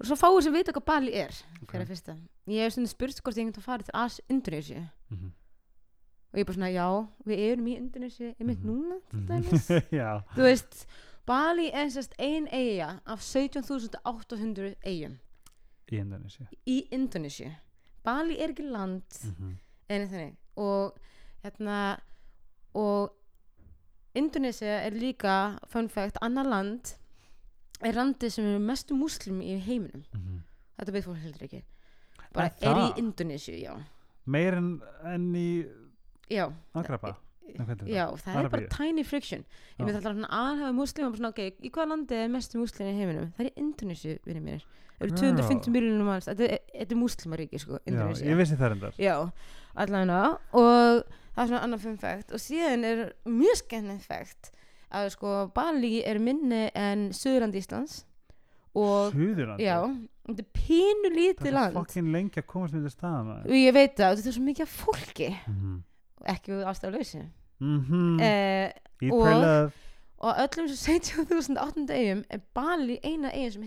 svo 0.04 0.14
fáið 0.16 0.42
sem 0.46 0.52
vita 0.54 0.72
hvað 0.72 0.84
Bali 0.86 1.12
er 1.14 1.32
fyrir 1.68 1.82
að 1.84 1.88
fyrsta. 1.92 2.14
Ég 2.48 2.62
hef 2.64 2.72
stundin 2.72 2.88
spurt 2.92 3.18
hvort 3.24 3.36
ég 3.40 3.48
hef 3.50 3.64
farið 3.64 3.88
til 3.90 3.96
As 3.98 4.20
Indonesia 4.30 4.84
Mhm. 5.10 5.32
og 6.32 6.36
ég 6.36 6.40
er 6.40 6.44
bara 6.44 6.54
svona, 6.58 6.70
já, 6.72 6.88
við 7.26 7.38
erum 7.52 7.66
í 7.66 7.76
Indonesia 7.76 8.26
ég 8.38 8.46
mynd 8.46 8.64
Mhm. 8.64 8.68
núna, 8.68 9.00
dæmis. 9.28 9.68
Já, 9.92 10.22
þú 10.36 10.42
veist, 10.44 10.86
Bali 11.26 11.70
er 11.72 11.86
sérst 11.92 12.12
ein 12.18 12.46
eiga 12.52 13.00
af 13.06 13.20
17.800 13.20 14.74
eigum 14.84 15.18
í 15.90 15.98
Indonesia 16.00 16.46
í 16.66 16.86
Indonesia 16.92 17.50
Bali 18.04 18.38
er 18.40 18.48
ekki 18.52 18.62
land 18.70 19.02
Mhm. 19.24 19.56
en 19.88 20.08
þannig 20.08 20.36
og 20.56 20.98
hérna 21.44 21.98
og 22.74 23.12
Indonesia 24.14 24.80
er 24.86 24.90
líka 24.90 25.58
fun 25.68 25.88
fact, 25.88 26.18
annar 26.22 26.44
land 26.44 26.94
er 27.82 27.92
landið 27.92 28.30
sem 28.32 28.44
er 28.44 28.58
mestu 28.58 28.94
múslim 28.94 29.40
í 29.42 29.58
heiminum 29.62 30.04
Mhm. 30.14 30.40
þetta 30.78 30.92
veit 30.92 31.04
fólk 31.04 31.20
heldur 31.22 31.42
ekki 31.46 31.62
bara 32.32 32.50
Er 32.60 32.74
í? 32.74 32.98
Indonesia, 32.98 33.54
já 33.54 33.76
Meir 34.26 34.54
en, 34.54 34.82
en 35.04 35.32
í 35.34 35.66
já, 36.30 36.52
Agrapa 36.74 37.16
já 37.56 38.04
það 38.18 38.28
er 38.28 38.48
bara 38.48 38.62
Arabíu? 38.62 38.68
tiny 38.76 39.04
friction. 39.04 39.44
Ég 39.78 39.86
veit 39.86 39.96
alltaf 39.98 40.18
aðhafa 40.28 40.72
muslim 40.76 41.14
svona, 41.14 41.30
ok, 41.34 41.40
í 41.62 41.70
hvaða 41.70 41.90
landið 41.94 42.24
er 42.24 42.28
mestu 42.34 42.58
múslim 42.60 42.90
í 42.90 42.98
heiminum? 42.98 43.30
Það 43.36 43.44
er 43.44 43.50
í 43.50 43.54
Indonesia, 43.64 44.18
vinni 44.26 44.42
mínir. 44.44 44.66
Eru 44.98 45.12
Girl. 45.14 45.20
250 45.38 45.70
miljonum 45.70 46.08
manns. 46.10 46.26
Þetta 46.26 46.46
er, 46.48 46.58
er 46.74 46.98
muslimaríki, 46.98 47.58
sko, 47.62 47.78
Já, 47.78 47.86
Indonesia 47.92 48.26
ég 48.26 48.38
vissi 48.40 48.58
það 48.58 48.72
endar 48.74 48.96
Já, 48.98 49.14
allavega. 49.78 50.20
Og 50.58 51.02
það 51.06 51.42
er 51.44 51.50
svona 51.52 51.62
annar 51.68 51.82
fun 51.84 51.98
fact. 52.02 52.32
Og 52.34 52.42
síðan 52.42 52.84
er 52.88 53.02
mjög 53.30 53.60
skemmtilegt 53.62 54.08
fact 54.10 54.50
að 54.90 55.10
sko 55.14 55.34
Bali 55.54 55.98
er 56.08 56.18
minni 56.18 56.64
en 56.74 57.10
Suðurland 57.14 57.54
Íslands. 57.60 58.00
Og 58.78 59.12
Suðurlandi 59.14 59.64
já, 59.68 59.78
þetta 60.28 60.44
er 60.44 60.50
pínu 60.58 61.12
lítið 61.14 61.44
Það 61.44 61.50
er 61.50 61.56
land. 61.56 61.78
fokkin 61.78 62.10
lengi 62.14 62.42
að 62.42 62.46
komast 62.50 62.74
með 62.74 62.82
þetta 62.88 62.96
stað 62.96 63.20
maður. 63.28 63.46
Og 63.48 63.58
ég 63.58 63.74
veit 63.78 63.94
það, 63.96 64.16
þetta 64.18 64.28
er 64.32 64.36
svo 64.36 64.46
mikið 64.48 64.72
fólki. 64.74 65.30
Mhm. 65.46 65.78
Ekki 66.26 66.52
við 66.52 66.64
ástæðalösi 66.66 67.26
Mhm. 67.60 68.20
eh, 68.20 68.72
Eat, 69.02 69.12
og- 69.12 69.72
og 70.18 70.34
öllum 70.36 70.68
svo 70.68 70.76
17.800 70.76 71.90
eigum 71.94 72.24
er 72.30 72.40
Bali 72.54 72.98
eina 73.04 73.30
eigin 73.32 73.52
sem 73.52 73.62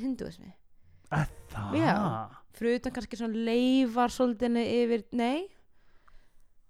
Já. 1.76 2.30
fyrir 2.54 2.76
utan 2.80 2.92
kannski 2.94 3.18
svona 3.18 3.36
leifar 3.36 4.10
svolítinu 4.10 4.60
yfir, 4.64 5.04
nei 5.12 5.48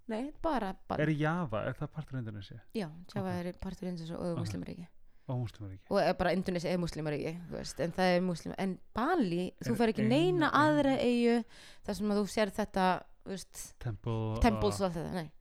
nei, 0.07 0.31
bara 0.41 0.73
Bali 0.87 1.03
Er 1.03 1.09
Java, 1.09 1.63
er 1.67 1.73
það 1.73 1.87
partur 1.93 2.15
af 2.17 2.19
Indonesia? 2.25 2.57
Já, 2.75 2.89
Java 3.15 3.29
Ok. 3.39 3.45
er 3.45 3.53
partur 3.61 3.87
eins 3.87 4.11
og 4.11 4.19
Ok. 4.37 4.39
muslimaríki 4.39 4.87
Og 5.27 5.37
muslimar 5.39 5.69
ekki 5.71 5.85
og 5.91 6.17
bara 6.17 6.31
Indonesia 6.33 6.69
er 6.73 6.77
muslimaríki 6.77 7.37
þú 7.49 7.51
veist, 7.59 7.79
en 7.79 7.91
það 7.91 8.17
er 8.17 8.21
muslim 8.21 8.55
en 8.57 8.79
Bali, 8.93 9.53
þú 9.63 9.71
Er 9.71 9.75
fer 9.75 9.87
ekki 9.93 10.01
eina 10.01 10.09
neina 10.09 10.49
eyju. 10.49 10.63
aðra 10.63 10.97
eigu 10.99 11.43
þar 11.85 11.95
sem 11.95 12.07
að 12.09 12.17
þú 12.17 12.25
sér 12.27 12.51
þetta 12.51 13.03
þú 13.25 13.29
veist, 13.29 13.73
Temple 13.79 14.39
temples 14.41 14.81
og 14.81 14.85
allt 14.89 14.95
þetta, 14.95 15.11
nei 15.13 15.31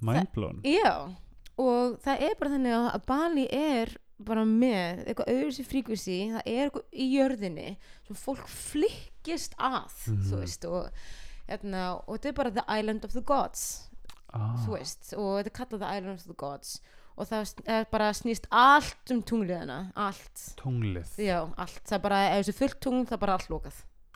Mindblown? 0.00 0.60
Já, 0.64 0.94
og 1.58 1.98
það 2.04 2.20
er 2.28 2.34
bara 2.40 2.50
þannig 2.54 2.74
að- 2.78 3.06
Bali 3.06 3.46
er 3.52 3.96
bara 4.24 4.44
með 4.44 5.04
eitthvað 5.08 5.32
öðru 5.34 5.52
sér 5.56 5.66
fríkvísi 5.70 6.18
það 6.32 6.42
er 6.46 6.70
eitthvað 6.70 6.84
í 6.92 7.06
jörðinni 7.16 7.76
sem 8.06 8.16
fólk 8.16 8.46
flikkist 8.48 9.54
að 9.58 9.88
þú 10.06 10.14
Mhm. 10.14 10.40
veist 10.40 10.64
og, 10.64 10.90
hérna, 11.48 12.00
og 12.08 12.18
þetta 12.18 12.28
er 12.28 12.32
bara 12.32 12.50
the 12.50 12.64
island 12.68 13.04
of 13.04 13.12
the 13.12 13.20
gods 13.20 13.88
ah. 14.32 14.56
þú 14.66 14.78
veist, 14.78 15.12
og 15.14 15.38
þetta 15.44 15.46
er 15.46 15.58
kallað 15.64 15.78
The 15.80 15.96
Island 15.98 16.18
of 16.18 16.24
the 16.24 16.34
Gods. 16.34 16.80
Og 17.16 17.28
það 17.28 17.52
er 17.70 17.84
bara 17.92 18.10
snýst 18.10 18.46
allt 18.50 19.10
um 19.14 19.22
tungliðina, 19.22 19.92
allt. 19.94 20.56
Tunglið. 20.58 21.06
Já, 21.22 21.44
allt, 21.56 21.84
það 21.86 21.92
er 21.92 21.98
bara, 22.02 22.18
ef 22.34 22.46
þessu 22.46 22.54
fullt 22.58 22.80
tungl 22.80 23.04
það 23.06 23.12
er 23.12 23.22
bara 23.22 23.32
allt 23.38 23.48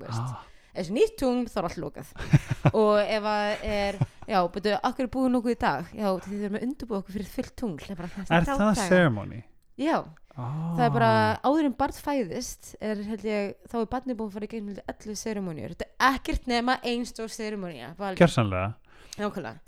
veist. 0.00 0.18
Ah. 0.18 0.42
ef 0.74 0.86
þessu 0.86 0.96
nýtt 0.96 1.16
tungl 1.20 1.46
þá 1.46 1.56
er 1.58 1.68
allt 1.68 1.78
lokað. 1.78 2.10
Og 2.74 2.98
ef 2.98 3.22
að 3.22 3.64
er, 3.64 3.98
já, 4.28 4.38
betur, 4.54 4.78
akkur 4.84 5.06
er 5.06 5.10
búið 5.16 5.30
nokkuð 5.34 5.54
í 5.54 5.58
dag, 5.64 5.92
já, 5.96 6.08
þið 6.28 6.42
erum 6.46 6.58
að 6.58 6.64
undurbúið 6.68 6.98
okkur 7.02 7.16
fyrir 7.18 7.30
fullt 7.34 7.54
tungl, 7.58 7.84
er 7.90 7.96
bara 8.02 8.24
Er 8.38 8.48
það 8.48 8.82
ceremony? 8.88 9.42
Já, 9.78 9.98
Ah. 10.38 10.74
það 10.78 10.84
er 10.84 10.90
bara 10.94 11.40
áður 11.42 11.64
en 11.66 11.72
barn 11.80 11.96
fæðist 11.98 12.68
er, 12.80 13.00
held 13.08 13.24
ég, 13.26 13.54
þá 13.66 13.72
er 13.80 13.86
barnið 13.90 14.16
búið 14.20 14.28
að 14.28 14.34
fara 14.36 14.46
í 14.46 14.50
gegnum 14.52 14.76
11 14.86 15.16
ceremonjur, 15.18 15.72
þetta 15.74 15.86
er 15.88 16.12
ekkert 16.14 16.46
nema 16.46 16.76
einstór 16.86 17.32
ceremonja, 17.34 17.88
nákvæmlega, 17.98 18.76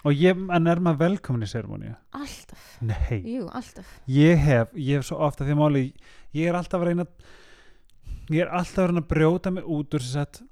Og 0.06 0.12
ég, 0.14 0.38
en 0.54 0.66
er 0.70 0.78
maður 0.78 1.00
velkomin 1.00 1.42
í 1.42 1.48
ceremony? 1.50 1.90
alltaf. 2.14 2.68
Nei. 2.86 3.18
Jú, 3.26 3.48
alltaf. 3.50 3.88
Ég 4.06 4.38
hef, 4.38 4.70
ég 4.78 5.00
hef 5.00 5.08
svo 5.08 5.18
ofta 5.26 5.42
því 5.44 5.56
máli 5.58 5.82
Ég 6.38 6.46
er 6.46 6.54
alltaf 6.54 6.78
að 6.80 6.86
reyna 6.92 7.06
Ég 8.30 8.44
er 8.44 8.52
alltaf 8.54 8.78
að 8.84 8.92
reyna 8.92 9.02
að 9.02 9.08
brjóta 9.11 9.50
mig 9.50 9.64
út 9.66 9.90
úr 9.98 10.04
þess 10.06 10.20
að 10.22 10.44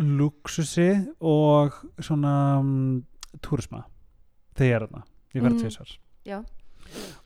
luxusi 0.00 0.88
og 1.20 1.76
svona 2.02 2.32
um, 2.62 3.04
túrisma 3.42 3.84
þegar 4.56 4.68
ég 4.68 4.74
er 4.76 4.86
þarna 4.86 5.02
ég 5.34 5.42
verð 5.42 5.54
Mm. 5.54 5.60
tvisvar. 5.64 5.96
Já, 6.24 6.38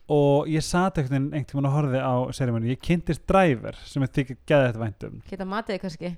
og 0.09 0.47
ég 0.47 0.63
sat 0.63 0.97
einhvern 0.97 1.29
tímann 1.45 1.65
og 1.69 1.73
horfði 1.75 1.99
á 2.01 2.15
seremoni, 2.33 2.69
ég 2.73 2.79
kynntist 2.81 3.25
driver 3.27 3.75
sem 3.85 4.01
ég 4.03 4.09
þykir 4.15 4.37
geða 4.47 4.71
þetta 4.71 4.83
væntum 4.85 5.21
geta 5.29 5.45
matið 5.45 5.79
kannski? 5.83 6.17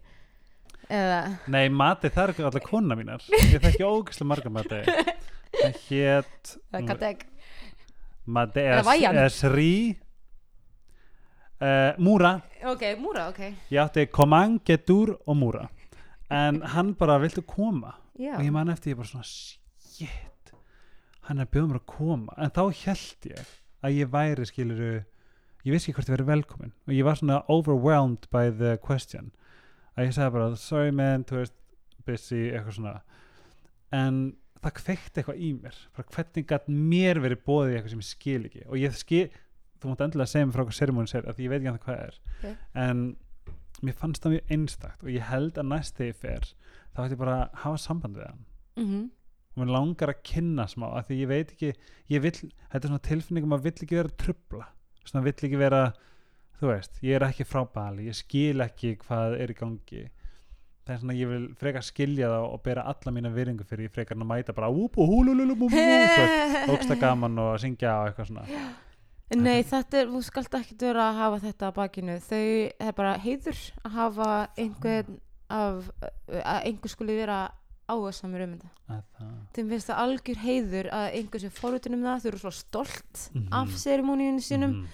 Eða, 0.91 1.37
nei, 1.47 1.69
mati 1.69 2.09
það 2.09 2.23
er 2.23 2.31
ekki 2.33 2.43
allar 2.43 2.63
kona 2.65 2.95
mínar. 2.99 3.21
Ég 3.31 3.61
þekki 3.63 3.85
ógæslega 3.87 4.27
marga 4.27 4.49
mati 4.51 4.79
það 5.61 5.77
hét 5.87 6.55
eða 6.73 6.81
kateg 6.87 7.21
mati 8.25 8.59
Eða 8.59 8.83
væjan. 8.89 9.19
Esri 9.25 9.71
uh, 11.61 11.93
Múra. 12.01 12.33
Ok, 12.65 12.83
múra, 12.99 13.29
ok. 13.31 13.39
Ég 13.71 13.79
átti 13.81 14.05
Komang, 14.11 14.59
Getur 14.65 15.15
og 15.25 15.35
Múra. 15.37 15.67
En 16.31 16.61
hann 16.61 16.93
bara, 16.95 17.17
viltu 17.19 17.41
koma? 17.43 17.95
Já, 18.19 18.35
og 18.37 18.43
ég 18.45 18.51
man 18.53 18.69
eftir 18.69 18.93
ég 18.93 18.99
bara 18.99 19.07
svona 19.07 19.25
shit, 20.01 20.51
hann 21.27 21.39
er 21.39 21.47
að 21.47 21.53
bjóða 21.55 21.69
mér 21.71 21.79
að 21.81 21.87
koma. 21.91 22.35
En 22.41 22.53
þá 22.53 22.63
held 22.83 23.29
ég 23.31 23.55
að 23.81 23.97
ég 23.97 24.11
væri 24.13 24.47
skiluru 24.49 24.91
ég 25.61 25.75
vissi 25.75 25.89
ekki 25.91 25.99
hvort 25.99 26.09
ég 26.09 26.15
verið 26.15 26.29
velkomin 26.31 26.73
og 26.87 26.93
ég 26.95 27.05
var 27.05 27.17
svona 27.19 27.41
overwhelmed 27.51 28.27
by 28.33 28.49
the 28.49 28.75
question. 28.81 29.31
Að 29.95 30.07
ég 30.07 30.15
sagði 30.15 30.35
bara 30.37 30.59
sorry 30.59 30.93
man, 30.95 31.25
þú 31.27 31.41
veist 31.41 31.57
busy, 32.07 32.47
eitthvað 32.49 32.77
svona. 32.79 32.93
En 33.93 34.21
það 34.61 34.75
kveikti 34.79 35.21
eitthvað 35.21 35.41
í 35.41 35.51
mér. 35.57 35.79
Bara 35.97 36.13
hvernig 36.15 36.47
gætt 36.49 36.69
mér 36.71 37.21
verið 37.21 37.43
bóðið 37.45 37.75
eitthvað 37.75 37.95
sem 37.95 38.03
ég 38.03 38.09
skil 38.09 38.39
ekki? 38.49 38.63
Og 38.69 38.79
ég 38.81 38.97
skil, 38.97 39.25
þú 39.81 39.91
mátt 39.91 40.05
endilega 40.07 40.31
segja 40.31 40.47
mér 40.47 40.55
frá 40.55 40.63
hvað 40.65 40.77
seremónin 40.79 41.11
segir, 41.11 41.27
af 41.29 41.37
því 41.37 41.45
ég 41.45 41.53
veit 41.53 41.59
ekki 41.61 41.71
hann 41.71 41.83
hvað 41.85 42.01
er. 42.07 42.19
Ok. 42.41 42.65
en 42.85 43.03
mér 43.81 43.97
fannst 43.97 44.21
það 44.23 44.35
mjög 44.35 44.51
einstakt 44.55 45.03
og 45.05 45.09
ég 45.09 45.25
held 45.25 45.57
að 45.57 45.69
næst 45.71 45.97
þegar 45.97 46.11
ég 46.11 46.19
fer 46.21 46.43
þá 46.93 46.99
ætti 47.03 47.15
ég 47.15 47.21
bara 47.21 47.37
að 47.39 47.55
hafa 47.63 47.81
samband 47.81 48.19
við 48.19 48.27
hann. 48.29 48.45
Mm 48.77 49.09
og 49.51 49.61
mér 49.61 49.73
langar 49.75 50.13
að 50.13 50.21
kynna 50.27 50.67
smá 50.71 50.87
af 50.95 51.09
því 51.09 51.17
ég 51.21 51.31
veit 51.31 51.51
ekki, 51.55 51.73
ég 52.13 52.23
vill 52.23 52.37
þetta 52.39 52.81
er 52.81 52.87
svona 52.89 53.07
tilfinningum 53.09 53.57
að 53.57 53.67
vill 53.67 53.75
ekki 53.75 53.97
vera 53.97 54.11
að 54.11 54.19
trubla 54.23 54.69
svona 55.03 55.25
vill 55.25 55.35
ekki 55.35 55.59
vera 55.59 55.83
þú 56.61 56.69
veist, 56.69 56.99
ég 57.01 57.17
er 57.17 57.25
ekki 57.25 57.45
frá 57.47 57.63
Bali, 57.73 58.07
ég 58.09 58.17
skil 58.17 58.61
ekki 58.61 58.95
hvað 59.01 59.39
er 59.41 59.53
í 59.53 59.57
gangi. 59.57 60.03
Það 60.85 60.93
er 60.93 60.99
svona 61.01 61.15
ég 61.17 61.29
vil 61.29 61.47
frekar 61.57 61.85
skilja 61.85 62.29
það 62.29 62.45
og 62.45 62.61
bera 62.65 62.85
alla 62.89 63.13
mína 63.13 63.31
virðingu 63.33 63.65
fyrir 63.69 63.87
ég 63.87 63.93
frekar 63.95 64.17
en 64.17 64.25
að 64.25 64.29
mæta 64.31 64.55
bara 64.57 64.69
úp 64.69 64.97
og 65.01 65.09
húlululum 65.09 65.65
ógsta 66.73 66.97
gaman 67.01 67.41
og 67.41 67.57
syngja 67.61 67.95
og 68.01 68.11
eitthvað 68.11 68.29
svona. 68.29 68.45
Nei, 69.31 69.61
þetta 69.63 70.01
er, 70.01 70.09
þú 70.11 70.21
skalt 70.27 70.57
ekki 70.59 70.75
vera 70.81 71.07
að 71.07 71.19
hafa 71.21 71.41
þetta 71.45 71.69
á 71.71 71.77
bakinu. 71.77 72.17
Þau 72.25 72.45
er 72.89 72.95
bara 72.97 73.13
heiður 73.23 73.61
að 73.81 73.93
hafa 73.95 74.31
einhvern 74.59 75.19
af, 75.51 75.91
að 76.27 76.65
einhver 76.67 76.93
skuli 76.93 77.15
vera 77.21 77.39
áhersamur 77.91 78.43
um 78.45 78.55
þetta. 78.55 78.69
Að 78.89 79.29
Þeim 79.55 79.69
finnst 79.73 79.89
það 79.91 80.01
algjör 80.05 80.39
heiður 80.45 80.89
að 80.97 81.07
einhver 81.19 81.43
sé 81.43 81.49
forvitin 81.53 81.95
um 81.97 82.03
það, 82.07 82.19
þau 82.23 82.29
eru 82.31 82.41
svo 82.45 82.51
stolt 82.55 83.23
Mhm. 83.35 83.47
af 83.51 83.67
serimóníunum 83.83 84.41
sínum 84.47 84.73
Mhm, 84.75 84.87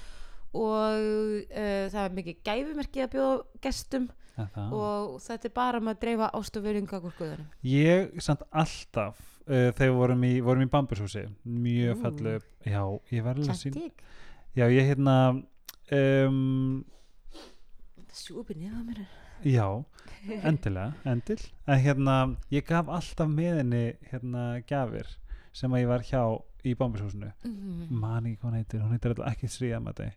og 0.54 1.02
uh, 1.52 1.90
það 1.94 2.04
er 2.06 2.16
mikið 2.18 2.38
gæfumerki 2.48 3.04
að 3.04 3.12
bjóða 3.14 3.62
gestum 3.62 4.10
að 4.38 4.48
það. 4.56 4.72
og 4.74 5.20
þetta 5.22 5.46
er 5.50 5.54
bara 5.56 5.78
um 5.82 5.88
að 5.92 6.00
dreifa 6.02 6.30
ást 6.34 6.58
og 6.58 6.64
virðinga 6.64 7.02
úr 7.04 7.14
guðunum. 7.20 7.48
ég 7.64 8.22
samt 8.22 8.42
alltaf 8.52 9.18
uh, 9.48 9.72
þegar 9.72 9.90
við 9.92 9.98
vorum 9.98 10.24
í, 10.24 10.34
vorum 10.42 10.62
í 10.66 10.70
bambushúsi 10.70 11.26
mjög 11.46 11.96
Ú. 11.98 12.02
fallu 12.02 12.40
já, 12.66 12.82
ég 13.12 13.24
var 13.24 13.36
alveg 13.36 13.50
að 13.50 13.62
sín 13.62 13.92
já, 14.56 14.66
ég 14.70 14.88
hérna 14.96 15.44
um, 15.92 16.86
Sjúpi 18.18 18.56
niður 18.58 18.82
mér. 18.88 19.04
Já, 19.46 19.84
endilega 20.44 20.94
endil, 21.06 21.40
en 21.68 21.80
hérna 21.84 22.18
ég 22.52 22.66
gaf 22.68 22.88
alltaf 22.90 23.28
með 23.30 23.58
henni 23.62 23.84
hérna 24.12 24.62
gjafir 24.68 25.08
sem 25.54 25.72
að 25.72 25.82
ég 25.84 25.88
var 25.88 26.02
hjá 26.02 26.22
í 26.66 26.76
bambushúsinu 26.76 27.32
Mhm. 27.46 27.88
man 27.92 28.26
ekki 28.26 28.38
hvað 28.42 28.50
hún 28.52 28.58
heitir, 28.60 28.82
hún 28.82 28.92
heitir 28.92 29.12
alltaf 29.14 29.32
ekki 29.34 29.48
Sríða 29.48 29.82
Mati 29.82 30.12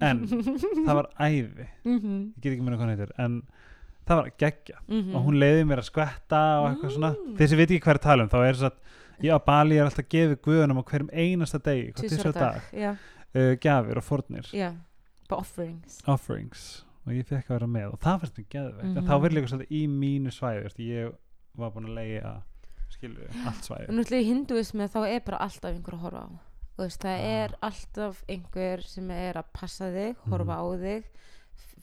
en 0.00 0.26
það 0.26 0.94
var 0.94 1.08
æði 1.18 1.66
Mhm. 1.84 2.32
ég 2.36 2.40
get 2.40 2.52
ekki 2.52 2.62
meina 2.62 2.76
hvað 2.76 2.86
hún 2.86 2.96
heitir 2.96 3.12
en 3.18 3.42
það 4.06 4.16
var 4.16 4.30
geggja 4.38 4.76
Mhm. 4.88 5.14
og 5.14 5.24
hún 5.26 5.38
leiði 5.40 5.64
mér 5.64 5.78
að 5.78 5.90
skvetta 5.90 6.42
og 6.60 6.70
eitthvað 6.74 6.96
svona 6.96 7.14
Mm. 7.16 7.36
þeir 7.36 7.48
sem 7.48 7.58
veit 7.58 7.70
ekki 7.70 7.80
hvað 7.80 7.94
er 7.94 7.98
að 7.98 8.02
tala 8.02 8.22
um 8.22 8.28
þá 8.28 8.48
er 8.48 8.54
þess 8.54 8.70
að 8.70 8.72
ég 9.22 9.32
á 9.36 9.38
Bali 9.44 9.76
er 9.78 9.84
alltaf 9.84 10.08
gefið 10.08 10.36
guðunum 10.42 10.78
á 10.78 10.84
hverjum 10.84 11.10
einasta 11.12 11.58
degi 11.62 11.92
tvisar 11.94 12.32
á 12.32 12.32
dag 12.32 12.62
Já, 12.72 12.90
uh, 13.34 13.56
gjafir 13.56 13.96
og 13.96 14.04
fórnir 14.04 14.46
já, 14.52 14.74
bara 15.28 15.40
offerings. 15.40 16.02
offerings 16.06 16.84
og 17.10 17.16
ég 17.18 17.26
fekk 17.28 17.50
að 17.50 17.56
vera 17.58 17.66
með 17.74 17.88
og 17.92 17.98
það 18.04 18.20
fannst 18.22 18.38
mér 18.40 18.48
geðveikt 18.54 18.84
en 18.84 18.94
Mhm. 18.94 19.08
þá 19.10 19.14
verður 19.20 19.36
líka 19.38 19.50
svolítið 19.52 19.74
í 19.80 19.82
mínu 19.88 20.30
svæði 20.34 20.62
veist, 20.64 20.78
ég 20.78 21.12
var 21.60 21.70
búin 21.74 21.88
að 21.90 21.98
leiði 21.98 22.22
að 22.24 22.40
skilur 22.90 23.28
allt 23.46 23.58
Og 23.58 23.66
svæði 23.66 23.86
náttúrulega 23.98 24.22
í 24.24 24.30
hinduismi 24.30 24.88
þá 24.90 25.00
er 25.08 25.20
bara 25.26 25.38
alltaf 25.46 25.70
einhver 25.74 25.94
að 25.94 26.04
horfa 26.06 26.22
á. 26.26 26.28
Veist, 26.80 27.00
það 27.02 27.18
Ah. 27.18 27.44
er 27.44 27.54
alltaf 27.62 28.24
einhver 28.28 28.82
sem 28.86 29.10
er 29.10 29.34
að 29.34 29.44
passa 29.52 29.84
þig, 29.92 30.16
horfa 30.30 30.54
á 30.56 30.64
þig, 30.80 31.04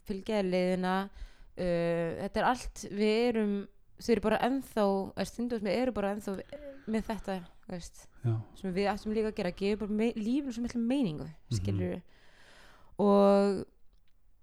fylgja 0.08 0.40
þér 0.42 0.50
leiðina. 0.52 1.10
Uh, 1.58 2.14
þetta 2.22 2.38
er 2.38 2.44
allt, 2.46 2.86
við 2.92 3.30
erum, 3.30 3.68
þau 4.00 4.12
eru 4.14 4.22
bara 4.22 4.38
ennþá, 4.46 4.84
hinduismi 5.38 5.70
eru 5.74 5.92
bara 5.92 6.12
ennþá 6.16 6.42
með 6.88 7.04
þetta, 7.08 7.38
veist, 7.70 8.08
sem 8.56 8.74
við 8.74 8.88
ættum 8.94 9.14
líka 9.14 9.32
að 9.32 9.36
gera, 9.36 9.52
gefa 9.52 9.80
bara 9.80 9.92
me 9.92 10.12
lífinu 10.14 10.54
svo 10.54 10.62
meiningu, 10.82 11.26
Mhm. 11.26 11.58
skilur 11.58 11.90
við. 11.96 12.02
Og, 13.00 13.66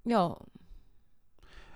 já, 0.07 0.21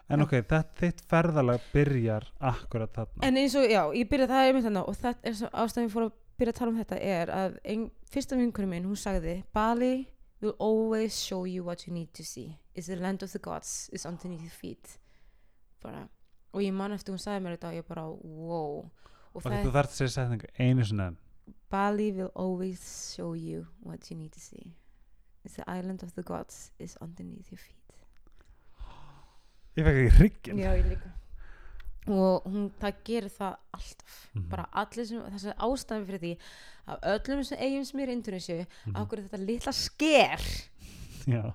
en 0.09 0.25
ok, 0.25 0.35
þetta 0.39 0.61
þitt 0.79 1.03
ferðalag 1.11 1.65
byrjar 1.73 2.29
akkurat 2.51 2.93
þarna. 2.95 3.25
En 3.29 3.41
eins 3.41 3.57
og, 3.59 3.67
já, 3.69 3.83
ég 3.97 4.09
byrjaði 4.09 4.33
það 4.33 4.51
einmitt 4.51 4.67
þannig 4.69 4.91
og 4.91 5.01
þetta 5.03 5.29
er 5.29 5.37
svo 5.39 5.51
ástæðan 5.53 5.89
ég 5.89 5.95
fór 5.95 6.07
að 6.07 6.15
byrja 6.39 6.55
að 6.55 6.61
tala 6.61 6.73
um 6.73 6.79
þetta 6.79 7.01
er 7.15 7.33
að 7.35 7.59
ein, 7.75 7.89
fyrsta 8.13 8.39
vinkunum 8.39 8.73
minn, 8.73 8.89
hún 8.89 9.01
sagði 9.01 9.35
Bali 9.57 9.93
will 10.41 10.55
always 10.59 11.19
show 11.19 11.45
you 11.45 11.65
what 11.65 11.87
you 11.87 11.93
need 11.93 12.13
to 12.15 12.25
see. 12.25 12.59
Is 12.75 12.87
the 12.87 12.97
land 12.97 13.23
of 13.23 13.33
the 13.33 13.39
gods. 13.39 13.91
Is 13.93 14.07
underneath 14.07 14.43
your 14.43 14.51
feet. 14.51 14.99
Bara, 15.83 16.09
og 16.53 16.63
ég 16.63 16.73
man 16.73 16.95
eftir 16.95 17.15
hún 17.15 17.23
sagði 17.23 17.45
mér 17.45 17.57
þetta 17.57 17.73
og 17.73 17.79
ég 17.79 17.89
bara, 17.89 18.05
wow. 18.09 18.85
Og 19.35 19.41
ok, 19.43 19.49
það 19.51 19.67
þú 19.67 19.73
þarft 19.79 19.97
sér 19.97 20.13
setningu 20.15 20.53
einu 20.59 20.87
enn. 20.87 21.19
Bali 21.71 22.13
will 22.13 22.31
always 22.35 22.81
show 23.15 23.35
you 23.35 23.67
what 23.83 24.11
you 24.11 24.17
need 24.17 24.33
to 24.33 24.41
see. 24.41 24.77
Is 25.45 25.55
the 25.55 25.67
island 25.67 26.03
of 26.03 26.15
the 26.15 26.23
gods. 26.23 26.71
Is 26.79 26.97
underneath 27.01 27.51
your 27.53 27.59
feet 27.59 27.78
ég 29.79 29.87
fekk 29.87 30.01
ekki 30.03 30.17
hryggin 30.19 30.59
Já, 30.65 30.73
ég 30.79 30.89
líka. 30.93 31.13
Og 32.09 32.47
hún, 32.49 32.71
það 32.81 33.01
gerir 33.05 33.33
það 33.35 33.57
alltaf. 33.77 34.17
Mhm. 34.35 34.49
bara 34.49 34.65
allir 34.81 35.07
sem, 35.07 35.21
þess 35.35 35.45
að 35.53 35.65
ástæðan 35.69 36.07
fyrir 36.09 36.23
því 36.23 36.33
að 36.89 37.09
öllum 37.13 37.43
sem 37.45 37.59
eigum 37.67 37.85
sem 37.85 38.01
er 38.01 38.09
í 38.09 38.13
Indonesia 38.17 38.55
Mhm. 38.57 38.67
mm 38.87 38.95
-hmm. 38.95 39.29
þetta 39.29 39.47
litla 39.47 39.73
sker 39.73 40.41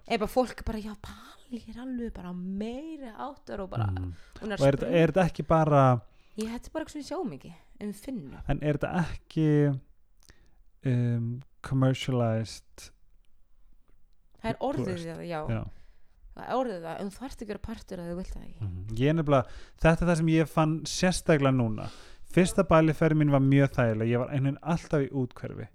er 0.08 0.18
bara 0.20 0.28
fólk 0.30 0.64
bara, 0.66 0.78
já, 0.78 0.94
Bali 1.02 1.64
er 1.68 1.80
alveg 1.82 2.14
bara 2.14 2.34
meiri 2.34 3.10
áttur 3.18 3.60
og 3.62 3.70
bara 3.70 3.86
hún 3.88 4.14
og 4.42 4.52
er, 4.52 4.58
þetta- 4.78 4.92
er 4.94 5.08
þetta 5.12 5.26
ekki 5.26 5.44
bara 5.48 6.02
ég 6.38 6.50
hætti 6.50 6.70
bara 6.74 6.86
eitthvað 6.86 6.92
sem 6.92 7.02
sjáum 7.04 7.34
ekki 7.34 7.54
en 7.80 7.92
við 7.92 7.96
finnum 8.06 8.38
en 8.48 8.60
er 8.64 8.74
þetta 8.78 9.06
ekki 9.06 9.80
um, 10.86 11.42
commercialized 11.62 12.92
það 14.42 14.50
er 14.50 14.58
orðið 14.60 15.06
já, 15.26 15.48
já 15.50 15.64
orðið 16.34 16.88
það 16.88 17.02
en 17.02 17.12
þú 17.12 17.20
þarft 17.22 17.44
ekki 17.44 17.56
að 17.56 17.62
partur 17.68 18.02
að 18.02 18.10
þau 18.10 18.18
vilt 18.18 18.34
það 18.34 18.44
ekki 18.48 18.64
Mhm. 18.64 18.98
Ég 18.98 19.10
er 19.10 19.14
nefnilega, 19.14 19.48
þetta 19.82 20.02
er 20.02 20.10
það 20.10 20.18
sem 20.18 20.32
ég 20.34 20.50
fann 20.50 20.74
sérstaklega 20.86 21.56
núna. 21.56 21.90
Fyrsta 22.34 22.64
bæliferð 22.64 23.18
mín 23.18 23.32
var 23.32 23.40
mjög 23.40 23.70
þægileg, 23.78 24.10
ég 24.10 24.20
var 24.20 24.30
einhvern 24.30 24.44
veginn 24.44 24.64
alltaf 24.64 25.02
í 25.02 25.10
útkverfi. 25.12 25.68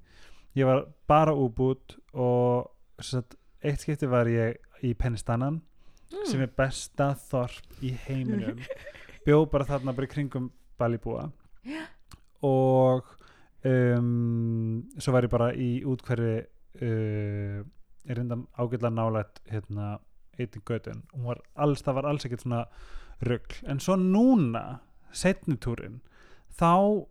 Ég 0.57 0.67
var 0.67 0.87
bara 1.07 1.33
úbút 1.33 1.99
og 2.15 2.71
sagt, 3.01 3.37
eitt 3.63 3.81
skipti 3.81 4.07
var 4.11 4.27
ég 4.27 4.57
í 4.83 4.95
Pennistannan 4.95 5.61
mm. 6.11 6.27
sem 6.27 6.41
er 6.41 6.51
besta 6.57 7.15
þorp 7.15 7.83
í 7.83 7.95
heiminum. 8.07 8.59
Bjó 9.25 9.45
bara 9.51 9.65
þarna 9.65 9.95
bara 9.95 10.09
í 10.09 10.11
kringum 10.11 10.51
bælibúa 10.79 11.31
og 12.47 13.07
um, 13.67 14.85
svo 14.99 15.15
var 15.15 15.27
ég 15.27 15.33
bara 15.33 15.51
í 15.55 15.71
útkverfi 15.87 16.37
uh, 16.83 17.63
er 18.09 18.19
reyndan 18.19 18.47
ágætlega 18.57 18.95
nálægt 18.95 19.43
hérna 19.51 19.99
eitin 20.47 20.63
götin 20.67 21.03
hún 21.15 21.25
var 21.25 21.41
alls, 21.57 21.83
það 21.83 21.95
var 21.95 22.07
alls 22.07 22.25
ekkert 22.29 22.45
svona 22.47 22.65
rugl, 23.27 23.57
en 23.67 23.79
svo 23.81 23.97
núna 23.97 24.81
setni 25.13 25.57
túrin 25.57 26.01
þá 26.59 27.05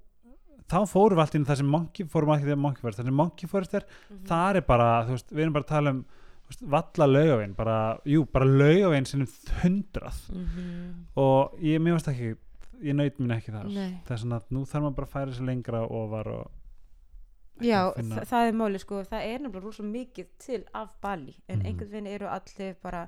þá 0.68 0.80
fórum 0.92 1.16
við 1.18 1.24
allt 1.24 1.36
inn 1.40 1.46
það 1.48 1.58
sem 1.62 1.70
Monkey 1.72 2.06
fórum 2.12 2.34
ekki 2.36 2.48
þegar 2.50 2.60
Monkey 2.64 2.82
Forest, 2.82 3.00
það 3.00 3.06
sem 3.06 3.16
Monkey 3.22 3.48
Forest 3.48 3.74
er 3.80 3.86
Mhm. 4.10 4.26
það 4.28 4.56
er 4.56 4.62
bara, 4.62 4.88
þú 5.06 5.12
veist, 5.16 5.30
við 5.32 5.42
erum 5.46 5.54
bara 5.54 5.64
að 5.64 5.68
tala 5.68 5.90
um 5.92 6.06
veist, 6.50 6.62
valla 6.64 7.08
laugavinn, 7.08 7.56
bara 7.56 7.78
jú, 8.06 8.26
bara 8.32 8.46
laugavinn 8.46 9.06
sinni 9.06 9.26
hundrað 9.62 10.20
Mhm. 10.30 11.06
og 11.16 11.58
ég, 11.62 11.80
mér 11.80 11.94
varst 11.98 12.08
ekki 12.12 12.36
ég 12.84 12.94
naut 12.96 13.18
mín 13.20 13.32
ekki 13.36 13.52
þar 13.52 13.66
Nei. 13.74 14.02
það 14.06 14.12
er 14.12 14.18
svona 14.18 14.40
að 14.40 14.44
nú 14.52 14.66
þarf 14.66 14.84
maður 14.84 14.96
bara 14.96 15.08
að 15.08 15.16
færa 15.16 15.34
sér 15.34 15.46
lengra 15.48 15.82
ofar 15.90 16.28
og 16.28 16.52
Já, 17.62 17.94
finna- 17.96 18.16
þa 18.22 18.26
það 18.26 18.48
er 18.48 18.54
máli 18.54 18.80
sko, 18.80 19.04
það 19.04 19.26
er 19.26 19.40
nefnilega 19.40 19.64
rosa 19.64 19.84
mikið 19.84 20.26
til 20.40 20.64
af 20.74 20.90
Bali 21.02 21.36
en 21.50 21.60
Mhm. 21.60 21.66
einhvern 21.66 21.90
veginn 21.92 22.08
eru 22.08 22.26
allir 22.28 22.76
bara 22.84 23.08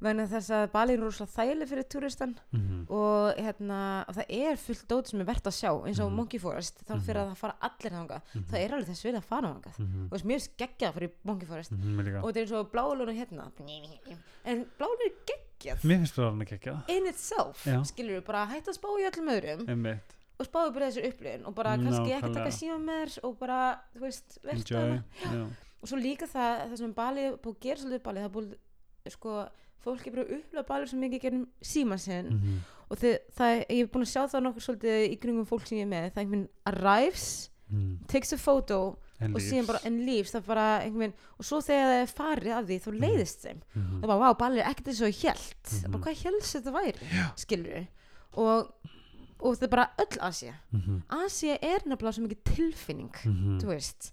vegna 0.00 0.26
þess 0.28 0.50
að 0.50 0.70
Bali 0.72 0.92
er 0.94 1.00
rosa 1.00 1.24
þægileg 1.26 1.68
fyrir 1.68 1.84
túristan 1.90 2.36
mm 2.52 2.86
og 2.88 3.34
hérna, 3.36 4.04
það 4.06 4.24
er 4.30 4.56
fullt 4.56 4.86
dót 4.88 5.06
sem 5.08 5.20
er 5.20 5.24
verðt 5.26 5.48
að 5.50 5.56
sjá 5.58 5.70
eins 5.86 5.98
og 6.00 6.10
Mhm. 6.10 6.16
Monkey 6.16 6.38
Forest 6.38 6.84
þá 6.86 6.94
Mhm. 6.94 7.00
fyrir 7.02 7.16
að 7.16 7.30
það 7.32 7.36
fara 7.36 7.54
allir 7.62 7.92
þangað 7.92 8.20
Mhm. 8.34 8.44
það 8.50 8.60
er 8.64 8.70
alveg 8.70 8.86
þess 8.88 9.04
við 9.04 9.16
að 9.16 9.24
fara 9.24 9.48
þangað 9.48 9.76
-hmm. 9.78 10.04
og 10.06 10.18
þess 10.18 10.24
mér 10.24 10.34
er 10.34 10.66
geggjað 10.66 10.94
fyrir 10.94 11.10
Monkey 11.24 11.46
Forest 11.48 11.70
Mm 11.72 11.78
-hmm, 11.82 12.22
og 12.22 12.30
þetta 12.32 12.36
er 12.36 12.42
eins 12.46 12.52
og 12.52 12.72
bláaluna 12.72 13.12
hérna 13.12 13.50
en 14.44 14.66
bláaluna 14.78 15.04
er 15.04 15.14
geggjað 15.26 15.80
mér 15.82 15.98
finnst 15.98 16.14
það 16.14 16.30
alveg 16.30 16.52
ekki 16.52 16.82
in 16.96 17.06
itself, 17.06 17.64
Já. 17.66 17.82
skilur 17.84 18.20
við 18.20 18.24
bara 18.24 18.46
hætta 18.46 18.70
að 18.70 18.78
spá 18.78 18.88
í 19.00 19.10
öllum 19.10 19.28
öðrum 19.28 19.66
einmitt, 19.68 20.14
og 20.38 20.46
spáðu 20.46 20.74
bara 20.74 20.88
þessu 20.90 21.06
upplifin 21.08 21.46
og 21.48 21.54
bara 21.54 21.76
kannski 21.80 22.14
ekki 22.16 22.32
taka 22.36 22.54
síma 22.54 22.78
með 22.78 23.00
þér 23.02 23.28
og 23.28 23.38
bara, 23.40 23.60
þú 23.94 24.04
veist, 24.06 24.38
já. 24.70 25.46
og 25.82 25.90
svo 25.90 25.98
líka 25.98 26.28
það, 26.30 26.64
það 26.70 26.76
sem 26.82 26.92
Bali 26.94 27.26
er 27.26 27.38
búið 27.42 27.56
að 27.56 27.64
gera 27.66 27.82
svolítið 27.82 28.00
í 28.00 28.04
Bali, 28.06 28.24
það 28.24 28.34
búið 28.36 29.12
sko, 29.14 29.36
fólk 29.84 30.06
er 30.06 30.14
bara 30.16 30.26
að 30.26 30.34
upplega 30.38 30.68
Bali 30.68 30.90
svo 30.90 30.98
mikið 30.98 31.24
gerum 31.26 31.46
síma 31.74 31.98
sinn. 32.02 32.34
Mm 32.34 32.58
og 32.88 32.96
þið, 32.96 33.18
það, 33.36 33.54
ég 33.68 33.82
er 33.82 33.90
búin 33.92 34.06
að 34.06 34.12
sjá 34.14 34.22
það 34.32 34.44
nokkur 34.46 34.64
svolítið 34.64 35.02
í 35.04 35.16
kringum 35.20 35.48
fólk 35.48 35.66
sem 35.68 35.76
ég 35.76 35.84
er 35.84 35.90
með, 35.90 36.06
það 36.06 36.20
er 36.20 36.22
einhvern 36.22 36.44
arrives, 36.70 37.26
-hmm. 37.68 38.06
takes 38.08 38.32
a 38.32 38.38
photo 38.40 38.98
en 39.20 39.34
og 39.34 39.42
síðan 39.42 39.66
leaves, 40.06 40.34
er 40.34 40.46
bara 40.46 40.66
einhvern 40.82 40.98
veginn 40.98 41.14
og 41.38 41.44
svo 41.44 41.60
þegar 41.60 41.88
það 41.90 42.02
er 42.02 42.12
farið 42.20 42.52
af 42.56 42.64
því, 42.68 42.78
þá 42.84 42.90
leiðist 43.02 43.42
þeim. 43.44 43.60
Mm 43.74 43.88
það 43.88 44.02
er 44.02 44.08
bara, 44.12 44.20
wow, 44.22 44.36
Bali 44.38 44.60
er 44.60 44.70
ekkert 44.70 44.88
eins 44.88 45.02
og 45.02 45.08
mm 45.08 45.84
Mhm. 45.84 45.92
bara 45.92 46.02
hvað 46.02 46.22
helst 46.24 46.56
þetta 46.56 46.72
væri, 46.78 46.94
skilur 47.36 47.86
og, 48.32 48.72
og 49.40 49.56
það 49.56 49.62
er 49.62 49.68
bara 49.68 49.90
öll 49.98 50.18
Asia 50.20 50.54
-hmm. 50.74 51.02
Asia 51.24 51.54
er 51.62 51.78
nefnilega 51.86 52.12
svo 52.12 52.22
mikið 52.26 52.42
tilfinning 52.54 53.14
Mm 53.24 53.58
þú 53.58 53.66
veist, 53.66 54.12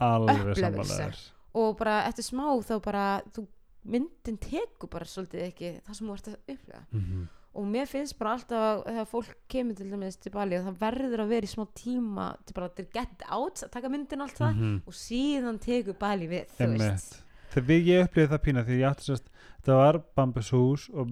alveg 0.00 0.36
Upplevelse. 0.40 0.94
sammálaður 0.94 1.16
og 1.54 1.76
bara 1.78 2.04
eftir 2.08 2.22
smá 2.22 2.62
þá 2.62 2.80
bara 2.82 3.20
þú 3.34 3.46
myndin 3.84 4.36
tekur 4.38 4.88
bara 4.90 5.04
svolítið 5.04 5.42
ekki 5.48 5.80
það 5.86 5.94
sem 5.94 6.06
þú 6.08 6.12
ert 6.14 6.28
að 6.28 6.36
upplega 6.48 6.82
mm 6.92 7.00
-hmm. 7.00 7.26
og 7.54 7.64
mér 7.66 7.86
finnst 7.86 8.18
bara 8.18 8.32
alltaf 8.32 8.58
að 8.58 8.84
þegar 8.86 9.06
fólk 9.06 9.34
kemur 9.48 9.74
til 9.74 9.90
dæmis 9.90 10.16
til 10.16 10.30
Bali 10.32 10.56
og 10.56 10.64
það 10.66 10.78
verður 10.78 11.20
að 11.20 11.28
vera 11.28 11.46
í 11.46 11.54
smá 11.56 11.66
tíma 11.74 12.36
til 12.46 12.54
bara 12.54 12.66
að 12.68 12.76
get 12.92 13.22
out, 13.30 13.54
að 13.62 13.70
taka 13.70 13.88
myndin 13.88 14.20
allt 14.20 14.36
það 14.38 14.54
Mhm. 14.54 14.82
og 14.86 14.92
síðan 14.94 15.58
tekur 15.58 15.94
Bali 15.98 16.26
við 16.28 16.46
þú 16.46 16.60
Einmitt. 16.64 16.78
veist 16.92 17.22
þegar 17.50 17.84
ég 17.86 18.04
upplýði 18.08 18.28
það 18.28 18.38
pína 18.44 18.64
því 18.64 18.78
ég 18.80 18.90
átti 18.90 19.02
sérst 19.12 19.24
það 19.64 19.74
var 19.74 20.02
Bambus 20.16 20.50
hús 20.50 20.88
og 20.94 21.08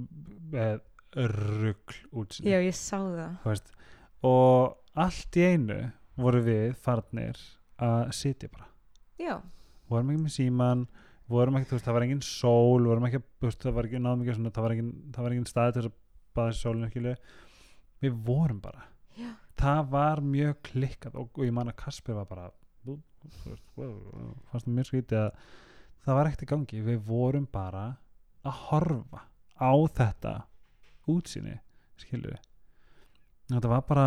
með 0.52 0.80
rugl 1.16 2.00
útsinni 2.12 2.52
já 2.52 2.60
ég 2.62 2.76
sá 2.76 2.98
það. 2.98 3.72
Og 4.28 4.76
allt 4.98 5.38
í 5.38 5.44
einu 5.46 5.78
voru 6.18 6.42
við 6.44 6.74
farnir 6.82 7.38
að 7.78 8.10
sitja 8.18 8.50
bara. 8.50 8.66
Já, 9.18 9.38
vorum 9.90 10.12
ekki 10.12 10.24
með 10.24 10.34
síman 10.34 10.86
vorum 11.28 11.58
ekki, 11.58 11.68
þú 11.70 11.76
veist, 11.76 11.86
það 11.86 11.96
var 11.98 12.06
engin 12.06 12.22
sól 12.24 12.86
vorum 12.88 13.06
ekki, 13.08 13.20
þú 13.38 13.48
veist, 13.50 13.62
það 13.62 13.76
var 13.76 13.88
ekki 13.88 14.00
náðum 14.02 14.22
ekki 14.24 14.36
svona, 14.38 14.52
það 14.56 14.66
var 14.66 14.74
engin, 14.74 14.92
það 15.14 15.26
var 15.26 15.34
engin 15.34 15.50
staði 15.50 15.74
til 15.74 15.82
þess 15.82 15.90
að 15.90 15.98
baða 16.38 16.54
sér 16.54 16.62
sólinu 16.62 16.88
ekki 16.88 17.16
við 17.98 18.20
vorum 18.28 18.60
bara. 18.62 18.86
Já, 19.18 19.30
það 19.58 19.80
var 19.92 20.22
mjög 20.24 20.60
klikkað 20.70 21.18
og, 21.18 21.30
og 21.34 21.44
ég 21.44 21.54
man 21.54 21.72
að 21.72 21.80
Kasper 21.82 22.18
var 22.18 22.28
bara 22.30 22.50
fannst 23.78 24.66
það 24.66 24.76
mjög 24.76 24.88
skrítið 24.88 25.18
að 25.20 25.40
það 26.04 26.18
var 26.18 26.30
ekkert 26.30 26.44
í 26.44 26.50
gangi. 26.52 26.84
Við 26.86 27.00
vorum 27.08 27.48
bara 27.52 27.84
að 28.46 28.60
horfa 28.68 29.24
á 29.58 29.72
þetta 29.98 30.34
útsýni 31.14 31.56
skilju 31.98 32.36
þetta 33.50 33.68
var 33.72 33.82
bara 33.88 34.06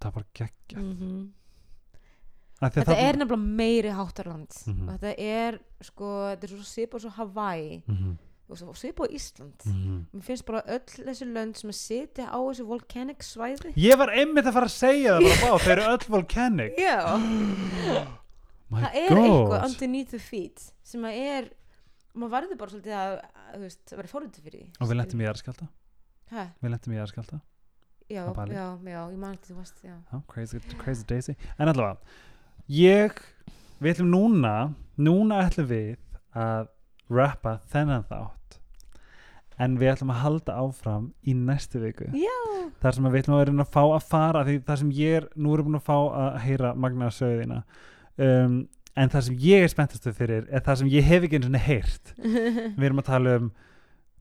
það 0.00 0.04
var 0.10 0.12
bara 0.18 0.26
geggja 0.34 0.78
mm 0.82 0.92
mm. 1.00 1.24
þetta 2.64 2.96
er 2.96 3.16
nefnilega 3.20 3.56
meiri 3.62 3.90
háttarland 3.96 4.52
Mhm. 4.66 4.88
og 4.88 4.94
þetta 4.98 5.14
er 5.18 5.58
sko, 5.84 6.12
þetta 6.30 6.44
er 6.48 6.52
svo 6.54 6.64
svipað 6.64 7.00
svo 7.04 7.10
Hawaii. 7.18 7.82
Mm 7.86 7.96
-hmm. 7.96 8.14
og 8.48 8.58
svo 8.58 8.72
svipað 8.74 9.08
á 9.08 9.14
Ísland. 9.16 9.58
Mm 9.66 10.06
mér 10.14 10.22
finnst 10.22 10.44
bara 10.46 10.62
öll 10.66 10.86
þessi 11.08 11.24
lönd 11.32 11.56
sem 11.56 11.70
að 11.70 11.74
sitja 11.74 12.24
á 12.28 12.38
þessu 12.38 12.64
volcanic 12.66 13.22
svæði. 13.22 13.72
Ég 13.76 13.96
var 13.98 14.08
einmitt 14.10 14.46
að 14.46 14.52
fara 14.52 14.66
að 14.66 14.70
segja 14.78 15.18
það 15.18 15.22
bara 15.40 15.52
bá, 15.52 15.58
þau 15.64 15.72
eru 15.72 15.82
öll 15.82 16.08
volcanic. 16.08 16.72
Já, 16.78 17.16
My 18.70 18.80
það 18.80 18.94
er 18.94 19.08
God. 19.08 19.18
eitthvað 19.24 19.64
underneath 19.68 20.10
the 20.10 20.18
feet 20.18 20.72
sem 20.82 21.02
að 21.04 21.12
er 21.16 21.50
maður 22.14 22.34
varður 22.36 22.60
bara 22.60 22.74
svolítið 22.74 22.96
að, 22.98 23.16
að 23.54 23.64
veist, 23.64 23.82
að 23.90 23.98
vera 24.00 24.12
fórhundu 24.12 24.44
fyrir 24.44 24.60
því 24.60 24.84
Og 24.84 24.90
við 24.90 25.00
lentum 25.00 25.22
í 25.22 25.28
jarðskjálta 25.28 25.68
Hæ? 26.30 26.42
Við 26.60 26.72
lentum 26.74 26.94
í 26.94 27.00
jarðskjálta 27.00 27.40
já, 28.04 28.22
já, 28.52 28.66
já, 28.84 29.00
ég 29.08 29.18
man 29.18 29.34
ekki 29.34 29.54
þú 29.54 29.64
já. 29.84 29.96
Já, 29.96 30.18
crazy, 30.28 30.60
crazy 30.80 31.04
daisy. 31.08 31.34
En 31.56 31.70
allavega 31.72 31.98
Ég, 32.68 33.16
við 33.80 33.94
ætlum 33.94 34.10
núna 34.12 34.54
Núna 34.96 35.40
ætlum 35.48 35.68
við 35.68 35.96
að 36.38 36.68
rappa 37.10 37.58
þennan 37.72 38.04
þátt. 38.08 38.58
En 39.58 39.76
við 39.78 39.92
ætlum 39.92 40.12
að 40.14 40.22
halda 40.22 40.54
áfram 40.58 41.08
í 41.26 41.34
næstu 41.34 41.80
viku. 41.82 42.06
Já, 42.18 42.36
þar 42.82 42.96
sem 42.96 43.08
við 43.08 43.20
ætlum 43.22 43.36
að 43.36 43.42
vera 43.42 43.64
að 43.64 43.74
fá 43.74 43.82
að 43.84 44.06
fara 44.08 44.44
því 44.46 44.56
það 44.68 44.80
sem 44.82 44.94
ég 44.98 45.18
er, 45.18 45.26
nú 45.34 45.54
erum 45.54 45.68
búin 45.68 45.78
að 45.80 45.86
fá 45.88 45.96
að 45.98 46.38
heyra 46.44 46.72
magnaða 46.78 47.16
sögðina 47.18 47.60
um, 48.26 48.56
en 48.96 49.12
það 49.12 49.26
sem 49.28 49.38
ég 49.42 49.64
er 49.64 49.70
spenntastu 49.72 50.12
fyrir 50.14 50.48
er 50.48 50.64
það 50.64 50.80
sem 50.80 50.90
ég 50.92 51.06
hef 51.08 51.26
ekki 51.26 51.38
einu 51.38 51.48
svona 51.48 51.62
heyrt. 51.66 52.14
Við 52.78 52.88
erum 52.88 53.02
að 53.02 53.08
tala 53.10 53.36
um 53.40 53.52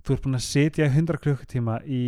þú 0.04 0.16
ert 0.16 0.26
búin 0.26 0.40
að 0.40 0.46
sitja 0.48 0.88
í 0.88 0.92
100 0.92 1.22
klukkutíma 1.24 1.80
í 1.88 2.04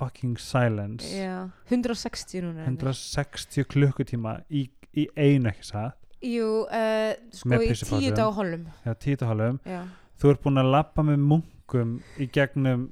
fucking 0.00 0.40
silence. 0.40 1.08
Já 1.12 1.50
160 1.68 2.44
núna 2.46 2.64
er 2.64 2.70
mér. 2.70 2.78
160 2.78 3.68
klukkutíma 3.70 4.38
í, 4.48 4.66
í 4.96 5.06
einu 5.16 5.52
ekki 5.52 5.68
satt? 5.70 5.98
Jú, 6.20 6.66
uh, 6.68 7.12
sko 7.32 7.60
í 7.64 7.72
tíu 7.80 8.12
dag 8.12 8.34
holum. 8.36 8.66
Já, 8.84 8.92
títuhálum, 9.00 9.56
já, 9.64 9.86
þú 10.20 10.32
ert 10.34 10.42
búin 10.44 10.60
að 10.60 10.72
lappa 10.74 11.04
með 11.06 11.22
munkum 11.30 11.94
í 12.20 12.26
gegnum 12.28 12.90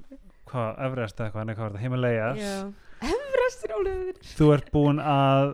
hvað, 0.48 0.70
Everest 0.86 1.18
eða 1.18 1.26
eitthvað, 1.28 1.44
nei 1.48 1.56
hvað 1.56 1.64
var 1.66 1.74
þetta, 1.74 1.82
Himalayas? 1.84 2.40
Já. 2.40 2.54
Everestur 3.08 3.74
álefur 3.76 4.22
þú 4.38 4.48
ert 4.56 4.70
búin 4.72 5.02
að 5.04 5.52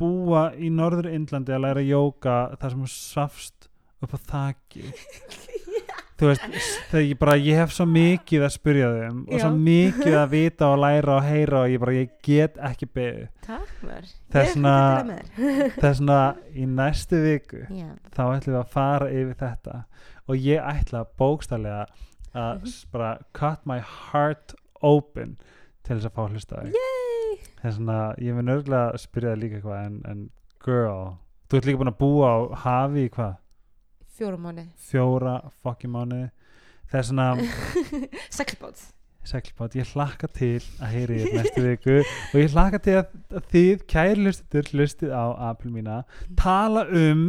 búa 0.00 0.50
í 0.58 0.68
norður 0.72 1.08
Indlandi 1.14 1.54
að 1.56 1.64
læra 1.66 1.82
jóka 1.86 2.36
þar 2.60 2.70
sem 2.74 2.86
svafst 2.92 3.68
upp 4.02 4.12
á 4.12 4.18
þaki. 4.30 4.90
Þú 6.16 6.30
veist, 6.30 6.44
þegar 6.88 7.02
ég 7.04 7.18
bara 7.20 7.32
ég 7.36 7.58
hef 7.60 7.72
svo 7.76 7.84
mikið 7.92 8.44
að 8.46 8.52
spyrja 8.54 8.86
þeim 8.94 9.18
og 9.26 9.40
svo 9.42 9.50
mikið 9.52 10.14
að 10.16 10.30
vita 10.36 10.68
og 10.72 10.78
læra 10.80 11.16
og 11.18 11.26
heyra 11.28 11.58
og 11.66 11.74
ég 11.74 11.82
bara, 11.82 11.92
ég 11.98 12.14
get 12.24 12.56
ekki 12.70 12.88
beðið. 12.88 13.26
Með 13.84 14.06
þess 15.82 16.00
vegna 16.00 16.20
í 16.56 16.64
næstu 16.72 17.20
viku 17.20 17.60
já, 17.68 17.90
þá 18.16 18.22
ætlum 18.30 18.54
við 18.54 18.60
að 18.62 18.72
fara 18.78 19.10
yfir 19.12 19.36
þetta. 19.44 19.76
Og 20.26 20.40
ég 20.48 20.64
ætla 20.72 21.04
bókstallega 21.20 21.84
að 22.36 22.64
Mhm. 22.64 22.72
bara 22.92 23.10
cut 23.36 23.60
my 23.68 23.78
heart 23.80 24.54
open 24.84 25.36
til 25.84 25.96
þess 26.00 26.08
að 26.08 26.16
fá 26.16 26.24
að 26.24 26.72
yay 27.56 27.70
þess 27.70 27.80
vegna 27.80 27.98
ég 28.22 28.36
mun 28.36 28.54
örgulega 28.56 28.92
að 28.92 29.02
spyrja 29.02 29.34
það 29.34 29.42
líka 29.42 29.60
eitthvað 29.60 29.84
en, 29.84 30.00
en 30.10 30.24
girl, 30.64 31.06
þú 31.46 31.60
ert 31.60 31.68
líka 31.70 31.82
búin 31.82 31.92
að 31.92 32.00
búa 32.02 32.32
á 32.32 32.36
hafi 32.66 33.06
í 33.06 33.12
hvað, 33.16 33.38
fjórum 34.16 34.44
mánu 34.48 34.68
fjóra 34.88 35.38
fokki 35.62 35.90
mánuði. 35.92 36.30
Þess 36.86 37.10
vegna 37.10 37.32
seglbót 38.38 38.84
seglbát, 39.26 39.74
ég 39.74 39.88
hlakka 39.94 40.28
til 40.30 40.60
að 40.78 40.92
heyri 40.94 41.20
þér 41.22 41.38
næstu 41.40 41.64
viku 41.64 41.96
og 41.98 42.36
ég 42.38 42.52
hlakka 42.54 42.82
til 42.82 42.98
að, 43.00 43.16
þið 43.50 43.86
kæri 43.90 44.26
hlustendur 44.26 44.70
hlustið 44.72 45.14
á 45.14 45.24
Apple 45.50 45.72
mína. 45.74 46.02
Tala 46.38 46.86
um 46.86 47.24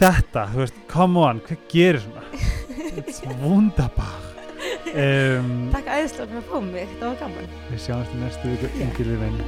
þetta, 0.00 0.46
þú 0.54 0.64
veist, 0.64 0.80
come 0.92 1.26
on 1.26 1.44
hvað 1.44 1.68
gerir 1.72 2.00
svona? 2.06 2.24
It's 2.96 3.20
wunderbar 3.42 4.35
um, 4.92 5.54
takk 5.74 5.94
æðislega 5.96 6.28
fyrir 6.32 6.42
að 6.42 6.50
fá 6.50 6.58
mig, 6.72 6.92
það 6.98 7.08
var 7.08 7.22
gaman. 7.24 7.56
við 7.70 7.86
sjáumst 7.86 8.14
í 8.14 8.20
næstu 8.24 8.52
viku 8.54 8.74
engir 8.86 9.14
við 9.14 9.24
venn 9.26 9.40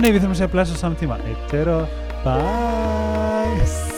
nei, 0.00 0.10
við 0.10 0.22
þurfum 0.22 0.32
að 0.32 0.40
segja 0.40 0.52
bless 0.54 0.72
á 0.72 0.76
saman 0.80 0.98
tíma. 1.00 1.20
1, 1.52 1.68
0, 1.68 1.84
bye. 2.24 3.95